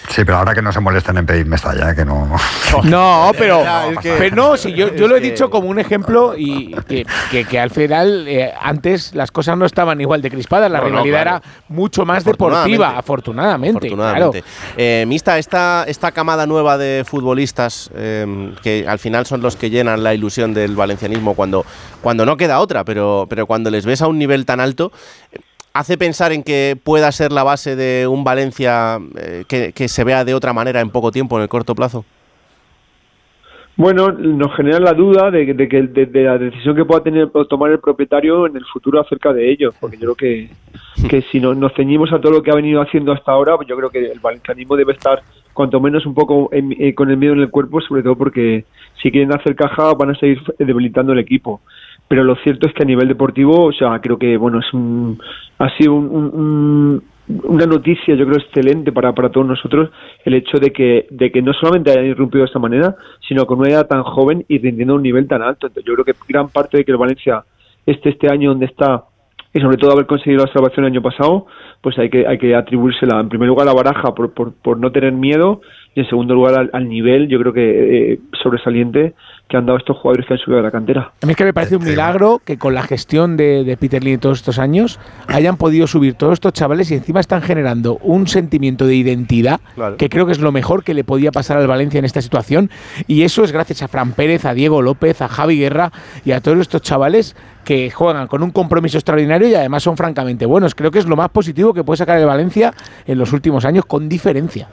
Sí, 0.09 0.25
pero 0.25 0.39
ahora 0.39 0.55
que 0.55 0.63
no 0.63 0.73
se 0.73 0.81
molesten 0.81 1.19
en 1.19 1.27
pedir 1.27 1.45
Mestalla, 1.45 1.91
¿eh? 1.91 1.95
que 1.95 2.05
no... 2.07 2.35
No, 2.85 3.31
pero, 3.37 3.63
es 3.91 3.99
que- 3.99 4.15
pero 4.17 4.35
no, 4.37 4.57
si 4.57 4.73
yo, 4.73 4.95
yo 4.97 5.07
lo 5.07 5.17
he 5.17 5.21
que- 5.21 5.31
dicho 5.33 5.51
como 5.51 5.69
un 5.69 5.79
ejemplo 5.79 6.33
y 6.37 6.73
que, 6.89 7.05
que- 7.31 7.45
que 7.45 7.61
al 7.61 7.69
final 7.69 8.27
eh, 8.27 8.53
antes 8.59 9.15
las 9.15 9.31
cosas 9.31 9.59
no 9.59 9.67
estaban 9.67 10.01
igual 10.01 10.23
de 10.23 10.31
crispadas, 10.31 10.71
la 10.71 10.79
No, 10.79 10.85
no, 10.85 10.91
rivalidad 11.03 11.23
claro. 11.23 11.37
era 11.45 11.53
mucho 11.69 12.07
más 12.07 12.25
deportiva, 12.25 12.97
afortunadamente. 12.97 13.89
Afortunadamente. 13.89 14.45
Eh, 14.79 15.05
Mista, 15.07 15.37
esta, 15.37 15.85
esta 15.87 16.11
camada 16.13 16.47
nueva 16.47 16.79
de 16.79 17.05
futbolistas 17.07 17.91
eh, 17.95 18.55
que 18.63 18.87
al 18.89 18.99
final 18.99 19.27
son 19.27 19.43
los 19.43 19.57
que 19.57 19.69
llenan 19.69 20.03
la 20.03 20.15
ilusión 20.15 20.55
del 20.55 20.75
valencianismo 20.75 21.35
cuando, 21.35 21.67
cuando 22.01 22.25
no 22.25 22.39
queda 22.39 22.61
otra, 22.61 22.85
pero, 22.85 23.27
pero 23.29 23.47
cuando 23.47 23.69
les 23.71 23.85
ves 23.85 24.01
a 24.01 24.07
un 24.09 24.19
nivel 24.19 24.47
tan 24.47 24.59
alto, 24.59 24.91
eh, 25.33 25.39
hace 25.75 25.97
pensar 25.97 26.33
en 26.33 26.43
que 26.43 26.77
pueda 26.83 27.11
ser 27.13 27.33
la 27.33 27.43
base 27.43 27.77
de 27.77 28.07
un 28.07 28.25
Valencia 28.25 28.99
eh, 29.17 29.45
que, 29.49 29.89
se 29.89 30.05
vea 30.05 30.25
de 30.25 30.35
otra 30.35 30.53
manera 30.53 30.81
en 30.81 30.91
poco 30.91 31.11
tiempo, 31.11 31.37
en 31.37 31.43
el 31.43 31.49
corto 31.49 31.75
plazo. 31.75 32.05
Bueno, 33.75 34.13
nos 34.13 34.55
genera 34.55 34.79
la 34.79 34.93
duda 34.93 35.31
de, 35.31 35.55
de 35.55 35.69
que 35.69 35.83
de, 35.83 36.23
la 36.25 36.37
decisión 36.37 36.77
que 36.77 36.85
pueda 36.85 37.03
tener 37.03 37.31
tomar 37.49 37.71
el 37.71 37.81
propietario 37.81 38.47
en 38.47 38.55
el 38.55 38.65
futuro 38.67 39.01
acerca 39.01 39.33
de 39.33 39.51
ellos, 39.51 39.75
porque 39.81 39.97
yo 39.97 40.15
creo 40.15 40.15
que, 40.15 40.51
que 41.09 41.23
si 41.23 41.41
no- 41.41 41.55
nos 41.55 41.73
ceñimos 41.73 42.13
a 42.13 42.21
todo 42.21 42.33
lo 42.33 42.43
que 42.43 42.51
ha 42.51 42.55
venido 42.55 42.83
haciendo 42.83 43.13
hasta 43.13 43.33
ahora, 43.33 43.57
pues 43.57 43.67
yo 43.67 43.77
creo 43.77 43.89
que 43.89 44.13
el 44.13 44.21
valencianismo 44.21 44.77
debe 44.77 44.93
estar 44.93 45.23
cuanto 45.55 45.81
menos 45.81 46.05
un 46.05 46.15
poco 46.15 46.51
en- 46.53 46.77
eh, 46.79 46.95
con 46.95 47.11
el 47.11 47.17
miedo 47.17 47.33
en 47.33 47.41
el 47.41 47.51
cuerpo, 47.51 47.81
sobre 47.81 48.03
todo 48.03 48.15
porque 48.15 48.67
si 49.03 49.11
quieren 49.11 49.33
hacer 49.33 49.57
caja 49.57 49.95
van 49.95 50.11
a 50.11 50.15
seguir 50.17 50.39
debilitando 50.59 51.15
el 51.15 51.19
equipo. 51.19 51.63
Pero 52.13 52.25
lo 52.25 52.37
cierto 52.45 52.67
es 52.67 52.75
que 52.75 52.83
a 52.83 52.85
nivel 52.87 53.09
deportivo, 53.09 53.65
o 53.65 53.73
sea, 53.73 53.99
creo 53.99 54.19
que 54.19 54.37
bueno 54.37 54.59
es 54.59 54.71
un 54.75 55.19
ha 55.59 55.71
sido 55.79 55.95
un- 55.95 56.11
un- 56.11 56.35
un- 56.41 57.03
una 57.45 57.65
noticia, 57.65 58.15
yo 58.15 58.27
creo, 58.27 58.37
excelente 58.39 58.93
para, 58.93 59.15
para 59.15 59.31
todos 59.31 59.47
nosotros 59.47 59.89
el 60.27 60.35
hecho 60.35 60.59
de 60.59 60.73
que, 60.73 61.07
de 61.09 61.33
que 61.33 61.41
no 61.41 61.55
solamente 61.55 61.91
hayan 61.91 62.05
irrumpido 62.05 62.43
de 62.43 62.49
esta 62.49 62.59
manera, 62.59 62.95
sino 63.27 63.47
con 63.47 63.61
una 63.61 63.71
edad 63.71 63.87
tan 63.89 64.03
joven 64.03 64.45
y 64.47 64.59
rindiendo 64.59 64.95
un 64.97 65.03
nivel 65.03 65.27
tan 65.27 65.41
alto. 65.41 65.69
Entonces, 65.69 65.85
yo 65.89 65.95
creo 65.95 66.05
que 66.05 66.13
gran 66.29 66.51
parte 66.51 66.77
de 66.77 66.85
que 66.85 66.93
el 66.93 66.99
Valencia 66.99 67.45
esté 67.87 68.11
este 68.11 68.31
año 68.31 68.51
donde 68.51 68.67
está 68.67 69.05
y 69.55 69.61
sobre 69.61 69.79
todo 69.79 69.93
haber 69.93 70.05
conseguido 70.07 70.45
la 70.45 70.53
salvación 70.53 70.85
el 70.85 70.93
año 70.93 71.01
pasado, 71.03 71.47
pues 71.81 71.99
hay 71.99 72.11
que, 72.11 72.27
hay 72.27 72.37
que 72.37 72.55
atribuírsela 72.55 73.21
en 73.21 73.31
primer 73.31 73.49
lugar 73.49 73.67
a 73.67 73.71
la 73.73 73.77
baraja 73.83 74.15
por, 74.15 74.35
por, 74.35 74.53
por 74.53 74.79
no 74.79 74.93
tener 74.93 75.13
miedo 75.13 75.63
y 75.95 76.01
en 76.01 76.09
segundo 76.09 76.35
lugar 76.35 76.59
al, 76.61 76.71
al 76.75 76.87
nivel, 76.89 77.29
yo 77.29 77.39
creo 77.39 77.53
que 77.55 78.13
eh, 78.13 78.19
sobresaliente 78.43 79.15
que 79.53 79.59
han 79.59 79.67
dado 79.67 79.79
estos 79.79 79.99
jugadores 79.99 80.27
que 80.27 80.33
han 80.33 80.39
subido 80.41 80.57
de 80.57 80.63
la 80.63 80.71
cantera. 80.71 81.13
A 81.23 81.27
mí 81.27 81.33
es 81.33 81.37
que 81.37 81.45
me 81.45 81.53
parece 81.53 81.77
un 81.77 81.85
milagro 81.85 82.41
que 82.43 82.57
con 82.57 82.75
la 82.75 82.83
gestión 82.83 83.37
de, 83.37 83.65
de 83.65 83.77
Peter 83.77 84.03
Lee 84.03 84.17
todos 84.17 84.39
estos 84.39 84.59
años 84.59 84.99
hayan 85.29 85.59
podido 85.59 85.87
subir 85.87 86.15
todos 86.15 86.33
estos 86.33 86.55
chavales 86.55 86.91
y 86.91 86.95
encima 86.95 87.21
están 87.21 87.43
generando 87.43 87.99
un 88.03 88.27
sentimiento 88.27 88.87
de 88.87 88.95
identidad 88.95 89.61
que 89.99 90.09
creo 90.09 90.25
que 90.25 90.33
es 90.33 90.41
lo 90.41 90.53
mejor 90.53 90.85
que 90.85 90.95
le 90.95 91.05
podía 91.05 91.31
pasar 91.33 91.59
al 91.59 91.67
Valencia 91.67 91.99
en 91.99 92.07
esta 92.07 92.23
situación 92.23 92.71
y 93.07 93.23
eso 93.23 93.45
es 93.45 93.53
gracias 93.53 93.83
a 93.83 93.89
Fran 93.89 94.13
Pérez, 94.13 94.47
a 94.47 94.55
Diego 94.55 94.81
López, 94.81 95.21
a 95.21 95.29
Javi 95.29 95.59
Guerra 95.59 95.93
y 96.25 96.33
a 96.33 96.41
todos 96.41 96.59
estos 96.59 96.81
chavales 96.81 97.37
que 97.67 97.91
juegan 97.91 98.27
con 98.29 98.43
un 98.43 98.51
compromiso 98.53 98.97
extraordinario 98.97 99.49
y 99.49 99.55
además 99.55 99.83
son 99.83 99.99
francamente 99.99 100.47
buenos. 100.47 100.75
Creo 100.75 100.91
que 100.91 100.99
es 100.99 101.07
lo 101.07 101.17
más 101.17 101.29
positivo 101.29 101.75
que 101.75 101.85
puede 101.85 101.99
sacar 101.99 102.19
el 102.19 102.27
Valencia 102.27 102.73
en 103.07 103.19
los 103.19 103.33
últimos 103.35 103.67
años 103.67 103.85
con 103.85 104.09
diferencia. 104.09 104.69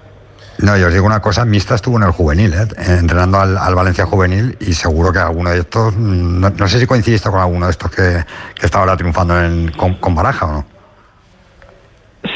No, 0.62 0.78
yo 0.78 0.88
os 0.88 0.94
digo 0.94 1.06
una 1.06 1.22
cosa, 1.22 1.46
Mista 1.46 1.76
estuvo 1.76 1.96
en 1.98 2.04
el 2.04 2.12
juvenil, 2.12 2.54
¿eh? 2.54 2.68
entrenando 3.00 3.40
al, 3.40 3.58
al 3.58 3.76
Valencia 3.76 4.06
juvenil 4.06 4.58
y 4.60 4.74
seguro 4.74 5.12
que 5.14 5.20
alguno 5.20 5.52
de 5.52 5.60
estos, 5.60 5.96
no, 5.96 6.50
no 6.50 6.68
sé 6.68 6.80
si 6.80 6.86
coincidiste 6.86 7.30
con 7.30 7.40
alguno 7.40 7.66
de 7.68 7.72
estos 7.72 7.90
que, 7.92 8.24
que 8.56 8.66
está 8.66 8.80
ahora 8.80 8.98
triunfando 8.98 9.40
en- 9.42 9.72
con, 9.72 9.96
con 9.96 10.14
Baraja 10.16 10.46
o 10.48 10.52
no. 10.52 10.66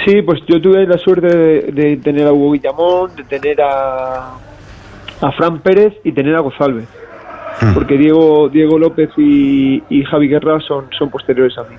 Sí, 0.05 0.21
pues 0.21 0.39
yo 0.47 0.61
tuve 0.61 0.85
la 0.87 0.97
suerte 0.97 1.27
de, 1.27 1.61
de 1.73 1.97
tener 1.97 2.25
a 2.27 2.31
Hugo 2.31 2.53
Guillamón, 2.53 3.13
de 3.15 3.23
tener 3.25 3.61
a, 3.61 4.35
a 5.21 5.31
Fran 5.37 5.59
Pérez 5.59 5.93
y 6.05 6.13
tener 6.13 6.35
a 6.35 6.39
Gozalve. 6.39 6.85
Porque 7.73 7.97
Diego, 7.97 8.49
Diego 8.49 8.77
López 8.79 9.09
y, 9.15 9.81
y 9.89 10.03
Javi 10.05 10.27
Guerra 10.27 10.59
son, 10.67 10.87
son 10.97 11.09
posteriores 11.09 11.57
a 11.57 11.63
mí. 11.63 11.75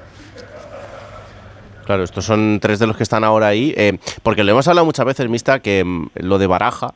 Claro, 1.85 2.03
estos 2.03 2.24
son 2.24 2.59
tres 2.61 2.78
de 2.78 2.87
los 2.87 2.97
que 2.97 3.03
están 3.03 3.24
ahora 3.24 3.49
ahí, 3.49 3.74
eh, 3.76 3.99
porque 4.22 4.43
lo 4.45 4.53
hemos 4.53 4.66
hablado 4.68 4.85
muchas 4.87 5.05
veces, 5.05 5.28
Mista, 5.28 5.61
que 5.61 5.85
mm, 5.85 6.07
lo 6.16 6.39
de 6.39 6.47
Baraja 6.47 6.95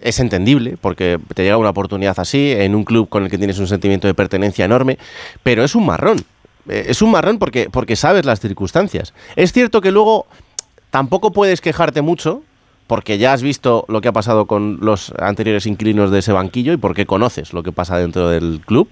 es 0.00 0.20
entendible 0.20 0.76
porque 0.80 1.18
te 1.34 1.42
llega 1.42 1.56
una 1.56 1.70
oportunidad 1.70 2.18
así 2.18 2.52
en 2.52 2.74
un 2.74 2.84
club 2.84 3.08
con 3.08 3.24
el 3.24 3.30
que 3.30 3.38
tienes 3.38 3.58
un 3.58 3.66
sentimiento 3.66 4.06
de 4.06 4.14
pertenencia 4.14 4.64
enorme, 4.64 4.98
pero 5.42 5.64
es 5.64 5.74
un 5.74 5.86
marrón. 5.86 6.18
Eh, 6.68 6.86
Es 6.88 7.02
un 7.02 7.12
marrón 7.12 7.38
porque, 7.38 7.70
porque 7.70 7.96
sabes 7.96 8.24
las 8.24 8.40
circunstancias. 8.40 9.14
Es 9.36 9.52
cierto 9.52 9.80
que 9.80 9.92
luego 9.92 10.26
tampoco 10.90 11.32
puedes 11.32 11.60
quejarte 11.60 12.02
mucho 12.02 12.42
porque 12.86 13.18
ya 13.18 13.32
has 13.32 13.42
visto 13.42 13.84
lo 13.88 14.00
que 14.00 14.08
ha 14.08 14.12
pasado 14.12 14.46
con 14.46 14.78
los 14.80 15.12
anteriores 15.18 15.66
inquilinos 15.66 16.10
de 16.10 16.18
ese 16.20 16.32
banquillo 16.32 16.72
y 16.72 16.76
porque 16.76 17.06
conoces 17.06 17.52
lo 17.52 17.62
que 17.62 17.72
pasa 17.72 17.98
dentro 17.98 18.28
del 18.28 18.60
club, 18.64 18.88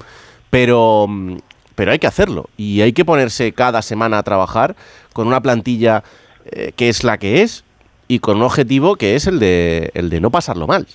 pero, 0.50 1.06
mm, 1.08 1.36
pero 1.74 1.92
hay 1.92 1.98
que 1.98 2.06
hacerlo 2.06 2.48
y 2.56 2.80
hay 2.80 2.92
que 2.92 3.04
ponerse 3.04 3.52
cada 3.52 3.82
semana 3.82 4.18
a 4.18 4.22
trabajar 4.22 4.76
con 5.12 5.26
una 5.26 5.40
plantilla 5.40 6.02
eh, 6.50 6.72
que 6.76 6.88
es 6.88 7.04
la 7.04 7.18
que 7.18 7.42
es 7.42 7.64
y 8.08 8.18
con 8.18 8.36
un 8.36 8.42
objetivo 8.42 8.96
que 8.96 9.14
es 9.14 9.26
el 9.26 9.38
de, 9.38 9.90
el 9.94 10.10
de 10.10 10.20
no 10.20 10.30
pasarlo 10.30 10.66
mal. 10.66 10.86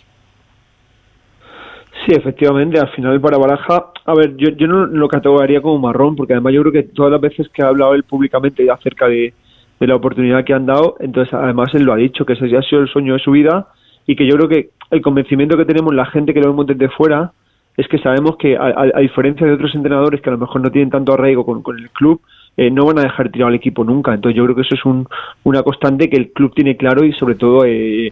Sí, 2.06 2.16
efectivamente, 2.16 2.80
al 2.80 2.90
final 2.90 3.20
para 3.20 3.38
Baraja, 3.38 3.88
a 4.06 4.14
ver, 4.16 4.36
yo, 4.38 4.50
yo 4.52 4.68
no 4.68 4.86
lo 4.86 5.08
categorizaría 5.10 5.62
como 5.62 5.80
marrón, 5.80 6.16
porque 6.16 6.34
además 6.34 6.54
yo 6.54 6.62
creo 6.62 6.72
que 6.72 6.84
todas 6.84 7.12
las 7.12 7.20
veces 7.20 7.50
que 7.50 7.62
ha 7.62 7.68
hablado 7.68 7.94
él 7.94 8.04
públicamente 8.04 8.70
acerca 8.72 9.08
de, 9.08 9.34
de 9.80 9.88
la 9.88 9.96
oportunidad 9.96 10.46
que 10.46 10.54
han 10.54 10.66
dado, 10.66 10.96
entonces 11.00 11.34
además 11.34 11.74
él 11.74 11.84
lo 11.84 11.94
ha 11.94 11.98
dicho, 11.98 12.26
que 12.26 12.34
ese 12.34 12.50
ya 12.50 12.60
ha 12.60 12.64
sido 12.64 12.82
el 12.82 12.88
sueño 12.88 13.14
de 13.14 13.20
su 13.20 13.32
vida 13.32 13.68
y 14.08 14.16
que 14.16 14.26
yo 14.26 14.36
creo 14.36 14.48
que 14.48 14.70
el 14.92 15.02
convencimiento 15.02 15.58
que 15.58 15.66
tenemos 15.66 15.94
la 15.94 16.06
gente 16.06 16.34
que 16.34 16.40
lo 16.40 16.48
vemos 16.48 16.68
desde 16.68 16.90
fuera 16.90 17.34
es 17.80 17.88
que 17.88 17.98
sabemos 18.00 18.36
que 18.38 18.56
a, 18.58 18.64
a- 18.68 18.92
a 18.96 19.00
diferencia 19.00 19.46
de 19.48 19.54
otros 19.54 19.74
entrenadores 19.76 20.22
que 20.22 20.30
a 20.30 20.34
lo 20.34 20.38
mejor 20.40 20.62
no 20.62 20.70
tienen 20.72 20.90
tanto 20.90 21.14
arraigo 21.14 21.46
con, 21.46 21.62
con 21.62 21.78
el 21.80 21.90
club, 21.92 22.22
eh, 22.58 22.70
no 22.70 22.86
van 22.86 23.00
a 23.00 23.04
dejar 23.04 23.30
tirado 23.32 23.48
al 23.50 23.56
equipo 23.56 23.84
nunca. 23.84 24.14
Entonces 24.14 24.36
yo 24.38 24.44
creo 24.44 24.56
que 24.56 24.62
eso 24.64 24.76
es 24.76 24.86
un, 24.86 25.08
una 25.44 25.64
constante 25.64 26.10
que 26.10 26.18
el 26.18 26.32
club 26.32 26.54
tiene 26.54 26.76
claro 26.76 27.06
y 27.06 27.14
sobre 27.14 27.36
todo 27.36 27.64
eh, 27.66 28.12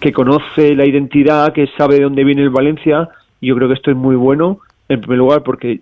que 0.00 0.12
conoce 0.12 0.74
la 0.74 0.86
identidad, 0.86 1.52
que 1.52 1.66
sabe 1.78 1.96
de 1.96 2.02
dónde 2.04 2.24
viene 2.24 2.42
el 2.42 2.50
Valencia 2.50 3.08
y 3.40 3.48
yo 3.48 3.56
creo 3.56 3.68
que 3.68 3.74
esto 3.74 3.90
es 3.90 3.96
muy 3.96 4.16
bueno 4.16 4.58
en 4.88 5.00
primer 5.00 5.18
lugar 5.18 5.42
porque 5.42 5.80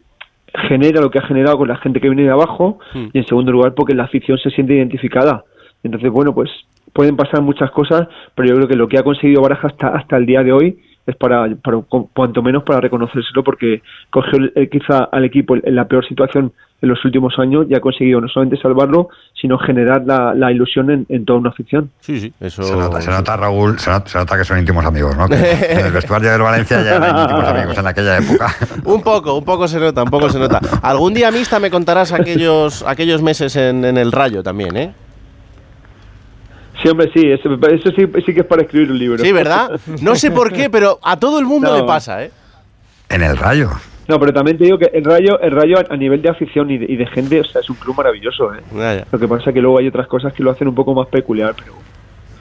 genera 0.68 1.01
lo 1.01 1.11
que 1.11 1.18
ha 1.18 1.22
generado 1.26 1.57
con 1.59 1.68
la 1.68 1.76
gente 1.76 2.01
que 2.01 2.09
viene 2.09 2.24
de 2.24 2.31
abajo 2.31 2.78
y 3.12 3.18
en 3.18 3.26
segundo 3.26 3.53
lugar 3.53 3.74
porque 3.74 3.95
la 3.95 4.05
afición 4.05 4.39
se 4.39 4.51
siente 4.51 4.74
identificada. 4.74 5.45
Entonces, 5.85 6.11
bueno, 6.11 6.35
pues 6.35 6.51
pueden 6.93 7.16
pasar 7.16 7.41
muchas 7.43 7.70
cosas, 7.70 8.09
pero 8.35 8.49
yo 8.49 8.55
creo 8.57 8.68
que 8.68 8.76
lo 8.76 8.89
que 8.89 8.99
ha 8.99 9.03
conseguido 9.05 9.43
Baraja 9.43 9.68
hasta, 9.68 9.89
hasta 9.89 10.16
el 10.16 10.26
día 10.26 10.43
de 10.43 10.53
hoy 10.53 10.78
es 11.11 11.16
para, 11.16 11.46
para 11.62 11.78
cu- 11.78 12.08
cuanto 12.14 12.42
menos 12.42 12.62
para 12.62 12.80
reconocérselo 12.80 13.44
porque 13.44 13.82
cogió 14.11 14.38
el- 14.54 14.68
quizá 14.70 15.04
al 15.12 15.24
equipo 15.24 15.56
en 15.56 15.74
la 15.74 15.86
peor 15.86 16.06
situación 16.06 16.52
en 16.82 16.88
los 16.88 17.04
últimos 17.04 17.38
años 17.38 17.66
y 17.68 17.74
ha 17.74 17.80
conseguido 17.80 18.22
no 18.22 18.28
solamente 18.28 18.58
salvarlo, 18.62 19.11
sino 19.38 19.58
generar 19.58 20.02
la, 20.06 20.32
la 20.34 20.50
ilusión 20.50 20.90
en, 20.90 21.04
en 21.11 21.26
toda 21.26 21.38
una 21.38 21.50
afición. 21.50 21.90
Sí, 22.00 22.18
sí, 22.20 22.32
eso... 22.40 22.62
Se 22.62 22.74
nota, 22.74 23.00
se 23.02 23.11
nota, 23.11 23.36
Raúl, 23.36 23.78
se 23.78 23.90
nota, 23.90 24.08
se 24.08 24.16
nota 24.16 24.38
que 24.38 24.44
son 24.44 24.58
íntimos 24.61 24.82
amigos, 24.86 25.14
¿no? 25.14 25.28
Que 25.28 25.34
en 25.72 25.86
el 25.86 25.92
vestuario 25.92 26.30
del 26.32 26.40
Valencia 26.40 26.82
ya 26.82 26.96
eran 26.96 27.18
íntimos 27.18 27.44
amigos 27.44 27.76
en 27.76 27.86
aquella 27.86 28.16
época. 28.16 28.46
Un 28.86 29.02
poco, 29.02 29.34
un 29.34 29.44
poco 29.44 29.68
se 29.68 29.78
nota, 29.78 30.02
un 30.04 30.11
poco 30.11 30.30
se 30.30 30.38
nota. 30.38 30.58
Algún 30.82 31.12
día, 31.12 31.30
Mista, 31.30 31.61
me 31.61 31.70
contarás 31.70 32.12
aquellos, 32.14 32.82
aquellos 32.86 33.20
meses 33.20 33.54
en, 33.56 33.84
en 33.84 33.98
el 33.98 34.11
Rayo 34.11 34.42
también, 34.42 34.74
¿eh? 34.78 34.94
Sí, 36.83 36.89
hombre, 36.89 37.11
sí, 37.12 37.31
eso, 37.31 37.53
eso 37.68 37.91
sí, 37.91 38.07
sí 38.24 38.35
que 38.35 38.41
es 38.41 38.47
para 38.47 38.62
escribir 38.62 38.91
un 38.91 38.99
libro. 38.99 39.22
Sí, 39.22 39.33
¿verdad? 39.33 39.78
No 40.01 40.14
sé 40.16 40.31
por 40.31 40.53
qué, 40.53 40.70
pero 40.70 40.99
a 41.03 41.18
todo 41.18 41.39
el 41.39 41.45
mundo 41.47 41.70
No. 41.70 41.76
le 41.76 41.85
pasa, 41.85 42.24
¿eh? 42.24 42.31
En 43.09 43.22
el 43.22 43.37
Rayo. 43.37 43.70
No, 44.09 44.18
pero 44.18 44.33
también 44.33 44.59
te 44.59 44.64
digo 44.64 44.78
que 44.78 44.91
el 44.93 45.05
Rayo, 45.05 45.41
el 45.41 45.53
Rayo 45.53 45.76
a, 45.89 45.97
nivel 45.97 46.20
de 46.22 46.31
afición 46.31 46.70
y 46.70 46.78
de, 46.78 46.87
y 46.89 46.97
de 46.97 47.07
gente, 47.07 47.41
o 47.41 47.45
sea, 47.45 47.61
es 47.61 47.70
un 47.70 47.76
club 47.76 47.97
maravilloso, 47.97 48.53
¿eh? 48.55 48.61
Ya, 48.74 48.95
ya. 48.97 49.07
Lo 49.12 49.18
que 49.18 49.28
pasa 49.28 49.51
es 49.51 49.55
que 49.55 49.61
luego 49.61 49.78
hay 49.78 49.89
otras 49.89 50.07
cosas 50.07 50.33
que 50.33 50.43
lo 50.43 50.51
hacen 50.51 50.66
un 50.68 50.74
poco 50.74 50.95
más 50.95 51.07
peculiar, 51.09 51.55
pero, 51.57 51.74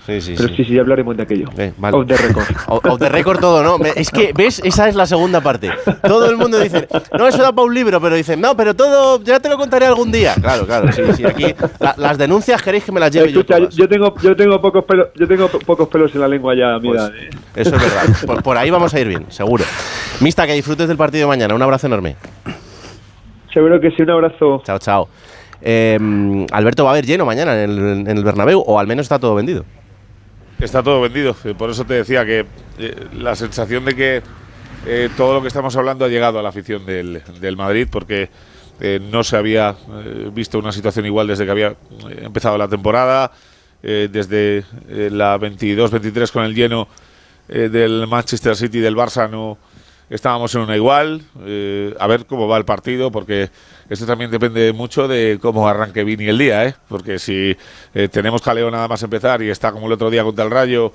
Sí, 0.10 0.22
sí, 0.22 0.34
pero 0.38 0.50
sí. 0.50 0.56
sí, 0.58 0.66
sí, 0.66 0.74
ya 0.74 0.82
hablaremos 0.82 1.16
de 1.18 1.24
aquello. 1.24 1.48
vale. 1.78 1.98
Off 1.98 2.08
the 2.08 2.18
record. 2.18 2.46
Off 2.68 3.00
the 3.00 3.10
record 3.10 3.40
todo, 3.40 3.64
¿no? 3.64 3.84
Es 3.96 4.10
que, 4.10 4.32
¿ves? 4.36 4.62
Esa 4.64 4.88
es 4.90 4.96
la 4.96 5.06
segunda 5.06 5.42
parte. 5.42 5.70
Todo 6.04 6.30
el 6.30 6.38
mundo 6.38 6.60
dice, 6.60 6.88
no, 7.18 7.28
eso 7.28 7.42
da 7.42 7.52
para 7.52 7.66
un 7.66 7.74
libro, 7.74 8.00
pero 8.02 8.16
dicen, 8.16 8.40
no, 8.42 8.56
pero 8.58 8.74
todo, 8.76 9.22
ya 9.24 9.40
te 9.40 9.50
lo 9.50 9.58
contaré 9.58 9.86
algún 9.86 10.12
día. 10.12 10.34
Claro, 10.42 10.66
claro, 10.66 10.92
sí, 10.92 11.02
sí. 11.16 11.26
Aquí 11.26 11.54
la- 11.80 11.96
las 11.98 12.18
denuncias 12.18 12.62
queréis 12.62 12.84
que 12.84 12.92
me 12.92 13.00
las 13.00 13.12
lleve 13.12 13.32
yo 13.32 13.46
todas. 13.46 13.76
yo 13.76 13.88
tengo, 13.88 14.14
yo 14.22 14.36
tengo 14.36 14.60
pocos 14.62 14.84
pelos, 14.86 15.08
yo 15.16 15.28
tengo 15.28 15.48
po- 15.48 15.60
pocos 15.60 15.88
pelos 15.90 16.14
en 16.16 16.22
la 16.22 16.28
lengua 16.28 16.56
ya 16.56 16.76
a 16.76 16.80
mi 16.80 16.90
Pues, 16.90 17.02
¿eh? 17.04 17.30
Eso 17.56 17.76
es 17.76 17.82
verdad. 17.82 18.16
Por, 18.26 18.44
por 18.44 18.58
ahí 18.58 18.70
vamos 18.70 18.94
a 18.94 19.00
ir 19.00 19.08
bien, 19.08 19.26
seguro. 19.30 19.64
Mista, 20.22 20.46
que 20.48 20.54
disfrutes 20.54 20.88
del 20.88 20.98
partido 20.98 21.22
de 21.24 21.28
mañana. 21.28 21.54
Un 21.56 21.62
abrazo 21.62 21.88
enorme. 21.88 22.16
Seguro 23.54 23.80
que 23.80 23.92
sí, 23.92 24.02
un 24.04 24.10
abrazo. 24.12 24.62
Chao, 24.66 24.78
chao. 24.80 25.10
Eh, 25.62 25.98
Alberto, 26.52 26.84
¿va 26.84 26.92
a 26.92 26.94
haber 26.94 27.06
lleno 27.06 27.26
mañana 27.26 27.62
en 27.64 27.70
el, 27.70 27.80
en 28.08 28.18
el 28.18 28.24
Bernabéu? 28.24 28.64
¿O 28.66 28.80
al 28.80 28.88
menos 28.88 29.06
está 29.06 29.20
todo 29.20 29.36
vendido? 29.36 29.66
Está 30.60 30.84
todo 30.84 31.00
vendido. 31.00 31.36
eh, 31.46 31.54
Por 31.58 31.70
eso 31.70 31.86
te 31.86 31.94
decía 31.94 32.26
que 32.26 32.46
eh, 32.78 33.08
la 33.14 33.36
sensación 33.36 33.86
de 33.86 33.96
que 33.96 34.22
eh, 34.86 35.10
todo 35.16 35.34
lo 35.34 35.42
que 35.42 35.48
estamos 35.48 35.76
hablando 35.78 36.04
ha 36.04 36.10
llegado 36.10 36.38
a 36.38 36.42
la 36.44 36.50
afición 36.50 36.86
del, 36.86 37.22
del 37.40 37.58
Madrid, 37.58 37.88
porque 37.90 38.30
no 39.12 39.26
se 39.26 39.36
había 39.36 39.76
visto 40.32 40.58
una 40.58 40.72
situación 40.72 41.06
igual 41.06 41.28
desde 41.28 41.44
que 41.44 41.52
había 41.52 41.76
empezado 42.22 42.58
la 42.58 42.70
temporada, 42.70 43.30
desde 43.82 44.64
la 44.88 45.38
22-23 45.38 46.32
con 46.32 46.46
el 46.46 46.56
lleno 46.56 46.88
del 47.50 48.08
Manchester 48.08 48.56
City 48.56 48.78
y 48.78 48.80
del 48.80 48.96
Barça 48.96 49.30
no 49.30 49.58
estábamos 50.10 50.54
en 50.56 50.62
una 50.62 50.76
igual. 50.76 51.22
eh, 51.46 51.94
a 52.00 52.08
ver 52.08 52.26
cómo 52.26 52.48
va 52.48 52.58
el 52.58 52.66
partido, 52.66 53.12
porque 53.12 53.50
esto 53.90 54.06
también 54.06 54.30
depende 54.30 54.72
mucho 54.74 55.08
de 55.08 55.40
cómo 55.42 55.68
arranque 55.68 56.04
Vini 56.04 56.28
el 56.28 56.38
día, 56.38 56.66
¿eh? 56.66 56.76
Porque 56.88 57.20
si 57.20 57.56
eh, 57.94 58.08
tenemos 58.08 58.42
jaleo 58.42 58.70
nada 58.70 58.88
más 58.88 59.02
empezar 59.04 59.42
y 59.42 59.50
está 59.50 59.72
como 59.72 59.88
el 59.88 59.94
otro 59.94 60.10
día 60.10 60.24
contra 60.24 60.46
el 60.46 60.52
Rayo 60.52 60.94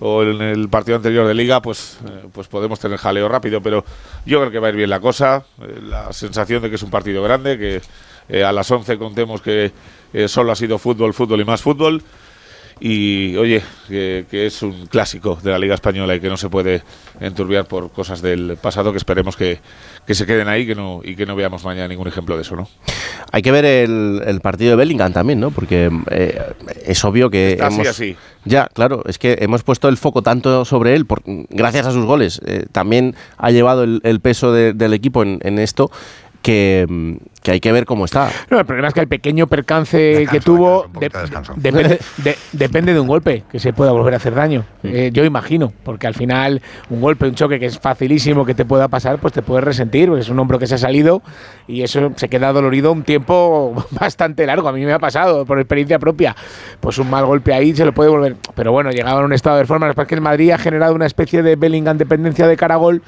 o 0.00 0.22
en 0.22 0.40
el 0.40 0.68
partido 0.68 0.96
anterior 0.96 1.26
de 1.26 1.34
Liga, 1.34 1.60
pues, 1.60 1.98
eh, 2.06 2.26
pues 2.32 2.48
podemos 2.48 2.78
tener 2.80 2.98
jaleo 2.98 3.28
rápido. 3.28 3.60
Pero 3.60 3.84
yo 4.26 4.40
creo 4.40 4.50
que 4.50 4.58
va 4.58 4.68
a 4.68 4.70
ir 4.70 4.76
bien 4.76 4.90
la 4.90 5.00
cosa. 5.00 5.44
eh, 5.62 5.80
la 5.82 6.12
sensación 6.12 6.62
de 6.62 6.70
que 6.70 6.76
es 6.76 6.82
un 6.82 6.90
partido 6.90 7.22
grande, 7.22 7.58
que 7.58 7.80
eh, 8.28 8.44
a 8.44 8.52
las 8.52 8.70
11 8.70 8.98
contemos 8.98 9.42
que 9.42 9.72
eh, 10.12 10.28
solo 10.28 10.52
ha 10.52 10.56
sido 10.56 10.78
fútbol, 10.78 11.12
fútbol 11.12 11.40
y 11.40 11.44
más 11.44 11.62
fútbol. 11.62 12.02
Y 12.80 13.36
oye, 13.36 13.62
que, 13.88 14.26
que 14.30 14.46
es 14.46 14.60
un 14.62 14.86
clásico 14.86 15.38
de 15.42 15.50
la 15.52 15.58
Liga 15.58 15.74
Española 15.74 16.14
y 16.16 16.20
que 16.20 16.28
no 16.28 16.36
se 16.36 16.48
puede 16.48 16.82
enturbiar 17.20 17.66
por 17.66 17.90
cosas 17.92 18.20
del 18.20 18.56
pasado, 18.60 18.90
que 18.90 18.98
esperemos 18.98 19.36
que, 19.36 19.60
que 20.06 20.14
se 20.14 20.26
queden 20.26 20.48
ahí 20.48 20.66
que 20.66 20.74
no, 20.74 21.00
y 21.04 21.14
que 21.14 21.24
no 21.24 21.36
veamos 21.36 21.64
mañana 21.64 21.88
ningún 21.88 22.08
ejemplo 22.08 22.34
de 22.36 22.42
eso, 22.42 22.56
¿no? 22.56 22.68
Hay 23.30 23.42
que 23.42 23.52
ver 23.52 23.64
el, 23.64 24.22
el 24.26 24.40
partido 24.40 24.70
de 24.70 24.76
Bellingham 24.76 25.12
también, 25.12 25.38
¿no? 25.40 25.50
Porque 25.52 25.88
eh, 26.10 26.40
es 26.84 27.04
obvio 27.04 27.30
que 27.30 27.52
Está 27.52 27.68
así, 27.68 27.74
hemos... 27.76 27.88
así. 27.88 28.16
Ya, 28.44 28.68
claro, 28.72 29.02
es 29.06 29.18
que 29.18 29.38
hemos 29.40 29.62
puesto 29.62 29.88
el 29.88 29.96
foco 29.96 30.22
tanto 30.22 30.64
sobre 30.64 30.94
él, 30.94 31.06
por, 31.06 31.22
gracias 31.24 31.86
a 31.86 31.92
sus 31.92 32.04
goles. 32.04 32.40
eh, 32.44 32.66
también 32.72 33.14
ha 33.38 33.50
llevado 33.52 33.84
el, 33.84 34.00
el 34.02 34.20
peso 34.20 34.52
de- 34.52 34.72
del 34.74 34.92
equipo 34.94 35.22
en, 35.22 35.38
en 35.42 35.58
esto, 35.58 35.90
que, 36.42 36.84
mm, 36.88 37.14
que 37.44 37.50
hay 37.52 37.60
que 37.60 37.70
ver 37.72 37.84
cómo 37.84 38.06
está. 38.06 38.30
No, 38.48 38.58
el 38.58 38.64
problema 38.64 38.88
es 38.88 38.94
que 38.94 39.00
el 39.00 39.06
pequeño 39.06 39.46
percance 39.46 40.26
que 40.30 40.40
tuvo 40.40 40.86
de- 40.98 41.10
depende, 41.56 41.98
de, 42.16 42.38
depende 42.52 42.94
de 42.94 43.00
un 43.00 43.06
golpe 43.06 43.44
que 43.52 43.58
se 43.60 43.74
pueda 43.74 43.92
volver 43.92 44.14
a 44.14 44.16
hacer 44.16 44.34
daño. 44.34 44.64
Eh, 44.82 45.10
yo 45.12 45.26
imagino, 45.26 45.70
porque 45.84 46.06
al 46.06 46.14
final 46.14 46.62
un 46.88 47.02
golpe, 47.02 47.26
un 47.26 47.34
choque 47.34 47.60
que 47.60 47.66
es 47.66 47.78
facilísimo 47.78 48.46
que 48.46 48.54
te 48.54 48.64
pueda 48.64 48.88
pasar, 48.88 49.18
pues 49.18 49.34
te 49.34 49.42
puedes 49.42 49.62
resentir, 49.62 50.08
porque 50.08 50.22
es 50.22 50.30
un 50.30 50.38
hombro 50.38 50.58
que 50.58 50.66
se 50.66 50.76
ha 50.76 50.78
salido 50.78 51.20
y 51.68 51.82
eso 51.82 52.12
se 52.16 52.30
queda 52.30 52.50
dolorido 52.50 52.90
un 52.92 53.02
tiempo 53.02 53.74
bastante 53.90 54.46
largo. 54.46 54.66
A 54.66 54.72
mí 54.72 54.82
me 54.82 54.94
ha 54.94 54.98
pasado 54.98 55.44
por 55.44 55.58
experiencia 55.58 55.98
propia. 55.98 56.34
Pues 56.80 56.96
un 56.96 57.10
mal 57.10 57.26
golpe 57.26 57.52
ahí 57.52 57.76
se 57.76 57.84
lo 57.84 57.92
puede 57.92 58.08
volver. 58.08 58.36
Pero 58.54 58.72
bueno, 58.72 58.90
llegaba 58.90 59.20
en 59.20 59.26
un 59.26 59.32
estado 59.34 59.58
de 59.58 59.66
forma. 59.66 59.90
Es 59.90 60.06
que 60.08 60.14
el 60.14 60.22
Madrid 60.22 60.50
ha 60.52 60.56
generado 60.58 60.94
una 60.94 61.04
especie 61.04 61.42
de 61.42 61.56
Bellingham 61.56 61.98
dependencia 61.98 62.48
de 62.48 62.56
cara 62.56 62.76
a 62.76 62.78
gol 62.78 63.02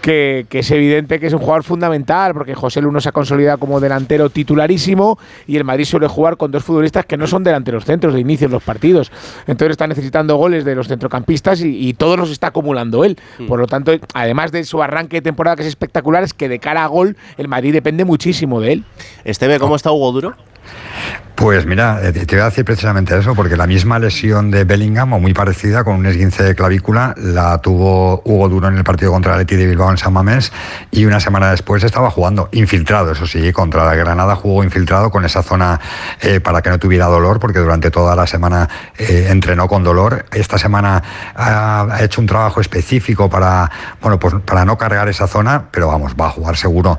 que, 0.00 0.46
que 0.48 0.60
es 0.60 0.70
evidente 0.70 1.18
que 1.20 1.26
es 1.26 1.32
un 1.32 1.40
jugador 1.40 1.62
fundamental, 1.64 2.32
porque 2.32 2.54
José 2.54 2.80
Luno 2.80 3.00
se 3.00 3.08
ha 3.08 3.12
consolidado 3.12 3.58
como 3.58 3.65
delantero 3.80 4.30
titularísimo 4.30 5.18
y 5.46 5.56
el 5.56 5.64
Madrid 5.64 5.84
suele 5.84 6.08
jugar 6.08 6.36
con 6.36 6.50
dos 6.50 6.64
futbolistas 6.64 7.06
que 7.06 7.16
no 7.16 7.26
son 7.26 7.44
delanteros 7.44 7.84
centros 7.84 8.14
de 8.14 8.20
inicio 8.20 8.46
en 8.46 8.52
los 8.52 8.62
partidos. 8.62 9.10
Entonces 9.46 9.72
está 9.72 9.86
necesitando 9.86 10.36
goles 10.36 10.64
de 10.64 10.74
los 10.74 10.88
centrocampistas 10.88 11.60
y, 11.60 11.88
y 11.88 11.94
todos 11.94 12.18
los 12.18 12.30
está 12.30 12.48
acumulando 12.48 13.04
él. 13.04 13.18
Por 13.48 13.58
lo 13.58 13.66
tanto, 13.66 13.92
además 14.14 14.52
de 14.52 14.64
su 14.64 14.82
arranque 14.82 15.16
de 15.18 15.22
temporada 15.22 15.56
que 15.56 15.62
es 15.62 15.68
espectacular, 15.68 16.22
es 16.22 16.34
que 16.34 16.48
de 16.48 16.58
cara 16.58 16.84
a 16.84 16.86
gol 16.86 17.16
el 17.36 17.48
Madrid 17.48 17.72
depende 17.72 18.04
muchísimo 18.04 18.60
de 18.60 18.72
él. 18.72 18.84
Esteve, 19.24 19.58
¿cómo 19.58 19.76
está 19.76 19.92
Hugo 19.92 20.12
Duro? 20.12 20.36
Pues 21.36 21.66
mira, 21.66 22.00
eh, 22.02 22.12
te 22.12 22.34
voy 22.34 22.40
a 22.40 22.44
decir 22.46 22.64
precisamente 22.64 23.16
eso, 23.16 23.34
porque 23.34 23.58
la 23.58 23.66
misma 23.66 23.98
lesión 23.98 24.50
de 24.50 24.64
Bellingham, 24.64 25.12
o 25.12 25.20
muy 25.20 25.34
parecida, 25.34 25.84
con 25.84 25.96
un 25.96 26.06
esguince 26.06 26.42
de 26.42 26.54
clavícula, 26.54 27.14
la 27.18 27.58
tuvo 27.58 28.22
Hugo 28.24 28.48
Duro 28.48 28.68
en 28.68 28.78
el 28.78 28.84
partido 28.84 29.12
contra 29.12 29.36
Leti 29.36 29.54
de 29.54 29.66
Bilbao 29.66 29.90
en 29.90 29.98
San 29.98 30.14
Mamés, 30.14 30.50
y 30.90 31.04
una 31.04 31.20
semana 31.20 31.50
después 31.50 31.84
estaba 31.84 32.10
jugando 32.10 32.48
infiltrado, 32.52 33.12
eso 33.12 33.26
sí, 33.26 33.52
contra 33.52 33.84
la 33.84 33.94
Granada 33.94 34.34
jugó 34.34 34.64
infiltrado 34.64 35.10
con 35.10 35.26
esa 35.26 35.42
zona 35.42 35.78
eh, 36.22 36.40
para 36.40 36.62
que 36.62 36.70
no 36.70 36.78
tuviera 36.78 37.04
dolor, 37.04 37.38
porque 37.38 37.58
durante 37.58 37.90
toda 37.90 38.16
la 38.16 38.26
semana 38.26 38.66
eh, 38.96 39.26
entrenó 39.28 39.68
con 39.68 39.84
dolor. 39.84 40.24
Esta 40.32 40.56
semana 40.56 41.02
ha, 41.34 41.82
ha 41.82 42.02
hecho 42.02 42.22
un 42.22 42.26
trabajo 42.26 42.62
específico 42.62 43.28
para, 43.28 43.70
bueno, 44.00 44.18
pues 44.18 44.36
para 44.42 44.64
no 44.64 44.78
cargar 44.78 45.06
esa 45.10 45.26
zona, 45.26 45.66
pero 45.70 45.88
vamos, 45.88 46.14
va 46.18 46.28
a 46.28 46.30
jugar 46.30 46.56
seguro. 46.56 46.98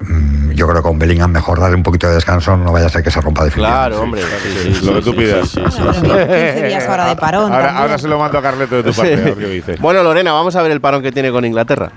Mm, 0.00 0.50
yo 0.52 0.66
creo 0.66 0.76
que 0.76 0.82
con 0.88 0.98
Bellingham 0.98 1.30
mejor 1.30 1.60
darle 1.60 1.76
un 1.76 1.82
poquito 1.82 2.06
de 2.08 2.14
descanso, 2.14 2.56
no 2.56 2.72
vaya 2.72 2.86
a 2.86 2.88
ser 2.88 3.02
que 3.02 3.10
se 3.10 3.20
rompa 3.20 3.44
definitivamente. 3.44 3.88
Claro, 3.90 4.02
hombre. 4.02 4.22
sí, 4.22 4.74
sí, 4.74 4.86
Lo 4.86 4.94
que 4.94 5.02
tú 5.02 5.10
sí, 5.12 5.16
pidas. 5.18 5.48
sí, 5.48 5.60
sí, 5.70 5.82
sí. 5.94 6.00
15 6.02 6.62
días 6.68 6.88
ahora 6.88 7.06
de 7.06 7.16
parón. 7.16 7.52
Ahora, 7.52 7.64
también. 7.66 7.82
ahora 7.82 7.98
se 7.98 8.08
lo 8.08 8.18
mando 8.18 8.38
a 8.38 8.42
Carleto 8.42 8.76
de 8.76 8.82
tu 8.84 8.92
parte, 8.96 9.14
a 9.14 9.16
ver 9.16 9.34
qué 9.36 9.46
dice. 9.46 9.76
Bueno, 9.80 10.02
Lorena, 10.02 10.32
vamos 10.32 10.54
a 10.56 10.62
ver 10.62 10.72
el 10.72 10.80
parón 10.80 11.02
que 11.02 11.12
tiene 11.12 11.30
con 11.30 11.44
Inglaterra. 11.44 11.90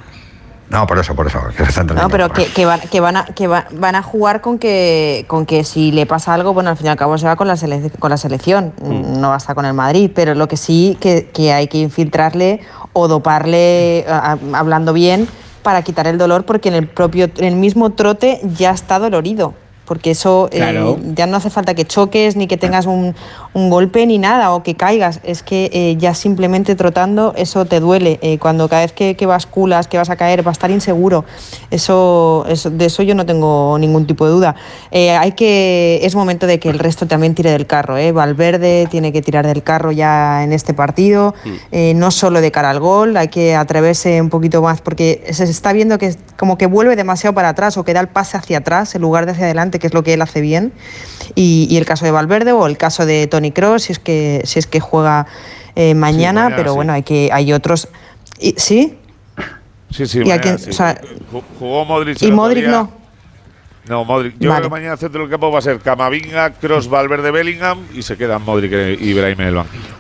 No, 0.70 0.86
por 0.86 1.00
eso, 1.00 1.16
por 1.16 1.26
eso, 1.26 1.40
que 1.58 1.66
se 1.66 1.84
No, 1.84 2.10
pero 2.10 2.30
que, 2.32 2.46
que 2.46 2.64
van, 2.68 2.80
que, 2.80 3.00
van, 3.00 3.18
a, 3.18 3.26
que 3.26 3.48
va- 3.48 3.66
van 3.72 3.96
a 3.96 4.04
jugar 4.04 4.40
con 4.40 4.60
que, 4.60 5.26
con 5.28 5.48
que 5.48 5.64
si 5.64 5.92
le 5.92 6.06
pasa 6.06 6.36
algo, 6.36 6.54
bueno, 6.54 6.70
al 6.70 6.78
fin 6.78 6.86
y 6.86 6.90
al 6.90 6.96
cabo 6.96 7.18
se 7.18 7.26
va 7.26 7.36
con 7.36 7.48
la, 7.48 7.56
sele- 7.56 7.90
con 7.98 8.12
la 8.12 8.18
selección, 8.18 8.74
no 8.84 9.30
va 9.30 9.34
a 9.34 9.38
estar 9.40 9.56
con 9.56 9.66
el 9.66 9.74
Madrid, 9.74 10.12
pero 10.14 10.36
lo 10.36 10.48
que 10.48 10.58
sí 10.58 10.96
que, 11.02 11.32
que 11.34 11.54
hay 11.54 11.68
que 11.70 11.80
infiltrarle 11.80 12.62
o 12.94 13.08
doparle, 13.08 14.06
a- 14.08 14.34
a- 14.54 14.60
hablando 14.60 14.94
bien, 14.94 15.28
para 15.62 15.82
quitar 15.82 16.08
el 16.08 16.18
dolor, 16.18 16.46
porque 16.46 16.70
en 16.70 16.76
el, 16.76 16.88
propio, 16.88 17.30
en 17.38 17.46
el 17.46 17.56
mismo 17.56 17.92
trote 17.92 18.40
ya 18.58 18.72
está 18.72 19.00
dolorido. 19.00 19.54
Porque 19.86 20.12
eso 20.12 20.50
eh, 20.52 20.96
ya 21.16 21.26
no 21.26 21.38
hace 21.38 21.50
falta 21.50 21.74
que 21.74 21.84
choques, 21.84 22.36
ni 22.36 22.46
que 22.46 22.58
tengas 22.58 22.86
un, 22.86 23.16
un 23.54 23.70
golpe, 23.70 24.06
ni 24.06 24.18
nada, 24.20 24.52
o 24.54 24.62
que 24.64 24.76
caigas. 24.76 25.20
Es 25.24 25.42
que 25.44 25.70
eh, 25.74 25.96
ya 25.98 26.14
simplemente 26.14 26.76
trotando 26.76 27.34
eso 27.36 27.66
te 27.66 27.80
duele. 27.80 28.20
Eh, 28.22 28.38
cuando 28.38 28.70
cada 28.70 28.84
vez 28.84 28.94
que, 28.94 29.16
que 29.16 29.26
basculas, 29.26 29.88
que 29.88 29.98
vas 29.98 30.10
a 30.10 30.16
caer, 30.16 30.46
va 30.46 30.52
a 30.52 30.54
estar 30.54 30.70
inseguro. 30.72 31.26
Eso, 31.72 32.46
eso- 32.48 32.70
de 32.70 32.86
eso 32.86 33.04
yo 33.04 33.16
no 33.16 33.26
tengo 33.26 33.78
ningún 33.80 34.06
tipo 34.06 34.26
de 34.26 34.32
duda. 34.32 34.56
Eh, 34.92 35.12
hay 35.12 35.32
que, 35.34 36.00
es 36.04 36.16
momento 36.16 36.46
de 36.48 36.60
que 36.60 36.70
el 36.70 36.80
resto 36.80 37.08
también 37.08 37.36
tire 37.36 37.52
del 37.52 37.66
carro. 37.66 37.98
¿eh? 37.98 38.12
Valverde 38.12 38.88
tiene 38.90 39.12
que 39.12 39.22
tirar 39.22 39.46
del 39.48 39.64
carro 39.64 39.92
ya 39.92 40.44
en 40.44 40.54
este 40.54 40.74
partido, 40.74 41.34
eh, 41.72 41.94
no 41.96 42.12
solo 42.12 42.42
de 42.42 42.52
cara 42.52 42.70
al 42.70 42.80
gol, 42.80 43.18
hay 43.18 43.30
que 43.30 43.56
atreverse 43.56 44.22
un 44.22 44.30
poquito 44.30 44.62
más 44.62 44.82
porque 44.82 45.24
se 45.32 45.44
está 45.46 45.74
viendo 45.74 45.98
que 45.98 46.16
como 46.38 46.58
que 46.58 46.66
vuelve 46.68 46.96
demasiado 46.96 47.34
para 47.34 47.50
atrás 47.50 47.78
o 47.78 47.84
que 47.84 47.94
da 47.94 48.00
el 48.02 48.08
pase 48.10 48.38
hacia 48.38 48.60
atrás 48.60 48.94
en 48.96 49.02
lugar 49.02 49.26
de 49.26 49.32
hacia 49.34 49.46
adelante, 49.46 49.80
que 49.80 49.88
es 49.88 49.94
lo 49.94 50.04
que 50.04 50.14
él 50.14 50.22
hace 50.22 50.42
bien. 50.42 50.72
Y, 51.36 51.68
y 51.70 51.78
el 51.78 51.86
caso 51.86 52.06
de 52.06 52.12
Valverde 52.12 52.52
o 52.52 52.66
el 52.68 52.78
caso 52.78 53.06
de 53.06 53.28
Tony 53.28 53.39
Cross, 53.54 53.84
si 53.84 53.94
es 53.94 54.00
que, 54.00 54.42
si 54.46 54.60
es 54.60 54.68
que 54.68 54.80
juega 54.80 55.26
eh, 55.76 55.94
mañana, 55.96 56.44
mañana 56.44 56.56
pero 56.56 56.72
sí. 56.72 56.76
bueno, 56.76 56.94
hay 56.94 57.04
que 57.04 57.30
hay 57.32 57.54
otros. 57.54 57.88
Y- 58.40 58.56
¿Sí? 58.58 58.98
Sí, 59.92 60.06
sí, 60.06 60.18
Y 60.20 60.22
mañana 60.22 60.42
quién- 60.42 60.60
sí. 60.60 60.70
o 60.70 60.74
sea, 60.74 61.00
Ju- 61.32 61.44
Jugó 61.58 61.86
Modric. 61.86 62.22
y 62.22 62.32
Modric 62.32 62.64
día. 62.66 62.72
no. 62.72 62.92
No, 63.88 64.06
Modric. 64.06 64.36
Yo 64.40 64.50
Vale. 64.50 64.60
creo 64.62 64.70
que 64.70 64.76
mañana 64.76 64.94
el 64.94 65.00
centro 65.00 65.22
del 65.22 65.30
campo 65.32 65.52
va 65.52 65.60
a 65.60 65.62
ser 65.64 65.80
Camavinga, 65.80 66.52
Cross, 66.52 66.90
Valverde, 66.90 67.32
Bellingham 67.32 67.80
y 67.96 68.04
se 68.04 68.16
quedan 68.18 68.44
Modric 68.44 68.72
y 69.02 69.10
Ibrahim 69.10 69.42
en 69.42 69.48
el 69.48 69.56
banquillo. 69.56 70.00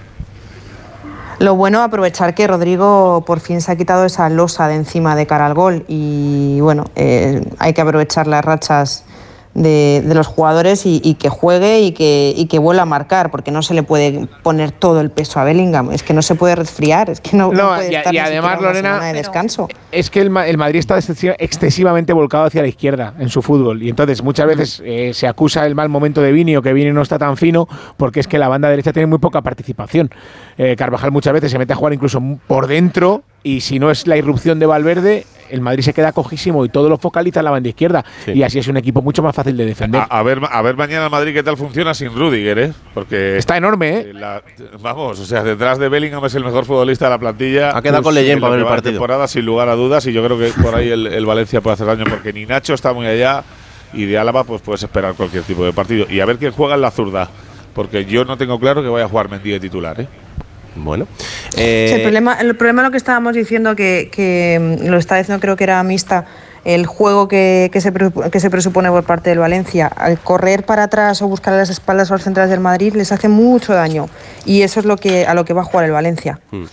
Lo 1.40 1.56
bueno, 1.56 1.82
aprovechar 1.82 2.36
que 2.36 2.46
Rodrigo 2.48 3.24
por 3.26 3.40
fin 3.40 3.62
se 3.62 3.72
ha 3.72 3.76
quitado 3.78 4.06
esa 4.06 4.30
losa 4.30 4.68
de 4.68 4.76
encima 4.76 5.16
de 5.16 5.26
cara 5.26 5.46
al 5.46 5.54
gol 5.54 5.86
y 5.88 6.60
bueno, 6.60 6.86
eh, 6.96 7.42
hay 7.60 7.74
que 7.74 7.80
aprovechar 7.82 8.28
las 8.28 8.44
rachas 8.44 9.06
de, 9.54 10.04
de 10.06 10.16
los 10.16 10.28
jugadores 10.28 10.86
y, 10.86 11.02
y 11.04 11.16
que 11.16 11.30
juegue 11.30 11.82
y 11.82 11.92
que, 11.92 12.34
y 12.36 12.46
que 12.46 12.60
vuelva 12.60 12.84
a 12.84 12.86
marcar, 12.86 13.32
porque 13.32 13.52
no 13.52 13.62
se 13.62 13.74
le 13.74 13.84
puede 13.84 14.28
poner 14.44 14.72
todo 14.72 15.02
el 15.02 15.10
peso 15.10 15.40
a 15.40 15.44
Bellingham, 15.44 15.92
es 15.92 16.04
que 16.04 16.14
no 16.14 16.22
se 16.22 16.36
puede 16.36 16.56
resfriar, 16.56 17.10
es 17.10 17.20
que 17.20 17.36
no, 17.36 17.52
no 17.52 17.64
No, 17.64 17.76
puede 17.76 17.92
y, 17.92 17.96
estar 17.96 18.14
y 18.14 18.18
además, 18.20 18.62
Lorena, 18.62 19.04
de 19.04 19.14
descanso. 19.14 19.68
es 19.92 20.10
que 20.10 20.22
el, 20.22 20.36
el 20.38 20.58
Madrid 20.58 20.80
está 20.80 20.98
excesi- 20.98 21.36
excesivamente 21.40 22.14
volcado 22.14 22.46
hacia 22.46 22.62
la 22.62 22.68
izquierda 22.68 23.14
en 23.20 23.30
su 23.30 23.42
fútbol. 23.42 23.82
Y 23.84 23.90
entonces 23.90 24.24
muchas 24.24 24.48
veces 24.48 24.82
eh, 24.86 25.12
se 25.14 25.28
acusa 25.28 25.66
el 25.66 25.76
mal 25.76 25.90
momento 25.90 26.22
de 26.22 26.32
Vini 26.32 26.56
o 26.56 26.62
que 26.62 26.72
Vini 26.74 26.92
no 26.92 27.02
está 27.02 27.18
tan 27.18 27.36
fino 27.36 27.68
porque 27.98 28.20
es 28.20 28.28
que 28.28 28.38
la 28.38 28.48
banda 28.48 28.70
derecha 28.70 28.94
tiene 28.94 29.08
muy 29.08 29.18
poca 29.20 29.42
participación. 29.42 30.10
Eh, 30.58 30.76
Carvajal 30.78 31.12
muchas 31.12 31.34
veces 31.34 31.52
se 31.52 31.58
mete 31.58 31.74
a 31.74 31.76
jugar 31.76 31.94
incluso 31.94 32.22
por 32.48 32.68
dentro 32.68 33.24
y 33.44 33.62
si 33.62 33.80
no 33.80 33.90
es 33.92 34.06
la 34.08 34.16
irrupción 34.18 34.60
de 34.60 34.66
Valverde, 34.66 35.26
el 35.50 35.62
Madrid 35.62 35.84
se 35.84 35.94
queda 35.94 36.12
cojísimo 36.12 36.64
y 36.66 36.70
todo 36.70 36.90
lo 36.90 36.98
focaliza 36.98 37.40
en 37.40 37.46
la 37.46 37.52
banda 37.52 37.70
izquierda. 37.70 38.04
Y 38.28 38.44
así 38.44 38.60
es 38.60 38.68
un 38.68 38.78
equipo 38.78 39.02
mucho 39.02 39.22
más 39.24 39.36
fácil 39.36 39.56
de 39.58 39.66
defender. 39.66 40.02
A, 40.02 40.06
a 40.20 40.24
ver, 40.24 40.40
a 40.50 40.62
ver 40.62 40.76
mañana 40.78 41.06
el 41.06 41.12
Madrid 41.12 41.34
qué 41.34 41.44
tal 41.44 41.58
funciona 41.58 41.94
sin 41.94 42.14
Rudiger, 42.14 42.60
¿eh? 42.60 42.74
Porque 42.94 43.38
Está 43.38 43.58
enorme, 43.58 43.90
¿eh? 43.98 44.14
la- 44.14 44.42
vamos, 44.82 45.20
o 45.20 45.26
sea, 45.26 45.44
detrás 45.44 45.78
de 45.80 45.90
Bellingham 45.90 46.24
es 46.26 46.36
el 46.36 46.44
mejor 46.44 46.66
futbolista 46.66 47.06
de 47.06 47.12
la 47.12 47.18
plantilla. 47.20 47.76
Ha 47.78 47.82
quedado 47.82 48.04
Pues, 48.04 48.14
con 48.14 48.16
Leyen 48.16 48.34
en 48.34 48.40
lo 48.40 48.42
para 48.48 48.52
ver 48.52 48.60
el 48.62 48.68
partido. 48.68 48.92
temporada, 48.94 49.28
sin 49.28 49.46
lugar 49.46 49.70
a 49.70 49.76
dudas, 49.76 50.06
y 50.08 50.14
yo 50.14 50.24
creo 50.24 50.38
que 50.38 50.50
por 50.62 50.76
ahí 50.76 50.90
el, 50.90 51.08
el 51.08 51.26
Valencia 51.26 51.62
puede 51.62 51.74
hacer 51.76 51.88
daño 51.88 52.04
porque 52.10 52.32
ni 52.34 52.46
Nacho 52.46 52.74
está 52.74 52.94
muy 52.94 53.06
allá 53.08 53.44
y 53.94 54.06
de 54.06 54.18
Álava 54.18 54.44
pues 54.44 54.62
puedes 54.62 54.84
esperar 54.84 55.14
cualquier 55.16 55.44
tipo 55.44 55.64
de 55.66 55.74
partido. 55.74 56.06
Y 56.10 56.20
a 56.20 56.26
ver 56.26 56.38
quién 56.38 56.52
juega 56.52 56.76
en 56.76 56.82
la 56.82 56.92
zurda, 56.92 57.30
porque 57.74 58.06
yo 58.06 58.26
no 58.26 58.38
tengo 58.38 58.60
claro 58.60 58.82
que 58.84 58.90
vaya 58.90 59.06
a 59.06 59.10
jugar 59.10 59.30
Mendy 59.30 59.52
de 59.52 59.60
titular, 59.60 60.00
¿eh? 60.02 60.08
Bueno. 60.76 61.08
Sí, 61.50 61.62
el, 61.62 62.02
problema, 62.02 62.36
el 62.36 62.56
problema 62.56 62.84
lo 62.84 62.92
que 62.92 62.98
estábamos 62.98 63.34
diciendo, 63.34 63.76
que, 63.76 64.10
que 64.12 64.78
mm, 64.82 64.88
lo 64.88 64.98
está 64.98 65.18
diciendo 65.18 65.42
creo 65.42 65.56
que 65.56 65.64
era 65.66 65.82
Mista, 65.84 66.26
el 66.66 66.86
juego 66.86 67.28
que, 67.28 67.70
que 67.72 67.80
se, 67.82 67.92
que 68.32 68.40
se 68.40 68.50
presupone 68.50 68.90
por 68.90 69.04
parte 69.04 69.30
del 69.30 69.40
Valencia, 69.40 69.88
al 69.88 70.20
correr 70.20 70.66
para 70.66 70.84
atrás 70.84 71.22
o 71.22 71.28
buscar 71.28 71.54
a 71.54 71.58
las 71.58 71.70
espaldas 71.70 72.12
a 72.12 72.16
los 72.16 72.24
centrales 72.24 72.52
del 72.52 72.60
Madrid, 72.60 72.94
les 72.96 73.12
hace 73.14 73.30
mucho 73.30 73.74
daño. 73.74 74.08
Y 74.46 74.62
eso 74.62 74.80
es 74.82 74.86
lo 74.86 74.98
que 74.98 75.26
a 75.26 75.34
lo 75.34 75.46
que 75.46 75.54
va 75.54 75.62
a 75.62 75.64
jugar 75.64 75.86
el 75.86 75.92
Valencia. 75.92 76.40
Hmm. 76.52 76.66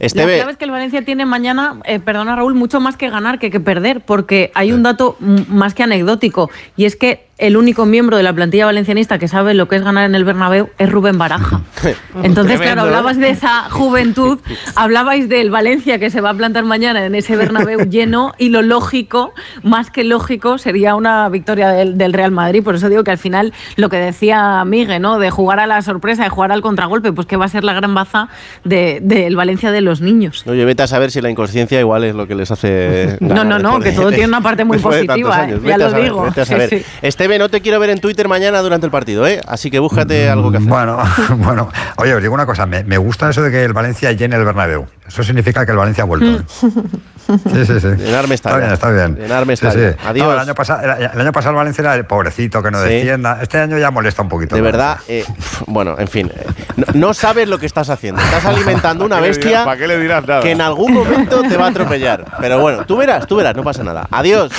La 0.00 0.08
clave 0.08 0.50
es 0.50 0.56
que 0.56 0.64
el 0.64 0.70
Valencia 0.70 1.04
tiene 1.04 1.24
mañana, 1.26 1.78
eh, 1.84 2.00
perdona 2.00 2.34
Raúl, 2.36 2.54
mucho 2.54 2.80
más 2.80 2.96
que 2.96 3.08
ganar 3.10 3.38
que 3.38 3.50
que 3.50 3.60
perder, 3.60 4.00
porque 4.00 4.50
hay 4.54 4.72
un 4.72 4.82
dato 4.82 5.16
m- 5.20 5.44
más 5.48 5.74
que 5.74 5.82
anecdótico, 5.82 6.50
y 6.76 6.86
es 6.86 6.96
que 6.96 7.26
el 7.36 7.56
único 7.56 7.84
miembro 7.84 8.16
de 8.16 8.22
la 8.22 8.32
plantilla 8.32 8.66
valencianista 8.66 9.18
que 9.18 9.26
sabe 9.28 9.54
lo 9.54 9.66
que 9.68 9.76
es 9.76 9.82
ganar 9.82 10.04
en 10.04 10.14
el 10.14 10.24
Bernabéu 10.24 10.70
es 10.78 10.90
Rubén 10.90 11.18
Baraja. 11.18 11.60
Entonces, 12.22 12.56
claro, 12.60 12.82
Tremendo. 12.82 12.82
hablabas 12.82 13.18
de 13.18 13.30
esa 13.30 13.68
juventud, 13.70 14.38
hablabais 14.76 15.28
del 15.28 15.50
Valencia 15.50 15.98
que 15.98 16.10
se 16.10 16.20
va 16.20 16.30
a 16.30 16.34
plantar 16.34 16.64
mañana 16.64 17.04
en 17.04 17.14
ese 17.14 17.36
Bernabéu 17.36 17.80
lleno, 17.90 18.32
y 18.38 18.50
lo 18.50 18.62
lógico, 18.62 19.32
más 19.62 19.90
que 19.90 20.04
lógico, 20.04 20.58
sería 20.58 20.94
una 20.94 21.28
victoria 21.28 21.70
del, 21.70 21.98
del 21.98 22.12
Real 22.12 22.30
Madrid. 22.30 22.62
Por 22.62 22.76
eso 22.76 22.88
digo 22.88 23.02
que 23.04 23.10
al 23.10 23.18
final, 23.18 23.52
lo 23.76 23.88
que 23.88 23.96
decía 23.96 24.64
Miguel, 24.64 25.02
¿no? 25.02 25.18
De 25.18 25.30
jugar 25.30 25.58
a 25.60 25.66
la 25.66 25.82
sorpresa, 25.82 26.22
de 26.22 26.28
jugar 26.30 26.52
al 26.52 26.62
contragolpe, 26.62 27.12
pues 27.12 27.26
que 27.26 27.36
va 27.36 27.46
a 27.46 27.48
ser 27.48 27.64
la 27.64 27.72
gran 27.74 27.94
baza 27.94 28.28
de- 28.64 29.00
del 29.02 29.34
Valencia 29.36 29.72
de 29.72 29.80
los 29.80 30.00
niños. 30.00 30.44
Oye, 30.46 30.64
vete 30.64 30.84
a 30.84 30.86
saber 30.86 31.10
si 31.10 31.20
la 31.20 31.30
inconsciencia 31.30 31.80
igual 31.80 32.04
es 32.04 32.14
lo 32.14 32.26
que 32.28 32.34
les 32.36 32.50
hace. 32.50 33.16
No, 33.20 33.44
no, 33.44 33.58
no, 33.58 33.80
que 33.80 33.90
de- 33.90 33.96
todo 33.96 34.10
tiene 34.10 34.28
una 34.28 34.40
parte 34.40 34.64
muy 34.64 34.76
de 34.78 34.82
positiva, 34.84 35.36
años. 35.36 35.60
eh, 35.64 35.68
ya 35.68 35.78
lo 35.78 35.90
saber, 35.90 36.04
digo. 36.04 36.22
vete 36.22 36.40
a 36.40 36.44
Sí, 36.44 36.52
saber. 36.52 36.68
sí. 36.70 36.84
Esteve, 37.24 37.38
no 37.38 37.48
te 37.48 37.62
quiero 37.62 37.80
ver 37.80 37.88
en 37.88 38.00
Twitter 38.00 38.28
mañana 38.28 38.60
durante 38.60 38.84
el 38.84 38.90
partido, 38.92 39.26
¿eh? 39.26 39.40
Así 39.46 39.70
que 39.70 39.78
búscate 39.78 40.28
algo 40.28 40.50
que 40.50 40.58
hacer. 40.58 40.68
Bueno, 40.68 40.98
bueno. 41.38 41.70
Oye, 41.96 42.14
os 42.14 42.20
digo 42.20 42.34
una 42.34 42.44
cosa. 42.44 42.66
Me, 42.66 42.84
me 42.84 42.98
gusta 42.98 43.30
eso 43.30 43.40
de 43.40 43.50
que 43.50 43.64
el 43.64 43.72
Valencia 43.72 44.12
llene 44.12 44.36
el 44.36 44.44
Bernabéu. 44.44 44.86
Eso 45.06 45.22
significa 45.22 45.64
que 45.66 45.72
el 45.72 45.76
Valencia 45.78 46.02
ha 46.02 46.06
vuelto. 46.06 46.26
¿eh? 46.26 46.42
Sí, 47.52 47.66
sí, 47.66 47.80
sí. 47.80 47.86
Enorme 48.08 48.34
Está 48.34 48.56
bien, 48.56 48.72
está 48.72 48.90
bien. 48.90 49.18
Enorme 49.20 49.54
Sí, 49.56 49.66
estadio. 49.66 49.92
sí. 49.92 49.98
Adiós. 50.04 50.26
No, 50.26 50.32
el, 50.32 50.38
año 50.38 50.54
pasado, 50.54 50.82
el, 50.82 51.20
año 51.20 51.32
pasado 51.32 51.50
el 51.50 51.56
Valencia 51.56 51.82
era 51.82 51.94
el 51.94 52.04
pobrecito 52.06 52.62
que 52.62 52.70
no 52.70 52.82
Sí. 52.82 52.88
descienda. 52.88 53.38
Este 53.42 53.58
año 53.58 53.78
ya 53.78 53.90
molesta 53.90 54.22
un 54.22 54.28
poquito. 54.30 54.54
De 54.56 54.62
verdad, 54.62 54.98
eh, 55.08 55.24
bueno, 55.66 55.96
en 55.98 56.08
fin, 56.08 56.30
eh, 56.34 56.46
no, 56.76 56.86
no 56.94 57.14
sabes 57.14 57.48
lo 57.48 57.58
que 57.58 57.66
estás 57.66 57.90
haciendo. 57.90 58.20
Estás 58.22 58.46
alimentando 58.46 59.04
una 59.04 59.16
¿Para 59.20 59.26
qué 59.26 59.30
le 59.30 59.36
bestia 59.36 59.50
dirás- 59.50 59.64
¿Para 59.66 59.76
qué 59.78 59.86
le 59.88 59.98
dirás 60.00 60.26
nada? 60.26 60.40
que 60.40 60.50
en 60.52 60.60
algún 60.62 60.92
momento 60.94 61.42
te 61.42 61.56
va 61.56 61.66
a 61.66 61.68
atropellar. 61.68 62.24
Pero 62.40 62.58
bueno, 62.60 62.84
tú 62.86 62.96
verás, 62.96 63.26
tú 63.26 63.36
verás, 63.36 63.54
no 63.54 63.62
pasa 63.62 63.84
nada. 63.84 64.06
Adiós. 64.10 64.50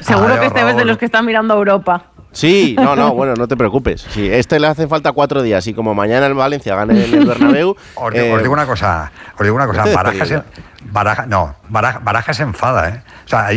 Seguro 0.00 0.40
que 0.40 0.46
este 0.46 0.68
es 0.70 0.76
de 0.76 0.84
los 0.86 0.96
que 0.98 1.04
están 1.04 1.26
mirando 1.26 1.54
a 1.54 1.56
Europa. 1.58 2.04
Sí, 2.32 2.74
no, 2.78 2.96
no, 2.96 3.14
bueno, 3.14 3.34
no 3.34 3.46
te 3.46 3.56
preocupes. 3.56 4.06
Si 4.10 4.26
este 4.30 4.58
le 4.58 4.66
hace 4.66 4.88
falta 4.88 5.12
cuatro 5.12 5.42
días 5.42 5.66
y 5.66 5.74
como 5.74 5.94
mañana 5.94 6.26
el 6.26 6.34
Valencia 6.34 6.74
gane 6.74 7.04
en 7.04 7.14
el 7.14 7.26
Bernabéu, 7.26 7.76
Os 7.94 8.12
digo, 8.12 8.26
eh, 8.26 8.32
os 8.32 8.42
digo 8.42 8.52
una 8.52 8.66
cosa, 8.66 9.12
os 9.38 9.42
digo 9.42 9.54
una 9.54 9.66
cosa, 9.66 9.82
vete 9.84 9.96
Baraja 9.96 10.26
se, 10.26 10.34
despedido 10.34 10.72
Baraja, 10.90 11.26
no, 11.26 11.54
Baraja, 11.68 12.00
Baraja 12.00 12.34
se 12.34 12.42
enfada, 12.42 12.88
¿eh? 12.88 13.02
Sea, 13.32 13.48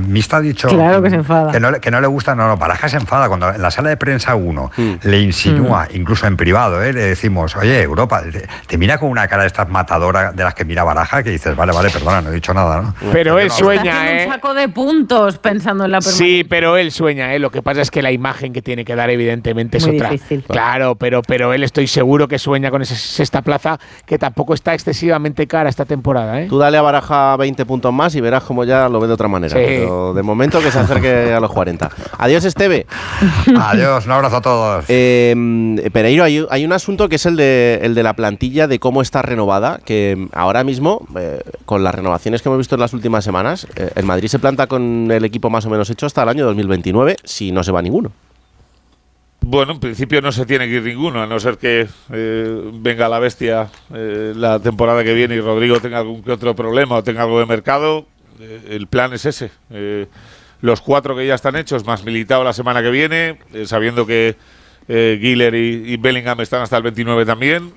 Mista 0.00 0.38
ha 0.38 0.40
dicho 0.40 0.68
Claro 0.68 1.02
que 1.02 1.10
se 1.10 1.16
enfada. 1.16 1.52
Que 1.52 1.60
no, 1.60 1.70
le- 1.70 1.80
que 1.80 1.90
no 1.90 2.00
le 2.00 2.06
gusta, 2.06 2.34
no, 2.34 2.48
no, 2.48 2.56
Baraja 2.56 2.88
se 2.88 2.96
enfada 2.96 3.28
cuando 3.28 3.50
en 3.50 3.60
la 3.60 3.70
sala 3.70 3.90
de 3.90 3.96
prensa 3.98 4.34
uno 4.34 4.70
Hmm. 4.76 4.94
le 5.02 5.20
insinúa, 5.20 5.86
incluso 5.92 6.26
en 6.26 6.36
privado, 6.36 6.82
¿eh? 6.82 6.92
le 6.94 7.00
decimos, 7.02 7.54
oye, 7.56 7.82
Europa, 7.82 8.22
te, 8.22 8.48
te 8.66 8.78
mira 8.78 8.96
con 8.98 9.10
una 9.10 9.28
cara 9.28 9.42
de 9.42 9.48
estas 9.48 9.68
matadoras 9.68 10.34
de 10.34 10.44
las 10.44 10.54
que 10.54 10.64
mira 10.64 10.82
Baraja, 10.84 11.22
que 11.22 11.30
dices, 11.30 11.54
vale, 11.54 11.72
vale, 11.72 11.90
perdona, 11.90 12.22
no 12.22 12.30
he 12.30 12.34
dicho 12.34 12.54
nada, 12.54 12.80
¿no? 12.80 12.94
Pero 13.12 13.38
él 13.38 13.50
sueña, 13.50 14.10
¿eh? 14.22 14.26
un 14.26 14.32
saco 14.32 14.54
de 14.54 14.68
puntos 14.70 15.38
pensando 15.38 15.84
en 15.84 15.90
la. 15.92 16.00
Sí, 16.00 16.44
pero 16.48 16.76
él 16.78 16.90
sueña, 16.90 17.34
¿eh? 17.34 17.38
Lo 17.38 17.50
que 17.50 17.60
pasa 17.62 17.82
es 17.82 17.90
que 17.90 18.00
la 18.00 18.12
imagen 18.12 18.52
que 18.54 18.62
tiene 18.62 18.84
que 18.84 18.94
dar, 18.94 19.10
evidentemente, 19.10 19.76
es 19.78 19.86
Muy 19.86 19.96
otra. 19.96 20.10
difícil. 20.10 20.42
Claro, 20.48 20.94
pero, 20.94 21.20
pero 21.22 21.52
él 21.52 21.64
estoy 21.64 21.86
seguro 21.86 22.28
que 22.28 22.38
sueña 22.38 22.70
con 22.70 22.80
esa 22.82 22.94
sexta 22.94 23.42
plaza, 23.42 23.78
que 24.06 24.18
tampoco 24.18 24.54
está 24.54 24.72
excesivamente 24.74 25.46
cara 25.46 25.68
esta 25.68 25.84
temporada, 25.84 26.40
¿eh? 26.40 26.46
tú 26.48 26.58
dale 26.58 26.78
a 26.78 26.82
Baraja 26.82 27.36
20 27.36 27.66
puntos 27.66 27.92
más 27.92 28.14
y 28.14 28.20
verás 28.20 28.42
cómo 28.44 28.64
ya 28.64 28.88
lo 28.88 29.00
ve 29.00 29.08
de 29.08 29.14
otra 29.18 29.28
manera. 29.28 29.52
Sí. 29.54 29.64
Pero 29.66 30.14
de 30.14 30.22
momento 30.22 30.60
que 30.60 30.70
se 30.70 30.78
acerque 30.78 31.32
a 31.32 31.40
los 31.40 31.50
40. 31.50 31.90
Adiós, 32.18 32.44
Esteve. 32.44 32.86
Adiós, 33.60 34.06
un 34.06 34.12
abrazo 34.12 34.36
a 34.36 34.40
todos. 34.40 34.84
Eh, 34.88 35.34
Pereiro, 35.92 36.24
hay, 36.24 36.46
hay 36.48 36.64
un 36.64 36.72
asunto 36.72 37.08
que 37.08 37.16
es 37.16 37.26
el 37.26 37.36
de, 37.36 37.80
el 37.82 37.94
de 37.94 38.02
la 38.02 38.14
plantilla, 38.14 38.68
de 38.68 38.78
cómo 38.78 39.02
está 39.02 39.22
renovada, 39.22 39.80
que 39.84 40.28
ahora 40.32 40.62
mismo, 40.64 41.06
eh, 41.18 41.40
con 41.66 41.82
las 41.82 41.94
renovaciones 41.94 42.42
que 42.42 42.48
hemos 42.48 42.58
visto 42.58 42.76
en 42.76 42.80
las 42.80 42.94
últimas 42.94 43.24
semanas, 43.24 43.66
eh, 43.76 43.90
el 43.96 44.04
Madrid 44.04 44.28
se 44.28 44.38
planta 44.38 44.66
con 44.68 45.10
el 45.10 45.24
equipo 45.24 45.50
más 45.50 45.66
o 45.66 45.70
menos 45.70 45.90
hecho 45.90 46.06
hasta 46.06 46.22
el 46.22 46.28
año 46.28 46.44
2029, 46.46 47.16
si 47.24 47.50
no 47.50 47.64
se 47.64 47.72
va 47.72 47.82
ninguno. 47.82 48.12
Bueno, 49.40 49.72
en 49.72 49.80
principio 49.80 50.20
no 50.20 50.32
se 50.32 50.44
tiene 50.44 50.66
que 50.66 50.74
ir 50.74 50.82
ninguno, 50.82 51.22
a 51.22 51.26
no 51.26 51.38
ser 51.40 51.56
que 51.56 51.88
eh, 52.12 52.70
venga 52.74 53.08
la 53.08 53.18
bestia 53.18 53.70
eh, 53.94 54.34
la 54.36 54.58
temporada 54.58 55.02
que 55.04 55.14
viene 55.14 55.36
y 55.36 55.40
Rodrigo 55.40 55.80
tenga 55.80 55.98
algún 55.98 56.22
que 56.22 56.32
otro 56.32 56.54
problema 56.54 56.96
o 56.96 57.02
tenga 57.02 57.22
algo 57.22 57.38
de 57.38 57.46
mercado. 57.46 58.06
Eh, 58.40 58.60
el 58.70 58.86
plan 58.86 59.12
es 59.12 59.24
ese. 59.26 59.50
Eh, 59.70 60.06
los 60.60 60.80
cuatro 60.80 61.14
que 61.16 61.26
ya 61.26 61.34
están 61.34 61.56
hechos, 61.56 61.84
más 61.86 62.04
militado 62.04 62.42
la 62.44 62.52
semana 62.52 62.82
que 62.82 62.90
viene, 62.90 63.38
eh, 63.54 63.66
sabiendo 63.66 64.06
que 64.06 64.36
eh, 64.88 65.18
y, 65.20 65.96
Bellingham 65.98 66.40
están 66.40 66.62
hasta 66.62 66.76
el 66.76 66.82
29 66.82 67.24
también, 67.26 67.72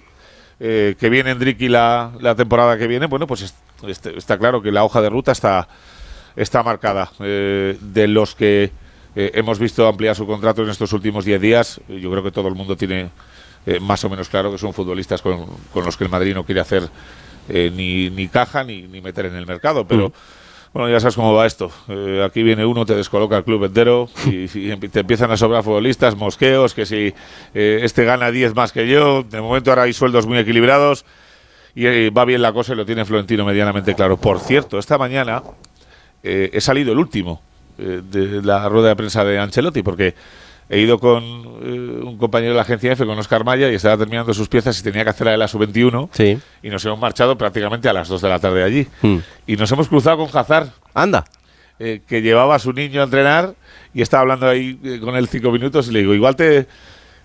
que 0.59 1.09
viene 1.09 1.31
Endrick 1.31 1.59
y 1.61 1.69
la, 1.69 2.11
la 2.19 2.35
temporada 2.35 2.77
que 2.77 2.85
viene, 2.87 3.07
bueno, 3.07 3.25
pues 3.27 3.41
es- 3.41 3.55
este- 3.87 4.15
está 4.17 4.37
claro 4.37 4.61
que 4.61 4.71
la 4.71 4.83
hoja 4.83 5.01
de 5.01 5.09
ruta 5.09 5.31
está, 5.31 5.67
está 6.35 6.61
marcada. 6.63 7.11
De 7.19 8.07
los 8.07 8.35
que 8.35 8.71
hemos 9.15 9.57
visto 9.59 9.87
ampliar 9.87 10.15
su 10.15 10.25
contrato 10.27 10.61
en 10.63 10.69
estos 10.69 10.93
últimos 10.93 11.25
10 11.25 11.41
días, 11.41 11.81
yo 11.89 12.11
creo 12.11 12.23
que 12.23 12.31
todo 12.31 12.47
el 12.47 12.53
mundo 12.55 12.77
tiene 12.77 13.09
más 13.81 14.03
o 14.05 14.09
menos 14.09 14.29
claro 14.29 14.51
que 14.51 14.57
son 14.59 14.71
futbolistas 14.73 15.21
con, 15.23 15.47
con 15.73 15.83
los 15.83 15.97
que 15.97 16.03
el 16.03 16.09
Madrid 16.11 16.33
no 16.35 16.45
quiere 16.45 16.61
hacer 16.61 16.87
ni, 17.49 18.09
ni 18.11 18.27
caja 18.27 18.63
ni, 18.63 18.83
ni 18.83 19.01
meter 19.01 19.25
en 19.25 19.35
el 19.35 19.45
mercado, 19.47 19.85
pero... 19.87 20.09
Mm. 20.09 20.13
Bueno, 20.73 20.89
ya 20.89 21.01
sabes 21.01 21.15
cómo 21.15 21.33
va 21.33 21.45
esto. 21.45 21.69
Eh, 21.89 22.23
aquí 22.25 22.43
viene 22.43 22.65
uno, 22.65 22.85
te 22.85 22.95
descoloca 22.95 23.37
el 23.37 23.43
club 23.43 23.65
entero 23.65 24.09
y, 24.25 24.47
te 24.89 25.01
empiezan 25.01 25.29
a 25.31 25.35
sobrar 25.37 25.63
futbolistas, 25.63 26.15
mosqueos, 26.15 26.73
que 26.73 26.85
si 26.85 27.13
eh, 27.53 27.79
este 27.83 28.05
gana 28.05 28.31
10 28.31 28.55
más 28.55 28.71
que 28.71 28.87
yo. 28.87 29.23
De 29.23 29.41
momento 29.41 29.71
ahora 29.71 29.83
hay 29.83 29.93
sueldos 29.93 30.25
muy 30.25 30.37
equilibrados 30.37 31.03
y 31.75 31.87
eh, 31.87 32.09
va 32.09 32.23
bien 32.23 32.41
la 32.41 32.53
cosa 32.53 32.71
y 32.71 32.77
lo 32.77 32.85
tiene 32.85 33.03
Florentino 33.03 33.43
medianamente 33.43 33.95
claro. 33.95 34.15
Por 34.15 34.39
cierto, 34.39 34.79
esta 34.79 34.97
mañana 34.97 35.43
eh, 36.23 36.49
he 36.53 36.61
salido 36.61 36.93
el 36.93 36.99
último 36.99 37.41
de 37.77 38.43
la 38.43 38.69
rueda 38.69 38.89
de 38.89 38.95
prensa 38.95 39.23
de 39.23 39.39
Ancelotti 39.39 39.81
porque 39.81 40.13
he 40.71 40.79
ido 40.79 40.97
con 40.99 41.21
eh, 41.21 42.01
un 42.03 42.17
compañero 42.17 42.53
de 42.53 42.55
la 42.55 42.61
agencia 42.61 42.93
F, 42.93 43.05
con 43.05 43.19
Oscar 43.19 43.43
Maya, 43.43 43.69
y 43.69 43.75
estaba 43.75 43.97
terminando 43.97 44.33
sus 44.33 44.47
piezas 44.47 44.79
y 44.79 44.83
tenía 44.83 45.03
que 45.03 45.09
hacer 45.09 45.25
la 45.25 45.31
de 45.31 45.37
la 45.37 45.47
sub-21 45.49 46.09
y 46.63 46.69
nos 46.69 46.83
hemos 46.85 46.97
marchado 46.97 47.37
prácticamente 47.37 47.89
a 47.89 47.93
las 47.93 48.07
2 48.07 48.21
de 48.21 48.29
la 48.29 48.39
tarde 48.39 48.63
allí. 48.63 48.87
Hmm. 49.01 49.17
Y 49.45 49.57
nos 49.57 49.69
hemos 49.71 49.89
cruzado 49.89 50.17
con 50.17 50.29
Hazard. 50.33 50.69
Anda. 50.93 51.25
eh, 51.79 52.01
que 52.07 52.21
llevaba 52.21 52.55
a 52.55 52.59
su 52.59 52.73
niño 52.73 53.01
a 53.01 53.05
entrenar 53.05 53.55
y 53.93 54.01
estaba 54.01 54.21
hablando 54.21 54.47
ahí 54.47 54.79
eh, 54.83 54.99
con 54.99 55.15
él 55.15 55.27
cinco 55.27 55.51
minutos 55.51 55.87
y 55.89 55.91
le 55.91 55.99
digo, 55.99 56.13
igual 56.13 56.35
te, 56.35 56.67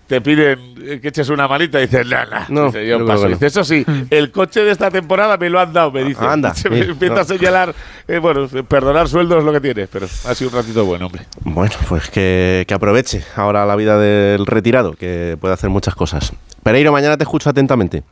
te 0.07 0.21
piden 0.21 0.75
eh, 0.81 0.99
que 1.01 1.09
eches 1.09 1.29
una 1.29 1.47
manita 1.47 1.79
y 1.79 1.87
dices, 1.87 2.07
no, 2.49 2.67
Dice, 2.67 2.87
yo 2.87 3.05
paso. 3.05 3.23
no. 3.23 3.29
Dice, 3.29 3.45
eso 3.47 3.63
sí, 3.63 3.85
el 4.09 4.31
coche 4.31 4.63
de 4.63 4.71
esta 4.71 4.89
temporada 4.89 5.37
me 5.37 5.49
lo 5.49 5.59
han 5.59 5.73
dado, 5.73 5.91
me 5.91 6.03
dice. 6.03 6.23
Anda, 6.25 6.53
Se 6.55 6.69
me 6.69 6.79
empieza 6.79 7.15
no. 7.15 7.21
a 7.21 7.23
señalar, 7.25 7.75
eh, 8.07 8.17
bueno, 8.19 8.47
perdonar 8.67 9.07
sueldos 9.09 9.43
lo 9.43 9.51
que 9.51 9.61
tiene, 9.61 9.87
pero 9.87 10.05
ha 10.05 10.33
sido 10.35 10.49
un 10.49 10.55
ratito 10.55 10.85
bueno, 10.85 11.07
hombre. 11.07 11.25
Bueno, 11.41 11.73
pues 11.89 12.09
que, 12.09 12.63
que 12.67 12.73
aproveche 12.73 13.23
ahora 13.35 13.65
la 13.65 13.75
vida 13.75 13.97
del 13.99 14.45
retirado, 14.45 14.93
que 14.93 15.37
puede 15.39 15.53
hacer 15.53 15.69
muchas 15.69 15.93
cosas. 15.95 16.31
Pereiro, 16.63 16.91
mañana 16.91 17.17
te 17.17 17.23
escucho 17.23 17.49
atentamente. 17.49 18.03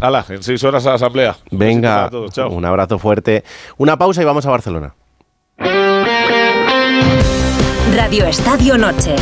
Hala, 0.00 0.24
en 0.28 0.42
seis 0.42 0.64
horas 0.64 0.84
a 0.86 0.90
la 0.90 0.94
asamblea. 0.96 1.36
Venga, 1.52 2.08
todos, 2.10 2.32
chao. 2.32 2.50
un 2.50 2.64
abrazo 2.64 2.98
fuerte. 2.98 3.44
Una 3.76 3.96
pausa 3.96 4.22
y 4.22 4.24
vamos 4.24 4.44
a 4.46 4.50
Barcelona. 4.50 4.94
Radio 7.94 8.24
Estadio 8.26 8.76
Noche. 8.76 9.14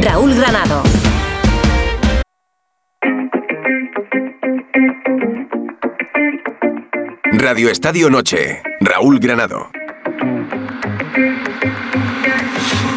Raúl 0.00 0.34
Granado. 0.34 0.82
Radio 7.32 7.70
Estadio 7.70 8.10
Noche. 8.10 8.60
Raúl 8.80 9.20
Granado. 9.20 9.68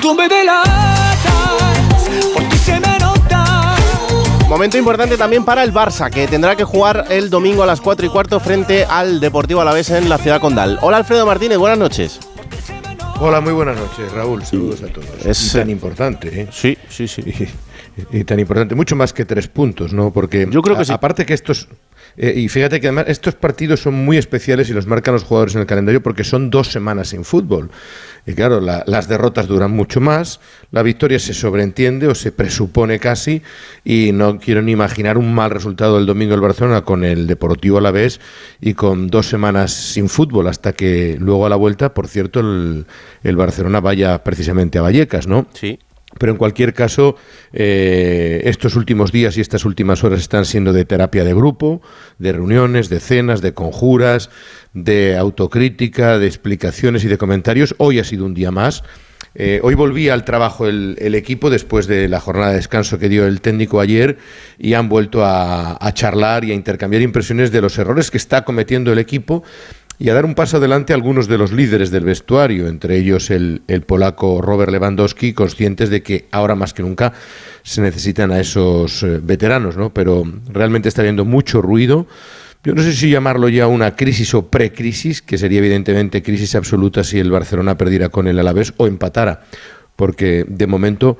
Tú 0.01 0.15
me 0.15 0.27
delatas, 0.27 2.09
por 2.33 2.43
ti 2.49 2.57
se 2.57 2.79
me 2.79 2.97
nota. 2.97 3.75
Momento 4.49 4.77
importante 4.77 5.17
también 5.17 5.45
para 5.45 5.63
el 5.63 5.71
Barça, 5.71 6.09
que 6.09 6.27
tendrá 6.27 6.55
que 6.55 6.63
jugar 6.63 7.05
el 7.09 7.29
domingo 7.29 7.61
a 7.61 7.67
las 7.67 7.79
4 7.79 8.07
y 8.07 8.09
cuarto 8.09 8.39
frente 8.39 8.85
al 8.85 9.19
Deportivo 9.19 9.61
Alavés 9.61 9.91
en 9.91 10.09
la 10.09 10.17
ciudad 10.17 10.41
condal. 10.41 10.79
Hola 10.81 10.97
Alfredo 10.97 11.27
Martínez, 11.27 11.59
buenas 11.59 11.77
noches. 11.77 12.19
Hola, 13.19 13.41
muy 13.41 13.51
buenas 13.53 13.77
noches, 13.77 14.11
Raúl. 14.11 14.43
Saludos 14.45 14.83
a 14.83 14.87
todos. 14.87 15.25
Es, 15.25 15.53
Y 15.55 15.57
tan 15.57 15.69
importante, 15.69 16.41
¿eh? 16.41 16.47
Sí, 16.51 16.77
sí, 16.87 17.07
sí. 17.07 17.23
Y, 18.11 18.19
y 18.19 18.23
tan 18.23 18.39
importante, 18.39 18.75
mucho 18.75 18.95
más 18.95 19.11
que 19.11 19.25
tres 19.25 19.47
puntos, 19.47 19.91
¿no? 19.91 20.13
Porque 20.13 20.47
Yo 20.51 20.61
creo 20.61 20.75
que 20.75 20.83
a- 20.83 20.85
sí. 20.85 20.91
aparte 20.93 21.25
que 21.25 21.33
estos 21.33 21.67
eh, 22.15 22.33
y 22.35 22.47
fíjate 22.47 22.79
que 22.79 22.87
además 22.87 23.05
estos 23.07 23.35
partidos 23.35 23.79
son 23.81 23.93
muy 23.93 24.17
especiales 24.17 24.69
y 24.69 24.73
los 24.73 24.87
marcan 24.87 25.13
los 25.13 25.23
jugadores 25.23 25.55
en 25.55 25.61
el 25.61 25.67
calendario 25.67 26.01
porque 26.01 26.23
son 26.23 26.49
dos 26.49 26.67
semanas 26.71 27.09
sin 27.09 27.23
fútbol. 27.23 27.69
Y 28.27 28.33
claro, 28.33 28.59
la- 28.59 28.83
las 28.85 29.07
derrotas 29.07 29.47
duran 29.47 29.71
mucho 29.71 30.01
más, 30.01 30.41
la 30.71 30.83
victoria 30.83 31.17
se 31.17 31.33
sobreentiende 31.33 32.07
o 32.07 32.13
se 32.13 32.33
presupone 32.33 32.99
casi, 32.99 33.41
y 33.85 34.11
no 34.11 34.37
quiero 34.37 34.61
ni 34.61 34.73
imaginar 34.73 35.17
un 35.17 35.33
mal 35.33 35.49
resultado 35.49 35.95
del 35.95 36.05
domingo 36.05 36.31
del 36.31 36.41
Barcelona 36.41 36.81
con 36.81 37.05
el 37.05 37.25
Deportivo 37.25 37.77
a 37.77 37.81
la 37.81 37.91
vez 37.91 38.19
y 38.59 38.73
con 38.73 39.07
dos 39.07 39.27
semanas 39.29 39.71
sin 39.71 40.09
fútbol 40.09 40.47
hasta 40.47 40.73
que 40.73 41.15
luego 41.19 41.45
a 41.45 41.49
la 41.49 41.55
vuelta, 41.55 41.93
por 41.93 42.07
cierto, 42.09 42.41
el, 42.41 42.85
el 43.23 43.35
Barcelona 43.37 43.79
vaya 43.79 44.21
precisamente 44.23 44.77
a 44.77 44.81
Vallecas, 44.81 45.25
¿no? 45.25 45.47
Sí. 45.53 45.79
Pero 46.19 46.31
en 46.31 46.37
cualquier 46.37 46.73
caso, 46.73 47.15
eh, 47.53 48.41
estos 48.45 48.75
últimos 48.75 49.11
días 49.11 49.37
y 49.37 49.41
estas 49.41 49.65
últimas 49.65 50.03
horas 50.03 50.19
están 50.19 50.45
siendo 50.45 50.73
de 50.73 50.85
terapia 50.85 51.23
de 51.23 51.33
grupo, 51.33 51.81
de 52.19 52.33
reuniones, 52.33 52.89
de 52.89 52.99
cenas, 52.99 53.41
de 53.41 53.53
conjuras, 53.53 54.29
de 54.73 55.17
autocrítica, 55.17 56.17
de 56.19 56.27
explicaciones 56.27 57.03
y 57.03 57.07
de 57.07 57.17
comentarios. 57.17 57.75
Hoy 57.77 57.99
ha 57.99 58.03
sido 58.03 58.25
un 58.25 58.33
día 58.33 58.51
más. 58.51 58.83
Eh, 59.39 59.59
hoy 59.61 59.75
volvía 59.75 60.15
al 60.15 60.25
trabajo 60.25 60.67
el, 60.67 61.13
equipo 61.13 61.51
después 61.51 61.85
de 61.85 62.07
la 62.07 62.19
jornada 62.19 62.49
de 62.49 62.55
descanso 62.55 62.97
que 62.97 63.07
dio 63.07 63.27
el 63.27 63.39
técnico 63.39 63.79
ayer 63.79 64.17
y 64.57 64.73
han 64.73 64.89
vuelto 64.89 65.23
a 65.23 65.91
charlar 65.93 66.43
y 66.43 66.51
a 66.51 66.55
intercambiar 66.55 67.03
impresiones 67.03 67.51
de 67.51 67.61
los 67.61 67.77
errores 67.77 68.09
que 68.09 68.17
está 68.17 68.43
cometiendo 68.43 68.91
el 68.91 68.97
equipo 68.97 69.43
y 69.99 70.09
a 70.09 70.13
dar 70.13 70.25
un 70.25 70.35
paso 70.35 70.57
adelante 70.57 70.93
algunos 70.93 71.27
de 71.27 71.37
los 71.37 71.51
líderes 71.51 71.89
del 71.89 72.05
vestuario, 72.05 72.67
entre 72.67 72.97
ellos 72.97 73.31
el, 73.31 73.63
el 73.67 73.81
polaco 73.81 74.41
Robert 74.41 74.71
Lewandowski, 74.71 75.33
conscientes 75.33 75.89
de 75.89 76.03
que 76.03 76.27
ahora 76.31 76.55
más 76.55 76.73
que 76.73 76.83
nunca 76.83 77.13
se 77.63 77.81
necesitan 77.81 78.31
a 78.31 78.39
esos 78.39 79.01
eh, 79.03 79.19
veteranos, 79.21 79.75
¿no? 79.75 79.93
Pero 79.93 80.23
realmente 80.49 80.87
está 80.87 81.01
habiendo 81.01 81.25
mucho 81.25 81.61
ruido. 81.61 82.07
Yo 82.63 82.75
no 82.75 82.83
sé 82.83 82.93
si 82.93 83.09
llamarlo 83.09 83.49
ya 83.49 83.67
una 83.67 83.95
crisis 83.95 84.33
o 84.35 84.47
precrisis, 84.49 85.21
que 85.21 85.37
sería 85.37 85.59
evidentemente 85.59 86.21
crisis 86.21 86.53
absoluta 86.55 87.03
si 87.03 87.19
el 87.19 87.31
Barcelona 87.31 87.77
perdiera 87.77 88.09
con 88.09 88.27
el 88.27 88.37
Alavés 88.37 88.73
o 88.77 88.87
empatara, 88.87 89.45
porque 89.95 90.45
de 90.47 90.67
momento 90.67 91.17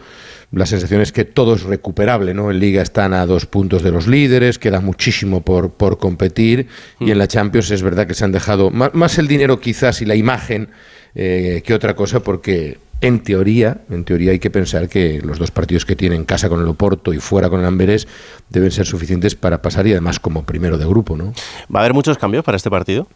la 0.51 0.65
sensación 0.65 1.01
es 1.01 1.11
que 1.11 1.25
todo 1.25 1.55
es 1.55 1.63
recuperable, 1.63 2.33
¿no? 2.33 2.51
En 2.51 2.59
Liga 2.59 2.81
están 2.81 3.13
a 3.13 3.25
dos 3.25 3.45
puntos 3.45 3.83
de 3.83 3.91
los 3.91 4.07
líderes, 4.07 4.59
queda 4.59 4.79
muchísimo 4.79 5.41
por, 5.41 5.71
por 5.71 5.97
competir 5.97 6.67
y 6.99 7.11
en 7.11 7.17
la 7.17 7.27
Champions 7.27 7.69
es 7.71 7.81
verdad 7.81 8.07
que 8.07 8.13
se 8.13 8.23
han 8.23 8.31
dejado 8.31 8.71
más, 8.71 8.93
más 8.93 9.17
el 9.17 9.27
dinero 9.27 9.59
quizás 9.59 10.01
y 10.01 10.05
la 10.05 10.15
imagen 10.15 10.69
eh, 11.15 11.61
que 11.65 11.73
otra 11.73 11.95
cosa 11.95 12.21
porque 12.21 12.77
en 13.01 13.19
teoría, 13.23 13.81
en 13.89 14.05
teoría 14.05 14.31
hay 14.31 14.39
que 14.39 14.49
pensar 14.49 14.89
que 14.89 15.21
los 15.21 15.37
dos 15.37 15.51
partidos 15.51 15.85
que 15.85 15.95
tienen 15.95 16.19
en 16.19 16.25
casa 16.25 16.49
con 16.49 16.61
el 16.61 16.67
Oporto 16.67 17.13
y 17.13 17.19
fuera 17.19 17.49
con 17.49 17.59
el 17.59 17.65
Amberes 17.65 18.07
deben 18.49 18.71
ser 18.71 18.85
suficientes 18.85 19.35
para 19.35 19.61
pasar 19.61 19.85
y 19.85 19.91
además 19.91 20.19
como 20.19 20.43
primero 20.43 20.77
de 20.77 20.85
grupo, 20.85 21.17
¿no? 21.17 21.33
¿Va 21.73 21.79
a 21.79 21.83
haber 21.83 21.93
muchos 21.93 22.17
cambios 22.17 22.43
para 22.43 22.55
este 22.55 22.69
partido? 22.69 23.07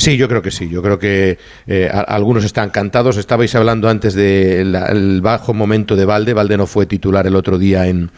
Sí, 0.00 0.16
yo 0.16 0.28
creo 0.28 0.40
que 0.40 0.50
sí. 0.50 0.66
Yo 0.70 0.80
creo 0.82 0.98
que 0.98 1.38
eh, 1.66 1.90
algunos 1.92 2.42
están 2.44 2.70
cantados. 2.70 3.18
Estabais 3.18 3.54
hablando 3.54 3.86
antes 3.86 4.14
del 4.14 5.20
bajo 5.20 5.52
momento 5.52 5.94
de 5.94 6.06
Valde. 6.06 6.32
Valde 6.32 6.56
no 6.56 6.66
fue 6.66 6.86
titular 6.86 7.26
el 7.26 7.36
otro 7.36 7.58
día 7.58 7.86
en, 7.86 8.10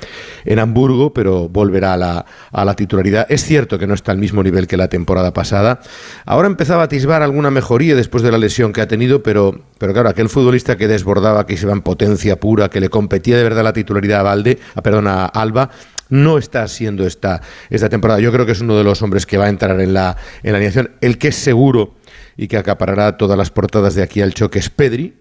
en 0.45 0.61
Hamburgo, 0.61 1.13
pero 1.13 1.49
volverá 1.49 1.95
a 1.95 1.97
la, 1.97 2.25
a 2.53 2.65
la 2.65 2.75
titularidad. 2.75 3.27
Es 3.29 3.43
cierto 3.43 3.81
que 3.81 3.89
no 3.89 3.95
está 3.95 4.13
al 4.13 4.19
mismo 4.19 4.45
nivel 4.45 4.69
que 4.69 4.77
la 4.77 4.87
temporada 4.87 5.33
pasada. 5.33 5.81
Ahora 6.25 6.47
empezaba 6.47 6.83
a 6.83 6.85
atisbar 6.85 7.21
alguna 7.21 7.51
mejoría 7.51 7.97
después 7.97 8.23
de 8.23 8.31
la 8.31 8.39
lesión 8.39 8.73
que 8.73 8.81
ha 8.81 8.87
tenido, 8.87 9.25
pero, 9.25 9.63
pero 9.79 9.93
claro, 9.93 10.09
aquel 10.09 10.29
futbolista 10.29 10.77
que 10.77 10.87
desbordaba, 10.87 11.47
que 11.47 11.57
se 11.57 11.69
en 11.69 11.81
potencia 11.81 12.39
pura, 12.39 12.69
que 12.69 12.79
le 12.79 12.91
competía 12.91 13.37
de 13.37 13.43
verdad 13.43 13.65
la 13.65 13.73
titularidad 13.73 14.21
a 14.21 14.23
Valde, 14.23 14.61
a, 14.77 14.83
perdón, 14.83 15.09
a 15.09 15.25
Alba, 15.25 15.71
no 16.13 16.37
está 16.37 16.69
siendo 16.69 17.07
esta, 17.07 17.41
esta 17.71 17.89
temporada. 17.89 18.21
Yo 18.21 18.31
creo 18.33 18.45
que 18.45 18.53
es 18.53 18.61
uno 18.61 18.77
de 18.77 18.85
los 18.85 19.01
hombres 19.01 19.25
que 19.25 19.39
va 19.39 19.47
a 19.47 19.49
entrar 19.49 19.81
en 19.81 19.95
la, 19.95 20.15
en 20.43 20.53
la 20.53 20.59
alineación. 20.59 20.91
El 21.01 21.17
que 21.17 21.29
es 21.29 21.37
seguro 21.37 21.95
y 22.37 22.49
que 22.49 22.57
acaparará 22.57 23.17
todas 23.17 23.37
las 23.37 23.51
portadas 23.51 23.95
de 23.95 24.03
aquí 24.03 24.21
al 24.21 24.35
choque 24.35 24.59
es 24.59 24.71
Pedri. 24.71 25.17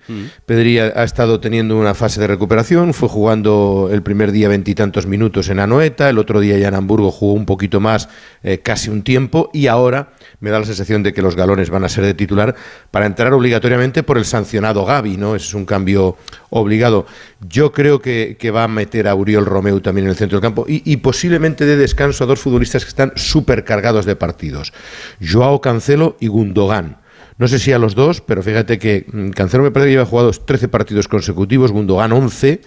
Pedri 0.45 0.79
ha, 0.79 0.93
ha 0.95 1.03
estado 1.03 1.39
teniendo 1.39 1.77
una 1.77 1.93
fase 1.93 2.19
de 2.19 2.27
recuperación, 2.27 2.93
fue 2.93 3.09
jugando 3.09 3.89
el 3.91 4.01
primer 4.01 4.31
día 4.31 4.47
veintitantos 4.47 5.05
minutos 5.05 5.49
en 5.49 5.59
Anoeta, 5.59 6.09
el 6.09 6.17
otro 6.17 6.39
día 6.39 6.57
ya 6.57 6.67
en 6.67 6.75
Hamburgo 6.75 7.11
jugó 7.11 7.33
un 7.33 7.45
poquito 7.45 7.79
más, 7.79 8.09
eh, 8.43 8.59
casi 8.59 8.89
un 8.89 9.03
tiempo, 9.03 9.49
y 9.53 9.67
ahora 9.67 10.13
me 10.39 10.49
da 10.49 10.59
la 10.59 10.65
sensación 10.65 11.03
de 11.03 11.13
que 11.13 11.21
los 11.21 11.35
galones 11.35 11.69
van 11.69 11.83
a 11.83 11.89
ser 11.89 12.03
de 12.03 12.13
titular 12.13 12.55
para 12.89 13.05
entrar 13.05 13.33
obligatoriamente 13.33 14.03
por 14.03 14.17
el 14.17 14.25
sancionado 14.25 14.85
Gaby, 14.85 15.17
¿no? 15.17 15.35
Es 15.35 15.53
un 15.53 15.65
cambio 15.65 16.17
obligado. 16.49 17.05
Yo 17.47 17.71
creo 17.71 18.01
que, 18.01 18.37
que 18.39 18.51
va 18.51 18.63
a 18.63 18.67
meter 18.67 19.07
a 19.07 19.15
Uriol 19.15 19.45
Romeu 19.45 19.79
también 19.81 20.05
en 20.05 20.11
el 20.11 20.17
centro 20.17 20.37
del 20.37 20.43
campo 20.43 20.65
y, 20.67 20.81
y 20.91 20.97
posiblemente 20.97 21.65
dé 21.65 21.77
descanso 21.77 22.23
a 22.23 22.27
dos 22.27 22.39
futbolistas 22.39 22.83
que 22.83 22.89
están 22.89 23.13
súper 23.15 23.63
cargados 23.63 24.05
de 24.05 24.15
partidos, 24.15 24.73
Joao 25.21 25.61
Cancelo 25.61 26.17
y 26.19 26.27
Gundogan. 26.27 26.97
No 27.37 27.47
sé 27.47 27.59
si 27.59 27.71
a 27.71 27.79
los 27.79 27.95
dos, 27.95 28.21
pero 28.21 28.43
fíjate 28.43 28.77
que 28.77 29.05
mm, 29.11 29.29
Cancelo 29.29 29.63
me 29.63 29.71
parece 29.71 29.87
que 29.87 29.93
lleva 29.93 30.05
jugados 30.05 30.45
13 30.45 30.67
partidos 30.67 31.07
consecutivos, 31.07 31.71
Gundogan 31.71 32.11
11. 32.11 32.61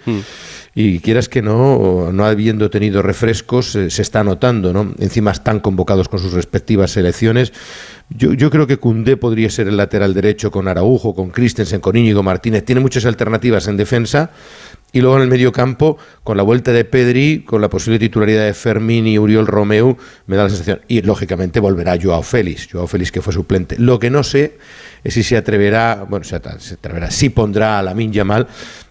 y 0.75 0.99
quieras 0.99 1.29
que 1.29 1.41
no, 1.41 2.11
no 2.11 2.25
habiendo 2.25 2.69
tenido 2.69 3.01
refrescos, 3.01 3.75
eh, 3.75 3.89
se 3.89 4.01
está 4.01 4.23
notando, 4.23 4.73
¿no? 4.73 4.93
Encima 4.99 5.31
están 5.31 5.61
convocados 5.61 6.09
con 6.09 6.19
sus 6.19 6.33
respectivas 6.33 6.91
selecciones. 6.91 7.53
Yo, 8.09 8.33
yo 8.33 8.49
creo 8.51 8.67
que 8.67 8.77
Cundé 8.77 9.15
podría 9.17 9.49
ser 9.49 9.67
el 9.67 9.77
lateral 9.77 10.13
derecho 10.13 10.51
con 10.51 10.67
Araujo, 10.67 11.15
con 11.15 11.29
Christensen, 11.29 11.79
con 11.79 11.95
Íñigo 11.95 12.23
Martínez. 12.23 12.65
Tiene 12.65 12.81
muchas 12.81 13.05
alternativas 13.05 13.67
en 13.67 13.77
defensa. 13.77 14.31
Y 14.95 15.01
luego 15.01 15.17
en 15.17 15.23
el 15.23 15.27
medio 15.27 15.51
campo, 15.51 15.97
con 16.23 16.37
la 16.37 16.43
vuelta 16.43 16.71
de 16.71 16.85
Pedri, 16.85 17.43
con 17.45 17.59
la 17.59 17.69
posible 17.69 17.99
titularidad 17.99 18.45
de 18.45 18.53
Fermín 18.53 19.05
y 19.07 19.19
Uriol 19.19 19.45
Romeu, 19.45 19.97
me 20.25 20.37
da 20.37 20.43
la 20.43 20.49
sensación. 20.49 20.79
Y 20.87 21.01
lógicamente 21.01 21.59
volverá 21.59 21.97
Joao 22.01 22.23
Félix, 22.23 22.69
Joao 22.71 22.87
Félix 22.87 23.11
que 23.11 23.21
fue 23.21 23.33
suplente. 23.33 23.75
Lo 23.77 23.99
que 23.99 24.09
no 24.09 24.23
sé 24.23 24.57
es 25.03 25.13
si 25.13 25.21
se 25.21 25.35
atreverá, 25.35 26.05
bueno, 26.09 26.23
se 26.23 26.37
atreverá, 26.37 27.11
si 27.11 27.27
pondrá 27.27 27.77
a 27.77 27.83
Lamin 27.83 28.13
Yamal, 28.13 28.47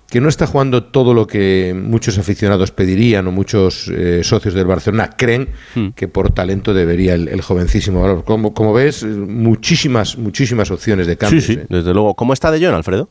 que 0.06 0.20
no 0.20 0.28
está 0.28 0.46
jugando 0.46 0.84
todo 0.84 1.14
lo 1.14 1.26
que 1.26 1.74
muchos 1.74 2.18
aficionados 2.18 2.70
pedirían 2.70 3.26
o 3.26 3.32
muchos 3.32 3.88
eh, 3.88 4.20
socios 4.24 4.52
del 4.52 4.66
Barcelona 4.66 5.08
creen 5.16 5.48
que 5.94 6.06
por 6.06 6.34
talento 6.34 6.74
debería 6.74 7.14
el, 7.14 7.28
el 7.28 7.40
jovencísimo. 7.40 8.22
Como, 8.24 8.52
como 8.52 8.74
ves, 8.74 9.04
muchísimas, 9.04 10.18
muchísimas 10.18 10.70
opciones 10.70 11.06
de 11.06 11.16
cambio. 11.16 11.40
Sí, 11.40 11.54
sí, 11.54 11.60
desde 11.70 11.94
luego. 11.94 12.12
¿Cómo 12.14 12.34
está 12.34 12.50
De 12.50 12.62
Jong, 12.62 12.74
Alfredo? 12.74 13.08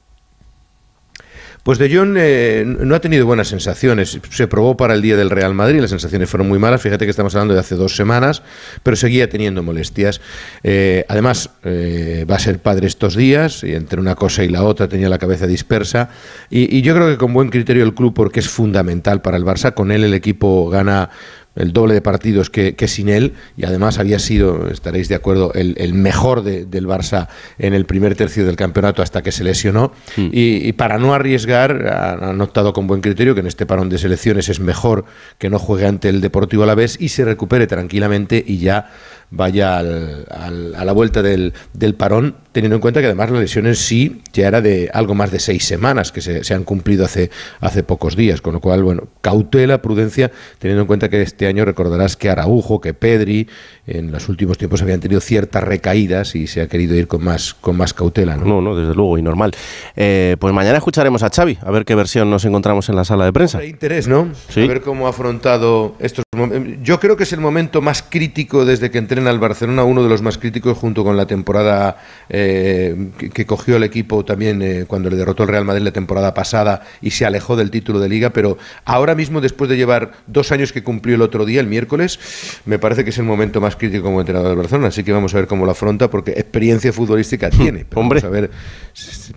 Pues 1.63 1.77
De 1.77 1.89
Jong 1.95 2.15
eh, 2.17 2.65
no 2.65 2.93
ha 2.93 2.99
tenido 2.99 3.25
buenas 3.25 3.47
sensaciones. 3.47 4.19
Se 4.29 4.47
probó 4.49 4.75
para 4.75 4.95
el 4.95 5.01
día 5.01 5.15
del 5.15 5.29
Real 5.29 5.53
Madrid, 5.53 5.79
las 5.79 5.91
sensaciones 5.91 6.29
fueron 6.29 6.49
muy 6.49 6.59
malas. 6.59 6.81
Fíjate 6.81 7.05
que 7.05 7.11
estamos 7.11 7.33
hablando 7.35 7.53
de 7.53 7.61
hace 7.61 7.75
dos 7.75 7.95
semanas, 7.95 8.43
pero 8.83 8.97
seguía 8.97 9.29
teniendo 9.29 9.63
molestias. 9.63 10.19
Eh, 10.61 11.05
además, 11.07 11.51
eh, 11.63 12.25
va 12.29 12.35
a 12.35 12.39
ser 12.39 12.59
padre 12.59 12.87
estos 12.87 13.15
días 13.15 13.63
y 13.63 13.75
entre 13.75 14.01
una 14.01 14.15
cosa 14.15 14.43
y 14.43 14.49
la 14.49 14.63
otra 14.63 14.89
tenía 14.89 15.07
la 15.07 15.19
cabeza 15.19 15.47
dispersa. 15.47 16.09
Y, 16.49 16.77
y 16.77 16.81
yo 16.81 16.93
creo 16.95 17.07
que 17.07 17.17
con 17.17 17.31
buen 17.31 17.47
criterio 17.47 17.85
el 17.85 17.93
club, 17.93 18.13
porque 18.13 18.41
es 18.41 18.49
fundamental 18.49 19.21
para 19.21 19.37
el 19.37 19.45
Barça, 19.45 19.73
con 19.73 19.93
él 19.93 20.03
el 20.03 20.13
equipo 20.13 20.69
gana 20.69 21.11
el 21.55 21.73
doble 21.73 21.93
de 21.93 22.01
partidos 22.01 22.49
que, 22.49 22.75
que, 22.75 22.87
sin 22.87 23.09
él 23.09 23.33
y 23.57 23.65
además 23.65 23.99
había 23.99 24.19
sido, 24.19 24.69
estaréis 24.69 25.09
de 25.09 25.15
acuerdo, 25.15 25.53
el, 25.53 25.75
el 25.77 25.93
mejor 25.93 26.43
de, 26.43 26.65
del 26.65 26.87
Barça 26.87 27.27
en 27.59 27.73
el 27.73 27.85
primer 27.85 28.15
tercio 28.15 28.45
del 28.45 28.55
campeonato 28.55 29.01
hasta 29.01 29.21
que 29.21 29.31
se 29.31 29.43
lesionó 29.43 29.73
Hmm. 30.15 30.29
y, 30.31 30.67
y, 30.67 30.73
para 30.73 30.97
no 30.97 31.13
arriesgar 31.13 31.87
ha, 31.87 32.29
ha 32.29 32.33
notado 32.33 32.73
con 32.73 32.87
buen 32.87 33.01
criterio 33.01 33.33
que 33.33 33.41
en 33.41 33.47
este 33.47 33.65
parón 33.65 33.89
de 33.89 33.97
selecciones 33.97 34.49
es 34.49 34.59
mejor 34.59 35.05
que 35.37 35.49
no 35.49 35.59
juegue 35.59 35.87
ante 35.87 36.09
el 36.09 36.21
Deportivo 36.21 36.63
a 36.63 36.65
la 36.65 36.75
vez 36.75 36.97
y 36.99 37.09
se 37.09 37.25
recupere 37.25 37.67
tranquilamente 37.67 38.43
y 38.45 38.57
ya 38.57 38.91
vaya 39.35 39.77
al, 39.77 40.25
al, 40.29 40.75
a 40.75 40.85
la 40.85 40.91
vuelta 40.91 41.21
del, 41.21 41.53
del, 41.73 41.95
parón, 41.95 42.35
teniendo 42.51 42.75
en 42.75 42.81
cuenta 42.81 42.99
que 42.99 43.07
además 43.07 43.31
la 43.31 43.39
lesión 43.39 43.65
en 43.65 43.75
sí 43.75 44.21
ya 44.31 44.47
era 44.47 44.61
de 44.61 44.89
algo 44.93 45.15
más 45.15 45.31
de 45.31 45.39
seis 45.39 45.65
semanas, 45.65 46.11
que 46.11 46.21
se, 46.21 46.43
se, 46.43 46.53
han 46.53 46.63
cumplido 46.63 47.03
hace, 47.03 47.31
hace 47.59 47.83
pocos 47.83 48.15
días, 48.15 48.41
con 48.41 48.53
lo 48.53 48.61
cual, 48.61 48.83
bueno, 48.83 49.07
cautela, 49.21 49.81
prudencia, 49.81 50.31
teniendo 50.59 50.81
en 50.81 50.87
cuenta 50.87 51.09
que 51.09 51.21
este 51.21 51.47
año 51.47 51.65
recordarás 51.65 52.15
que 52.15 52.29
Araujo, 52.29 52.79
que 52.79 52.93
Pedri, 52.93 53.47
en 53.87 54.11
los 54.11 54.29
últimos 54.29 54.57
tiempos 54.57 54.81
habían 54.81 54.99
tenido 54.99 55.19
ciertas 55.19 55.63
recaídas 55.63 56.35
y 56.35 56.47
se 56.47 56.61
ha 56.61 56.67
querido 56.67 56.95
ir 56.95 57.07
con 57.07 57.23
más, 57.23 57.53
con 57.53 57.75
más 57.75 57.93
cautela. 57.93 58.37
No, 58.37 58.45
no, 58.45 58.61
no 58.61 58.75
desde 58.75 58.93
luego, 58.93 59.17
y 59.17 59.21
normal. 59.21 59.51
Eh, 59.95 60.37
pues 60.39 60.53
mañana 60.53 60.77
escucharemos 60.77 61.23
a 61.23 61.29
Xavi, 61.29 61.57
a 61.61 61.71
ver 61.71 61.85
qué 61.85 61.95
versión 61.95 62.29
nos 62.29 62.45
encontramos 62.45 62.87
en 62.89 62.95
la 62.95 63.03
sala 63.03 63.25
de 63.25 63.33
prensa. 63.33 63.57
Hay 63.57 63.69
interés, 63.69 64.07
¿no? 64.07 64.29
Sí. 64.49 64.63
A 64.63 64.67
ver 64.67 64.81
cómo 64.81 65.07
ha 65.07 65.09
afrontado 65.09 65.95
estos 65.99 66.23
momentos. 66.35 66.83
Yo 66.83 66.99
creo 66.99 67.17
que 67.17 67.23
es 67.23 67.33
el 67.33 67.39
momento 67.39 67.81
más 67.81 68.03
crítico 68.03 68.65
desde 68.65 68.91
que 68.91 68.99
entré 68.99 69.22
al 69.27 69.39
Barcelona, 69.39 69.83
uno 69.83 70.03
de 70.03 70.09
los 70.09 70.21
más 70.21 70.37
críticos 70.37 70.77
junto 70.77 71.03
con 71.03 71.17
la 71.17 71.25
temporada 71.25 71.97
eh, 72.29 73.11
que, 73.17 73.29
que, 73.29 73.45
cogió 73.45 73.77
el 73.77 73.83
equipo 73.83 74.23
también 74.25 74.61
eh, 74.61 74.85
cuando 74.87 75.09
le 75.09 75.15
derrotó 75.15 75.43
el 75.43 75.49
Real 75.49 75.65
Madrid 75.65 75.83
la 75.83 75.91
temporada 75.91 76.33
pasada 76.33 76.81
y 77.01 77.11
se 77.11 77.25
alejó 77.25 77.55
del 77.55 77.71
título 77.71 77.99
de 77.99 78.09
liga, 78.09 78.31
pero 78.31 78.57
ahora 78.85 79.15
mismo 79.15 79.41
después 79.41 79.69
de 79.69 79.77
llevar 79.77 80.11
dos 80.27 80.51
años 80.51 80.71
que 80.71 80.83
cumplió 80.83 81.15
el 81.15 81.21
otro 81.21 81.45
día, 81.45 81.59
el 81.59 81.67
miércoles, 81.67 82.19
me 82.65 82.79
parece 82.79 83.03
que 83.03 83.09
es 83.09 83.17
el 83.17 83.25
momento 83.25 83.61
más 83.61 83.75
crítico 83.75 84.03
como 84.03 84.19
entrenador 84.19 84.49
del 84.49 84.57
Barcelona, 84.57 84.87
así 84.87 85.03
que 85.03 85.11
vamos 85.11 85.33
a 85.33 85.37
ver 85.37 85.47
cómo 85.47 85.65
lo 85.65 85.71
afronta 85.71 86.09
porque 86.09 86.31
experiencia 86.31 86.91
futbolística 86.93 87.49
tiene. 87.49 87.85
Pero 87.89 88.01
Hombre, 88.01 88.21
vamos 88.21 88.37
a 88.37 88.41
ver 88.41 88.51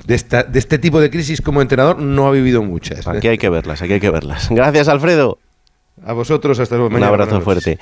de, 0.07 0.15
esta, 0.15 0.43
de 0.43 0.59
este 0.59 0.79
tipo 0.79 1.01
de 1.01 1.11
crisis 1.11 1.41
como 1.41 1.63
entrenador 1.63 1.99
no 1.99 2.27
ha 2.27 2.31
vivido 2.31 2.63
muchas. 2.63 3.07
Aquí 3.07 3.29
hay 3.29 3.39
que 3.39 3.49
verlas, 3.49 3.83
aquí 3.83 3.95
hay 3.95 4.01
que 4.01 4.11
verlas. 4.11 4.49
Gracias, 4.51 4.89
Alfredo. 4.89 5.39
A 6.05 6.13
vosotros, 6.13 6.59
hasta 6.59 6.77
luego. 6.77 6.95
Un 6.95 7.03
abrazo 7.03 7.41
fuerte. 7.41 7.79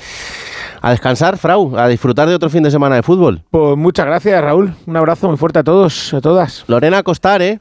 A 0.81 0.91
descansar, 0.91 1.39
Frau, 1.39 1.77
a 1.79 1.89
disfrutar 1.89 2.29
de 2.29 2.35
otro 2.35 2.51
fin 2.51 2.63
de 2.63 2.71
semana 2.71 2.97
de 2.97 3.03
fútbol. 3.03 3.43
Pues 3.51 3.77
muchas 3.77 4.07
gracias, 4.07 4.43
Raúl. 4.43 4.75
Un 4.87 4.97
abrazo 4.97 5.29
muy 5.29 5.37
fuerte 5.37 5.59
a 5.61 5.65
todos, 5.65 6.13
a 6.15 6.21
todas. 6.21 6.65
Lorena 6.67 7.03
Costar, 7.03 7.43
¿eh? 7.43 7.59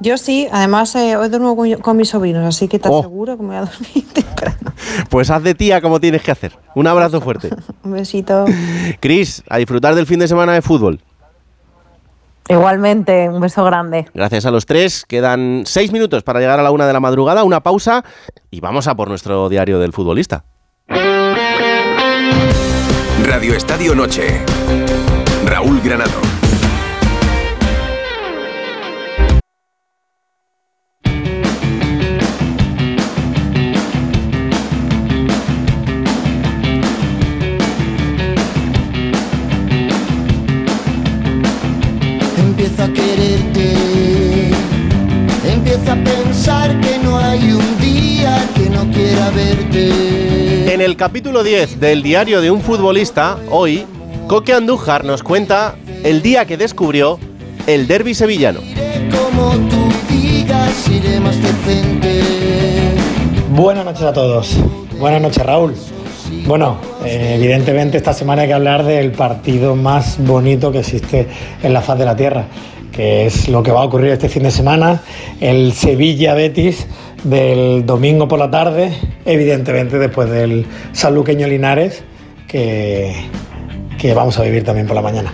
Yo 0.00 0.16
sí, 0.16 0.48
además 0.50 0.94
eh, 0.96 1.16
hoy 1.16 1.28
duermo 1.28 1.54
con, 1.54 1.70
con, 1.74 1.96
mis 1.96 2.08
sobrinos, 2.08 2.44
así 2.44 2.68
que 2.68 2.78
te 2.78 2.88
oh. 2.88 3.00
aseguro 3.00 3.36
que 3.36 3.42
me 3.42 3.48
voy 3.48 3.56
a 3.56 3.60
dormir 3.60 4.06
temprano. 4.12 4.72
Pues 5.10 5.30
haz 5.30 5.42
de 5.42 5.54
tía 5.54 5.80
como 5.80 6.00
tienes 6.00 6.22
que 6.22 6.30
hacer. 6.30 6.52
Un 6.74 6.86
abrazo 6.86 7.20
fuerte. 7.20 7.50
Un 7.84 7.92
besito. 7.92 8.46
Cris, 9.00 9.42
a 9.48 9.58
disfrutar 9.58 9.94
del 9.94 10.06
fin 10.06 10.18
de 10.18 10.28
semana 10.28 10.52
de 10.52 10.62
fútbol. 10.62 11.00
Igualmente, 12.48 13.28
un 13.28 13.40
beso 13.40 13.64
grande. 13.64 14.06
Gracias 14.14 14.46
a 14.46 14.50
los 14.50 14.66
tres. 14.66 15.04
Quedan 15.06 15.62
seis 15.66 15.92
minutos 15.92 16.22
para 16.22 16.40
llegar 16.40 16.60
a 16.60 16.62
la 16.62 16.70
una 16.70 16.86
de 16.86 16.92
la 16.92 17.00
madrugada, 17.00 17.44
una 17.44 17.62
pausa 17.62 18.04
y 18.50 18.60
vamos 18.60 18.86
a 18.86 18.94
por 18.94 19.08
nuestro 19.08 19.48
diario 19.48 19.78
del 19.78 19.92
futbolista. 19.92 20.44
Radio 23.24 23.54
Estadio 23.54 23.94
Noche. 23.94 24.40
Raúl 25.44 25.80
Granado. 25.80 26.35
Verte. 49.30 50.72
En 50.72 50.80
el 50.80 50.96
capítulo 50.96 51.42
10 51.42 51.80
del 51.80 52.02
diario 52.02 52.40
de 52.40 52.50
un 52.50 52.60
futbolista, 52.60 53.38
hoy, 53.50 53.84
Coque 54.26 54.52
Andújar 54.52 55.04
nos 55.04 55.22
cuenta 55.22 55.76
el 56.04 56.22
día 56.22 56.44
que 56.44 56.56
descubrió 56.56 57.18
el 57.66 57.86
derby 57.86 58.14
sevillano. 58.14 58.60
Como 59.10 59.52
tú 59.68 59.88
digas, 60.08 60.88
iré 60.88 61.20
más 61.20 61.36
decente. 61.42 62.22
Buenas 63.50 63.84
noches 63.84 64.02
a 64.02 64.12
todos. 64.12 64.56
Buenas 64.98 65.22
noches, 65.22 65.44
Raúl. 65.44 65.74
Bueno, 66.46 66.78
eh, 67.04 67.34
evidentemente 67.38 67.96
esta 67.96 68.12
semana 68.12 68.42
hay 68.42 68.48
que 68.48 68.54
hablar 68.54 68.84
del 68.84 69.12
partido 69.12 69.74
más 69.74 70.16
bonito 70.18 70.70
que 70.72 70.80
existe 70.80 71.26
en 71.62 71.72
la 71.72 71.80
faz 71.80 71.98
de 71.98 72.04
la 72.04 72.16
Tierra, 72.16 72.46
que 72.92 73.26
es 73.26 73.48
lo 73.48 73.62
que 73.62 73.72
va 73.72 73.80
a 73.80 73.84
ocurrir 73.84 74.10
este 74.10 74.28
fin 74.28 74.44
de 74.44 74.50
semana, 74.50 75.02
el 75.40 75.72
Sevilla-Betis 75.72 76.86
del 77.24 77.84
domingo 77.86 78.28
por 78.28 78.38
la 78.38 78.50
tarde, 78.50 78.92
evidentemente 79.24 79.98
después 79.98 80.30
del 80.30 80.66
sanluqueño 80.92 81.46
Linares, 81.46 82.04
que, 82.46 83.14
que 83.98 84.14
vamos 84.14 84.38
a 84.38 84.42
vivir 84.42 84.64
también 84.64 84.86
por 84.86 84.94
la 84.94 85.02
mañana. 85.02 85.32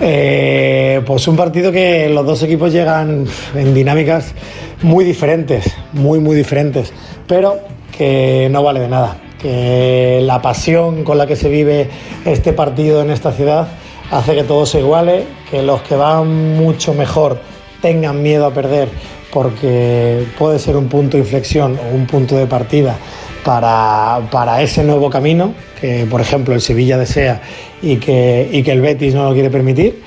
Eh, 0.00 1.02
pues 1.06 1.26
un 1.28 1.36
partido 1.36 1.72
que 1.72 2.08
los 2.08 2.24
dos 2.24 2.42
equipos 2.42 2.72
llegan 2.72 3.26
en 3.54 3.74
dinámicas 3.74 4.34
muy 4.82 5.04
diferentes, 5.04 5.72
muy, 5.92 6.20
muy 6.20 6.36
diferentes, 6.36 6.92
pero 7.26 7.60
que 7.96 8.48
no 8.50 8.62
vale 8.62 8.80
de 8.80 8.88
nada. 8.88 9.16
Que 9.40 10.20
la 10.22 10.40
pasión 10.40 11.02
con 11.02 11.18
la 11.18 11.26
que 11.26 11.34
se 11.34 11.48
vive 11.48 11.88
este 12.24 12.52
partido 12.52 13.02
en 13.02 13.10
esta 13.10 13.32
ciudad 13.32 13.68
hace 14.10 14.34
que 14.34 14.44
todo 14.44 14.66
se 14.66 14.78
iguale, 14.78 15.24
que 15.50 15.62
los 15.62 15.82
que 15.82 15.96
van 15.96 16.54
mucho 16.56 16.94
mejor 16.94 17.40
tengan 17.80 18.22
miedo 18.22 18.46
a 18.46 18.54
perder 18.54 18.88
porque 19.32 20.26
puede 20.38 20.58
ser 20.58 20.76
un 20.76 20.88
punto 20.88 21.16
de 21.16 21.22
inflexión 21.22 21.78
o 21.78 21.94
un 21.94 22.06
punto 22.06 22.36
de 22.36 22.46
partida 22.46 22.96
para, 23.44 24.20
para, 24.30 24.62
ese 24.62 24.84
nuevo 24.84 25.10
camino 25.10 25.54
que, 25.80 26.06
por 26.08 26.20
ejemplo, 26.20 26.54
el 26.54 26.60
Sevilla 26.60 26.98
desea 26.98 27.40
y 27.80 27.96
que, 27.96 28.48
y 28.52 28.62
que 28.62 28.72
el 28.72 28.80
Betis 28.80 29.14
no 29.14 29.24
lo 29.24 29.32
quiere 29.32 29.50
permitir. 29.50 30.02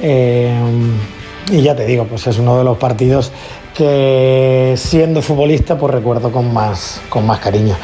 Eh, 0.00 0.52
y 1.50 1.62
ya 1.62 1.74
te 1.74 1.86
digo, 1.86 2.04
pues 2.04 2.26
es 2.26 2.38
uno 2.38 2.58
de 2.58 2.64
los 2.64 2.76
partidos 2.76 3.32
que 3.74 4.74
siendo 4.76 5.22
futbolista 5.22 5.78
pues 5.78 5.94
recuerdo 5.94 6.30
con 6.30 6.52
más, 6.52 7.00
con 7.08 7.26
más 7.26 7.38
cariño. 7.38 7.76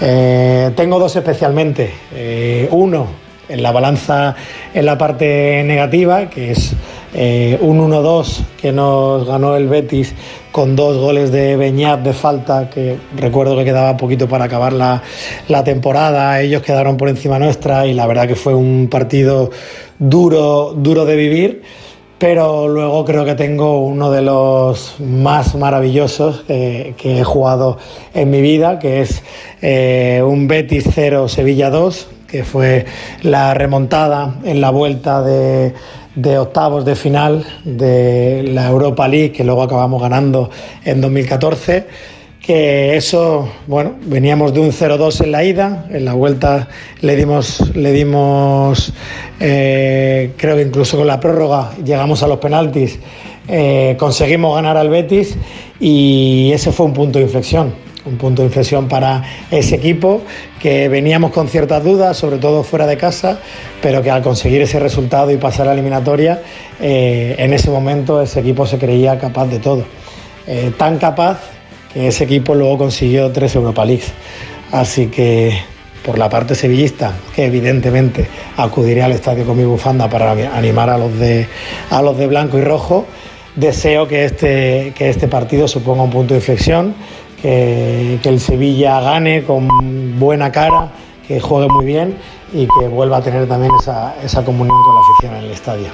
Eh, 0.00 0.70
tengo 0.76 0.98
dos 0.98 1.16
especialmente. 1.16 1.92
Eh, 2.14 2.68
uno 2.70 3.06
en 3.48 3.62
la 3.62 3.72
balanza 3.72 4.36
en 4.74 4.86
la 4.86 4.98
parte 4.98 5.62
negativa, 5.64 6.28
que 6.28 6.52
es 6.52 6.74
eh, 7.14 7.58
un 7.62 7.80
1-2 7.80 8.42
que 8.60 8.70
nos 8.70 9.26
ganó 9.26 9.56
el 9.56 9.68
Betis 9.68 10.14
con 10.52 10.76
dos 10.76 10.98
goles 10.98 11.32
de 11.32 11.56
Beñat 11.56 12.00
de 12.00 12.12
falta, 12.12 12.68
que 12.68 12.98
recuerdo 13.16 13.56
que 13.56 13.64
quedaba 13.64 13.96
poquito 13.96 14.28
para 14.28 14.44
acabar 14.44 14.72
la, 14.72 15.02
la, 15.48 15.64
temporada, 15.64 16.40
ellos 16.40 16.62
quedaron 16.62 16.96
por 16.96 17.08
encima 17.08 17.38
nuestra 17.38 17.86
y 17.86 17.94
la 17.94 18.06
verdad 18.06 18.28
que 18.28 18.34
fue 18.34 18.54
un 18.54 18.88
partido 18.90 19.50
duro, 19.98 20.74
duro 20.76 21.04
de 21.04 21.16
vivir. 21.16 21.62
pero 22.18 22.66
luego 22.66 23.04
creo 23.04 23.24
que 23.24 23.36
tengo 23.36 23.78
uno 23.80 24.10
de 24.10 24.22
los 24.22 24.96
más 24.98 25.54
maravillosos 25.54 26.42
que, 26.42 26.94
que 26.98 27.20
he 27.20 27.24
jugado 27.24 27.78
en 28.12 28.28
mi 28.30 28.40
vida, 28.40 28.78
que 28.78 29.00
es 29.00 29.22
eh, 29.62 30.22
un 30.26 30.48
Betis 30.48 30.84
0 30.92 31.28
Sevilla 31.28 31.70
2, 31.70 32.08
que 32.26 32.44
fue 32.44 32.84
la 33.22 33.54
remontada 33.54 34.34
en 34.44 34.60
la 34.60 34.70
vuelta 34.70 35.22
de, 35.22 35.74
de 36.22 36.36
octavos 36.38 36.84
de 36.84 36.96
final 36.96 37.46
de 37.64 38.42
la 38.42 38.68
Europa 38.68 39.06
League, 39.06 39.32
que 39.32 39.44
luego 39.44 39.62
acabamos 39.62 40.02
ganando 40.02 40.50
en 40.84 41.00
2014 41.00 41.86
que 42.40 42.96
eso, 42.96 43.46
bueno, 43.66 43.96
veníamos 44.06 44.54
de 44.54 44.60
un 44.60 44.70
0-2 44.70 45.22
en 45.22 45.32
la 45.32 45.44
ida, 45.44 45.86
en 45.90 46.06
la 46.06 46.14
vuelta 46.14 46.68
le 47.02 47.14
dimos, 47.14 47.76
le 47.76 47.92
dimos 47.92 48.94
eh, 49.38 50.32
creo 50.36 50.56
que 50.56 50.62
incluso 50.62 50.96
con 50.96 51.06
la 51.06 51.20
prórroga 51.20 51.72
llegamos 51.84 52.22
a 52.22 52.26
los 52.26 52.38
penaltis, 52.38 52.98
eh, 53.48 53.96
conseguimos 53.98 54.54
ganar 54.56 54.78
al 54.78 54.88
Betis 54.88 55.36
y 55.78 56.50
ese 56.52 56.72
fue 56.72 56.86
un 56.86 56.94
punto 56.94 57.18
de 57.18 57.26
inflexión, 57.26 57.74
un 58.04 58.16
punto 58.16 58.42
de 58.42 58.46
inflexión 58.46 58.88
para 58.88 59.22
ese 59.50 59.76
equipo 59.76 60.22
que 60.60 60.88
veníamos 60.88 61.30
con 61.32 61.48
ciertas 61.48 61.82
dudas, 61.84 62.16
sobre 62.16 62.38
todo 62.38 62.62
fuera 62.62 62.86
de 62.86 62.96
casa, 62.96 63.40
pero 63.82 64.02
que 64.02 64.10
al 64.10 64.22
conseguir 64.22 64.62
ese 64.62 64.78
resultado 64.78 65.30
y 65.30 65.36
pasar 65.36 65.66
a 65.66 65.70
la 65.70 65.72
eliminatoria, 65.74 66.42
eh, 66.80 67.36
en 67.38 67.52
ese 67.52 67.70
momento 67.70 68.20
ese 68.22 68.40
equipo 68.40 68.66
se 68.66 68.78
creía 68.78 69.18
capaz 69.18 69.46
de 69.46 69.58
todo. 69.58 69.84
Eh, 70.46 70.72
tan 70.76 70.98
capaz 70.98 71.38
que 71.92 72.08
ese 72.08 72.24
equipo 72.24 72.54
luego 72.54 72.78
consiguió 72.78 73.30
tres 73.30 73.54
Europa 73.54 73.84
Leagues. 73.84 74.12
Así 74.72 75.06
que 75.06 75.58
por 76.04 76.18
la 76.18 76.28
parte 76.28 76.54
sevillista, 76.54 77.12
que 77.34 77.46
evidentemente 77.46 78.26
acudiré 78.56 79.02
al 79.02 79.12
estadio 79.12 79.44
con 79.44 79.56
mi 79.56 79.64
bufanda 79.64 80.08
para 80.08 80.32
animar 80.56 80.88
a 80.90 80.98
los 80.98 81.18
de, 81.18 81.46
a 81.90 82.00
los 82.00 82.16
de 82.16 82.26
blanco 82.26 82.58
y 82.58 82.62
rojo, 82.62 83.06
deseo 83.56 84.06
que 84.06 84.24
este, 84.24 84.94
que 84.96 85.10
este 85.10 85.28
partido 85.28 85.68
suponga 85.68 86.04
un 86.04 86.10
punto 86.10 86.34
de 86.34 86.40
inflexión, 86.40 86.94
que, 87.42 88.20
el 88.22 88.40
Sevilla 88.40 89.00
gane 89.00 89.44
con 89.44 90.18
buena 90.18 90.50
cara, 90.52 90.88
que 91.26 91.40
juegue 91.40 91.68
muy 91.68 91.84
bien 91.84 92.16
y 92.52 92.66
que 92.66 92.88
vuelva 92.88 93.18
a 93.18 93.22
tener 93.22 93.46
también 93.46 93.72
esa, 93.80 94.14
esa 94.22 94.44
comunión 94.44 94.76
con 94.82 94.94
la 94.94 95.00
afición 95.00 95.36
en 95.36 95.44
el 95.44 95.50
estadio. 95.52 95.86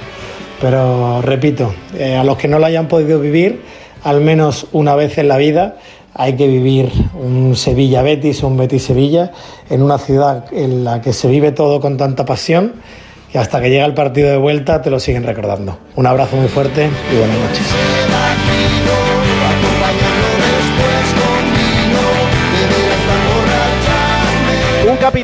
Pero 0.61 1.21
repito, 1.21 1.73
eh, 1.97 2.15
a 2.15 2.23
los 2.23 2.37
que 2.37 2.47
no 2.47 2.59
lo 2.59 2.65
hayan 2.65 2.87
podido 2.87 3.19
vivir, 3.19 3.61
al 4.03 4.21
menos 4.21 4.67
una 4.71 4.95
vez 4.95 5.17
en 5.17 5.27
la 5.27 5.37
vida 5.37 5.77
hay 6.13 6.37
que 6.37 6.47
vivir 6.47 6.91
un 7.13 7.55
Sevilla 7.55 8.01
Betis 8.01 8.41
o 8.43 8.47
un 8.47 8.57
Betis 8.57 8.83
Sevilla 8.83 9.31
en 9.69 9.81
una 9.81 9.97
ciudad 9.97 10.45
en 10.53 10.85
la 10.85 11.01
que 11.01 11.11
se 11.11 11.27
vive 11.27 11.51
todo 11.51 11.81
con 11.81 11.97
tanta 11.97 12.25
pasión 12.25 12.73
que 13.31 13.39
hasta 13.39 13.59
que 13.61 13.69
llega 13.69 13.85
el 13.85 13.93
partido 13.93 14.29
de 14.29 14.37
vuelta 14.37 14.81
te 14.81 14.89
lo 14.89 14.99
siguen 14.99 15.23
recordando. 15.23 15.77
Un 15.95 16.07
abrazo 16.07 16.37
muy 16.37 16.47
fuerte 16.47 16.89
y 17.11 17.17
buenas 17.17 17.37
noches. 17.37 17.94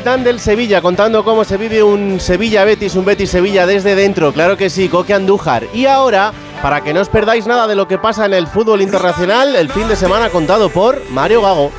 Del 0.02 0.40
Sevilla 0.40 0.82
contando 0.82 1.22
cómo 1.22 1.44
se 1.44 1.56
vive 1.56 1.80
un 1.80 2.18
Sevilla 2.18 2.64
Betis, 2.64 2.96
un 2.96 3.04
Betis 3.04 3.30
Sevilla 3.30 3.66
desde 3.66 3.94
dentro. 3.94 4.32
Claro 4.32 4.56
que 4.56 4.68
sí, 4.68 4.88
Coque 4.88 5.14
Andújar. 5.14 5.68
Y 5.72 5.86
ahora, 5.86 6.32
para 6.60 6.80
que 6.80 6.92
no 6.92 7.00
os 7.00 7.08
perdáis 7.08 7.46
nada 7.46 7.68
de 7.68 7.76
lo 7.76 7.86
que 7.86 7.98
pasa 7.98 8.26
en 8.26 8.34
el 8.34 8.48
fútbol 8.48 8.82
internacional, 8.82 9.54
el 9.54 9.70
fin 9.70 9.86
de 9.86 9.94
semana 9.94 10.28
contado 10.28 10.70
por 10.70 11.08
Mario 11.10 11.42
Gago. 11.42 11.70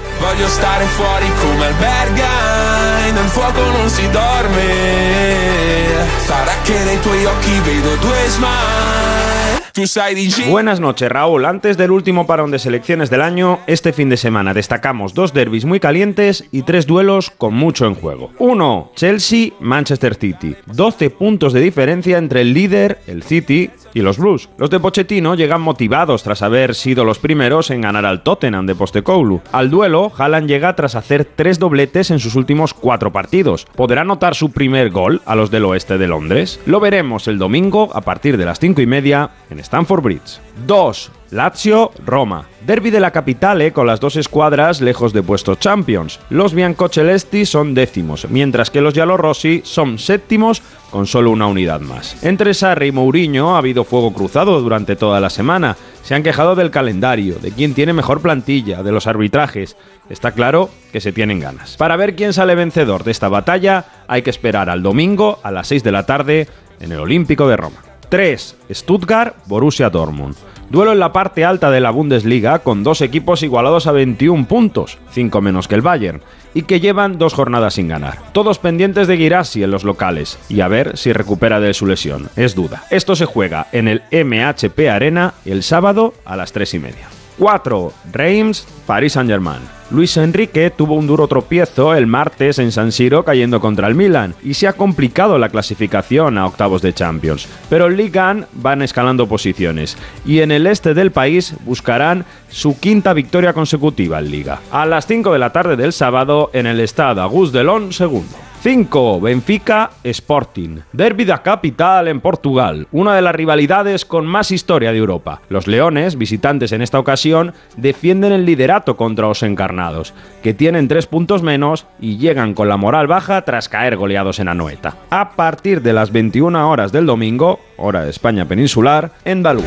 Buenas 10.51 10.79
noches, 10.79 11.09
Raúl. 11.09 11.45
Antes 11.45 11.77
del 11.77 11.89
último 11.89 12.27
parón 12.27 12.51
de 12.51 12.59
selecciones 12.59 13.09
del 13.09 13.23
año, 13.23 13.59
este 13.65 13.91
fin 13.91 14.07
de 14.07 14.17
semana 14.17 14.53
destacamos 14.53 15.15
dos 15.15 15.33
derbis 15.33 15.65
muy 15.65 15.79
calientes 15.79 16.45
y 16.51 16.61
tres 16.61 16.85
duelos 16.85 17.31
con 17.31 17.55
mucho 17.55 17.87
en 17.87 17.95
juego. 17.95 18.29
Uno, 18.37 18.91
Chelsea-Manchester 18.95 20.13
City. 20.13 20.55
12 20.67 21.09
puntos 21.09 21.53
de 21.53 21.61
diferencia 21.61 22.19
entre 22.19 22.41
el 22.41 22.53
líder, 22.53 23.01
el 23.07 23.23
City, 23.23 23.71
y 23.93 24.01
los 24.01 24.17
Blues. 24.17 24.49
Los 24.57 24.69
de 24.69 24.79
Pochettino 24.79 25.35
llegan 25.35 25.61
motivados 25.61 26.23
tras 26.23 26.41
haber 26.41 26.75
sido 26.75 27.05
los 27.05 27.19
primeros 27.19 27.69
en 27.69 27.81
ganar 27.81 28.05
al 28.05 28.23
Tottenham 28.23 28.65
de 28.65 28.75
Postecoglou. 28.75 29.41
Al 29.51 29.69
duelo, 29.69 30.11
Haaland 30.17 30.47
llega 30.47 30.75
tras 30.75 30.95
hacer 30.95 31.25
tres 31.25 31.59
dobletes 31.59 32.11
en 32.11 32.19
sus 32.19 32.35
últimos 32.35 32.73
cuatro 32.73 33.11
partidos. 33.11 33.65
¿Podrá 33.75 34.01
anotar 34.01 34.35
su 34.35 34.51
primer 34.51 34.89
gol 34.89 35.21
a 35.25 35.35
los 35.35 35.51
del 35.51 35.65
oeste 35.65 35.97
de 35.97 36.07
Londres? 36.07 36.59
Lo 36.65 36.79
veremos 36.79 37.27
el 37.27 37.37
domingo 37.37 37.89
a 37.93 38.01
partir 38.01 38.37
de 38.37 38.45
las 38.45 38.59
cinco 38.59 38.81
y 38.81 38.87
media 38.87 39.31
en 39.49 39.59
Stamford 39.63 40.03
Bridge. 40.03 40.39
2. 40.67 41.11
Lazio-Roma. 41.31 42.45
Derby 42.65 42.91
de 42.91 42.99
la 42.99 43.11
capitale 43.11 43.73
con 43.73 43.87
las 43.87 43.99
dos 43.99 44.15
escuadras 44.15 44.81
lejos 44.81 45.13
de 45.13 45.23
puestos 45.23 45.59
champions. 45.59 46.19
Los 46.29 46.53
biancocelesti 46.53 47.45
son 47.45 47.73
décimos, 47.73 48.27
mientras 48.29 48.69
que 48.69 48.81
los 48.81 48.93
giallorossi 48.93 49.61
son 49.65 49.97
séptimos 49.97 50.61
con 50.91 51.07
solo 51.07 51.31
una 51.31 51.47
unidad 51.47 51.81
más. 51.81 52.23
Entre 52.23 52.53
Sarri 52.53 52.87
y 52.87 52.91
Mourinho 52.91 53.55
ha 53.55 53.57
habido 53.57 53.83
fuego 53.83 54.13
cruzado 54.13 54.61
durante 54.61 54.95
toda 54.95 55.19
la 55.19 55.31
semana. 55.31 55.75
Se 56.03 56.13
han 56.13 56.23
quejado 56.23 56.55
del 56.55 56.69
calendario, 56.69 57.35
de 57.35 57.51
quién 57.51 57.73
tiene 57.73 57.93
mejor 57.93 58.21
plantilla, 58.21 58.83
de 58.83 58.91
los 58.91 59.07
arbitrajes. 59.07 59.75
Está 60.09 60.33
claro 60.33 60.69
que 60.91 61.01
se 61.01 61.11
tienen 61.11 61.39
ganas. 61.39 61.77
Para 61.77 61.95
ver 61.95 62.15
quién 62.15 62.33
sale 62.33 62.53
vencedor 62.55 63.03
de 63.03 63.11
esta 63.11 63.29
batalla, 63.29 63.85
hay 64.07 64.21
que 64.21 64.29
esperar 64.29 64.69
al 64.69 64.83
domingo 64.83 65.39
a 65.41 65.51
las 65.51 65.67
6 65.67 65.83
de 65.83 65.91
la 65.91 66.05
tarde 66.05 66.47
en 66.79 66.91
el 66.91 66.99
Olímpico 66.99 67.47
de 67.47 67.57
Roma. 67.57 67.92
3. 68.13 68.57
Stuttgart-Borussia 68.69 69.89
Dortmund. 69.89 70.35
Duelo 70.69 70.91
en 70.91 70.99
la 70.99 71.11
parte 71.11 71.45
alta 71.45 71.71
de 71.71 71.79
la 71.79 71.89
Bundesliga 71.89 72.59
con 72.59 72.83
dos 72.83 73.01
equipos 73.01 73.41
igualados 73.41 73.87
a 73.87 73.91
21 73.91 74.45
puntos, 74.45 74.99
5 75.09 75.41
menos 75.41 75.67
que 75.67 75.73
el 75.73 75.81
Bayern, 75.81 76.21
y 76.53 76.61
que 76.61 76.79
llevan 76.79 77.17
dos 77.17 77.33
jornadas 77.33 77.73
sin 77.73 77.87
ganar. 77.87 78.19
Todos 78.31 78.59
pendientes 78.59 79.07
de 79.07 79.17
Girassi 79.17 79.63
en 79.63 79.71
los 79.71 79.83
locales 79.83 80.37
y 80.47 80.61
a 80.61 80.67
ver 80.67 80.95
si 80.95 81.11
recupera 81.11 81.59
de 81.59 81.73
su 81.73 81.87
lesión. 81.87 82.29
Es 82.35 82.53
duda. 82.53 82.83
Esto 82.91 83.15
se 83.15 83.25
juega 83.25 83.65
en 83.71 83.87
el 83.87 84.03
MHP 84.11 84.91
Arena 84.91 85.33
el 85.43 85.63
sábado 85.63 86.13
a 86.23 86.37
las 86.37 86.51
3 86.51 86.71
y 86.75 86.79
media. 86.79 87.22
4. 87.37 87.93
Reims, 88.11 88.67
Paris 88.85 89.13
Saint-Germain. 89.13 89.61
Luis 89.91 90.17
Enrique 90.17 90.71
tuvo 90.71 90.95
un 90.95 91.05
duro 91.05 91.27
tropiezo 91.27 91.93
el 91.93 92.07
martes 92.07 92.57
en 92.57 92.71
San 92.71 92.91
Siro 92.91 93.23
cayendo 93.23 93.59
contra 93.59 93.87
el 93.87 93.93
Milan 93.93 94.33
y 94.43 94.55
se 94.55 94.67
ha 94.67 94.73
complicado 94.73 95.37
la 95.37 95.49
clasificación 95.49 96.39
a 96.39 96.47
octavos 96.47 96.81
de 96.81 96.93
Champions. 96.93 97.47
Pero 97.69 97.85
en 97.85 97.97
Ligue 97.97 98.19
1 98.19 98.47
van 98.53 98.81
escalando 98.81 99.27
posiciones 99.27 99.95
y 100.25 100.39
en 100.39 100.51
el 100.51 100.65
este 100.65 100.95
del 100.95 101.11
país 101.11 101.53
buscarán 101.63 102.25
su 102.49 102.79
quinta 102.79 103.13
victoria 103.13 103.53
consecutiva 103.53 104.17
en 104.17 104.31
Liga. 104.31 104.61
A 104.71 104.87
las 104.87 105.05
5 105.05 105.31
de 105.31 105.39
la 105.39 105.51
tarde 105.51 105.75
del 105.75 105.93
sábado 105.93 106.49
en 106.53 106.65
el 106.65 106.79
Stade 106.87 107.21
Auguste 107.21 107.59
Delon 107.59 107.89
II. 107.97 108.23
5. 108.63 109.19
Benfica 109.19 109.89
Sporting. 110.05 110.79
Derby 110.93 111.25
da 111.25 111.43
capital 111.43 112.07
en 112.07 112.21
Portugal, 112.21 112.87
una 112.93 113.13
de 113.13 113.21
las 113.21 113.35
rivalidades 113.35 114.05
con 114.05 114.25
más 114.25 114.51
historia 114.51 114.93
de 114.93 114.99
Europa. 114.99 115.41
Los 115.49 115.67
Leones, 115.67 116.17
visitantes 116.17 116.71
en 116.71 116.81
esta 116.81 116.97
ocasión, 116.97 117.53
defienden 117.75 118.31
el 118.31 118.45
liderato 118.45 118.95
contra 118.95 119.27
los 119.27 119.43
encarnados, 119.43 120.13
que 120.41 120.53
tienen 120.53 120.87
3 120.87 121.07
puntos 121.07 121.43
menos 121.43 121.87
y 121.99 122.19
llegan 122.19 122.53
con 122.53 122.69
la 122.69 122.77
moral 122.77 123.07
baja 123.07 123.41
tras 123.41 123.67
caer 123.67 123.97
goleados 123.97 124.39
en 124.39 124.47
Anoeta. 124.47 124.95
A 125.09 125.31
partir 125.31 125.81
de 125.81 125.91
las 125.91 126.13
21 126.13 126.69
horas 126.69 126.93
del 126.93 127.05
domingo, 127.05 127.59
hora 127.75 128.05
de 128.05 128.11
España 128.11 128.45
peninsular, 128.45 129.11
en 129.25 129.43
Dalú. 129.43 129.63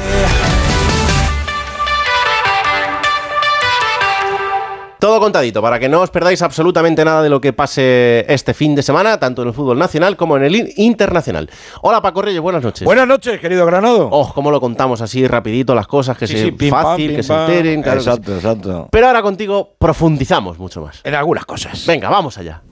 Todo 4.99 5.21
contadito, 5.21 5.61
para 5.61 5.79
que 5.79 5.91
no 5.91 6.01
os 6.01 6.09
perdáis 6.11 6.41
absolutamente 6.41 7.05
nada 7.05 7.23
de 7.23 7.29
lo 7.29 7.39
que 7.39 7.53
pase 7.53 8.25
este 8.33 8.55
fin 8.55 8.75
de 8.75 8.83
semana, 8.83 9.19
tanto 9.21 9.43
en 9.43 9.49
el 9.49 9.55
fútbol 9.55 9.79
nacional 9.79 10.17
como 10.17 10.39
en 10.39 10.45
el 10.45 10.57
in- 10.57 10.69
internacional. 10.77 11.51
Hola 11.83 12.01
Paco 12.01 12.23
Reyes, 12.23 12.41
buenas 12.41 12.63
noches. 12.63 12.85
Buenas 12.87 13.07
noches, 13.07 13.39
querido 13.39 13.67
Granado. 13.67 14.09
Oh, 14.11 14.33
cómo 14.33 14.51
lo 14.51 14.59
contamos 14.59 15.03
así 15.03 15.27
rapidito 15.29 15.75
las 15.75 15.87
cosas, 15.87 16.17
que 16.17 16.27
Sí, 16.27 16.33
se 16.39 16.45
sí, 16.45 16.53
pim, 16.53 16.71
pam, 16.71 16.83
fácil, 16.83 17.09
pim, 17.09 17.17
que 17.17 17.23
se 17.23 17.35
enteren. 17.35 17.83
claro 17.83 17.99
que. 18.03 18.09
Exacto, 18.09 18.35
exacto. 18.37 18.89
Pero 18.91 19.07
ahora 19.09 19.21
contigo 19.21 19.75
profundizamos 19.79 20.59
mucho 20.59 20.81
más. 20.81 21.03
En 21.05 21.15
algunas 21.15 21.45
cosas. 21.45 21.85
Venga, 21.87 22.09
vamos 22.09 22.39
allá. 22.39 22.63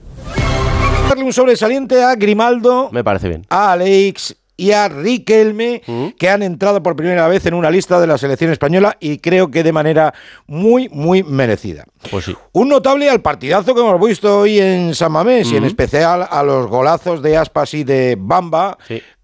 Darle 1.07 1.23
un 1.25 1.33
sobresaliente 1.33 2.01
a 2.03 2.15
Grimaldo, 2.15 2.89
Me 2.91 3.03
parece 3.03 3.29
bien. 3.29 3.45
a 3.51 3.73
Alex 3.73 4.35
y 4.57 4.71
a 4.71 4.87
Riquelme, 4.87 5.81
que 6.17 6.29
han 6.29 6.41
entrado 6.43 6.81
por 6.81 6.95
primera 6.95 7.27
vez 7.27 7.45
en 7.45 7.53
una 7.53 7.69
lista 7.69 7.99
de 7.99 8.07
la 8.07 8.17
selección 8.17 8.51
española 8.51 8.95
y 8.99 9.17
creo 9.19 9.51
que 9.51 9.63
de 9.63 9.73
manera 9.73 10.13
muy, 10.47 10.87
muy 10.89 11.23
merecida. 11.23 11.85
Pues 12.09 12.25
sí. 12.25 12.35
Un 12.53 12.69
notable 12.69 13.09
al 13.09 13.21
partidazo 13.21 13.75
que 13.75 13.81
hemos 13.81 13.99
visto 14.07 14.39
hoy 14.39 14.59
en 14.59 14.95
San 14.95 15.11
Mamés 15.11 15.51
y 15.51 15.57
en 15.57 15.65
especial 15.65 16.27
a 16.29 16.43
los 16.43 16.67
golazos 16.67 17.21
de 17.21 17.37
Aspas 17.37 17.73
y 17.73 17.83
de 17.83 18.15
Bamba. 18.19 18.77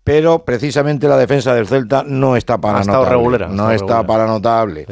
Pero 0.03 0.43
precisamente 0.43 1.07
la 1.07 1.15
defensa 1.15 1.53
del 1.53 1.67
Celta 1.67 2.03
no 2.05 2.35
está 2.35 2.57
para 2.57 2.79
Ha 2.79 2.83
notable. 2.83 3.09
regulera, 3.11 3.47
no 3.49 3.69
está 3.71 3.85
regulera. 4.01 4.07
para 4.07 4.25
notable. 4.25 4.87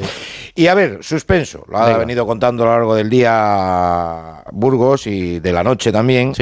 Y 0.54 0.68
a 0.68 0.76
ver, 0.76 1.00
suspenso. 1.02 1.66
Lo 1.68 1.80
ha 1.80 1.86
Venga. 1.88 1.98
venido 1.98 2.28
contando 2.28 2.62
a 2.62 2.68
lo 2.68 2.72
largo 2.74 2.94
del 2.96 3.10
día 3.10 4.44
Burgos 4.52 5.08
y 5.08 5.40
de 5.40 5.52
la 5.52 5.64
noche 5.64 5.92
también. 5.92 6.34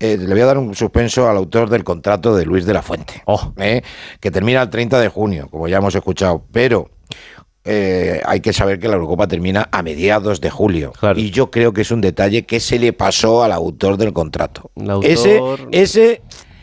Eh, 0.00 0.16
le 0.18 0.26
voy 0.32 0.40
a 0.40 0.46
dar 0.46 0.58
un 0.58 0.74
suspenso 0.74 1.28
al 1.28 1.36
autor 1.36 1.70
del 1.70 1.84
contrato 1.84 2.34
de 2.36 2.44
Luis 2.44 2.64
de 2.66 2.72
la 2.74 2.82
Fuente, 2.82 3.22
eh, 3.58 3.82
que 4.20 4.30
termina 4.30 4.62
el 4.62 4.70
30 4.70 5.00
de 5.00 5.08
junio, 5.08 5.48
como 5.50 5.68
ya 5.68 5.78
hemos 5.78 5.94
escuchado, 5.94 6.44
pero 6.52 6.90
eh, 7.64 8.22
hay 8.24 8.40
que 8.40 8.52
saber 8.52 8.78
que 8.78 8.88
la 8.88 8.94
Eurocopa 8.94 9.26
termina 9.26 9.68
a 9.72 9.82
mediados 9.82 10.40
de 10.40 10.48
julio. 10.50 10.92
Y 11.20 11.30
yo 11.30 11.50
creo 11.50 11.72
que 11.72 11.82
es 11.82 11.90
un 11.90 12.00
detalle 12.00 12.46
que 12.46 12.60
se 12.60 12.78
le 12.78 12.92
pasó 12.92 13.42
al 13.42 13.52
autor 13.52 13.96
del 13.98 14.12
contrato. 14.12 14.70
autor- 14.76 15.04
Ese, 15.10 15.40
ese, 15.72 16.22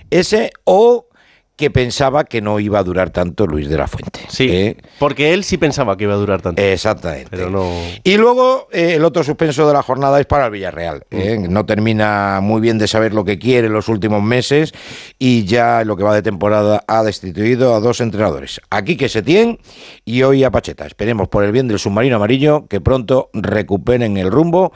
ese 0.10 0.52
o 0.64 1.08
que 1.56 1.72
pensaba 1.72 2.26
que 2.26 2.42
no 2.42 2.60
iba 2.60 2.80
a 2.80 2.84
durar 2.84 3.12
tanto 3.12 3.48
Luis 3.48 3.70
de 3.70 3.78
la 3.78 3.88
Fuente. 3.88 4.20
Sí, 4.28 4.76
porque 5.00 5.34
él 5.34 5.44
sí 5.44 5.58
pensaba 5.58 5.96
que 5.96 6.04
iba 6.04 6.14
a 6.14 6.18
durar 6.18 6.42
tanto. 6.42 6.62
Exactamente. 6.62 7.30
Pero 7.32 7.50
no... 7.50 7.72
Y 8.04 8.18
luego 8.18 8.68
eh, 8.72 8.96
el 8.96 9.06
otro 9.06 9.24
suspenso 9.24 9.66
de 9.66 9.74
la 9.74 9.82
jornada 9.82 10.20
es 10.20 10.26
para 10.26 10.46
el 10.46 10.52
Villarreal. 10.52 11.06
¿eh? 11.12 11.38
No 11.48 11.66
termina 11.66 12.40
muy 12.42 12.60
bien 12.60 12.78
de 12.78 12.88
saber 12.88 13.14
lo 13.14 13.24
que 13.24 13.40
quiere 13.40 13.68
en 13.68 13.74
los 13.74 13.88
últimos 13.88 14.22
meses 14.22 14.74
y 15.18 15.46
ya 15.46 15.82
en 15.82 15.88
lo 15.88 15.96
que 15.96 16.04
va 16.04 16.14
de 16.14 16.22
temporada 16.22 16.84
ha 16.88 17.04
destituido 17.04 17.74
a 17.74 17.80
dos 17.80 18.02
entrenadores. 18.02 18.60
Aquí 18.70 18.98
que 18.98 19.08
se 19.08 19.22
tiene 19.22 19.60
y 20.04 20.24
hoy 20.24 20.44
a 20.44 20.52
Pacheta. 20.52 20.86
Esperemos 20.86 21.30
por 21.30 21.46
el 21.46 21.54
bien 21.54 21.70
del 21.70 21.80
submarino 21.80 22.18
amarillo 22.18 22.68
que 22.68 22.82
pronto 22.82 23.30
recuperen 23.34 24.18
el 24.18 24.30
rumbo 24.30 24.74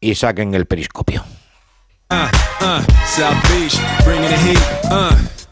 y 0.00 0.16
saquen 0.16 0.54
el 0.54 0.66
periscopio. 0.66 1.24
Uh, 2.10 2.28
South 3.06 3.40
Beach, 3.48 3.78
bringing 4.04 4.28
the 4.28 4.36
heat. 4.36 4.58
Uh. 4.90 5.43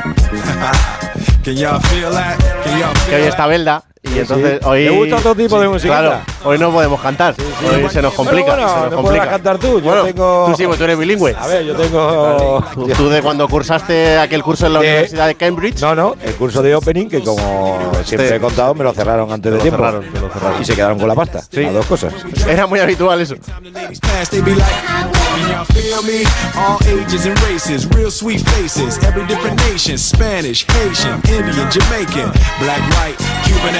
Can 1.44 1.56
y'all 1.56 1.80
feel 1.80 2.10
that? 2.10 2.38
Can 2.64 2.78
y'all 2.78 2.92
Que 3.08 3.16
hoy 3.16 3.22
está 3.28 3.46
Belda 3.46 3.89
y 4.02 4.18
entonces 4.18 4.60
hoy... 4.64 4.84
¿Te 4.84 4.90
gusta 4.90 5.16
otro 5.16 5.34
tipo 5.34 5.60
de 5.60 5.68
musiquita? 5.68 5.98
Claro, 6.00 6.20
hoy 6.44 6.58
no 6.58 6.70
podemos 6.72 7.00
cantar. 7.00 7.34
hoy 7.38 7.88
se 7.90 8.00
nos 8.00 8.14
complica. 8.14 8.54
Bueno, 8.54 8.68
se 8.68 8.80
nos 8.80 8.90
no 8.90 8.96
complica. 8.96 9.28
cantar 9.28 9.58
tú. 9.58 9.66
Yo 9.78 9.80
Bueno, 9.80 10.04
tengo... 10.04 10.46
Tú 10.50 10.56
sí, 10.56 10.66
pues 10.66 10.78
tú 10.78 10.84
eres 10.84 10.98
bilingüe. 10.98 11.36
A 11.38 11.46
ver, 11.46 11.64
yo 11.64 11.74
tengo... 11.74 12.64
Tú, 12.74 12.88
tú 12.88 13.08
de 13.10 13.20
cuando 13.22 13.46
cursaste 13.48 14.18
aquel 14.18 14.42
curso 14.42 14.66
en 14.66 14.72
la 14.72 14.80
De- 14.80 14.88
Universidad 14.88 15.26
de 15.26 15.34
Cambridge. 15.34 15.80
No, 15.82 15.94
no, 15.94 16.16
el 16.24 16.34
curso 16.34 16.62
de 16.62 16.74
opening 16.74 17.08
que 17.08 17.20
como 17.22 17.92
siempre 18.04 18.28
Te- 18.30 18.36
he 18.36 18.40
contado 18.40 18.74
me 18.74 18.84
lo 18.84 18.92
cerraron 18.94 19.30
antes 19.32 19.52
de 19.52 19.58
tiempo. 19.58 19.76
cerraron, 19.78 20.04
te 20.10 20.18
lo 20.20 20.28
cerraron. 20.30 20.62
Y 20.62 20.64
se 20.64 20.74
quedaron 20.74 20.98
con 20.98 21.06
la 21.08 21.14
pasta. 21.14 21.42
Sí. 21.50 21.60
Las 21.62 21.74
dos 21.74 21.86
cosas. 21.86 22.14
Era 22.48 22.66
muy 22.66 22.80
habitual 22.80 23.20
eso. 23.20 23.34
Past, 23.36 24.30
they 24.32 24.40
be 24.40 24.52
like, 24.54 24.64
can 24.64 25.48
y'all 25.50 25.64
feel 25.66 26.02
me? 26.04 26.22
All 26.56 26.78
ages 26.86 27.26
and 27.26 27.38
races, 27.42 27.86
real 27.90 28.10
sweet 28.10 28.40
faces, 28.40 28.98
every 29.02 29.24
different 29.26 29.60
nation, 29.70 29.98
Spanish, 29.98 30.64
Haitian, 30.66 31.20
Indian, 31.28 31.68
Jamaican, 31.70 32.32
black, 32.60 32.80
white, 32.96 33.16
Cuban, 33.44 33.74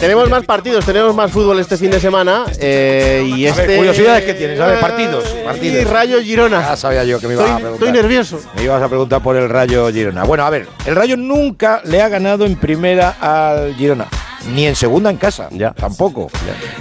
Tenemos 0.00 0.30
más 0.30 0.44
partidos, 0.44 0.84
tenemos 0.84 1.14
más 1.14 1.30
fútbol 1.30 1.60
este 1.60 1.76
fin 1.76 1.90
de 1.90 2.00
semana. 2.00 2.44
eh, 2.58 3.24
y 3.26 3.46
A 3.46 3.54
ver, 3.54 3.64
este. 3.64 3.76
curiosidades 3.76 4.24
que 4.24 4.34
tienes, 4.34 4.58
a 4.60 4.66
ver, 4.66 4.80
partidos, 4.80 5.24
Y 5.40 5.44
partidos. 5.44 5.90
Rayo 5.90 6.22
Girona. 6.22 6.60
Ya 6.60 6.76
sabía 6.76 7.04
yo 7.04 7.20
que 7.20 7.28
me 7.28 7.34
ibas 7.34 7.50
a 7.50 7.56
preguntar. 7.58 7.88
estoy 7.88 8.02
nervioso. 8.02 8.40
Me 8.56 8.64
ibas 8.64 8.82
a 8.82 8.88
preguntar 8.88 9.22
por 9.22 9.36
el 9.36 9.48
Rayo 9.48 9.90
Girona. 9.92 10.24
Bueno, 10.24 10.44
a 10.46 10.50
ver, 10.50 10.66
el 10.86 10.96
Rayo 10.96 11.16
nunca 11.16 11.82
le 11.84 12.00
ha 12.02 12.08
ganado 12.08 12.44
en 12.46 12.56
primera 12.56 13.16
al 13.20 13.74
Girona. 13.74 14.06
Ni 14.54 14.66
en 14.66 14.76
segunda 14.76 15.10
en 15.10 15.16
casa, 15.16 15.48
Ya. 15.50 15.72
tampoco. 15.72 16.30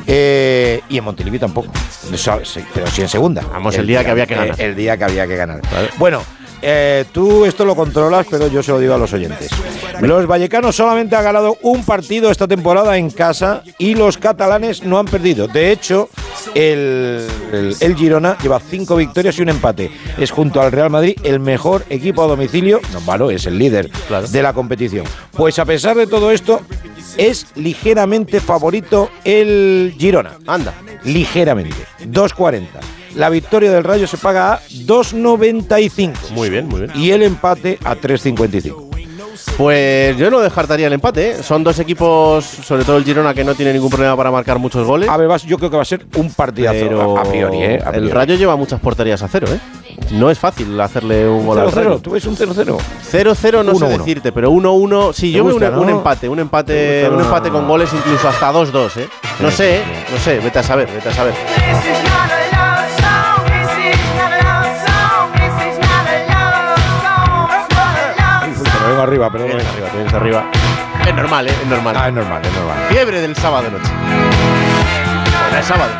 Eh, 0.05 0.81
y 0.87 0.97
en 0.99 1.03
Montilivi 1.03 1.39
tampoco. 1.39 1.71
Sí, 2.45 2.59
pero 2.73 2.85
sí 2.87 3.01
en 3.01 3.09
segunda. 3.09 3.41
Vamos, 3.51 3.75
el 3.75 3.87
día 3.87 4.03
que 4.05 4.11
había 4.11 4.27
que 4.27 4.35
ganar. 4.35 4.61
El, 4.61 4.75
día 4.75 4.95
que 4.97 5.03
había 5.03 5.25
que 5.27 5.35
ganar. 5.35 5.61
Bueno, 5.97 6.21
eh, 6.61 7.05
tú 7.11 7.43
esto 7.43 7.65
lo 7.65 7.75
controlas, 7.75 8.27
pero 8.29 8.47
yo 8.47 8.61
se 8.61 8.71
lo 8.71 8.79
digo 8.79 8.93
a 8.93 8.97
los 8.99 9.11
oyentes. 9.13 9.49
Los 10.01 10.27
vallecanos 10.27 10.75
solamente 10.75 11.15
han 11.15 11.23
ganado 11.23 11.57
un 11.61 11.83
partido 11.83 12.29
esta 12.29 12.47
temporada 12.47 12.97
en 12.97 13.09
casa 13.09 13.63
y 13.77 13.95
los 13.95 14.17
catalanes 14.17 14.83
no 14.83 14.99
han 14.99 15.05
perdido. 15.05 15.47
De 15.47 15.71
hecho, 15.71 16.09
el, 16.53 17.25
el- 17.51 17.75
el 17.79 17.95
Girona 17.95 18.37
lleva 18.41 18.59
cinco 18.59 18.95
victorias 18.97 19.37
y 19.39 19.41
un 19.41 19.49
empate. 19.49 19.91
Es 20.17 20.31
junto 20.31 20.61
al 20.61 20.71
Real 20.71 20.89
Madrid 20.89 21.15
el 21.23 21.39
mejor 21.39 21.85
equipo 21.89 22.23
a 22.23 22.27
domicilio. 22.27 22.81
No, 22.93 23.01
malo, 23.01 23.31
es 23.31 23.45
el 23.45 23.57
líder 23.57 23.89
de 24.31 24.41
la 24.43 24.53
competición. 24.53 25.05
Pues 25.31 25.59
a 25.59 25.65
pesar 25.65 25.95
de 25.95 26.07
todo 26.07 26.31
esto, 26.31 26.61
es 27.17 27.47
ligeramente 27.55 28.39
favorito 28.41 29.09
el 29.23 29.95
Girona. 29.97 30.37
Anda. 30.47 30.73
Ligeramente. 31.03 31.75
2.40. 32.05 32.63
La 33.15 33.29
victoria 33.29 33.71
del 33.71 33.83
Rayo 33.85 34.07
se 34.07 34.17
paga 34.17 34.53
a 34.55 34.61
2.95. 34.69 36.31
Muy 36.31 36.49
bien, 36.49 36.67
muy 36.67 36.81
bien. 36.81 36.91
Y 36.95 37.11
el 37.11 37.23
empate 37.23 37.79
a 37.85 37.95
3.55. 37.95 38.94
Pues 39.57 40.17
yo 40.17 40.29
no 40.31 40.39
descartaría 40.39 40.87
el 40.87 40.93
empate. 40.93 41.31
¿eh? 41.31 41.43
Son 41.43 41.63
dos 41.63 41.79
equipos, 41.79 42.43
sobre 42.45 42.83
todo 42.83 42.97
el 42.97 43.03
Girona, 43.03 43.33
que 43.33 43.43
no 43.43 43.55
tiene 43.55 43.73
ningún 43.73 43.89
problema 43.89 44.15
para 44.15 44.31
marcar 44.31 44.59
muchos 44.59 44.85
goles. 44.85 45.09
A 45.09 45.17
ver, 45.17 45.29
yo 45.45 45.57
creo 45.57 45.69
que 45.69 45.75
va 45.75 45.81
a 45.81 45.85
ser 45.85 46.05
un 46.15 46.31
partidazo 46.33 46.77
Pero 46.79 47.17
a 47.17 47.23
priori, 47.23 47.57
¿eh? 47.63 47.79
A 47.83 47.89
priori. 47.89 48.07
el 48.07 48.11
Rayo 48.13 48.35
lleva 48.35 48.55
muchas 48.55 48.79
porterías 48.79 49.21
a 49.21 49.27
cero, 49.27 49.47
¿eh? 49.51 49.59
No 50.11 50.29
es 50.29 50.37
fácil 50.37 50.79
hacerle 50.79 51.27
un 51.27 51.45
gol 51.45 51.57
al 51.59 51.67
0-0, 51.69 51.73
Rayo. 51.73 51.99
¿tú 51.99 52.11
ves 52.11 52.25
un 52.25 52.35
0-0? 52.35 52.77
0-0 53.11 53.63
no 53.65 53.75
sé 53.75 53.85
1-1. 53.85 53.87
decirte, 53.97 54.31
pero 54.31 54.51
1-1. 54.51 55.13
Sí, 55.13 55.31
¿Te 55.31 55.37
yo 55.37 55.45
veo 55.45 55.55
un, 55.55 55.61
gusta, 55.61 55.79
un 55.79 55.85
no? 55.87 55.91
empate, 55.97 56.29
un 56.29 56.39
empate, 56.39 56.73
¿Te 56.73 57.01
gusta? 57.09 57.15
un 57.15 57.21
empate 57.23 57.49
con 57.49 57.67
goles 57.67 57.89
incluso 57.93 58.27
hasta 58.27 58.51
2-2, 58.51 58.97
¿eh? 58.97 59.07
No 59.39 59.49
sé, 59.51 59.77
¿eh? 59.77 59.83
no 60.11 60.17
sé, 60.19 60.39
vete 60.39 60.59
a 60.59 60.63
saber, 60.63 60.87
vete 60.93 61.09
a 61.09 61.13
saber. 61.13 61.33
Arriba, 69.05 69.29
perdón. 69.31 69.47
Vienes 69.49 69.67
arriba, 69.67 69.87
te 69.89 69.95
vienes 69.97 70.13
arriba. 70.13 70.45
Es 71.07 71.15
normal, 71.15 71.47
¿eh? 71.47 71.51
Es 71.61 71.67
normal. 71.67 71.95
Ah, 71.97 72.07
es 72.07 72.13
normal, 72.13 72.41
es 72.45 72.53
normal. 72.53 72.77
Fiebre 72.89 73.21
del 73.21 73.35
sábado 73.35 73.69
noche. 73.71 73.91
Bueno, 75.43 75.57
es 75.59 75.65
sábado. 75.65 75.91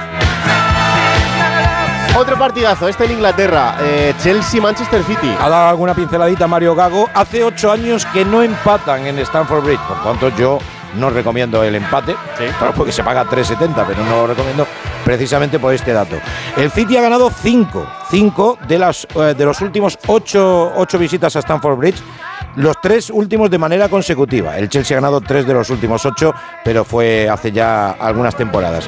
Otro 2.18 2.38
partidazo, 2.38 2.88
este 2.88 3.06
en 3.06 3.12
Inglaterra. 3.12 3.76
eh, 3.82 4.14
Chelsea-Manchester 4.24 5.04
City. 5.04 5.36
Ha 5.40 5.50
dado 5.50 5.70
alguna 5.70 5.94
pinceladita 5.94 6.48
Mario 6.48 6.74
Gago. 6.74 7.10
Hace 7.14 7.44
ocho 7.44 7.72
años 7.72 8.06
que 8.08 8.24
no 8.24 8.42
empatan 8.42 9.06
en 9.06 9.20
Stamford 9.20 9.66
Bridge. 9.66 9.82
Por 9.82 10.02
tanto, 10.02 10.30
yo 10.38 10.60
no 10.96 11.10
recomiendo 11.10 11.62
el 11.64 11.76
empate. 11.76 12.16
Claro, 12.58 12.74
porque 12.74 12.94
se 12.94 13.04
paga 13.04 13.26
3.70, 13.26 13.84
pero 13.86 14.06
no 14.06 14.16
lo 14.22 14.28
recomiendo 14.28 14.66
precisamente 15.04 15.60
por 15.60 15.74
este 15.74 15.92
dato. 15.92 16.16
El 16.56 16.72
City 16.72 16.96
ha 16.96 17.02
ganado 17.02 17.30
cinco. 17.30 17.86
Cinco 18.10 18.58
de, 18.66 18.80
las, 18.80 19.06
eh, 19.14 19.34
de 19.38 19.44
los 19.46 19.60
últimos 19.60 20.00
ocho, 20.08 20.72
ocho 20.78 20.98
visitas 20.98 21.36
a 21.36 21.40
Stamford 21.40 21.78
Bridge. 21.78 22.02
Los 22.56 22.80
tres 22.82 23.10
últimos 23.10 23.50
de 23.50 23.58
manera 23.58 23.90
consecutiva. 23.90 24.58
El 24.58 24.70
Chelsea 24.70 24.98
ha 24.98 25.02
ganado 25.02 25.22
tres 25.22 25.46
de 25.46 25.54
los 25.54 25.70
últimos 25.70 26.06
ocho, 26.06 26.34
pero 26.64 26.86
fue 26.86 27.30
hace 27.30 27.52
ya 27.52 27.92
algunas 27.92 28.36
temporadas. 28.36 28.88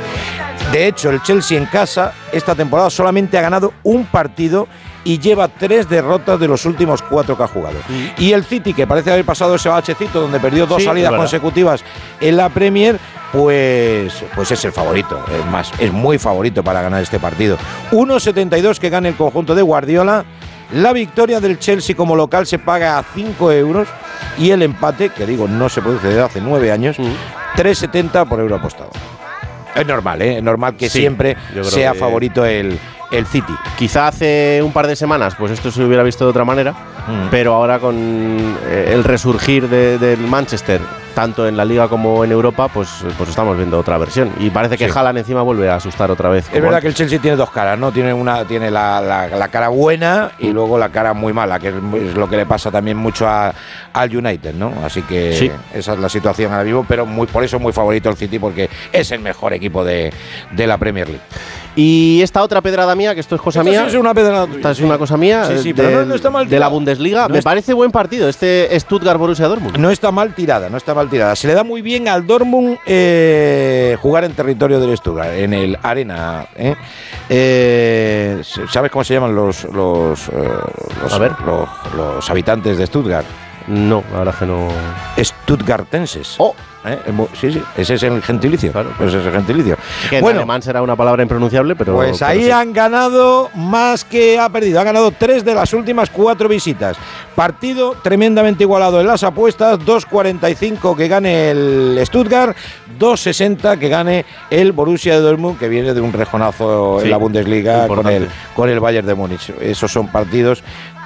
De 0.72 0.88
hecho, 0.88 1.10
el 1.10 1.22
Chelsea 1.22 1.58
en 1.58 1.66
casa 1.66 2.14
esta 2.32 2.56
temporada 2.56 2.90
solamente 2.90 3.38
ha 3.38 3.42
ganado 3.42 3.74
un 3.84 4.06
partido 4.06 4.68
y 5.04 5.20
lleva 5.20 5.48
tres 5.48 5.88
derrotas 5.88 6.38
de 6.40 6.48
los 6.50 6.66
últimos 6.66 7.02
cuatro 7.02 7.38
que 7.38 7.44
ha 7.44 7.48
jugado. 7.48 7.78
Y 8.18 8.34
el 8.34 8.44
City, 8.44 8.74
que 8.74 8.86
parece 8.86 9.12
haber 9.12 9.24
pasado 9.24 9.56
ese 9.56 9.70
bachecito 9.70 10.20
donde 10.20 10.40
perdió 10.40 10.66
dos 10.66 10.80
Sí, 10.80 10.86
salidas 10.86 11.14
consecutivas 11.14 11.84
en 12.20 12.36
la 12.36 12.50
Premier, 12.50 13.00
pues, 13.32 14.14
pues 14.36 14.52
es 14.52 14.66
el 14.66 14.74
favorito. 14.74 15.24
Es 15.40 15.46
más, 15.50 15.72
es 15.80 15.94
muy 15.94 16.18
favorito 16.18 16.62
para 16.64 16.82
ganar 16.82 17.02
este 17.02 17.20
partido. 17.20 17.58
1.72 17.92 18.80
que 18.80 18.90
gana 18.90 19.08
el 19.08 19.16
conjunto 19.16 19.56
de 19.56 19.62
Guardiola. 19.62 20.26
La 20.74 20.92
victoria 20.94 21.40
del 21.40 21.60
Chelsea 21.60 21.96
como 21.96 22.16
local 22.16 22.46
se 22.46 22.60
paga 22.60 22.98
a 22.98 23.04
5 23.04 23.52
euros 23.54 23.88
y 24.38 24.52
el 24.52 24.62
empate, 24.64 25.10
que 25.10 25.26
digo 25.26 25.48
no 25.48 25.70
se 25.70 25.82
produce 25.82 26.08
desde 26.08 26.22
hace 26.22 26.42
9 26.42 26.72
años, 26.72 26.98
3,70 27.56 28.28
por 28.28 28.40
euro 28.40 28.56
apostado. 28.58 28.90
Es 29.76 29.86
normal, 29.86 30.22
¿eh? 30.22 30.38
Es 30.38 30.44
normal 30.44 30.76
que 30.76 30.90
Sí, 30.90 31.00
siempre 31.00 31.38
sea 31.64 31.94
que- 31.94 32.00
favorito 32.00 32.44
el, 32.46 32.78
el 33.12 33.26
City. 33.26 33.54
Quizá 33.78 34.08
hace 34.08 34.62
un 34.64 34.72
par 34.74 34.88
de 34.88 34.96
semanas, 34.96 35.36
pues 35.38 35.52
esto 35.52 35.72
se 35.72 35.84
hubiera 35.84 36.04
visto 36.04 36.26
de 36.26 36.30
otra 36.32 36.44
manera, 36.46 36.72
Mm. 37.08 37.28
pero 37.32 37.54
ahora 37.54 37.80
con 37.80 37.96
eh, 38.66 38.92
el 38.94 39.04
resurgir 39.04 39.70
de- 39.70 39.98
del 39.98 40.20
Manchester, 40.20 40.82
tanto 41.16 41.48
en 41.48 41.56
la 41.58 41.64
liga 41.66 41.88
como 41.88 42.24
en 42.24 42.32
Europa, 42.32 42.68
pues, 42.68 42.90
pues 43.18 43.30
estamos 43.30 43.56
viendo 43.58 43.80
otra 43.80 43.98
versión. 43.98 44.32
Y 44.40 44.50
parece 44.52 44.78
que 44.78 44.88
Sí. 44.90 44.92
Haaland 44.96 45.18
encima 45.20 45.42
vuelve 45.42 45.68
a 45.70 45.76
asustar 45.76 46.12
otra 46.12 46.30
vez. 46.30 46.48
Es 46.54 46.62
verdad 46.62 46.80
que 46.82 46.88
el 46.90 46.94
Chelsea 46.94 47.18
tiene 47.20 47.36
dos 47.38 47.50
caras, 47.50 47.80
¿no? 47.80 47.92
Tiene 47.92 48.14
una 48.14 48.46
tiene 48.46 48.70
la, 48.70 49.02
la- 49.02 49.28
la 49.28 49.48
cara 49.48 49.70
buena 49.70 50.32
y 50.38 50.50
luego 50.52 50.78
la 50.78 50.90
cara 50.90 51.14
muy 51.14 51.34
mala, 51.34 51.60
que 51.60 51.70
es, 51.70 51.74
es 51.76 52.14
lo 52.16 52.30
que 52.30 52.36
le 52.38 52.46
pasa 52.46 52.70
también 52.70 52.98
mucho 52.98 53.28
a- 53.28 53.54
al 53.94 54.16
United, 54.16 54.54
¿no? 54.54 54.74
Así 54.86 55.02
que 55.04 55.34
Sí. 55.34 55.52
esa 55.74 55.94
es 55.94 56.00
la 56.00 56.10
situación 56.10 56.52
ahora 56.52 56.66
mismo, 56.66 56.86
pero 56.88 57.06
muy, 57.06 57.26
por 57.26 57.44
eso 57.44 57.58
muy 57.58 57.72
favorito 57.74 58.10
el 58.10 58.16
City, 58.18 58.38
porque 58.38 58.70
es 58.92 59.10
el 59.12 59.20
mejor 59.22 59.54
equipo 59.54 59.84
de, 59.84 60.14
de 60.52 60.68
la 60.68 60.78
Premier 60.78 61.08
League. 61.08 61.24
Y 61.80 62.22
esta 62.24 62.42
otra 62.42 62.60
pedrada 62.62 62.96
mía, 62.96 63.14
que 63.14 63.22
esto 63.22 63.36
es 63.36 63.42
cosa 63.42 63.60
Esta 63.60 63.70
mía. 63.72 63.82
sí 63.84 63.90
es 63.90 64.02
una 64.02 64.14
pedrada 64.14 64.46
tuya, 64.48 64.58
Esta 64.58 64.72
es 64.72 64.80
una 64.82 64.98
cosa 64.98 65.16
mía. 65.16 65.46
Sí, 65.46 65.60
sí, 65.60 65.74
pero 65.76 65.92
no- 65.92 66.00
del- 66.00 66.08
no 66.10 66.16
está 66.16 66.30
mal 66.32 66.50
De 66.50 66.60
la. 66.60 66.68
Bundesliga. 66.70 67.28
No 67.28 67.36
Me 67.36 67.42
parece 67.44 67.72
buen 67.74 67.92
partido 67.92 68.28
este 68.28 68.68
Stuttgart-Borussia 68.80 69.48
Dortmund. 69.48 69.78
No 69.78 69.92
está 69.92 70.12
mal 70.12 70.34
tirada, 70.34 70.70
no 70.70 70.78
está 70.78 70.96
mal 70.96 71.08
tirada. 71.08 71.36
Se 71.36 71.48
le 71.48 71.54
da 71.54 71.64
muy 71.64 71.84
bien 71.84 72.08
al 72.08 72.26
Dortmund 72.26 72.80
eh, 72.88 73.96
jugar 74.02 74.24
en 74.24 74.34
territorio 74.34 74.80
del 74.80 74.98
Stuttgart, 74.98 75.32
en 75.34 75.54
el 75.54 75.78
Arena. 75.84 76.48
¿eh? 76.56 76.76
Eh, 77.30 78.42
¿Sabes 78.72 78.90
cómo 78.92 79.04
se 79.04 79.14
llaman 79.14 79.36
los 79.36 79.64
los, 79.66 80.30
eh, 80.30 80.32
los, 81.04 81.14
A 81.14 81.18
ver. 81.20 81.32
los- 81.46 81.70
los 81.96 82.30
habitantes 82.30 82.78
de 82.80 82.88
Stuttgart? 82.88 83.26
No, 83.68 84.04
la 84.14 84.20
verdad 84.20 84.36
que 84.40 84.46
no. 84.46 84.68
Stuttgartenses. 85.22 86.36
Oh. 86.40 86.56
¿Eh? 86.94 87.00
Sí, 87.40 87.52
sí, 87.52 87.64
ese 87.78 87.96
es 87.96 88.04
el 88.04 88.22
gentilicio. 88.22 88.72
Ese 89.00 89.20
es 89.20 89.26
el 89.26 89.32
gentilicio. 89.32 89.78
Que 90.10 90.18
en 90.18 90.22
Bueno, 90.22 90.40
alemán 90.40 90.62
será 90.62 90.82
una 90.82 90.96
palabra 90.96 91.24
impronunciable, 91.24 91.76
pero. 91.76 91.96
Pues 91.96 92.18
pero 92.20 92.32
ahí 92.32 92.44
sí. 92.46 92.52
han 92.52 92.74
ganado 92.74 93.50
más 93.56 94.04
que 94.04 94.40
ha 94.40 94.50
perdido. 94.50 94.80
Ha 94.80 94.84
ganado 94.84 95.12
tres 95.12 95.44
de 95.44 95.56
las 95.56 95.74
últimas 95.74 96.10
cuatro 96.10 96.48
visitas. 96.50 96.98
Partido 97.36 97.96
tremendamente 98.02 98.64
igualado 98.64 99.00
en 99.02 99.08
las 99.08 99.24
apuestas. 99.24 99.80
2.45 99.80 100.96
que 100.96 101.08
gane 101.08 101.52
el 101.52 102.00
Stuttgart. 102.06 102.56
2.60 103.00 103.78
que 103.78 103.90
gane 103.90 104.26
el 104.50 104.72
Borussia 104.72 105.14
de 105.14 105.22
Dortmund, 105.22 105.60
que 105.60 105.68
viene 105.68 105.94
de 105.94 106.02
un 106.02 106.14
rejonazo 106.14 106.98
Sí, 107.00 107.06
en 107.06 107.12
la 107.12 107.18
Bundesliga 107.18 107.88
con 107.88 108.08
el, 108.08 108.28
con 108.56 108.70
el 108.70 108.80
Bayern 108.80 109.06
de 109.08 109.16
Múnich. 109.16 109.54
Esos 109.62 109.92
son 109.92 110.08
partidos 110.08 110.64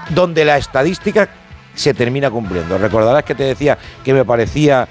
donde 0.09 0.45
la 0.45 0.57
estadística 0.57 1.29
se 1.73 1.93
termina 1.93 2.29
cumpliendo. 2.29 2.77
Recordarás 2.77 3.23
que 3.23 3.35
te 3.35 3.43
decía 3.43 3.77
que 4.03 4.13
me 4.13 4.25
parecía 4.25 4.87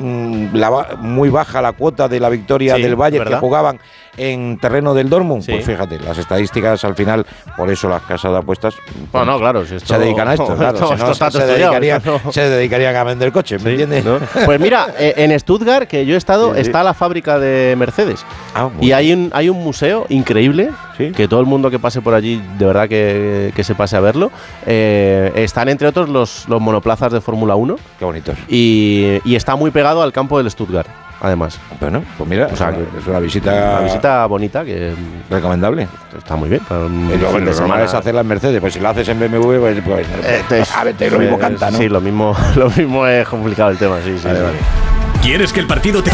mm, 0.00 0.54
la 0.54 0.96
muy 0.98 1.28
baja 1.28 1.62
la 1.62 1.72
cuota 1.72 2.08
de 2.08 2.18
la 2.18 2.28
victoria 2.28 2.76
Sí, 2.76 2.82
del 2.82 2.96
Bayern 2.96 3.28
que 3.28 3.36
jugaban 3.36 3.78
en 4.16 4.58
terreno 4.58 4.92
del 4.94 5.08
Dortmund. 5.08 5.42
Sí. 5.42 5.52
Pues 5.52 5.64
fíjate, 5.64 5.98
las 6.00 6.18
estadísticas 6.18 6.84
al 6.84 6.94
final, 6.94 7.24
por 7.56 7.70
eso 7.70 7.88
las 7.88 8.02
casas 8.02 8.32
de 8.32 8.38
apuestas 8.38 8.74
No, 9.12 9.24
no, 9.24 9.38
claro, 9.38 9.64
si 9.64 9.76
esto- 9.76 9.94
se 9.94 10.00
dedican 10.00 10.28
a 10.28 10.34
esto. 10.34 10.54
Claro, 10.56 10.74
esto- 10.74 10.86
si 10.88 10.90
no, 10.94 11.10
esto 11.10 11.12
está 11.12 11.30
se, 11.30 11.46
dedicarían, 11.46 11.98
esto 11.98 12.20
no- 12.24 12.32
se 12.32 12.48
dedicarían 12.48 12.96
a 12.96 13.04
vender 13.04 13.32
coches, 13.32 13.62
¿me 13.62 13.70
entiendes? 13.70 14.04
Pues 14.44 14.60
mira, 14.60 14.88
eh, 14.98 15.14
en 15.16 15.38
Stuttgart, 15.38 15.88
que 15.88 16.04
yo 16.06 16.14
he 16.14 16.18
estado, 16.18 16.54
Sí, 16.54 16.60
está 16.60 16.82
la 16.82 16.94
fábrica 16.94 17.38
de 17.38 17.74
Mercedes. 17.78 18.24
Ah, 18.54 18.68
y 18.80 18.92
hay 18.92 19.12
un, 19.12 19.30
hay 19.34 19.48
un 19.48 19.62
museo 19.62 20.06
increíble, 20.08 20.70
que 21.16 21.28
todo 21.28 21.40
el 21.40 21.46
mundo 21.46 21.70
que 21.70 21.78
pase 21.78 22.02
por 22.02 22.12
allí, 22.12 22.42
de 22.58 22.66
verdad 22.66 22.86
que, 22.86 23.52
que 23.56 23.64
se 23.64 23.74
pase 23.74 23.96
a 23.96 24.00
verlo. 24.00 24.30
Eh, 24.66 25.32
están 25.36 25.70
entre 25.70 25.88
otros 25.88 26.10
los, 26.10 26.46
los 26.46 26.60
monoplazas 26.60 27.10
de 27.10 27.22
Fórmula 27.22 27.54
1. 27.56 27.76
Qué 27.98 28.04
bonitos. 28.04 28.36
Y, 28.48 29.18
y 29.24 29.34
está 29.34 29.56
muy 29.56 29.70
pegado 29.70 30.02
al 30.02 30.12
campo 30.12 30.36
del 30.36 30.50
Stuttgart, 30.50 30.86
además. 31.20 31.58
Bueno, 31.80 32.02
pues 32.18 32.28
mira, 32.28 32.46
O 32.52 32.56
sea, 32.56 32.70
es 32.70 32.76
una- 32.76 32.86
que 32.90 32.98
es 32.98 33.06
una 33.06 33.18
visita- 33.20 33.52
Una 33.52 33.80
visita 33.80 34.26
bonita 34.26 34.64
que. 34.64 34.94
Recomendable. 35.30 35.88
Está 36.16 36.36
muy 36.36 36.48
bien. 36.48 36.62
para 36.68 36.80
un 36.86 37.08
fin 37.08 37.08
de 37.08 37.16
lo 37.18 37.30
normal 37.32 37.54
semana. 37.54 37.84
es 37.84 37.94
hacerla 37.94 38.20
en 38.22 38.26
Mercedes, 38.28 38.60
pues 38.60 38.74
si 38.74 38.80
la 38.80 38.90
haces 38.90 39.08
en 39.08 39.18
BMW, 39.20 39.58
pues, 39.60 39.80
pues, 39.84 40.06
pues, 40.48 40.76
a 40.76 40.84
ver, 40.84 40.94
te- 40.94 41.10
lo 41.10 41.18
mismo 41.18 41.36
eh, 41.36 41.40
canta, 41.40 41.70
¿no? 41.70 41.78
Sí, 41.78 41.88
lo 41.88 42.00
mismo, 42.00 42.36
lo 42.56 42.70
mismo 42.70 43.06
es 43.06 43.26
complicado 43.28 43.70
el 43.70 43.78
tema, 43.78 43.96
sí, 44.04 44.18
sí. 44.18 44.28
sí. 44.28 45.20
¿Quieres 45.22 45.52
que 45.52 45.60
el 45.60 45.66
partido 45.66 46.02
te... 46.02 46.10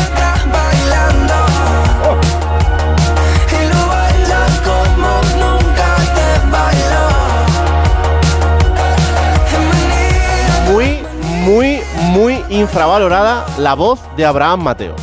infravalorada 12.48 13.46
la 13.58 13.74
voz 13.74 14.00
de 14.16 14.24
Abraham 14.24 14.62
Mateo. 14.62 14.94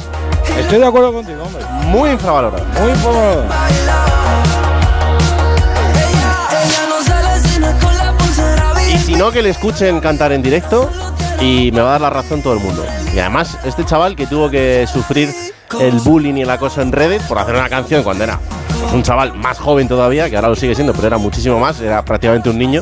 Estoy 0.57 0.79
de 0.79 0.85
acuerdo 0.85 1.13
contigo, 1.13 1.43
hombre. 1.43 1.63
Muy 1.87 2.11
infravalorada. 2.11 2.63
Muy 2.79 2.91
infravalorada. 2.91 3.69
Y 8.93 8.97
si 8.99 9.15
no, 9.15 9.31
que 9.31 9.41
le 9.41 9.49
escuchen 9.49 9.99
cantar 9.99 10.31
en 10.31 10.41
directo 10.41 10.89
y 11.41 11.71
me 11.71 11.81
va 11.81 11.89
a 11.89 11.91
dar 11.93 12.01
la 12.01 12.09
razón 12.09 12.41
todo 12.41 12.53
el 12.53 12.59
mundo. 12.59 12.85
Y 13.13 13.19
además, 13.19 13.57
este 13.65 13.85
chaval 13.85 14.15
que 14.15 14.27
tuvo 14.27 14.49
que 14.49 14.87
sufrir 14.91 15.33
el 15.79 15.99
bullying 15.99 16.35
y 16.35 16.41
el 16.43 16.49
acoso 16.49 16.81
en 16.81 16.91
redes 16.91 17.23
por 17.23 17.39
hacer 17.39 17.55
una 17.55 17.69
canción 17.69 18.03
cuando 18.03 18.23
era 18.23 18.39
pues, 18.79 18.93
un 18.93 19.03
chaval 19.03 19.33
más 19.33 19.59
joven 19.59 19.87
todavía, 19.87 20.29
que 20.29 20.35
ahora 20.35 20.49
lo 20.49 20.55
sigue 20.55 20.75
siendo, 20.75 20.93
pero 20.93 21.07
era 21.07 21.17
muchísimo 21.17 21.59
más, 21.59 21.81
era 21.81 22.03
prácticamente 22.05 22.49
un 22.49 22.57
niño. 22.57 22.81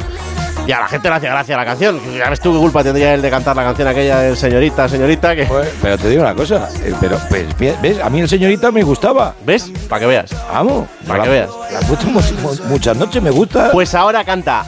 Y 0.68 0.72
a 0.72 0.80
la 0.80 0.88
gente 0.88 1.10
le 1.10 1.16
hacía 1.16 1.30
gracia 1.32 1.58
la 1.58 1.66
canción. 1.66 2.00
Ya 2.18 2.30
ves 2.30 2.40
tú 2.40 2.54
qué 2.54 2.60
culpa 2.60 2.84
tendría 2.84 3.14
él 3.14 3.22
de 3.22 3.30
cantar 3.30 3.56
la 3.56 3.64
canción 3.64 3.88
aquella 3.88 4.20
del 4.20 4.38
señorita, 4.38 4.88
señorita, 4.88 5.36
que... 5.36 5.48
Pero 5.82 5.98
te 5.98 6.10
digo 6.10 6.22
una 6.22 6.36
cosa, 6.36 6.70
eh, 6.84 6.94
pero 7.02 7.18
pues, 7.30 7.46
¿ves? 7.82 8.00
A 8.00 8.10
mí 8.10 8.22
el 8.22 8.30
señorita 8.30 8.72
me 8.72 8.84
gustaba. 8.84 9.34
¿Ves? 9.44 9.72
Para 9.90 10.00
que 10.02 10.06
veas. 10.06 10.32
Vamos, 10.52 10.88
Para 11.08 11.20
la- 11.20 11.24
que 11.24 11.30
veas. 11.30 11.50
La 11.72 12.68
muchas 12.68 12.96
noches, 12.98 13.22
me 13.22 13.32
gusta. 13.32 13.72
Pues 13.72 13.96
ahora 13.96 14.24
canta 14.24 14.66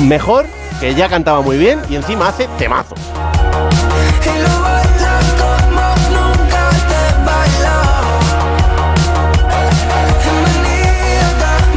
mejor, 0.00 0.46
que 0.80 0.94
ya 0.94 1.08
cantaba 1.08 1.40
muy 1.40 1.56
bien, 1.56 1.80
y 1.88 1.94
encima 1.96 2.28
hace 2.28 2.48
temazos. 2.58 2.98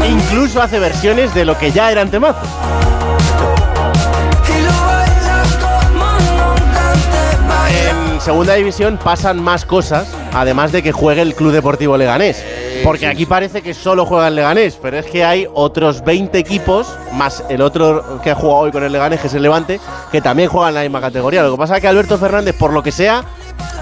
Incluso 0.09 0.61
hace 0.61 0.79
versiones 0.79 1.33
de 1.33 1.45
lo 1.45 1.57
que 1.57 1.71
ya 1.71 1.91
eran 1.91 2.09
temazos. 2.09 2.47
Segunda 8.25 8.55
división 8.55 8.97
pasan 9.01 9.41
más 9.41 9.65
cosas, 9.65 10.07
además 10.33 10.71
de 10.71 10.81
que 10.81 10.91
juegue 10.91 11.21
el 11.21 11.35
Club 11.35 11.51
Deportivo 11.51 11.95
Leganés. 11.95 12.43
Porque 12.83 13.05
aquí 13.07 13.25
parece 13.27 13.61
que 13.61 13.73
solo 13.75 14.05
juega 14.05 14.27
el 14.27 14.35
Leganés, 14.35 14.77
pero 14.81 14.97
es 14.97 15.05
que 15.05 15.23
hay 15.23 15.47
otros 15.53 16.03
20 16.03 16.37
equipos, 16.39 16.87
más 17.13 17.43
el 17.49 17.61
otro 17.61 18.19
que 18.23 18.31
ha 18.31 18.35
jugado 18.35 18.61
hoy 18.61 18.71
con 18.71 18.83
el 18.83 18.91
Leganés, 18.91 19.19
que 19.21 19.27
es 19.27 19.33
el 19.35 19.43
Levante, 19.43 19.79
que 20.11 20.21
también 20.21 20.49
juegan 20.49 20.69
en 20.69 20.75
la 20.75 20.81
misma 20.81 21.01
categoría. 21.01 21.43
Lo 21.43 21.51
que 21.51 21.57
pasa 21.57 21.75
es 21.75 21.81
que 21.81 21.87
Alberto 21.87 22.17
Fernández, 22.17 22.55
por 22.57 22.73
lo 22.73 22.81
que 22.81 22.91
sea, 22.91 23.23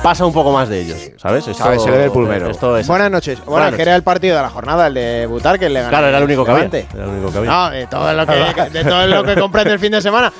pasa 0.04 0.26
un 0.26 0.34
poco 0.34 0.52
más 0.52 0.68
de 0.68 0.82
ellos, 0.82 0.98
¿sabes? 1.18 1.48
Esto- 1.48 1.64
Sabe, 1.64 1.80
se 1.80 1.90
le 1.90 1.98
ve 1.98 2.04
el 2.06 2.12
pulmero. 2.12 2.50
Esto 2.50 2.78
es 2.78 2.86
Buenas 2.88 3.10
noches. 3.10 3.40
Bueno, 3.40 3.52
Buenas 3.52 3.76
que 3.76 3.82
era 3.82 3.96
el 3.96 4.04
partido 4.04 4.36
de 4.36 4.42
la 4.42 4.50
jornada, 4.50 4.88
el 4.88 4.94
de 4.94 5.26
Butar, 5.26 5.58
que 5.58 5.70
le 5.70 5.80
ganó. 5.80 5.90
Claro, 5.90 6.08
era 6.08 6.18
el 6.18 6.24
único 6.26 6.44
que 6.44 6.52
había. 6.52 6.66
Era 6.66 7.04
el 7.06 7.10
único 7.10 7.32
que 7.32 7.38
había. 7.38 7.50
No, 7.52 7.70
de 7.72 7.88
todo 7.88 8.14
lo 8.14 8.26
que, 8.28 8.70
de 8.70 8.84
todo 8.84 9.08
lo 9.08 9.24
que 9.24 9.36
comprende 9.36 9.74
el 9.74 9.80
fin 9.80 9.92
de 9.94 10.02
semana. 10.02 10.32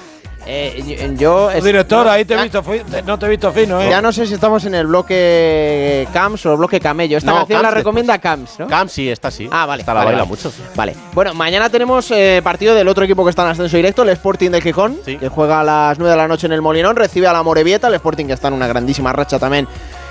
Eh, 0.46 1.16
yo, 1.18 1.50
Director, 1.62 2.08
ahí 2.08 2.26
te 2.26 2.34
he 2.34 2.38
ya- 2.38 2.44
visto, 2.44 2.64
no 3.06 3.18
te 3.18 3.26
he 3.26 3.30
visto 3.30 3.52
fino, 3.54 3.80
¿eh? 3.82 3.90
Ya 3.90 4.02
no 4.02 4.12
sé 4.12 4.28
si 4.28 4.34
estamos 4.34 4.66
en 4.66 4.76
el 4.76 4.88
bloque 4.88 6.08
Camps 6.12 6.46
o 6.46 6.52
el 6.52 6.58
bloque 6.58 6.80
Camello. 6.80 7.18
Esta 7.18 7.32
No, 7.32 7.38
canción 7.38 7.62
la 7.62 7.70
Camps 7.70 7.78
recomienda 7.78 8.18
Camps, 8.20 8.60
¿no? 8.60 8.68
Cam 8.68 8.90
sí, 8.90 9.10
está 9.10 9.32
sí. 9.32 9.48
Ah, 9.52 9.66
vale. 9.66 9.82
Esta 9.82 9.94
la 9.94 10.00
vale, 10.02 10.18
baila 10.18 10.24
vale. 10.24 10.30
mucho. 10.30 10.52
Vale. 10.76 10.96
Bueno, 11.14 11.34
mañana 11.34 11.70
tenemos 11.70 12.12
eh, 12.12 12.42
partido 12.44 12.76
del 12.76 12.88
otro 12.88 13.06
equipo 13.06 13.24
que 13.24 13.30
está 13.30 13.44
en 13.44 13.50
ascenso 13.50 13.78
directo, 13.78 14.04
el 14.04 14.10
Sporting 14.10 14.50
de 14.52 14.62
Gijón, 14.62 14.98
que 15.06 15.30
juega 15.30 15.62
a 15.62 15.64
las 15.64 15.98
9 16.00 16.12
de 16.12 16.18
la 16.18 16.28
noche 16.28 16.48
en 16.48 16.54
el 16.54 16.62
Molinón, 16.62 16.96
recibe 16.96 17.28
a 17.28 17.34
la 17.34 17.42
Morevieta, 17.44 17.88
el 17.88 17.94
Sporting 17.96 18.26
que 18.26 18.34
está 18.34 18.50
en 18.50 18.56
una 18.56 18.68
grandísima 18.68 19.14
racha 19.14 19.40
también, 19.40 19.68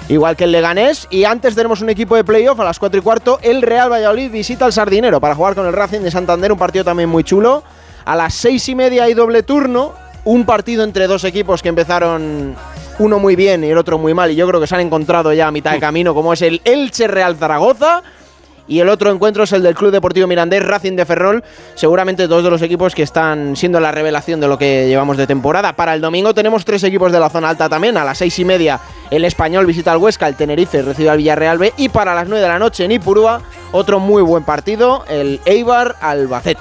igual 0.08 0.34
que 0.36 0.44
el 0.44 0.52
Leganés. 0.52 1.08
Y 1.10 1.24
antes 1.24 1.54
tenemos 1.54 1.82
un 1.82 1.90
equipo 1.90 2.16
de 2.16 2.24
playoff 2.24 2.58
a 2.58 2.64
las 2.64 2.78
4 2.78 2.98
y 2.98 3.02
cuarto, 3.02 3.38
el 3.42 3.60
Real 3.60 3.90
Valladolid 3.92 4.30
visita 4.30 4.64
al 4.64 4.72
Sardinero 4.72 5.20
para 5.20 5.34
jugar 5.34 5.54
con 5.54 5.66
el 5.66 5.72
Racing 5.74 6.00
de 6.00 6.10
Santander, 6.10 6.52
un 6.52 6.58
partido 6.58 6.84
también 6.84 7.08
muy 7.10 7.22
chulo. 7.22 7.62
A 8.04 8.16
las 8.16 8.34
6 8.34 8.68
y 8.70 8.74
media 8.74 9.04
hay 9.04 9.14
doble 9.14 9.44
turno, 9.44 9.92
un 10.24 10.44
partido 10.44 10.84
entre 10.84 11.06
dos 11.06 11.24
equipos 11.24 11.62
que 11.62 11.68
empezaron 11.68 12.54
uno 12.98 13.18
muy 13.18 13.36
bien 13.36 13.64
y 13.64 13.70
el 13.70 13.78
otro 13.78 13.98
muy 13.98 14.14
mal, 14.14 14.30
y 14.30 14.36
yo 14.36 14.46
creo 14.46 14.60
que 14.60 14.66
se 14.66 14.74
han 14.74 14.82
encontrado 14.82 15.32
ya 15.32 15.48
a 15.48 15.50
mitad 15.50 15.72
de 15.72 15.80
camino, 15.80 16.14
como 16.14 16.32
es 16.32 16.42
el 16.42 16.60
Elche 16.64 17.08
Real 17.08 17.36
Zaragoza. 17.36 18.02
Y 18.68 18.78
el 18.78 18.88
otro 18.88 19.10
encuentro 19.10 19.42
es 19.42 19.52
el 19.52 19.64
del 19.64 19.74
Club 19.74 19.90
Deportivo 19.90 20.28
Mirandés, 20.28 20.64
Racing 20.64 20.94
de 20.94 21.04
Ferrol. 21.04 21.42
Seguramente 21.74 22.28
dos 22.28 22.44
de 22.44 22.48
los 22.48 22.62
equipos 22.62 22.94
que 22.94 23.02
están 23.02 23.56
siendo 23.56 23.80
la 23.80 23.90
revelación 23.90 24.40
de 24.40 24.46
lo 24.46 24.56
que 24.56 24.86
llevamos 24.86 25.16
de 25.16 25.26
temporada. 25.26 25.74
Para 25.74 25.94
el 25.94 26.00
domingo 26.00 26.32
tenemos 26.32 26.64
tres 26.64 26.84
equipos 26.84 27.10
de 27.10 27.18
la 27.18 27.28
zona 27.28 27.50
alta 27.50 27.68
también. 27.68 27.96
A 27.96 28.04
las 28.04 28.18
seis 28.18 28.38
y 28.38 28.44
media 28.44 28.78
el 29.10 29.24
Español 29.24 29.66
visita 29.66 29.90
al 29.90 29.98
Huesca, 29.98 30.28
el 30.28 30.36
Tenerife 30.36 30.80
recibe 30.80 31.10
al 31.10 31.18
Villarreal 31.18 31.58
B. 31.58 31.72
Y 31.76 31.88
para 31.88 32.14
las 32.14 32.28
nueve 32.28 32.40
de 32.40 32.48
la 32.48 32.60
noche 32.60 32.84
en 32.84 32.92
Ipurúa, 32.92 33.42
otro 33.72 33.98
muy 33.98 34.22
buen 34.22 34.44
partido, 34.44 35.04
el 35.08 35.40
Eibar 35.44 35.96
Albacete. 36.00 36.60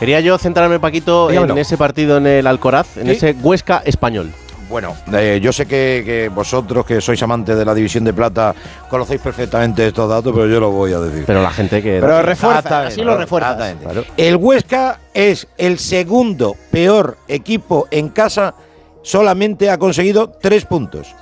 Quería 0.00 0.20
yo 0.20 0.36
centrarme, 0.38 0.80
Paquito, 0.80 1.28
Dígamelo. 1.28 1.52
en 1.54 1.58
ese 1.58 1.76
partido 1.76 2.16
en 2.16 2.26
el 2.26 2.46
Alcoraz, 2.46 2.96
en 2.96 3.04
Sí. 3.06 3.12
ese 3.12 3.32
Huesca 3.40 3.82
español. 3.84 4.32
Bueno, 4.70 4.96
eh, 5.12 5.40
yo 5.42 5.52
sé 5.52 5.66
que, 5.66 6.02
que 6.06 6.28
vosotros, 6.28 6.86
que 6.86 7.00
sois 7.00 7.20
amantes 7.22 7.56
de 7.58 7.64
la 7.64 7.74
división 7.74 8.04
de 8.04 8.12
plata, 8.14 8.54
conocéis 8.88 9.20
perfectamente 9.20 9.84
estos 9.86 10.08
datos, 10.08 10.32
pero 10.32 10.46
yo 10.46 10.60
lo 10.60 10.70
voy 10.70 10.92
a 10.92 11.00
decir. 11.00 11.24
Pero 11.26 11.42
la 11.42 11.50
gente 11.50 11.82
que. 11.82 11.98
Pero 12.00 12.22
refuerza, 12.22 12.86
así 12.86 13.02
lo. 13.02 13.18
Claro. 13.26 14.04
El 14.16 14.36
Huesca 14.36 15.00
es 15.12 15.48
el 15.58 15.78
segundo 15.80 16.54
peor 16.70 17.18
equipo 17.26 17.88
en 17.90 18.10
casa, 18.10 18.54
solamente 19.02 19.70
ha 19.70 19.76
conseguido 19.78 20.28
tres 20.30 20.64
puntos. 20.66 21.14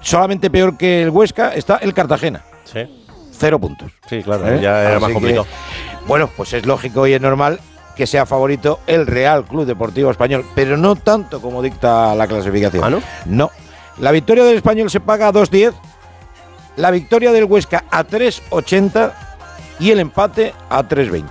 Solamente 0.00 0.50
peor 0.50 0.76
que 0.78 1.02
el 1.02 1.10
Huesca 1.10 1.54
está 1.54 1.76
el 1.76 1.92
Cartagena. 1.94 2.42
Sí. 2.64 2.80
Cero 3.38 3.58
puntos. 3.58 3.92
Sí, 4.08 4.22
claro, 4.22 4.48
¿Eh? 4.48 4.60
ya 4.62 4.80
era 4.80 4.90
Así 4.92 5.00
más 5.00 5.08
que, 5.08 5.14
complicado. 5.14 5.46
bueno, 6.06 6.30
pues 6.34 6.52
es 6.54 6.64
lógico 6.64 7.06
y 7.06 7.12
es 7.12 7.20
normal 7.20 7.60
que 7.94 8.06
sea 8.06 8.26
favorito 8.26 8.80
el 8.86 9.06
Real 9.06 9.44
Club 9.44 9.66
Deportivo 9.66 10.10
Español, 10.10 10.44
pero 10.54 10.76
no 10.76 10.96
tanto 10.96 11.40
como 11.40 11.62
dicta 11.62 12.14
la 12.14 12.26
clasificación. 12.26 12.84
¿Ah, 12.84 12.90
no? 12.90 13.00
No. 13.26 13.50
La 13.98 14.10
victoria 14.10 14.44
del 14.44 14.56
Español 14.56 14.90
se 14.90 15.00
paga 15.00 15.28
a 15.28 15.32
2.10, 15.32 15.72
la 16.76 16.90
victoria 16.90 17.30
del 17.32 17.44
Huesca 17.44 17.84
a 17.90 18.04
3.80 18.04 19.12
y 19.78 19.90
el 19.90 20.00
empate 20.00 20.52
a 20.68 20.82
3.20. 20.82 21.24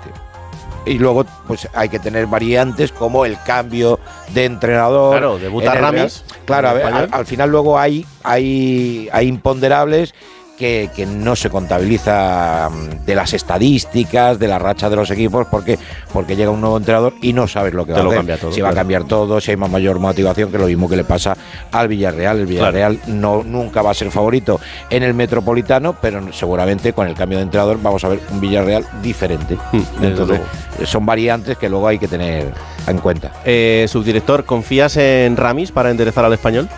Y 0.85 0.99
luego, 0.99 1.25
pues 1.47 1.67
hay 1.73 1.87
que 1.87 1.99
tener 1.99 2.27
variantes 2.27 2.91
como 2.91 3.25
el 3.25 3.37
cambio 3.43 3.99
de 4.33 4.45
entrenador. 4.45 5.11
Claro, 5.11 5.39
debuta 5.39 5.73
en 5.75 5.81
Ramis, 5.81 6.25
Real. 6.27 6.45
Claro, 6.45 6.69
a 6.69 6.73
ver, 6.73 6.85
español. 6.85 7.09
al, 7.11 7.19
al 7.19 7.25
final 7.25 7.49
luego 7.49 7.79
hay, 7.79 8.05
hay, 8.23 9.09
hay 9.13 9.27
imponderables 9.27 10.13
que, 10.63 10.89
que 10.95 11.05
no 11.05 11.35
se 11.35 11.49
contabiliza 11.49 12.69
mm, 12.71 13.05
de 13.05 13.15
las 13.15 13.33
estadísticas, 13.33 14.39
de 14.39 14.47
la 14.47 14.59
racha 14.59 14.89
de 14.89 14.95
los 14.95 15.11
equipos, 15.11 15.45
porque 15.51 15.77
porque 16.13 16.37
llega 16.37 16.51
un 16.51 16.61
nuevo 16.61 16.77
entrenador 16.77 17.15
y 17.21 17.33
no 17.33 17.49
sabes 17.49 17.73
lo 17.73 17.85
que 17.85 17.91
Te 17.91 17.99
va 17.99 18.05
lo 18.05 18.11
a 18.11 18.21
hacer. 18.21 18.39
todo, 18.39 18.53
si 18.53 18.61
va 18.61 18.69
a 18.69 18.73
cambiar 18.73 19.03
todo, 19.03 19.41
si 19.41 19.51
hay 19.51 19.57
más 19.57 19.69
mayor 19.69 19.99
motivación, 19.99 20.49
que 20.53 20.57
lo 20.57 20.67
mismo 20.67 20.87
que 20.87 20.95
le 20.95 21.03
pasa 21.03 21.35
al 21.69 21.89
Villarreal. 21.89 22.39
El 22.39 22.45
Villarreal 22.45 22.97
no 23.07 23.43
nunca 23.43 23.81
va 23.81 23.91
a 23.91 23.93
ser 23.93 24.09
favorito 24.09 24.61
en 24.89 25.03
el 25.03 25.13
Metropolitano, 25.13 25.97
pero 26.01 26.31
seguramente 26.31 26.93
con 26.93 27.09
el 27.09 27.13
cambio 27.13 27.39
de 27.39 27.43
entrenador 27.43 27.77
vamos 27.81 28.01
a 28.05 28.07
ver 28.07 28.21
un 28.31 28.39
Villarreal 28.39 28.85
diferente. 29.01 29.57
desde 29.99 30.07
Entonces, 30.07 30.39
son 30.85 31.05
variantes 31.05 31.57
que 31.57 31.67
luego 31.67 31.89
hay 31.89 31.99
que 31.99 32.07
tener 32.07 32.53
en 32.87 32.97
cuenta. 32.99 33.33
Eh, 33.43 33.85
subdirector, 33.89 34.45
¿confías 34.45 34.95
en 34.95 35.35
Ramis 35.35 35.73
para 35.73 35.91
enderezar 35.91 36.23
al 36.23 36.31
español? 36.31 36.69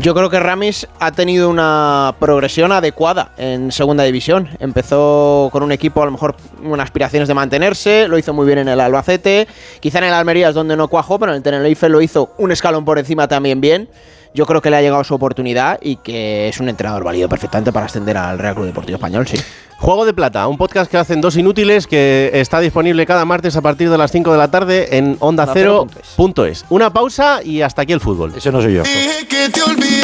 Yo 0.00 0.14
creo 0.14 0.30
que 0.30 0.38
Ramis 0.38 0.86
ha 1.00 1.10
tenido 1.10 1.50
una 1.50 2.14
progresión 2.20 2.70
adecuada 2.70 3.32
en 3.36 3.72
segunda 3.72 4.04
división. 4.04 4.48
Empezó 4.60 5.48
con 5.50 5.64
un 5.64 5.72
equipo 5.72 6.00
a 6.00 6.04
lo 6.04 6.12
mejor 6.12 6.36
con 6.62 6.80
aspiraciones 6.80 7.26
de 7.26 7.34
mantenerse, 7.34 8.06
lo 8.06 8.16
hizo 8.16 8.32
muy 8.32 8.46
bien 8.46 8.58
en 8.58 8.68
el 8.68 8.80
Albacete, 8.80 9.48
quizá 9.80 9.98
en 9.98 10.04
el 10.04 10.14
Almería 10.14 10.50
es 10.50 10.54
donde 10.54 10.76
no 10.76 10.86
cuajó, 10.86 11.18
pero 11.18 11.32
en 11.32 11.38
el 11.38 11.42
Tenerife 11.42 11.88
lo 11.88 12.00
hizo 12.00 12.32
un 12.38 12.52
escalón 12.52 12.84
por 12.84 13.00
encima 13.00 13.26
también 13.26 13.60
bien. 13.60 13.88
Yo 14.34 14.46
creo 14.46 14.62
que 14.62 14.70
le 14.70 14.76
ha 14.76 14.82
llegado 14.82 15.02
su 15.02 15.14
oportunidad 15.14 15.80
y 15.82 15.96
que 15.96 16.48
es 16.48 16.60
un 16.60 16.68
entrenador 16.68 17.02
válido 17.02 17.28
perfectamente 17.28 17.72
para 17.72 17.86
ascender 17.86 18.16
al 18.16 18.38
Real 18.38 18.54
Club 18.54 18.66
Deportivo 18.66 18.96
Español, 18.96 19.26
sí. 19.26 19.36
Juego 19.80 20.04
de 20.04 20.12
Plata, 20.12 20.48
un 20.48 20.58
podcast 20.58 20.90
que 20.90 20.96
hacen 20.96 21.20
dos 21.20 21.36
inútiles 21.36 21.86
que 21.86 22.30
está 22.34 22.58
disponible 22.58 23.06
cada 23.06 23.24
martes 23.24 23.54
a 23.56 23.62
partir 23.62 23.88
de 23.88 23.96
las 23.96 24.10
5 24.10 24.32
de 24.32 24.38
la 24.38 24.50
tarde 24.50 24.98
en 24.98 25.16
onda 25.20 25.44
Onda 25.44 25.52
cero 25.52 25.86
cero 25.88 26.02
punto 26.16 26.44
es. 26.44 26.64
Una 26.68 26.92
pausa 26.92 27.42
y 27.44 27.62
hasta 27.62 27.82
aquí 27.82 27.92
el 27.92 28.00
fútbol. 28.00 28.32
Ese 28.36 28.50
no 28.50 28.60
soy 28.60 28.74
yo. 28.74 28.82
Dije 28.82 29.26
que 29.28 29.48
te 29.50 29.62
olvidé, 29.62 30.02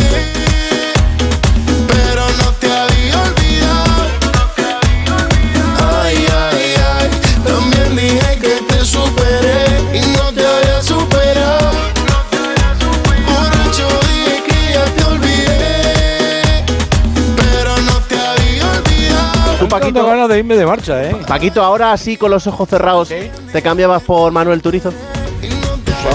Paquito, 19.81 20.07
ganas 20.07 20.29
de 20.29 20.39
irme 20.39 20.57
de 20.57 20.67
marcha, 20.67 21.03
¿eh? 21.05 21.17
Paquito, 21.27 21.63
ahora 21.63 21.93
así 21.93 22.17
con 22.17 22.31
los 22.31 22.47
ojos 22.47 22.69
cerrados, 22.69 23.09
¿te 23.09 23.63
cambiabas 23.63 24.03
por 24.03 24.33
Manuel 24.33 24.63
Turizo? 24.63 24.93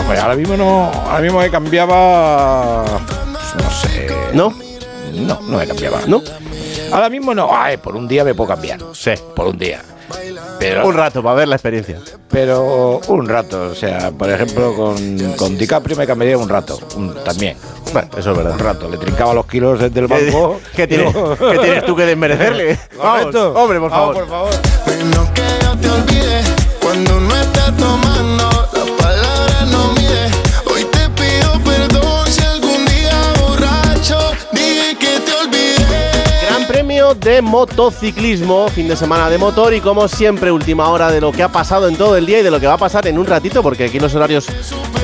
Pues 0.05 0.19
ahora 0.19 0.35
mismo 0.35 0.55
no, 0.55 0.85
ahora 0.85 1.21
mismo 1.21 1.39
me 1.39 1.49
cambiaba, 1.49 2.83
pues 2.85 3.63
no 3.63 3.71
sé. 3.71 4.07
¿No? 4.33 4.53
No, 5.13 5.39
no 5.41 5.57
me 5.57 5.67
cambiaba. 5.67 5.99
¿No? 6.07 6.21
Ahora 6.91 7.09
mismo 7.09 7.33
no. 7.33 7.49
Ay, 7.51 7.77
por 7.77 7.95
un 7.95 8.07
día 8.07 8.23
me 8.23 8.33
puedo 8.33 8.49
cambiar. 8.49 8.79
Sí. 8.93 9.11
Por 9.35 9.47
un 9.47 9.57
día. 9.57 9.81
Pero, 10.59 10.85
Un 10.85 10.93
rato 10.93 11.23
para 11.23 11.35
ver 11.35 11.47
la 11.47 11.55
experiencia. 11.55 11.99
pero 12.29 12.99
un 13.07 13.27
rato. 13.29 13.69
O 13.71 13.75
sea, 13.75 14.11
por 14.11 14.29
ejemplo, 14.29 14.75
con, 14.75 15.33
con 15.37 15.57
DiCaprio 15.57 15.95
me 15.95 16.05
cambiaría 16.05 16.37
un 16.37 16.49
rato. 16.49 16.77
un- 16.97 17.15
también. 17.23 17.55
Bueno, 17.93 18.09
eso 18.17 18.31
es 18.31 18.37
verdad. 18.37 18.53
Un 18.53 18.59
rato. 18.59 18.89
Le 18.89 18.97
trincaba 18.97 19.33
los 19.33 19.45
kilos 19.45 19.79
desde 19.79 19.99
el 20.01 20.07
banco. 20.07 20.59
¿Qué 20.75 20.85
tienes, 20.85 21.13
No. 21.13 21.35
qué 21.37 21.57
tienes 21.59 21.85
tú 21.85 21.95
que 21.95 22.05
desmerecerle? 22.05 22.77
Vamos, 23.01 23.35
hombre, 23.35 23.79
por 23.79 23.89
favor. 23.89 24.15
Vamos, 24.15 24.17
por 24.19 24.27
favor. 24.27 24.53
Bueno, 24.85 25.33
que 25.33 25.41
yo 25.63 25.77
te 25.77 25.89
olvide 25.89 26.41
de 37.29 37.43
motociclismo, 37.43 38.69
fin 38.69 38.87
de 38.87 38.95
semana 38.95 39.29
de 39.29 39.37
motor 39.37 39.75
y 39.75 39.81
como 39.81 40.07
siempre 40.07 40.51
última 40.51 40.87
hora 40.89 41.11
de 41.11 41.21
lo 41.21 41.31
que 41.31 41.43
ha 41.43 41.47
pasado 41.47 41.87
en 41.87 41.95
todo 41.95 42.17
el 42.17 42.25
día 42.25 42.39
y 42.39 42.41
de 42.41 42.49
lo 42.49 42.59
que 42.59 42.65
va 42.65 42.73
a 42.73 42.77
pasar 42.77 43.05
en 43.05 43.19
un 43.19 43.27
ratito, 43.27 43.61
porque 43.61 43.83
aquí 43.83 43.99
los 43.99 44.15
horarios 44.15 44.47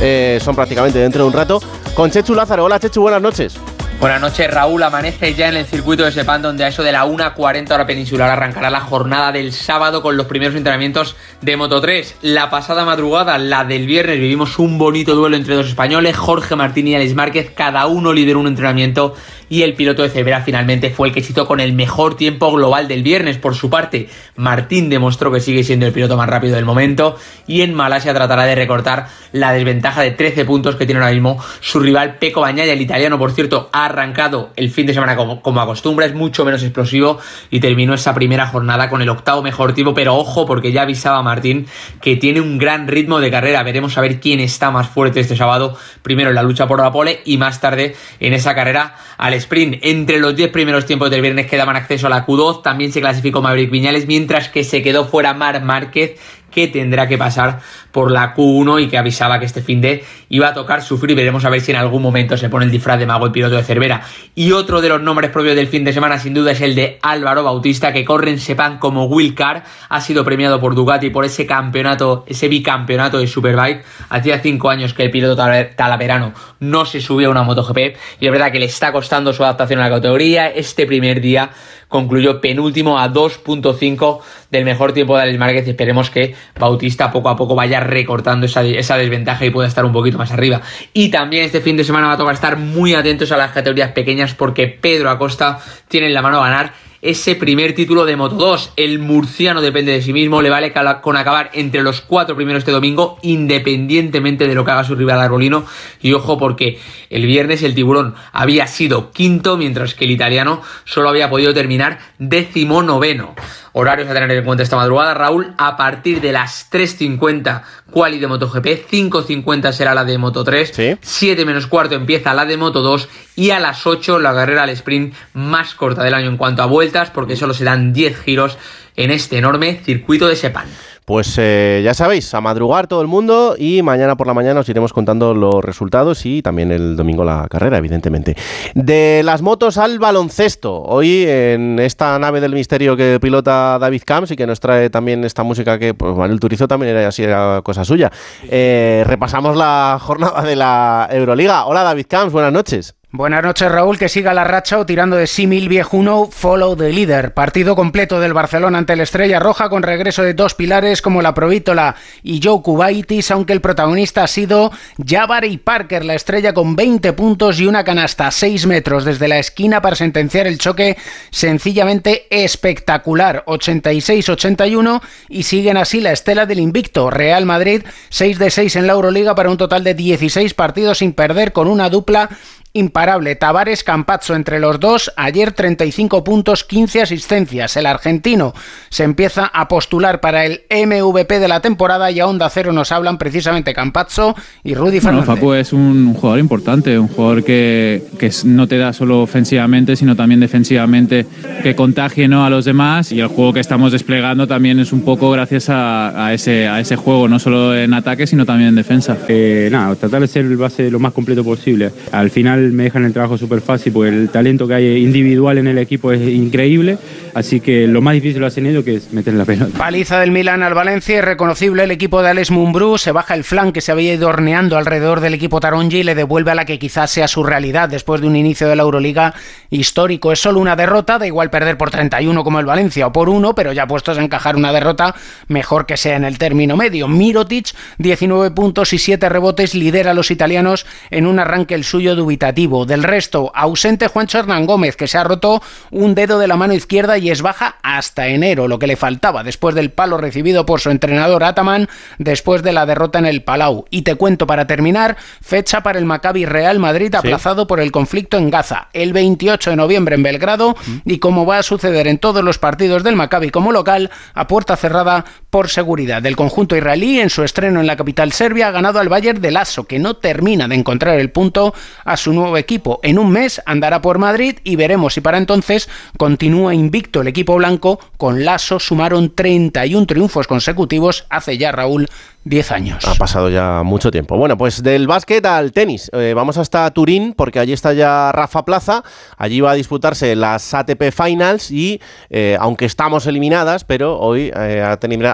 eh, 0.02 0.39
son 0.41 0.56
prácticamente 0.56 0.97
dentro 0.97 1.22
de 1.22 1.27
un 1.27 1.34
rato, 1.34 1.61
con 1.93 2.10
Chechu 2.10 2.34
Lázaro. 2.34 2.64
Hola 2.64 2.80
Chechu, 2.80 2.99
buenas 2.99 3.22
noches. 3.22 3.60
Buenas 3.99 4.19
noches, 4.19 4.52
Raúl. 4.52 4.84
Amanece 4.84 5.35
ya 5.35 5.47
en 5.47 5.56
el 5.56 5.65
circuito 5.65 6.03
de 6.03 6.11
Sepán, 6.11 6.41
donde 6.41 6.65
a 6.65 6.68
eso 6.68 6.84
de 6.84 6.91
la 6.91 7.06
1.40 7.06 7.72
hora 7.72 7.88
peninsular 7.88 8.30
arrancará 8.30 8.69
la 8.69 8.81
jornada 8.81 9.31
del 9.31 9.53
sábado 9.53 10.02
con 10.02 10.18
los 10.18 10.27
primeros 10.27 10.56
entrenamientos 10.56 11.15
de 11.41 11.56
Moto 11.56 11.80
3. 11.80 12.18
La 12.22 12.49
pasada 12.49 12.85
madrugada, 12.85 13.38
la 13.38 13.64
del 13.64 13.85
viernes, 13.85 14.19
vivimos 14.19 14.60
un 14.60 14.77
bonito 14.77 15.15
duelo 15.15 15.38
entre 15.38 15.56
dos 15.56 15.68
españoles, 15.68 16.18
Jorge 16.18 16.56
Martín 16.56 16.88
y 16.89 16.95
Alex 16.95 17.15
Márquez. 17.15 17.52
Cada 17.56 17.85
uno 17.85 18.11
lideró 18.11 18.41
un 18.41 18.47
entrenamiento 18.47 19.15
y 19.49 19.61
el 19.61 19.73
piloto 19.73 20.03
de 20.03 20.09
Cervera 20.09 20.41
finalmente 20.41 20.89
fue 20.89 21.07
el 21.07 21.13
que 21.13 21.22
se 21.22 21.31
hizo 21.31 21.45
con 21.45 21.59
el 21.59 21.73
mejor 21.73 22.15
tiempo 22.15 22.51
global 22.51 22.88
del 22.88 23.03
viernes. 23.03 23.38
Por 23.38 23.55
su 23.55 23.69
parte, 23.69 24.09
Martín 24.35 24.89
demostró 24.89 25.31
que 25.31 25.39
sigue 25.39 25.63
siendo 25.63 25.85
el 25.85 25.93
piloto 25.93 26.17
más 26.17 26.30
rápido 26.30 26.55
del 26.55 26.65
momento 26.65 27.17
y 27.47 27.61
en 27.61 27.73
Malasia 27.73 28.13
tratará 28.13 28.45
de 28.45 28.55
recortar 28.55 29.07
la 29.31 29.51
desventaja 29.53 30.01
de 30.01 30.11
13 30.11 30.45
puntos 30.45 30.76
que 30.76 30.85
tiene 30.85 31.01
ahora 31.01 31.13
mismo 31.13 31.38
su 31.59 31.80
rival 31.80 32.17
Peco 32.17 32.41
Bañaya. 32.41 32.73
El 32.73 32.81
italiano, 32.81 33.19
por 33.19 33.31
cierto, 33.31 33.69
ha 33.72 33.85
arrancado 33.85 34.51
el 34.55 34.69
fin 34.72 34.88
de 34.88 34.93
semana 34.93 35.15
como, 35.15 35.41
como 35.41 35.61
acostumbra, 35.61 36.05
es 36.05 36.13
mucho 36.13 36.45
menos 36.45 36.63
explosivo 36.63 37.19
y 37.51 37.59
terminó 37.59 37.93
esa 37.93 38.13
primera 38.13 38.47
jornada 38.47 38.89
con 38.89 39.01
el 39.01 39.09
octavo 39.09 39.41
mejor 39.41 39.73
tiempo, 39.73 39.93
pero 39.93 40.15
ojo 40.15 40.45
porque 40.45 40.72
ya 40.72 40.84
avisaba 40.84 41.22
Martín 41.22 41.67
que 42.01 42.15
tiene 42.15 42.41
un 42.41 42.57
gran 42.57 42.88
ritmo 42.88 43.19
de 43.19 43.31
carrera. 43.31 43.63
Veremos 43.63 43.97
a 43.97 44.01
ver 44.01 44.19
quién 44.19 44.39
está 44.39 44.72
más 44.72 44.88
fuerte 44.88 45.19
este 45.19 45.35
sábado, 45.35 45.77
primero 46.01 46.30
en 46.30 46.35
la 46.35 46.43
lucha 46.43 46.67
por 46.67 46.80
la 46.80 46.91
pole 46.91 47.22
y 47.26 47.38
más 47.38 47.61
tarde 47.61 47.95
en 48.19 48.34
esa 48.34 48.55
carrera 48.55 48.95
sprint. 49.36 49.78
Entre 49.82 50.20
los 50.20 50.36
10 50.36 50.52
primeros 50.52 50.86
tiempos 50.86 51.10
del 51.10 51.22
viernes 51.22 51.48
que 51.48 51.57
daban 51.57 51.76
acceso 51.76 52.07
a 52.07 52.10
la 52.10 52.26
Q2, 52.26 52.62
también 52.62 52.91
se 52.91 53.02
clasificó 53.02 53.41
Maverick 53.41 53.72
Viñales, 53.72 54.07
mientras 54.07 54.49
que 54.49 54.64
se 54.64 54.82
quedó 54.82 55.06
fuera 55.06 55.34
Mar 55.34 55.64
Márquez, 55.64 56.20
que 56.56 56.69
tendrá 56.69 57.07
que 57.07 57.18
pasar 57.18 57.60
por 57.91 58.10
la 58.10 58.34
Q1 58.34 58.82
y 58.84 58.88
que 58.88 58.98
avisaba 58.98 59.40
que 59.40 59.45
este 59.45 59.61
fin 59.61 59.82
de 59.82 60.03
iba 60.30 60.48
a 60.48 60.53
tocar 60.53 60.82
sufrir. 60.82 61.15
Veremos 61.15 61.44
a 61.44 61.49
ver 61.49 61.60
si 61.60 61.72
en 61.72 61.77
algún 61.77 62.02
momento 62.02 62.38
se 62.38 62.48
pone 62.49 62.65
el 62.65 62.72
disfraz 62.72 62.98
de 62.98 63.06
mago 63.06 63.26
el 63.26 63.32
piloto 63.34 63.56
de 63.56 63.64
Cervera. 63.64 64.02
Y 64.34 64.53
otro 64.53 64.80
de 64.82 64.88
los 64.90 65.02
nombres 65.02 65.32
propios 65.32 65.56
del 65.56 65.68
fin 65.68 65.84
de 65.84 65.91
semana, 65.94 66.18
sin 66.18 66.34
duda, 66.34 66.52
es 66.52 66.61
el 66.61 66.73
de 66.76 66.98
Álvaro 67.02 67.44
Bautista, 67.44 67.91
que 67.91 68.06
corre 68.06 68.32
en 68.32 68.40
Sepan 68.40 68.80
como 68.80 69.06
Will 69.06 69.36
Carr. 69.36 69.64
Ha 69.90 69.99
sido 70.02 70.23
premiado 70.23 70.60
por 70.61 70.73
Ducati 70.76 71.10
por 71.10 71.26
ese 71.26 71.45
campeonato, 71.45 72.23
ese 72.27 72.48
bicampeonato 72.48 73.19
de 73.19 73.27
Superbike. 73.27 73.84
Hacía 74.10 74.40
cinco 74.40 74.69
años 74.69 74.94
que 74.94 75.03
el 75.03 75.11
piloto 75.11 75.36
tal- 75.36 75.76
talaverano 75.76 76.34
no 76.61 76.86
se 76.86 77.02
subía 77.02 77.27
a 77.27 77.32
una 77.32 77.44
MotoGP 77.44 77.77
y 78.22 78.26
es 78.26 78.32
verdad 78.32 78.52
que 78.52 78.60
le 78.60 78.65
está 78.65 78.91
costando 78.94 79.34
su 79.34 79.44
adaptación 79.44 79.80
a 79.82 79.90
la 79.90 79.95
categoría. 79.98 80.48
Este 80.49 80.86
primer 80.86 81.19
día 81.19 81.49
concluyó 81.88 82.41
penúltimo 82.41 82.99
a 82.99 83.12
2.5 83.12 84.20
del 84.52 84.66
mejor 84.66 84.94
tiempo 84.94 85.16
de 85.16 85.24
Alex 85.24 85.40
Márquez 85.40 85.68
y 85.68 85.72
esperemos 85.72 86.10
que 86.10 86.36
Bautista 86.60 87.12
poco 87.12 87.30
a 87.30 87.36
poco 87.36 87.56
vaya 87.56 87.80
recortando 87.80 88.45
esa, 88.45 88.62
desventaja 88.98 89.45
y 89.45 89.49
pueda 89.49 89.68
estar 89.68 89.86
un 89.86 89.94
poquito 89.94 90.18
más 90.18 90.32
arriba. 90.32 90.62
Y 90.94 91.10
también 91.10 91.44
este 91.44 91.62
fin 91.62 91.78
de 91.78 91.84
semana 91.84 92.07
va 92.07 92.14
a 92.14 92.18
tocar 92.18 92.36
estar 92.36 92.57
muy 92.57 92.94
atentos 92.94 93.32
a 93.32 93.38
las 93.38 93.52
categorías 93.52 93.91
pequeñas 93.91 94.34
porque 94.34 94.68
Pedro 94.68 95.10
Acosta 95.10 95.60
tiene 95.88 96.07
en 96.07 96.14
la 96.14 96.22
mano 96.22 96.41
ganar 96.41 96.74
ese 97.06 97.36
primer 97.36 97.76
título 97.76 98.03
de 98.03 98.15
Moto 98.15 98.36
2. 98.36 98.73
El 98.77 98.98
murciano 98.98 99.61
depende 99.61 99.91
de 99.91 100.02
sí 100.02 100.11
mismo, 100.11 100.41
le 100.41 100.49
vale 100.49 100.73
con 101.03 101.15
acabar 101.15 101.52
entre 101.53 101.84
los 101.84 102.02
cuatro 102.02 102.36
primeros 102.36 102.61
este 102.61 102.72
domingo, 102.72 103.19
independientemente 103.22 104.48
de 104.48 104.56
lo 104.56 104.65
que 104.65 104.72
haga 104.72 104.84
su 104.84 104.95
rival 104.95 105.22
arbolino. 105.22 105.65
Y 106.02 106.14
ojo, 106.14 106.40
porque 106.40 106.80
el 107.11 107.27
viernes 107.27 107.61
el 107.61 107.76
tiburón 107.76 108.15
había 108.32 108.65
sido 108.65 109.11
quinto, 109.11 109.56
mientras 109.56 109.94
que 109.94 110.06
el 110.06 110.11
italiano 110.11 110.64
solo 110.84 111.10
había 111.10 111.30
podido 111.30 111.53
terminar 111.53 111.99
décimo 112.18 112.82
noveno. 112.82 113.36
Horarios 113.73 114.10
a 114.10 114.14
tener 114.14 114.32
en 114.32 114.44
cuenta 114.44 114.64
esta 114.64 114.77
madrugada, 114.77 115.14
Raúl, 115.14 115.53
a 115.57 115.77
partir 115.77 116.22
de 116.22 116.32
las 116.32 116.72
3.50 116.72 117.61
quali 117.91 118.18
de 118.18 118.27
MotoGP, 118.27 118.65
5.50 118.90 119.72
será 119.73 119.94
la 119.94 120.06
de 120.06 120.18
Moto 120.18 120.44
3, 120.44 120.98
7 121.02 121.45
menos 121.45 121.68
cuarto 121.68 121.94
empieza 121.94 122.34
la 122.34 122.45
de 122.45 122.57
Moto 122.57 122.82
2 122.82 123.07
y 123.36 123.52
a 123.52 123.60
las 123.60 123.86
8 123.86 124.20
la 124.20 124.34
carrera 124.34 124.64
al 124.64 124.70
sprint 124.70 125.14
más 125.34 125.76
corta 125.76 126.03
del 126.03 126.14
año 126.14 126.30
en 126.30 126.38
cuanto 126.38 126.64
a 126.64 126.68
vueltas, 126.68 127.12
porque 127.12 127.36
solo 127.36 127.53
se 127.53 127.64
dan 127.64 127.94
10 127.94 128.20
giros 128.22 128.57
en 128.95 129.12
este 129.12 129.38
enorme 129.38 129.82
circuito 129.84 130.28
de 130.28 130.36
Sepang. 130.36 130.68
Pues 131.06 131.36
eh, 131.38 131.82
ya 131.84 131.94
sabéis, 131.94 132.34
a 132.34 132.41
madrugar 132.41 132.88
todo 132.88 133.03
el 133.03 133.07
mundo 133.07 133.56
y 133.60 133.84
mañana 133.84 134.18
por 134.18 134.26
la 134.26 134.34
mañana 134.34 134.62
os 134.62 134.70
iremos 134.70 134.91
contando 134.91 135.36
los 135.36 135.64
resultados 135.64 136.26
y 136.26 136.41
también 136.41 136.72
el 136.72 136.95
domingo 136.95 137.24
la 137.24 137.48
carrera, 137.48 137.78
evidentemente. 137.78 138.36
De 138.74 139.22
las 139.24 139.44
motos 139.44 139.78
al 139.78 139.99
baloncesto, 139.99 140.82
hoy 140.82 141.26
en 141.28 141.78
esta 141.78 142.18
nave 142.18 142.41
del 142.41 142.53
misterio 142.53 142.98
que 142.98 143.20
pilota 143.22 143.78
David 143.78 144.02
Camps 144.03 144.32
y 144.32 144.36
que 144.36 144.48
nos 144.48 144.60
trae 144.60 144.90
también 144.90 145.24
esta 145.26 145.44
música 145.44 145.78
que 145.78 145.94
pues 145.94 146.16
Manuel 146.16 146.40
Turizo 146.40 146.68
también 146.68 146.95
era 146.95 147.07
así, 147.07 147.22
era 147.22 147.62
cosa 147.64 147.86
suya. 147.86 148.12
Eh, 148.49 149.03
repasamos 149.06 149.56
la 149.56 149.99
jornada 150.02 150.41
de 150.41 150.56
la 150.56 151.07
Euroliga. 151.12 151.66
Hola 151.66 151.84
David 151.84 152.07
Camps, 152.10 152.34
buenas 152.34 152.52
noches. 152.52 152.95
Buenas 153.17 153.43
noches, 153.43 153.71
Raúl. 153.71 153.97
Que 153.97 154.09
siga 154.09 154.33
la 154.33 154.43
racha 154.43 154.77
o 154.77 154.85
tirando 154.85 155.15
de 155.15 155.25
símil 155.25 155.69
viejuno, 155.69 156.27
follow 156.29 156.75
the 156.75 156.91
leader. 156.91 157.33
Partido 157.33 157.73
completo 157.73 158.19
del 158.19 158.33
Barcelona 158.33 158.77
ante 158.77 158.97
la 158.97 159.03
Estrella 159.03 159.39
Roja 159.39 159.69
con 159.69 159.83
regreso 159.83 160.21
de 160.21 160.33
dos 160.33 160.53
pilares 160.53 161.01
como 161.01 161.21
la 161.21 161.33
Provítola 161.33 161.95
y 162.23 162.41
Joe 162.43 162.61
Kubaitis, 162.61 163.31
aunque 163.31 163.53
el 163.53 163.61
protagonista 163.61 164.25
ha 164.25 164.27
sido 164.27 164.69
Jabari 165.01 165.55
Parker, 165.55 166.03
la 166.03 166.15
estrella 166.15 166.53
con 166.53 166.75
20 166.75 167.13
puntos 167.13 167.57
y 167.61 167.67
una 167.67 167.85
canasta 167.85 168.27
a 168.27 168.31
6 168.31 168.65
metros 168.65 169.05
desde 169.05 169.29
la 169.29 169.39
esquina 169.39 169.81
para 169.81 169.95
sentenciar 169.95 170.45
el 170.45 170.57
choque 170.57 170.97
sencillamente 171.29 172.27
espectacular. 172.29 173.45
86-81 173.47 175.01
y 175.29 175.43
siguen 175.43 175.77
así 175.77 176.01
la 176.01 176.11
estela 176.11 176.45
del 176.45 176.59
invicto. 176.59 177.09
Real 177.09 177.45
Madrid 177.45 177.83
6 178.09 178.39
de 178.39 178.49
6 178.49 178.75
en 178.75 178.87
la 178.87 178.93
Euroliga 178.93 179.35
para 179.35 179.49
un 179.49 179.57
total 179.57 179.85
de 179.85 179.93
16 179.93 180.53
partidos 180.53 180.97
sin 180.97 181.13
perder 181.13 181.53
con 181.53 181.69
una 181.69 181.89
dupla 181.89 182.29
imparable. 182.76 183.35
Tavares 183.35 183.84
Campazzo 183.84 184.35
entre 184.35 184.60
los 184.60 184.80
dos, 184.80 185.11
ayer 185.15 185.53
35 185.53 186.23
puntos, 186.23 186.64
15 186.65 187.02
asistencias. 187.02 187.77
El 187.77 187.85
argentino 187.85 188.53
se 188.89 189.03
empieza 189.03 189.45
a 189.45 189.68
postular 189.68 190.19
para 190.19 190.45
el 190.45 190.64
MVP 190.69 191.39
de 191.39 191.47
la 191.47 191.61
temporada 191.61 192.11
y 192.11 192.19
a 192.19 192.27
Onda 192.27 192.49
Cero 192.49 192.73
nos 192.73 192.91
hablan 192.91 193.18
precisamente 193.18 193.73
Campazzo 193.73 194.35
y 194.64 194.76
Rudy 194.76 194.99
Bueno, 194.99 195.19
Fernández. 195.19 195.26
Facu 195.26 195.53
es 195.53 195.73
un 195.73 196.14
jugador 196.14 196.39
importante, 196.39 196.99
un 196.99 197.07
jugador 197.07 197.43
que, 197.43 198.03
que 198.19 198.30
no 198.43 198.68
te 198.68 198.77
da 198.77 198.91
solo 198.91 199.22
ofensivamente, 199.22 199.95
sino 199.95 200.15
también 200.15 200.41
defensivamente, 200.41 201.26
que 201.64 201.76
contagie 201.76 202.27
¿no? 202.27 202.45
a 202.45 202.49
los 202.49 202.65
demás 202.65 203.11
y 203.14 203.22
el 203.22 203.27
juego 203.27 203.53
que 203.53 203.61
estamos 203.61 203.93
desplegando 203.93 204.47
también 204.47 204.80
es 204.80 204.91
un 204.91 205.02
poco 205.02 205.31
gracias 205.31 205.69
a, 205.69 206.27
a 206.27 206.34
ese, 206.34 206.68
a 206.68 206.81
ese 206.81 206.97
juego, 206.97 207.30
no 207.30 207.39
solo 207.39 207.76
en 207.76 207.93
ataque, 207.93 208.27
sino 208.27 208.45
también 208.45 208.69
en 208.69 208.76
defensa. 208.76 209.18
Eh, 209.30 209.69
nada, 209.72 209.95
tratar 209.95 210.22
de 210.22 210.27
ser 210.27 210.45
el 210.45 210.57
base 210.57 210.91
lo 210.91 210.99
más 210.99 211.14
completo 211.14 211.43
posible. 211.43 211.91
Al 212.11 212.30
final 212.30 212.64
me 212.71 212.83
dejan 212.83 213.05
el 213.05 213.13
trabajo 213.13 213.37
súper 213.37 213.61
fácil 213.61 213.93
porque 213.93 214.09
el 214.09 214.29
talento 214.29 214.67
que 214.67 214.73
hay 214.73 215.03
individual 215.03 215.57
en 215.57 215.67
el 215.67 215.77
equipo 215.77 216.11
es 216.11 216.21
increíble, 216.27 216.97
así 217.36 217.60
que 217.60 217.86
lo 217.86 218.02
más 218.02 218.14
difícil 218.14 218.40
lo 218.40 218.48
hacen 218.48 218.66
ellos 218.66 218.84
que 218.84 218.95
es 218.95 219.12
meter 219.12 219.34
la 219.34 219.45
pelota. 219.45 219.78
Paliza 219.78 220.20
del 220.20 220.32
Milan 220.32 220.64
al 220.64 220.74
Valencia, 220.74 221.18
irreconocible 221.18 221.84
el 221.84 221.91
equipo 221.91 222.22
de 222.22 222.30
Alex 222.30 222.49
Mumbrú, 222.49 222.98
se 222.98 223.12
baja 223.12 223.36
el 223.36 223.44
flan 223.44 223.74
que 223.74 223.82
se 223.82 223.91
había 223.91 224.14
ido 224.14 224.30
horneando 224.30 224.78
alrededor 224.78 225.20
del 225.20 225.34
equipo 225.34 225.60
Taronji 225.60 225.98
y 225.98 226.03
le 226.03 226.16
devuelve 226.16 226.52
a 226.52 226.56
la 226.56 226.66
que 226.66 226.80
quizás 226.80 227.12
sea 227.12 227.28
su 227.28 227.44
realidad 227.44 227.90
después 227.90 228.22
de 228.22 228.28
un 228.28 228.38
inicio 228.38 228.70
de 228.70 228.78
la 228.78 228.84
Euroliga 228.84 229.34
histórico. 229.70 230.32
Es 230.32 230.40
solo 230.40 230.62
una 230.62 230.78
derrota, 230.78 231.20
da 231.20 231.28
igual 231.28 231.49
perder 231.49 231.78
por 231.78 231.91
31 231.91 232.44
como 232.44 232.60
el 232.60 232.66
Valencia 232.66 233.07
o 233.07 233.12
por 233.12 233.28
uno, 233.28 233.53
pero 233.53 233.74
ya 233.74 233.86
puestos 233.86 234.18
a 234.18 234.24
encajar 234.24 234.56
una 234.56 234.72
derrota, 234.72 235.14
mejor 235.49 235.86
que 235.86 235.98
sea 235.98 236.16
en 236.16 236.24
el 236.24 236.38
término 236.38 236.78
medio. 236.78 237.10
Mirotic, 237.10 237.76
19 237.98 238.52
puntos 238.52 238.94
y 238.94 238.98
7 238.98 239.28
rebotes, 239.28 239.76
lidera 239.76 240.12
a 240.12 240.14
los 240.14 240.32
italianos 240.32 240.86
en 241.12 241.28
un 241.28 241.40
arranque 241.40 241.76
el 241.76 241.84
suyo 241.84 242.16
dubitativo. 242.16 242.86
Del 242.86 243.03
resto, 243.03 243.52
ausente 243.53 244.07
Juancho 244.07 244.40
Hernán 244.40 244.66
Gómez, 244.66 244.95
que 244.95 245.07
se 245.07 245.18
ha 245.18 245.24
roto 245.26 245.62
un 245.91 246.16
dedo 246.16 246.40
de 246.40 246.48
la 246.48 246.56
mano 246.56 246.74
izquierda 246.74 247.18
y 247.18 247.24
es 247.31 247.41
baja 247.41 247.77
hasta 247.84 248.27
enero, 248.27 248.68
lo 248.68 248.80
que 248.80 248.88
le 248.88 248.95
faltaba 248.95 249.43
después 249.43 249.76
del 249.76 249.91
palo 249.91 250.18
recibido 250.18 250.65
por 250.65 250.80
su 250.80 250.89
entrenador 250.89 251.43
Ataman 251.43 251.88
después 252.18 252.64
de 252.64 252.73
la 252.73 252.85
derrota 252.85 253.19
en 253.19 253.26
el 253.26 253.43
Palau. 253.43 253.85
Y 253.89 254.02
te 254.03 254.15
cuento 254.15 254.47
para 254.47 254.68
terminar, 254.68 255.18
fecha 255.41 255.81
para 255.81 255.99
el 255.99 256.06
Maccabi 256.06 256.45
Real 256.45 256.80
Madrid 256.80 257.14
aplazado 257.15 257.68
por 257.68 257.80
el 257.80 257.91
conflicto 257.91 258.38
en 258.38 258.49
Gaza, 258.49 258.89
el 258.93 259.14
28 259.14 259.72
de 259.72 259.76
noviembre 259.76 260.15
en 260.15 260.23
Belgrado 260.23 260.76
y 261.06 261.19
como 261.19 261.45
va 261.45 261.60
a 261.60 261.64
suceder 261.64 262.07
en 262.07 262.18
todos 262.18 262.43
los 262.43 262.57
partidos 262.57 263.03
del 263.03 263.15
Maccabi 263.15 263.49
como 263.49 263.72
local, 263.72 264.11
a 264.34 264.47
puerta 264.47 264.76
cerrada 264.76 265.26
por 265.49 265.69
seguridad. 265.69 266.22
del 266.22 266.35
conjunto 266.35 266.76
israelí 266.76 267.19
en 267.19 267.30
su 267.30 267.43
estreno 267.43 267.80
en 267.80 267.88
la 267.88 267.95
capital 267.95 268.31
serbia 268.31 268.68
ha 268.68 268.72
ganado 268.72 268.99
al 268.99 269.10
Bayern 269.10 269.41
de 269.41 269.52
Lasso, 269.52 269.85
que 269.85 269.99
no 269.99 270.15
termina 270.15 270.68
de 270.68 270.76
encontrar 270.76 271.19
el 271.19 271.31
punto 271.31 271.73
a 272.03 272.18
su 272.18 272.34
nuevo 272.34 272.57
equipo. 272.57 272.99
En 273.03 273.19
un 273.19 273.31
mes 273.31 273.61
andará 273.65 274.02
por 274.02 274.18
Madrid 274.18 274.57
y 274.64 274.76
veremos 274.76 275.14
si 275.14 275.22
para 275.22 275.38
entonces 275.38 275.89
continúa 276.18 276.73
invicto 276.73 277.14
el 277.21 277.27
equipo 277.27 277.55
blanco. 277.55 277.99
Con 278.17 278.45
Lasso 278.45 278.79
sumaron 278.79 279.33
31 279.33 280.05
triunfos 280.05 280.47
consecutivos 280.47 281.25
hace 281.29 281.57
ya 281.57 281.71
Raúl 281.71 282.07
10 282.45 282.71
años. 282.71 283.07
Ha 283.07 283.15
pasado 283.15 283.49
ya 283.49 283.81
mucho 283.83 284.11
tiempo. 284.11 284.37
Bueno, 284.37 284.57
pues 284.57 284.83
del 284.83 285.07
básquet 285.07 285.45
al 285.45 285.71
tenis. 285.71 286.11
Eh, 286.13 286.33
vamos 286.35 286.57
hasta 286.57 286.89
Turín 286.91 287.33
porque 287.33 287.59
allí 287.59 287.73
está 287.73 287.93
ya 287.93 288.31
Rafa 288.31 288.63
Plaza. 288.63 289.03
Allí 289.37 289.61
va 289.61 289.71
a 289.71 289.75
disputarse 289.75 290.35
las 290.35 290.73
ATP 290.73 291.11
Finals 291.11 291.71
y 291.71 291.99
eh, 292.29 292.55
aunque 292.59 292.85
estamos 292.85 293.25
eliminadas, 293.25 293.83
pero 293.83 294.19
hoy 294.19 294.51
eh, 294.55 294.83
ha, 294.83 294.91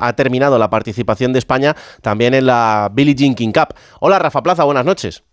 ha 0.07 0.15
terminado 0.15 0.57
la 0.57 0.69
participación 0.69 1.33
de 1.33 1.39
España 1.39 1.75
también 2.01 2.33
en 2.33 2.45
la 2.45 2.89
Billie 2.93 3.15
Jean 3.15 3.35
King 3.35 3.51
Cup. 3.51 3.75
Hola 3.99 4.17
Rafa 4.17 4.41
Plaza, 4.41 4.63
buenas 4.63 4.85
noches. 4.85 5.23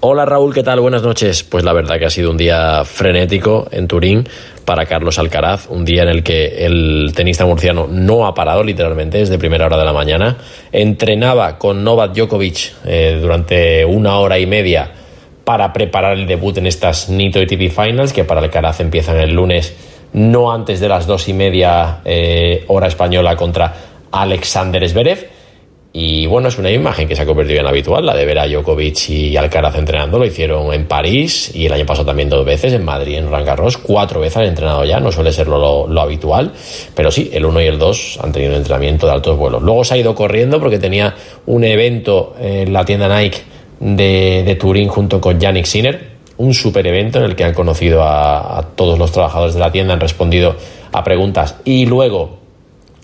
Hola 0.00 0.26
Raúl, 0.26 0.54
¿qué 0.54 0.62
tal? 0.62 0.80
Buenas 0.80 1.02
noches. 1.02 1.42
Pues 1.42 1.64
la 1.64 1.72
verdad 1.72 1.98
que 1.98 2.04
ha 2.04 2.10
sido 2.10 2.30
un 2.30 2.36
día 2.36 2.84
frenético 2.84 3.66
en 3.70 3.88
Turín 3.88 4.28
para 4.66 4.84
Carlos 4.84 5.18
Alcaraz, 5.18 5.68
un 5.70 5.86
día 5.86 6.02
en 6.02 6.08
el 6.08 6.22
que 6.22 6.66
el 6.66 7.12
tenista 7.14 7.46
murciano 7.46 7.86
no 7.88 8.26
ha 8.26 8.34
parado 8.34 8.62
literalmente 8.62 9.16
desde 9.16 9.38
primera 9.38 9.64
hora 9.64 9.78
de 9.78 9.84
la 9.84 9.92
mañana. 9.94 10.36
Entrenaba 10.72 11.56
con 11.56 11.82
Novak 11.84 12.12
Djokovic 12.12 12.74
eh, 12.84 13.18
durante 13.18 13.84
una 13.86 14.18
hora 14.18 14.38
y 14.38 14.44
media 14.44 14.90
para 15.44 15.72
preparar 15.72 16.18
el 16.18 16.26
debut 16.26 16.58
en 16.58 16.66
estas 16.66 17.08
NITO 17.08 17.40
ATP 17.40 17.70
Finals, 17.70 18.12
que 18.12 18.24
para 18.24 18.40
Alcaraz 18.40 18.80
empiezan 18.80 19.16
el 19.18 19.32
lunes, 19.32 19.74
no 20.12 20.52
antes 20.52 20.80
de 20.80 20.88
las 20.88 21.06
dos 21.06 21.28
y 21.28 21.32
media 21.32 22.00
eh, 22.04 22.64
hora 22.66 22.88
española 22.88 23.36
contra 23.36 23.72
Alexander 24.10 24.86
Zverev. 24.88 25.35
Y 25.98 26.26
bueno, 26.26 26.48
es 26.48 26.58
una 26.58 26.70
imagen 26.70 27.08
que 27.08 27.16
se 27.16 27.22
ha 27.22 27.24
convertido 27.24 27.60
en 27.60 27.66
habitual, 27.66 28.04
la 28.04 28.14
de 28.14 28.26
ver 28.26 28.38
a 28.38 28.46
Djokovic 28.46 29.08
y 29.08 29.34
Alcaraz 29.34 29.76
entrenando. 29.76 30.18
Lo 30.18 30.26
hicieron 30.26 30.74
en 30.74 30.84
París 30.86 31.50
y 31.54 31.64
el 31.64 31.72
año 31.72 31.86
pasado 31.86 32.04
también 32.04 32.28
dos 32.28 32.44
veces, 32.44 32.74
en 32.74 32.84
Madrid, 32.84 33.16
en 33.16 33.24
Roland 33.24 33.46
Garros. 33.46 33.78
Cuatro 33.78 34.20
veces 34.20 34.36
han 34.36 34.44
entrenado 34.44 34.84
ya, 34.84 35.00
no 35.00 35.10
suele 35.10 35.32
ser 35.32 35.48
lo, 35.48 35.88
lo 35.88 36.00
habitual. 36.02 36.52
Pero 36.94 37.10
sí, 37.10 37.30
el 37.32 37.46
1 37.46 37.62
y 37.62 37.64
el 37.64 37.78
2 37.78 38.18
han 38.22 38.30
tenido 38.30 38.52
un 38.52 38.58
entrenamiento 38.58 39.06
de 39.06 39.12
altos 39.14 39.38
vuelos. 39.38 39.62
Luego 39.62 39.84
se 39.84 39.94
ha 39.94 39.96
ido 39.96 40.14
corriendo 40.14 40.60
porque 40.60 40.78
tenía 40.78 41.14
un 41.46 41.64
evento 41.64 42.36
en 42.38 42.74
la 42.74 42.84
tienda 42.84 43.08
Nike 43.08 43.38
de, 43.80 44.42
de 44.44 44.54
Turín 44.56 44.88
junto 44.88 45.18
con 45.18 45.40
Yannick 45.40 45.64
Sinner. 45.64 46.10
Un 46.36 46.52
super 46.52 46.86
evento 46.86 47.20
en 47.20 47.24
el 47.24 47.34
que 47.34 47.44
han 47.44 47.54
conocido 47.54 48.02
a, 48.02 48.58
a 48.58 48.62
todos 48.64 48.98
los 48.98 49.12
trabajadores 49.12 49.54
de 49.54 49.60
la 49.60 49.72
tienda, 49.72 49.94
han 49.94 50.00
respondido 50.00 50.56
a 50.92 51.02
preguntas 51.02 51.56
y 51.64 51.86
luego 51.86 52.36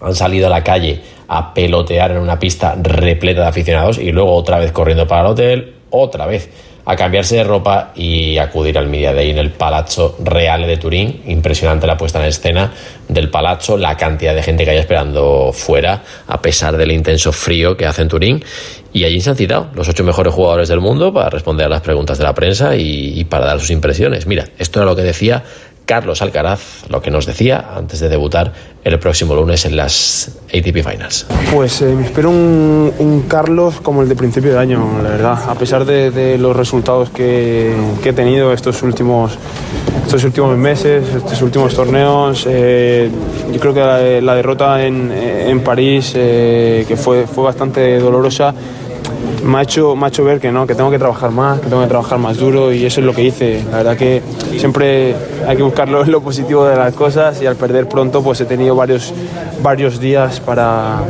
han 0.03 0.15
salido 0.15 0.49
a 0.49 0.51
la 0.51 0.63
calle 0.63 1.01
a 1.33 1.55
pelotear 1.55 2.11
en 2.11 2.19
una 2.19 2.39
pista 2.39 2.77
repleta 2.81 3.41
de 3.41 3.47
aficionados 3.49 3.99
y 3.99 4.13
luego 4.13 4.35
otra 4.35 4.59
vez 4.59 4.71
corriendo 4.71 5.07
para 5.07 5.23
el 5.23 5.27
hotel, 5.29 5.75
otra 5.91 6.27
vez 6.27 6.51
a 6.85 6.97
cambiarse 6.97 7.37
de 7.37 7.45
ropa 7.45 7.93
y 7.95 8.39
acudir 8.39 8.77
al 8.77 8.89
Media 8.89 9.15
Day 9.15 9.31
en 9.31 9.39
el 9.39 9.51
Palazzo 9.51 10.17
Reale 10.23 10.67
de 10.67 10.77
Turín. 10.77 11.23
Impresionante 11.27 11.87
la 11.87 11.97
puesta 11.97 12.19
en 12.19 12.27
escena 12.27 12.73
del 13.09 13.31
palazzo, 13.31 13.77
la 13.77 13.97
cantidad 13.97 14.35
de 14.35 14.43
gente 14.43 14.65
que 14.65 14.73
hay 14.73 14.79
esperando 14.79 15.53
fuera, 15.53 16.03
a 16.27 16.43
pesar 16.43 16.77
del 16.77 16.91
intenso 16.91 17.33
frío 17.33 17.77
que 17.77 17.87
hace 17.87 18.03
en 18.03 18.09
Turín. 18.09 18.45
Y 18.93 19.05
allí 19.05 19.21
se 19.21 19.31
han 19.31 19.37
citado 19.37 19.69
los 19.75 19.89
ocho 19.89 20.05
mejores 20.05 20.35
jugadores 20.35 20.69
del 20.69 20.81
mundo 20.81 21.15
para 21.15 21.31
responder 21.31 21.67
a 21.67 21.71
las 21.71 21.81
preguntas 21.81 22.19
de 22.19 22.25
la 22.25 22.35
prensa 22.35 22.77
y, 22.77 23.19
y 23.19 23.25
para 23.25 23.47
dar 23.47 23.61
sus 23.61 23.71
impresiones. 23.71 24.27
Mira, 24.27 24.49
esto 24.59 24.81
era 24.81 24.87
lo 24.87 24.97
que 24.97 25.03
decía 25.03 25.45
Carlos 25.85 26.23
Alcaraz, 26.23 26.89
lo 26.89 27.03
que 27.03 27.11
nos 27.11 27.27
decía 27.27 27.73
antes 27.77 28.01
de 28.01 28.09
debutar 28.09 28.53
el 28.85 28.99
próximo 28.99 29.35
lunes 29.35 29.65
en 29.65 29.77
las 29.77 30.39
ATP 30.49 30.77
Finals. 30.77 31.27
Pues 31.53 31.83
eh, 31.83 31.95
me 31.95 32.05
espero 32.05 32.31
un, 32.31 32.93
un 32.99 33.23
Carlos 33.23 33.81
como 33.81 34.03
el 34.03 34.09
de 34.09 34.17
principio 34.17 34.53
de 34.53 34.59
año, 34.59 34.85
la 35.03 35.11
verdad. 35.11 35.39
A 35.49 35.55
pesar 35.55 35.85
de, 35.85 36.11
de 36.11 36.39
los 36.39 36.57
resultados 36.57 37.11
que, 37.11 37.75
que 38.03 38.09
he 38.11 38.13
tenido 38.13 38.53
estos 38.53 38.83
últimos, 38.83 39.39
estos 40.05 40.25
últimos 40.25 40.57
meses, 40.57 41.05
estos 41.15 41.43
últimos 41.43 41.75
torneos, 41.75 42.47
eh, 42.49 43.11
yo 43.53 43.61
creo 43.61 43.75
que 43.75 43.81
la, 43.81 44.21
la 44.21 44.35
derrota 44.35 44.85
en, 44.85 45.13
en 45.13 45.61
París, 45.61 46.13
eh, 46.17 46.85
que 46.89 46.97
fue, 46.97 47.27
fue 47.27 47.45
bastante 47.45 47.99
dolorosa, 47.99 48.55
me 49.45 49.59
ha, 49.59 49.63
hecho, 49.63 49.97
ver 50.25 50.41
que 50.41 50.53
no, 50.53 50.67
que 50.67 50.75
tengo 50.75 50.91
que 50.91 50.99
trabajar 50.99 51.31
más, 51.31 51.61
que 51.61 51.69
tengo 51.69 51.83
que 51.83 51.89
trabajar 51.89 52.19
más 52.19 52.37
duro 52.37 52.73
y 52.73 52.85
eso 52.85 53.01
es 53.01 53.07
lo 53.07 53.15
que 53.15 53.23
hice. 53.23 53.63
La 53.71 53.79
verdad 53.79 53.97
que 53.97 54.23
siempre 54.59 55.15
hay 55.47 55.57
que 55.57 55.63
buscar 55.63 55.89
lo, 55.89 56.05
lo 56.05 56.21
positivo 56.21 56.65
de 56.67 56.77
las 56.77 56.95
cosas 56.95 57.41
y 57.43 57.47
al 57.47 57.57
perder 57.57 57.89
pronto 57.89 58.23
pues 58.23 58.41
he 58.41 58.45
tenido 58.45 58.77
varios, 58.77 59.13
varios 59.63 59.99
días 59.99 60.41
para, 60.41 61.03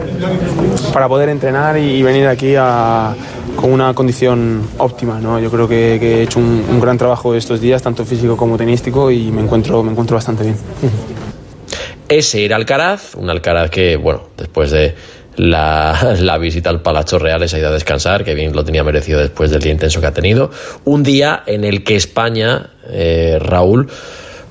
para 0.92 1.08
poder 1.08 1.28
entrenar 1.28 1.78
y, 1.78 1.96
y 1.96 2.02
venir 2.02 2.26
aquí 2.26 2.54
a, 2.56 3.14
con 3.56 3.72
una 3.72 3.94
condición 3.94 4.62
óptima. 4.78 5.20
¿no? 5.20 5.38
Yo 5.38 5.50
creo 5.50 5.68
que, 5.68 5.98
que 6.00 6.20
he 6.20 6.22
hecho 6.22 6.38
un, 6.38 6.64
un 6.70 6.80
gran 6.80 6.98
trabajo 6.98 7.34
estos 7.34 7.60
días, 7.60 7.82
tanto 7.82 8.04
físico 8.04 8.36
como 8.36 8.56
tenístico 8.56 9.10
y 9.10 9.30
me 9.30 9.42
encuentro, 9.42 9.82
me 9.82 9.90
encuentro 9.90 10.16
bastante 10.16 10.44
bien. 10.44 10.56
Ese 12.08 12.44
era 12.44 12.56
Alcaraz, 12.56 13.14
un 13.14 13.30
Alcaraz 13.30 13.70
que, 13.70 13.96
bueno, 13.96 14.24
después 14.36 14.70
de 14.70 14.94
la, 15.36 16.38
visita 16.38 16.70
al 16.70 16.82
Palacio 16.82 17.18
Real 17.18 17.48
se 17.48 17.56
ha 17.56 17.58
ido 17.58 17.68
a 17.68 17.72
descansar, 17.72 18.24
que 18.24 18.34
bien 18.34 18.54
lo 18.54 18.64
tenía 18.64 18.84
merecido 18.84 19.20
después 19.20 19.50
del 19.50 19.62
día 19.62 19.72
intenso 19.72 20.00
que 20.00 20.06
ha 20.06 20.12
tenido. 20.12 20.50
Un 20.84 21.02
día 21.02 21.42
en 21.46 21.64
el 21.64 21.84
que 21.84 21.96
España, 21.96 22.70
eh, 22.90 23.38
Raúl, 23.40 23.88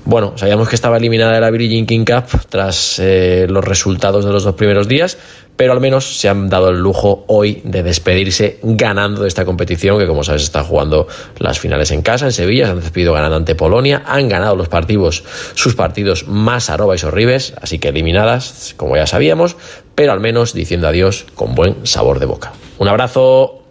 Bueno, 0.04 0.34
sabíamos 0.36 0.68
que 0.68 0.76
estaba 0.76 0.98
eliminada 0.98 1.34
de 1.34 1.42
la 1.42 1.52
Virgin 1.52 1.86
King 1.86 2.06
Cup 2.06 2.26
tras 2.50 2.98
eh, 2.98 3.46
los 3.48 3.64
resultados 3.64 4.26
de 4.26 4.32
los 4.32 4.44
dos 4.44 4.56
primeros 4.56 4.88
días, 4.88 5.16
pero 5.62 5.74
al 5.74 5.80
menos 5.80 6.20
se 6.20 6.28
han 6.28 6.50
dado 6.50 6.70
el 6.70 6.80
lujo 6.80 7.24
hoy 7.28 7.62
de 7.64 7.84
despedirse 7.84 8.58
ganando 8.64 9.22
de 9.22 9.28
esta 9.28 9.46
competición, 9.46 10.00
que 10.00 10.08
como 10.08 10.24
sabes 10.24 10.42
está 10.42 10.64
jugando 10.64 11.08
las 11.38 11.60
finales 11.60 11.92
en 11.92 12.02
casa, 12.02 12.26
en 12.26 12.32
Sevilla, 12.32 12.66
se 12.66 12.72
han 12.72 12.80
despedido 12.80 13.14
ganando 13.14 13.36
ante 13.36 13.54
Polonia, 13.54 14.02
han 14.08 14.28
ganado 14.28 14.56
los 14.56 14.70
partidos, 14.70 15.24
sus 15.54 15.76
partidos 15.76 16.28
más 16.28 16.72
arroba 16.72 16.96
y 16.96 16.98
sorribes, 16.98 17.54
así 17.62 17.78
que 17.78 17.90
eliminadas, 17.90 18.74
como 18.78 18.96
ya 18.96 19.06
sabíamos, 19.06 19.56
pero 20.02 20.14
al 20.14 20.20
menos 20.20 20.56
diciendo 20.56 20.88
adiós 20.88 21.28
con 21.36 21.54
buen 21.54 21.86
sabor 21.86 22.18
de 22.18 22.26
boca. 22.26 22.54
Un 22.80 22.88
abrazo. 22.88 23.62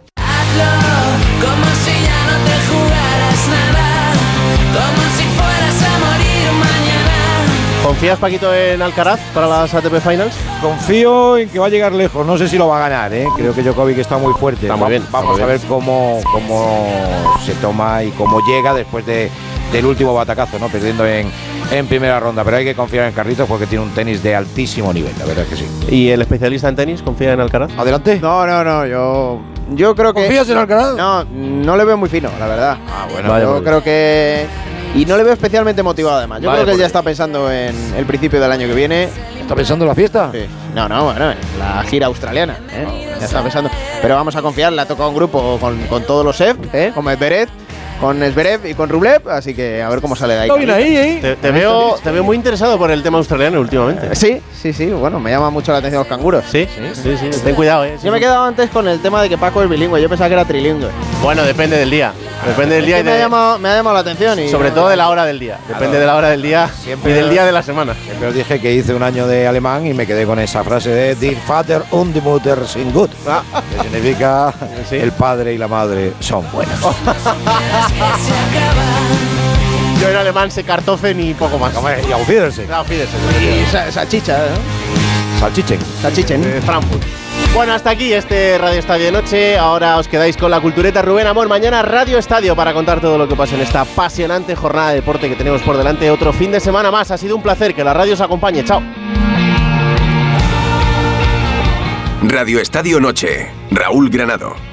¿Confías, 8.01 8.17
Paquito, 8.17 8.51
en 8.51 8.81
Alcaraz 8.81 9.19
para 9.31 9.45
las 9.45 9.71
ATP 9.75 9.99
Finals? 10.01 10.33
Confío 10.59 11.37
en 11.37 11.47
que 11.49 11.59
va 11.59 11.67
a 11.67 11.69
llegar 11.69 11.91
lejos. 11.93 12.25
No 12.25 12.35
sé 12.35 12.47
si 12.47 12.57
lo 12.57 12.67
va 12.67 12.77
a 12.83 12.89
ganar, 12.89 13.13
¿eh? 13.13 13.27
Creo 13.37 13.53
que 13.53 13.61
Djokovic 13.61 13.99
está 13.99 14.17
muy 14.17 14.33
fuerte. 14.33 14.61
Está 14.65 14.75
muy 14.75 14.85
Va- 14.85 14.89
bien, 14.89 15.03
está 15.03 15.19
Vamos 15.19 15.33
muy 15.33 15.43
a 15.43 15.45
ver 15.45 15.57
bien. 15.59 15.69
cómo, 15.69 16.19
cómo 16.33 16.89
se 17.45 17.53
toma 17.55 18.03
y 18.03 18.09
cómo 18.09 18.39
llega 18.47 18.73
después 18.73 19.05
de, 19.05 19.29
del 19.71 19.85
último 19.85 20.15
batacazo, 20.15 20.57
¿no? 20.57 20.67
Perdiendo 20.69 21.05
en, 21.05 21.31
en 21.71 21.85
primera 21.85 22.19
ronda. 22.19 22.43
Pero 22.43 22.57
hay 22.57 22.65
que 22.65 22.73
confiar 22.73 23.05
en 23.05 23.13
Carlitos 23.13 23.47
porque 23.47 23.67
tiene 23.67 23.83
un 23.83 23.91
tenis 23.91 24.23
de 24.23 24.33
altísimo 24.35 24.91
nivel, 24.91 25.13
la 25.19 25.25
verdad 25.25 25.43
es 25.43 25.49
que 25.51 25.57
sí. 25.57 25.67
¿Y 25.95 26.09
el 26.09 26.23
especialista 26.23 26.69
en 26.69 26.75
tenis 26.75 27.03
confía 27.03 27.33
en 27.33 27.39
Alcaraz? 27.39 27.69
Adelante. 27.77 28.17
No, 28.19 28.47
no, 28.47 28.63
no, 28.63 28.83
yo, 28.87 29.39
yo 29.75 29.93
creo 29.95 30.11
que. 30.11 30.21
¿Confías 30.21 30.49
en 30.49 30.57
Alcaraz? 30.57 30.95
No, 30.95 31.23
no 31.23 31.77
le 31.77 31.85
veo 31.85 31.97
muy 31.97 32.09
fino, 32.09 32.31
la 32.39 32.47
verdad. 32.47 32.77
Ah, 32.89 33.05
bueno, 33.11 33.29
Vaya 33.29 33.45
yo 33.45 33.63
creo 33.63 33.83
que. 33.83 34.47
Y 34.93 35.05
no 35.05 35.15
le 35.15 35.23
veo 35.23 35.33
especialmente 35.33 35.81
motivado 35.83 36.17
además. 36.17 36.41
Yo 36.41 36.51
creo 36.51 36.65
que 36.65 36.71
él 36.71 36.75
por 36.75 36.79
ya 36.81 36.85
está 36.85 37.01
pensando 37.01 37.51
en 37.51 37.75
el 37.95 38.05
principio 38.05 38.41
del 38.41 38.51
año 38.51 38.67
que 38.67 38.73
viene. 38.73 39.09
¿Está 39.39 39.55
pensando 39.55 39.85
en 39.85 39.89
la 39.89 39.95
fiesta? 39.95 40.29
Sí. 40.33 40.45
No, 40.75 40.89
no, 40.89 41.05
bueno, 41.05 41.31
en 41.31 41.37
la 41.59 41.81
gira 41.83 42.07
australiana. 42.07 42.57
¿eh? 42.71 43.07
Ya 43.19 43.25
está 43.25 43.41
pensando. 43.41 43.69
Pero 44.01 44.15
vamos 44.15 44.35
a 44.35 44.41
confiar, 44.41 44.73
le 44.73 44.81
ha 44.81 44.85
tocado 44.85 45.09
un 45.09 45.15
grupo 45.15 45.57
con, 45.59 45.77
con 45.87 46.03
todos 46.03 46.25
los 46.25 46.39
EF, 46.41 46.57
¿eh? 46.73 46.91
con 46.93 47.05
Medvedev, 47.05 47.47
con 48.01 48.19
Zverev 48.19 48.65
y 48.65 48.73
con 48.73 48.89
Rublev, 48.89 49.29
así 49.29 49.53
que 49.53 49.81
a 49.81 49.87
ver 49.89 50.01
cómo 50.01 50.15
sale 50.15 50.33
de 50.33 50.39
ahí. 50.41 50.49
Está 50.49 50.57
bien 50.57 50.71
ahí, 50.71 50.97
¿eh? 50.97 51.19
Te, 51.21 51.35
te 51.35 51.51
veo, 51.51 51.95
te 52.03 52.09
veo 52.11 52.23
muy 52.23 52.35
interesado 52.35 52.77
por 52.79 52.89
el 52.89 53.03
tema 53.03 53.19
australiano 53.19 53.59
últimamente. 53.59 54.15
Sí, 54.15 54.41
sí, 54.59 54.73
sí, 54.73 54.87
bueno, 54.87 55.19
me 55.19 55.29
llama 55.29 55.51
mucho 55.51 55.71
la 55.71 55.77
atención 55.77 55.99
los 55.99 56.07
canguros. 56.07 56.43
Sí, 56.51 56.67
sí, 56.93 57.15
sí. 57.15 57.29
Ten 57.43 57.53
cuidado, 57.55 57.85
eh. 57.85 57.97
Yo 58.03 58.11
me 58.11 58.17
he 58.17 58.19
quedado 58.19 58.43
antes 58.43 58.69
con 58.71 58.87
el 58.87 58.99
tema 59.01 59.21
de 59.21 59.29
que 59.29 59.37
Paco 59.37 59.61
es 59.61 59.69
bilingüe, 59.69 60.01
yo 60.01 60.09
pensaba 60.09 60.27
que 60.27 60.33
era 60.33 60.45
trilingüe. 60.45 60.89
Bueno, 61.21 61.43
depende 61.43 61.77
del 61.77 61.91
día. 61.91 62.11
Depende 62.45 62.75
del 62.75 62.87
día 62.87 62.99
y 62.99 63.03
me, 63.03 63.11
ha 63.11 63.13
de, 63.13 63.19
llamado, 63.19 63.59
me 63.59 63.69
ha 63.69 63.75
llamado 63.75 63.93
la 63.93 63.99
atención 63.99 64.39
y 64.39 64.49
sobre 64.49 64.71
todo 64.71 64.89
de 64.89 64.95
la 64.95 65.09
hora 65.09 65.25
del 65.25 65.39
día. 65.39 65.59
Depende 65.67 65.99
de 65.99 66.05
la 66.07 66.15
hora 66.15 66.29
del 66.29 66.41
día 66.41 66.67
Siempre- 66.83 67.11
y 67.11 67.13
del 67.13 67.29
día 67.29 67.45
de 67.45 67.51
la 67.51 67.61
semana. 67.61 67.93
Siempre 68.03 68.29
os 68.29 68.33
dije 68.33 68.59
que 68.59 68.73
hice 68.73 68.95
un 68.95 69.03
año 69.03 69.27
de 69.27 69.47
alemán 69.47 69.85
y 69.85 69.93
me 69.93 70.07
quedé 70.07 70.25
con 70.25 70.39
esa 70.39 70.63
frase 70.63 70.89
de 70.89 71.13
Die 71.15 71.37
Vater 71.47 71.83
und 71.91 72.13
die 72.15 72.21
Mutter 72.21 72.67
sind 72.67 72.91
gut, 72.95 73.11
que 73.11 73.83
significa 73.83 74.51
el 74.89 75.11
padre 75.11 75.53
y 75.53 75.59
la 75.59 75.67
madre 75.67 76.13
son 76.19 76.43
buenos. 76.51 76.79
Yo 80.01 80.09
en 80.09 80.15
alemán 80.15 80.49
sé 80.49 80.63
kartoffeln 80.63 81.19
y 81.19 81.33
poco 81.33 81.59
más. 81.59 81.73
Y 82.07 82.11
auf 82.11 82.27
Wiedersehen. 82.27 82.71
Auf 82.71 82.89
Wiedersehen. 82.89 83.21
Y 83.41 83.59
esa, 83.63 83.87
esa 83.87 84.07
chicha, 84.07 84.37
¿no? 84.37 85.39
Salchichen. 85.39 85.79
Salchichen. 86.01 86.41
de 86.41 86.61
Frankfurt. 86.61 87.01
Bueno, 87.55 87.73
hasta 87.73 87.89
aquí 87.89 88.13
este 88.13 88.57
Radio 88.59 88.79
Estadio 88.79 89.05
de 89.05 89.11
Noche. 89.11 89.57
Ahora 89.57 89.97
os 89.97 90.07
quedáis 90.07 90.37
con 90.37 90.51
la 90.51 90.61
cultureta 90.61 91.01
Rubén 91.01 91.25
Amor. 91.25 91.49
Mañana 91.49 91.81
Radio 91.81 92.17
Estadio 92.17 92.55
para 92.55 92.73
contar 92.73 93.01
todo 93.01 93.17
lo 93.17 93.27
que 93.27 93.35
pasa 93.35 93.55
en 93.55 93.61
esta 93.61 93.81
apasionante 93.81 94.55
jornada 94.55 94.89
de 94.89 94.95
deporte 94.97 95.27
que 95.29 95.35
tenemos 95.35 95.61
por 95.63 95.77
delante. 95.77 96.11
Otro 96.11 96.31
fin 96.31 96.51
de 96.51 96.59
semana 96.59 96.91
más. 96.91 97.09
Ha 97.09 97.17
sido 97.17 97.35
un 97.35 97.41
placer 97.41 97.73
que 97.73 97.83
la 97.83 97.93
radio 97.93 98.13
os 98.13 98.21
acompañe. 98.21 98.63
Chao. 98.63 98.83
Radio 102.21 102.59
Estadio 102.59 102.99
Noche. 102.99 103.51
Raúl 103.71 104.11
Granado. 104.11 104.55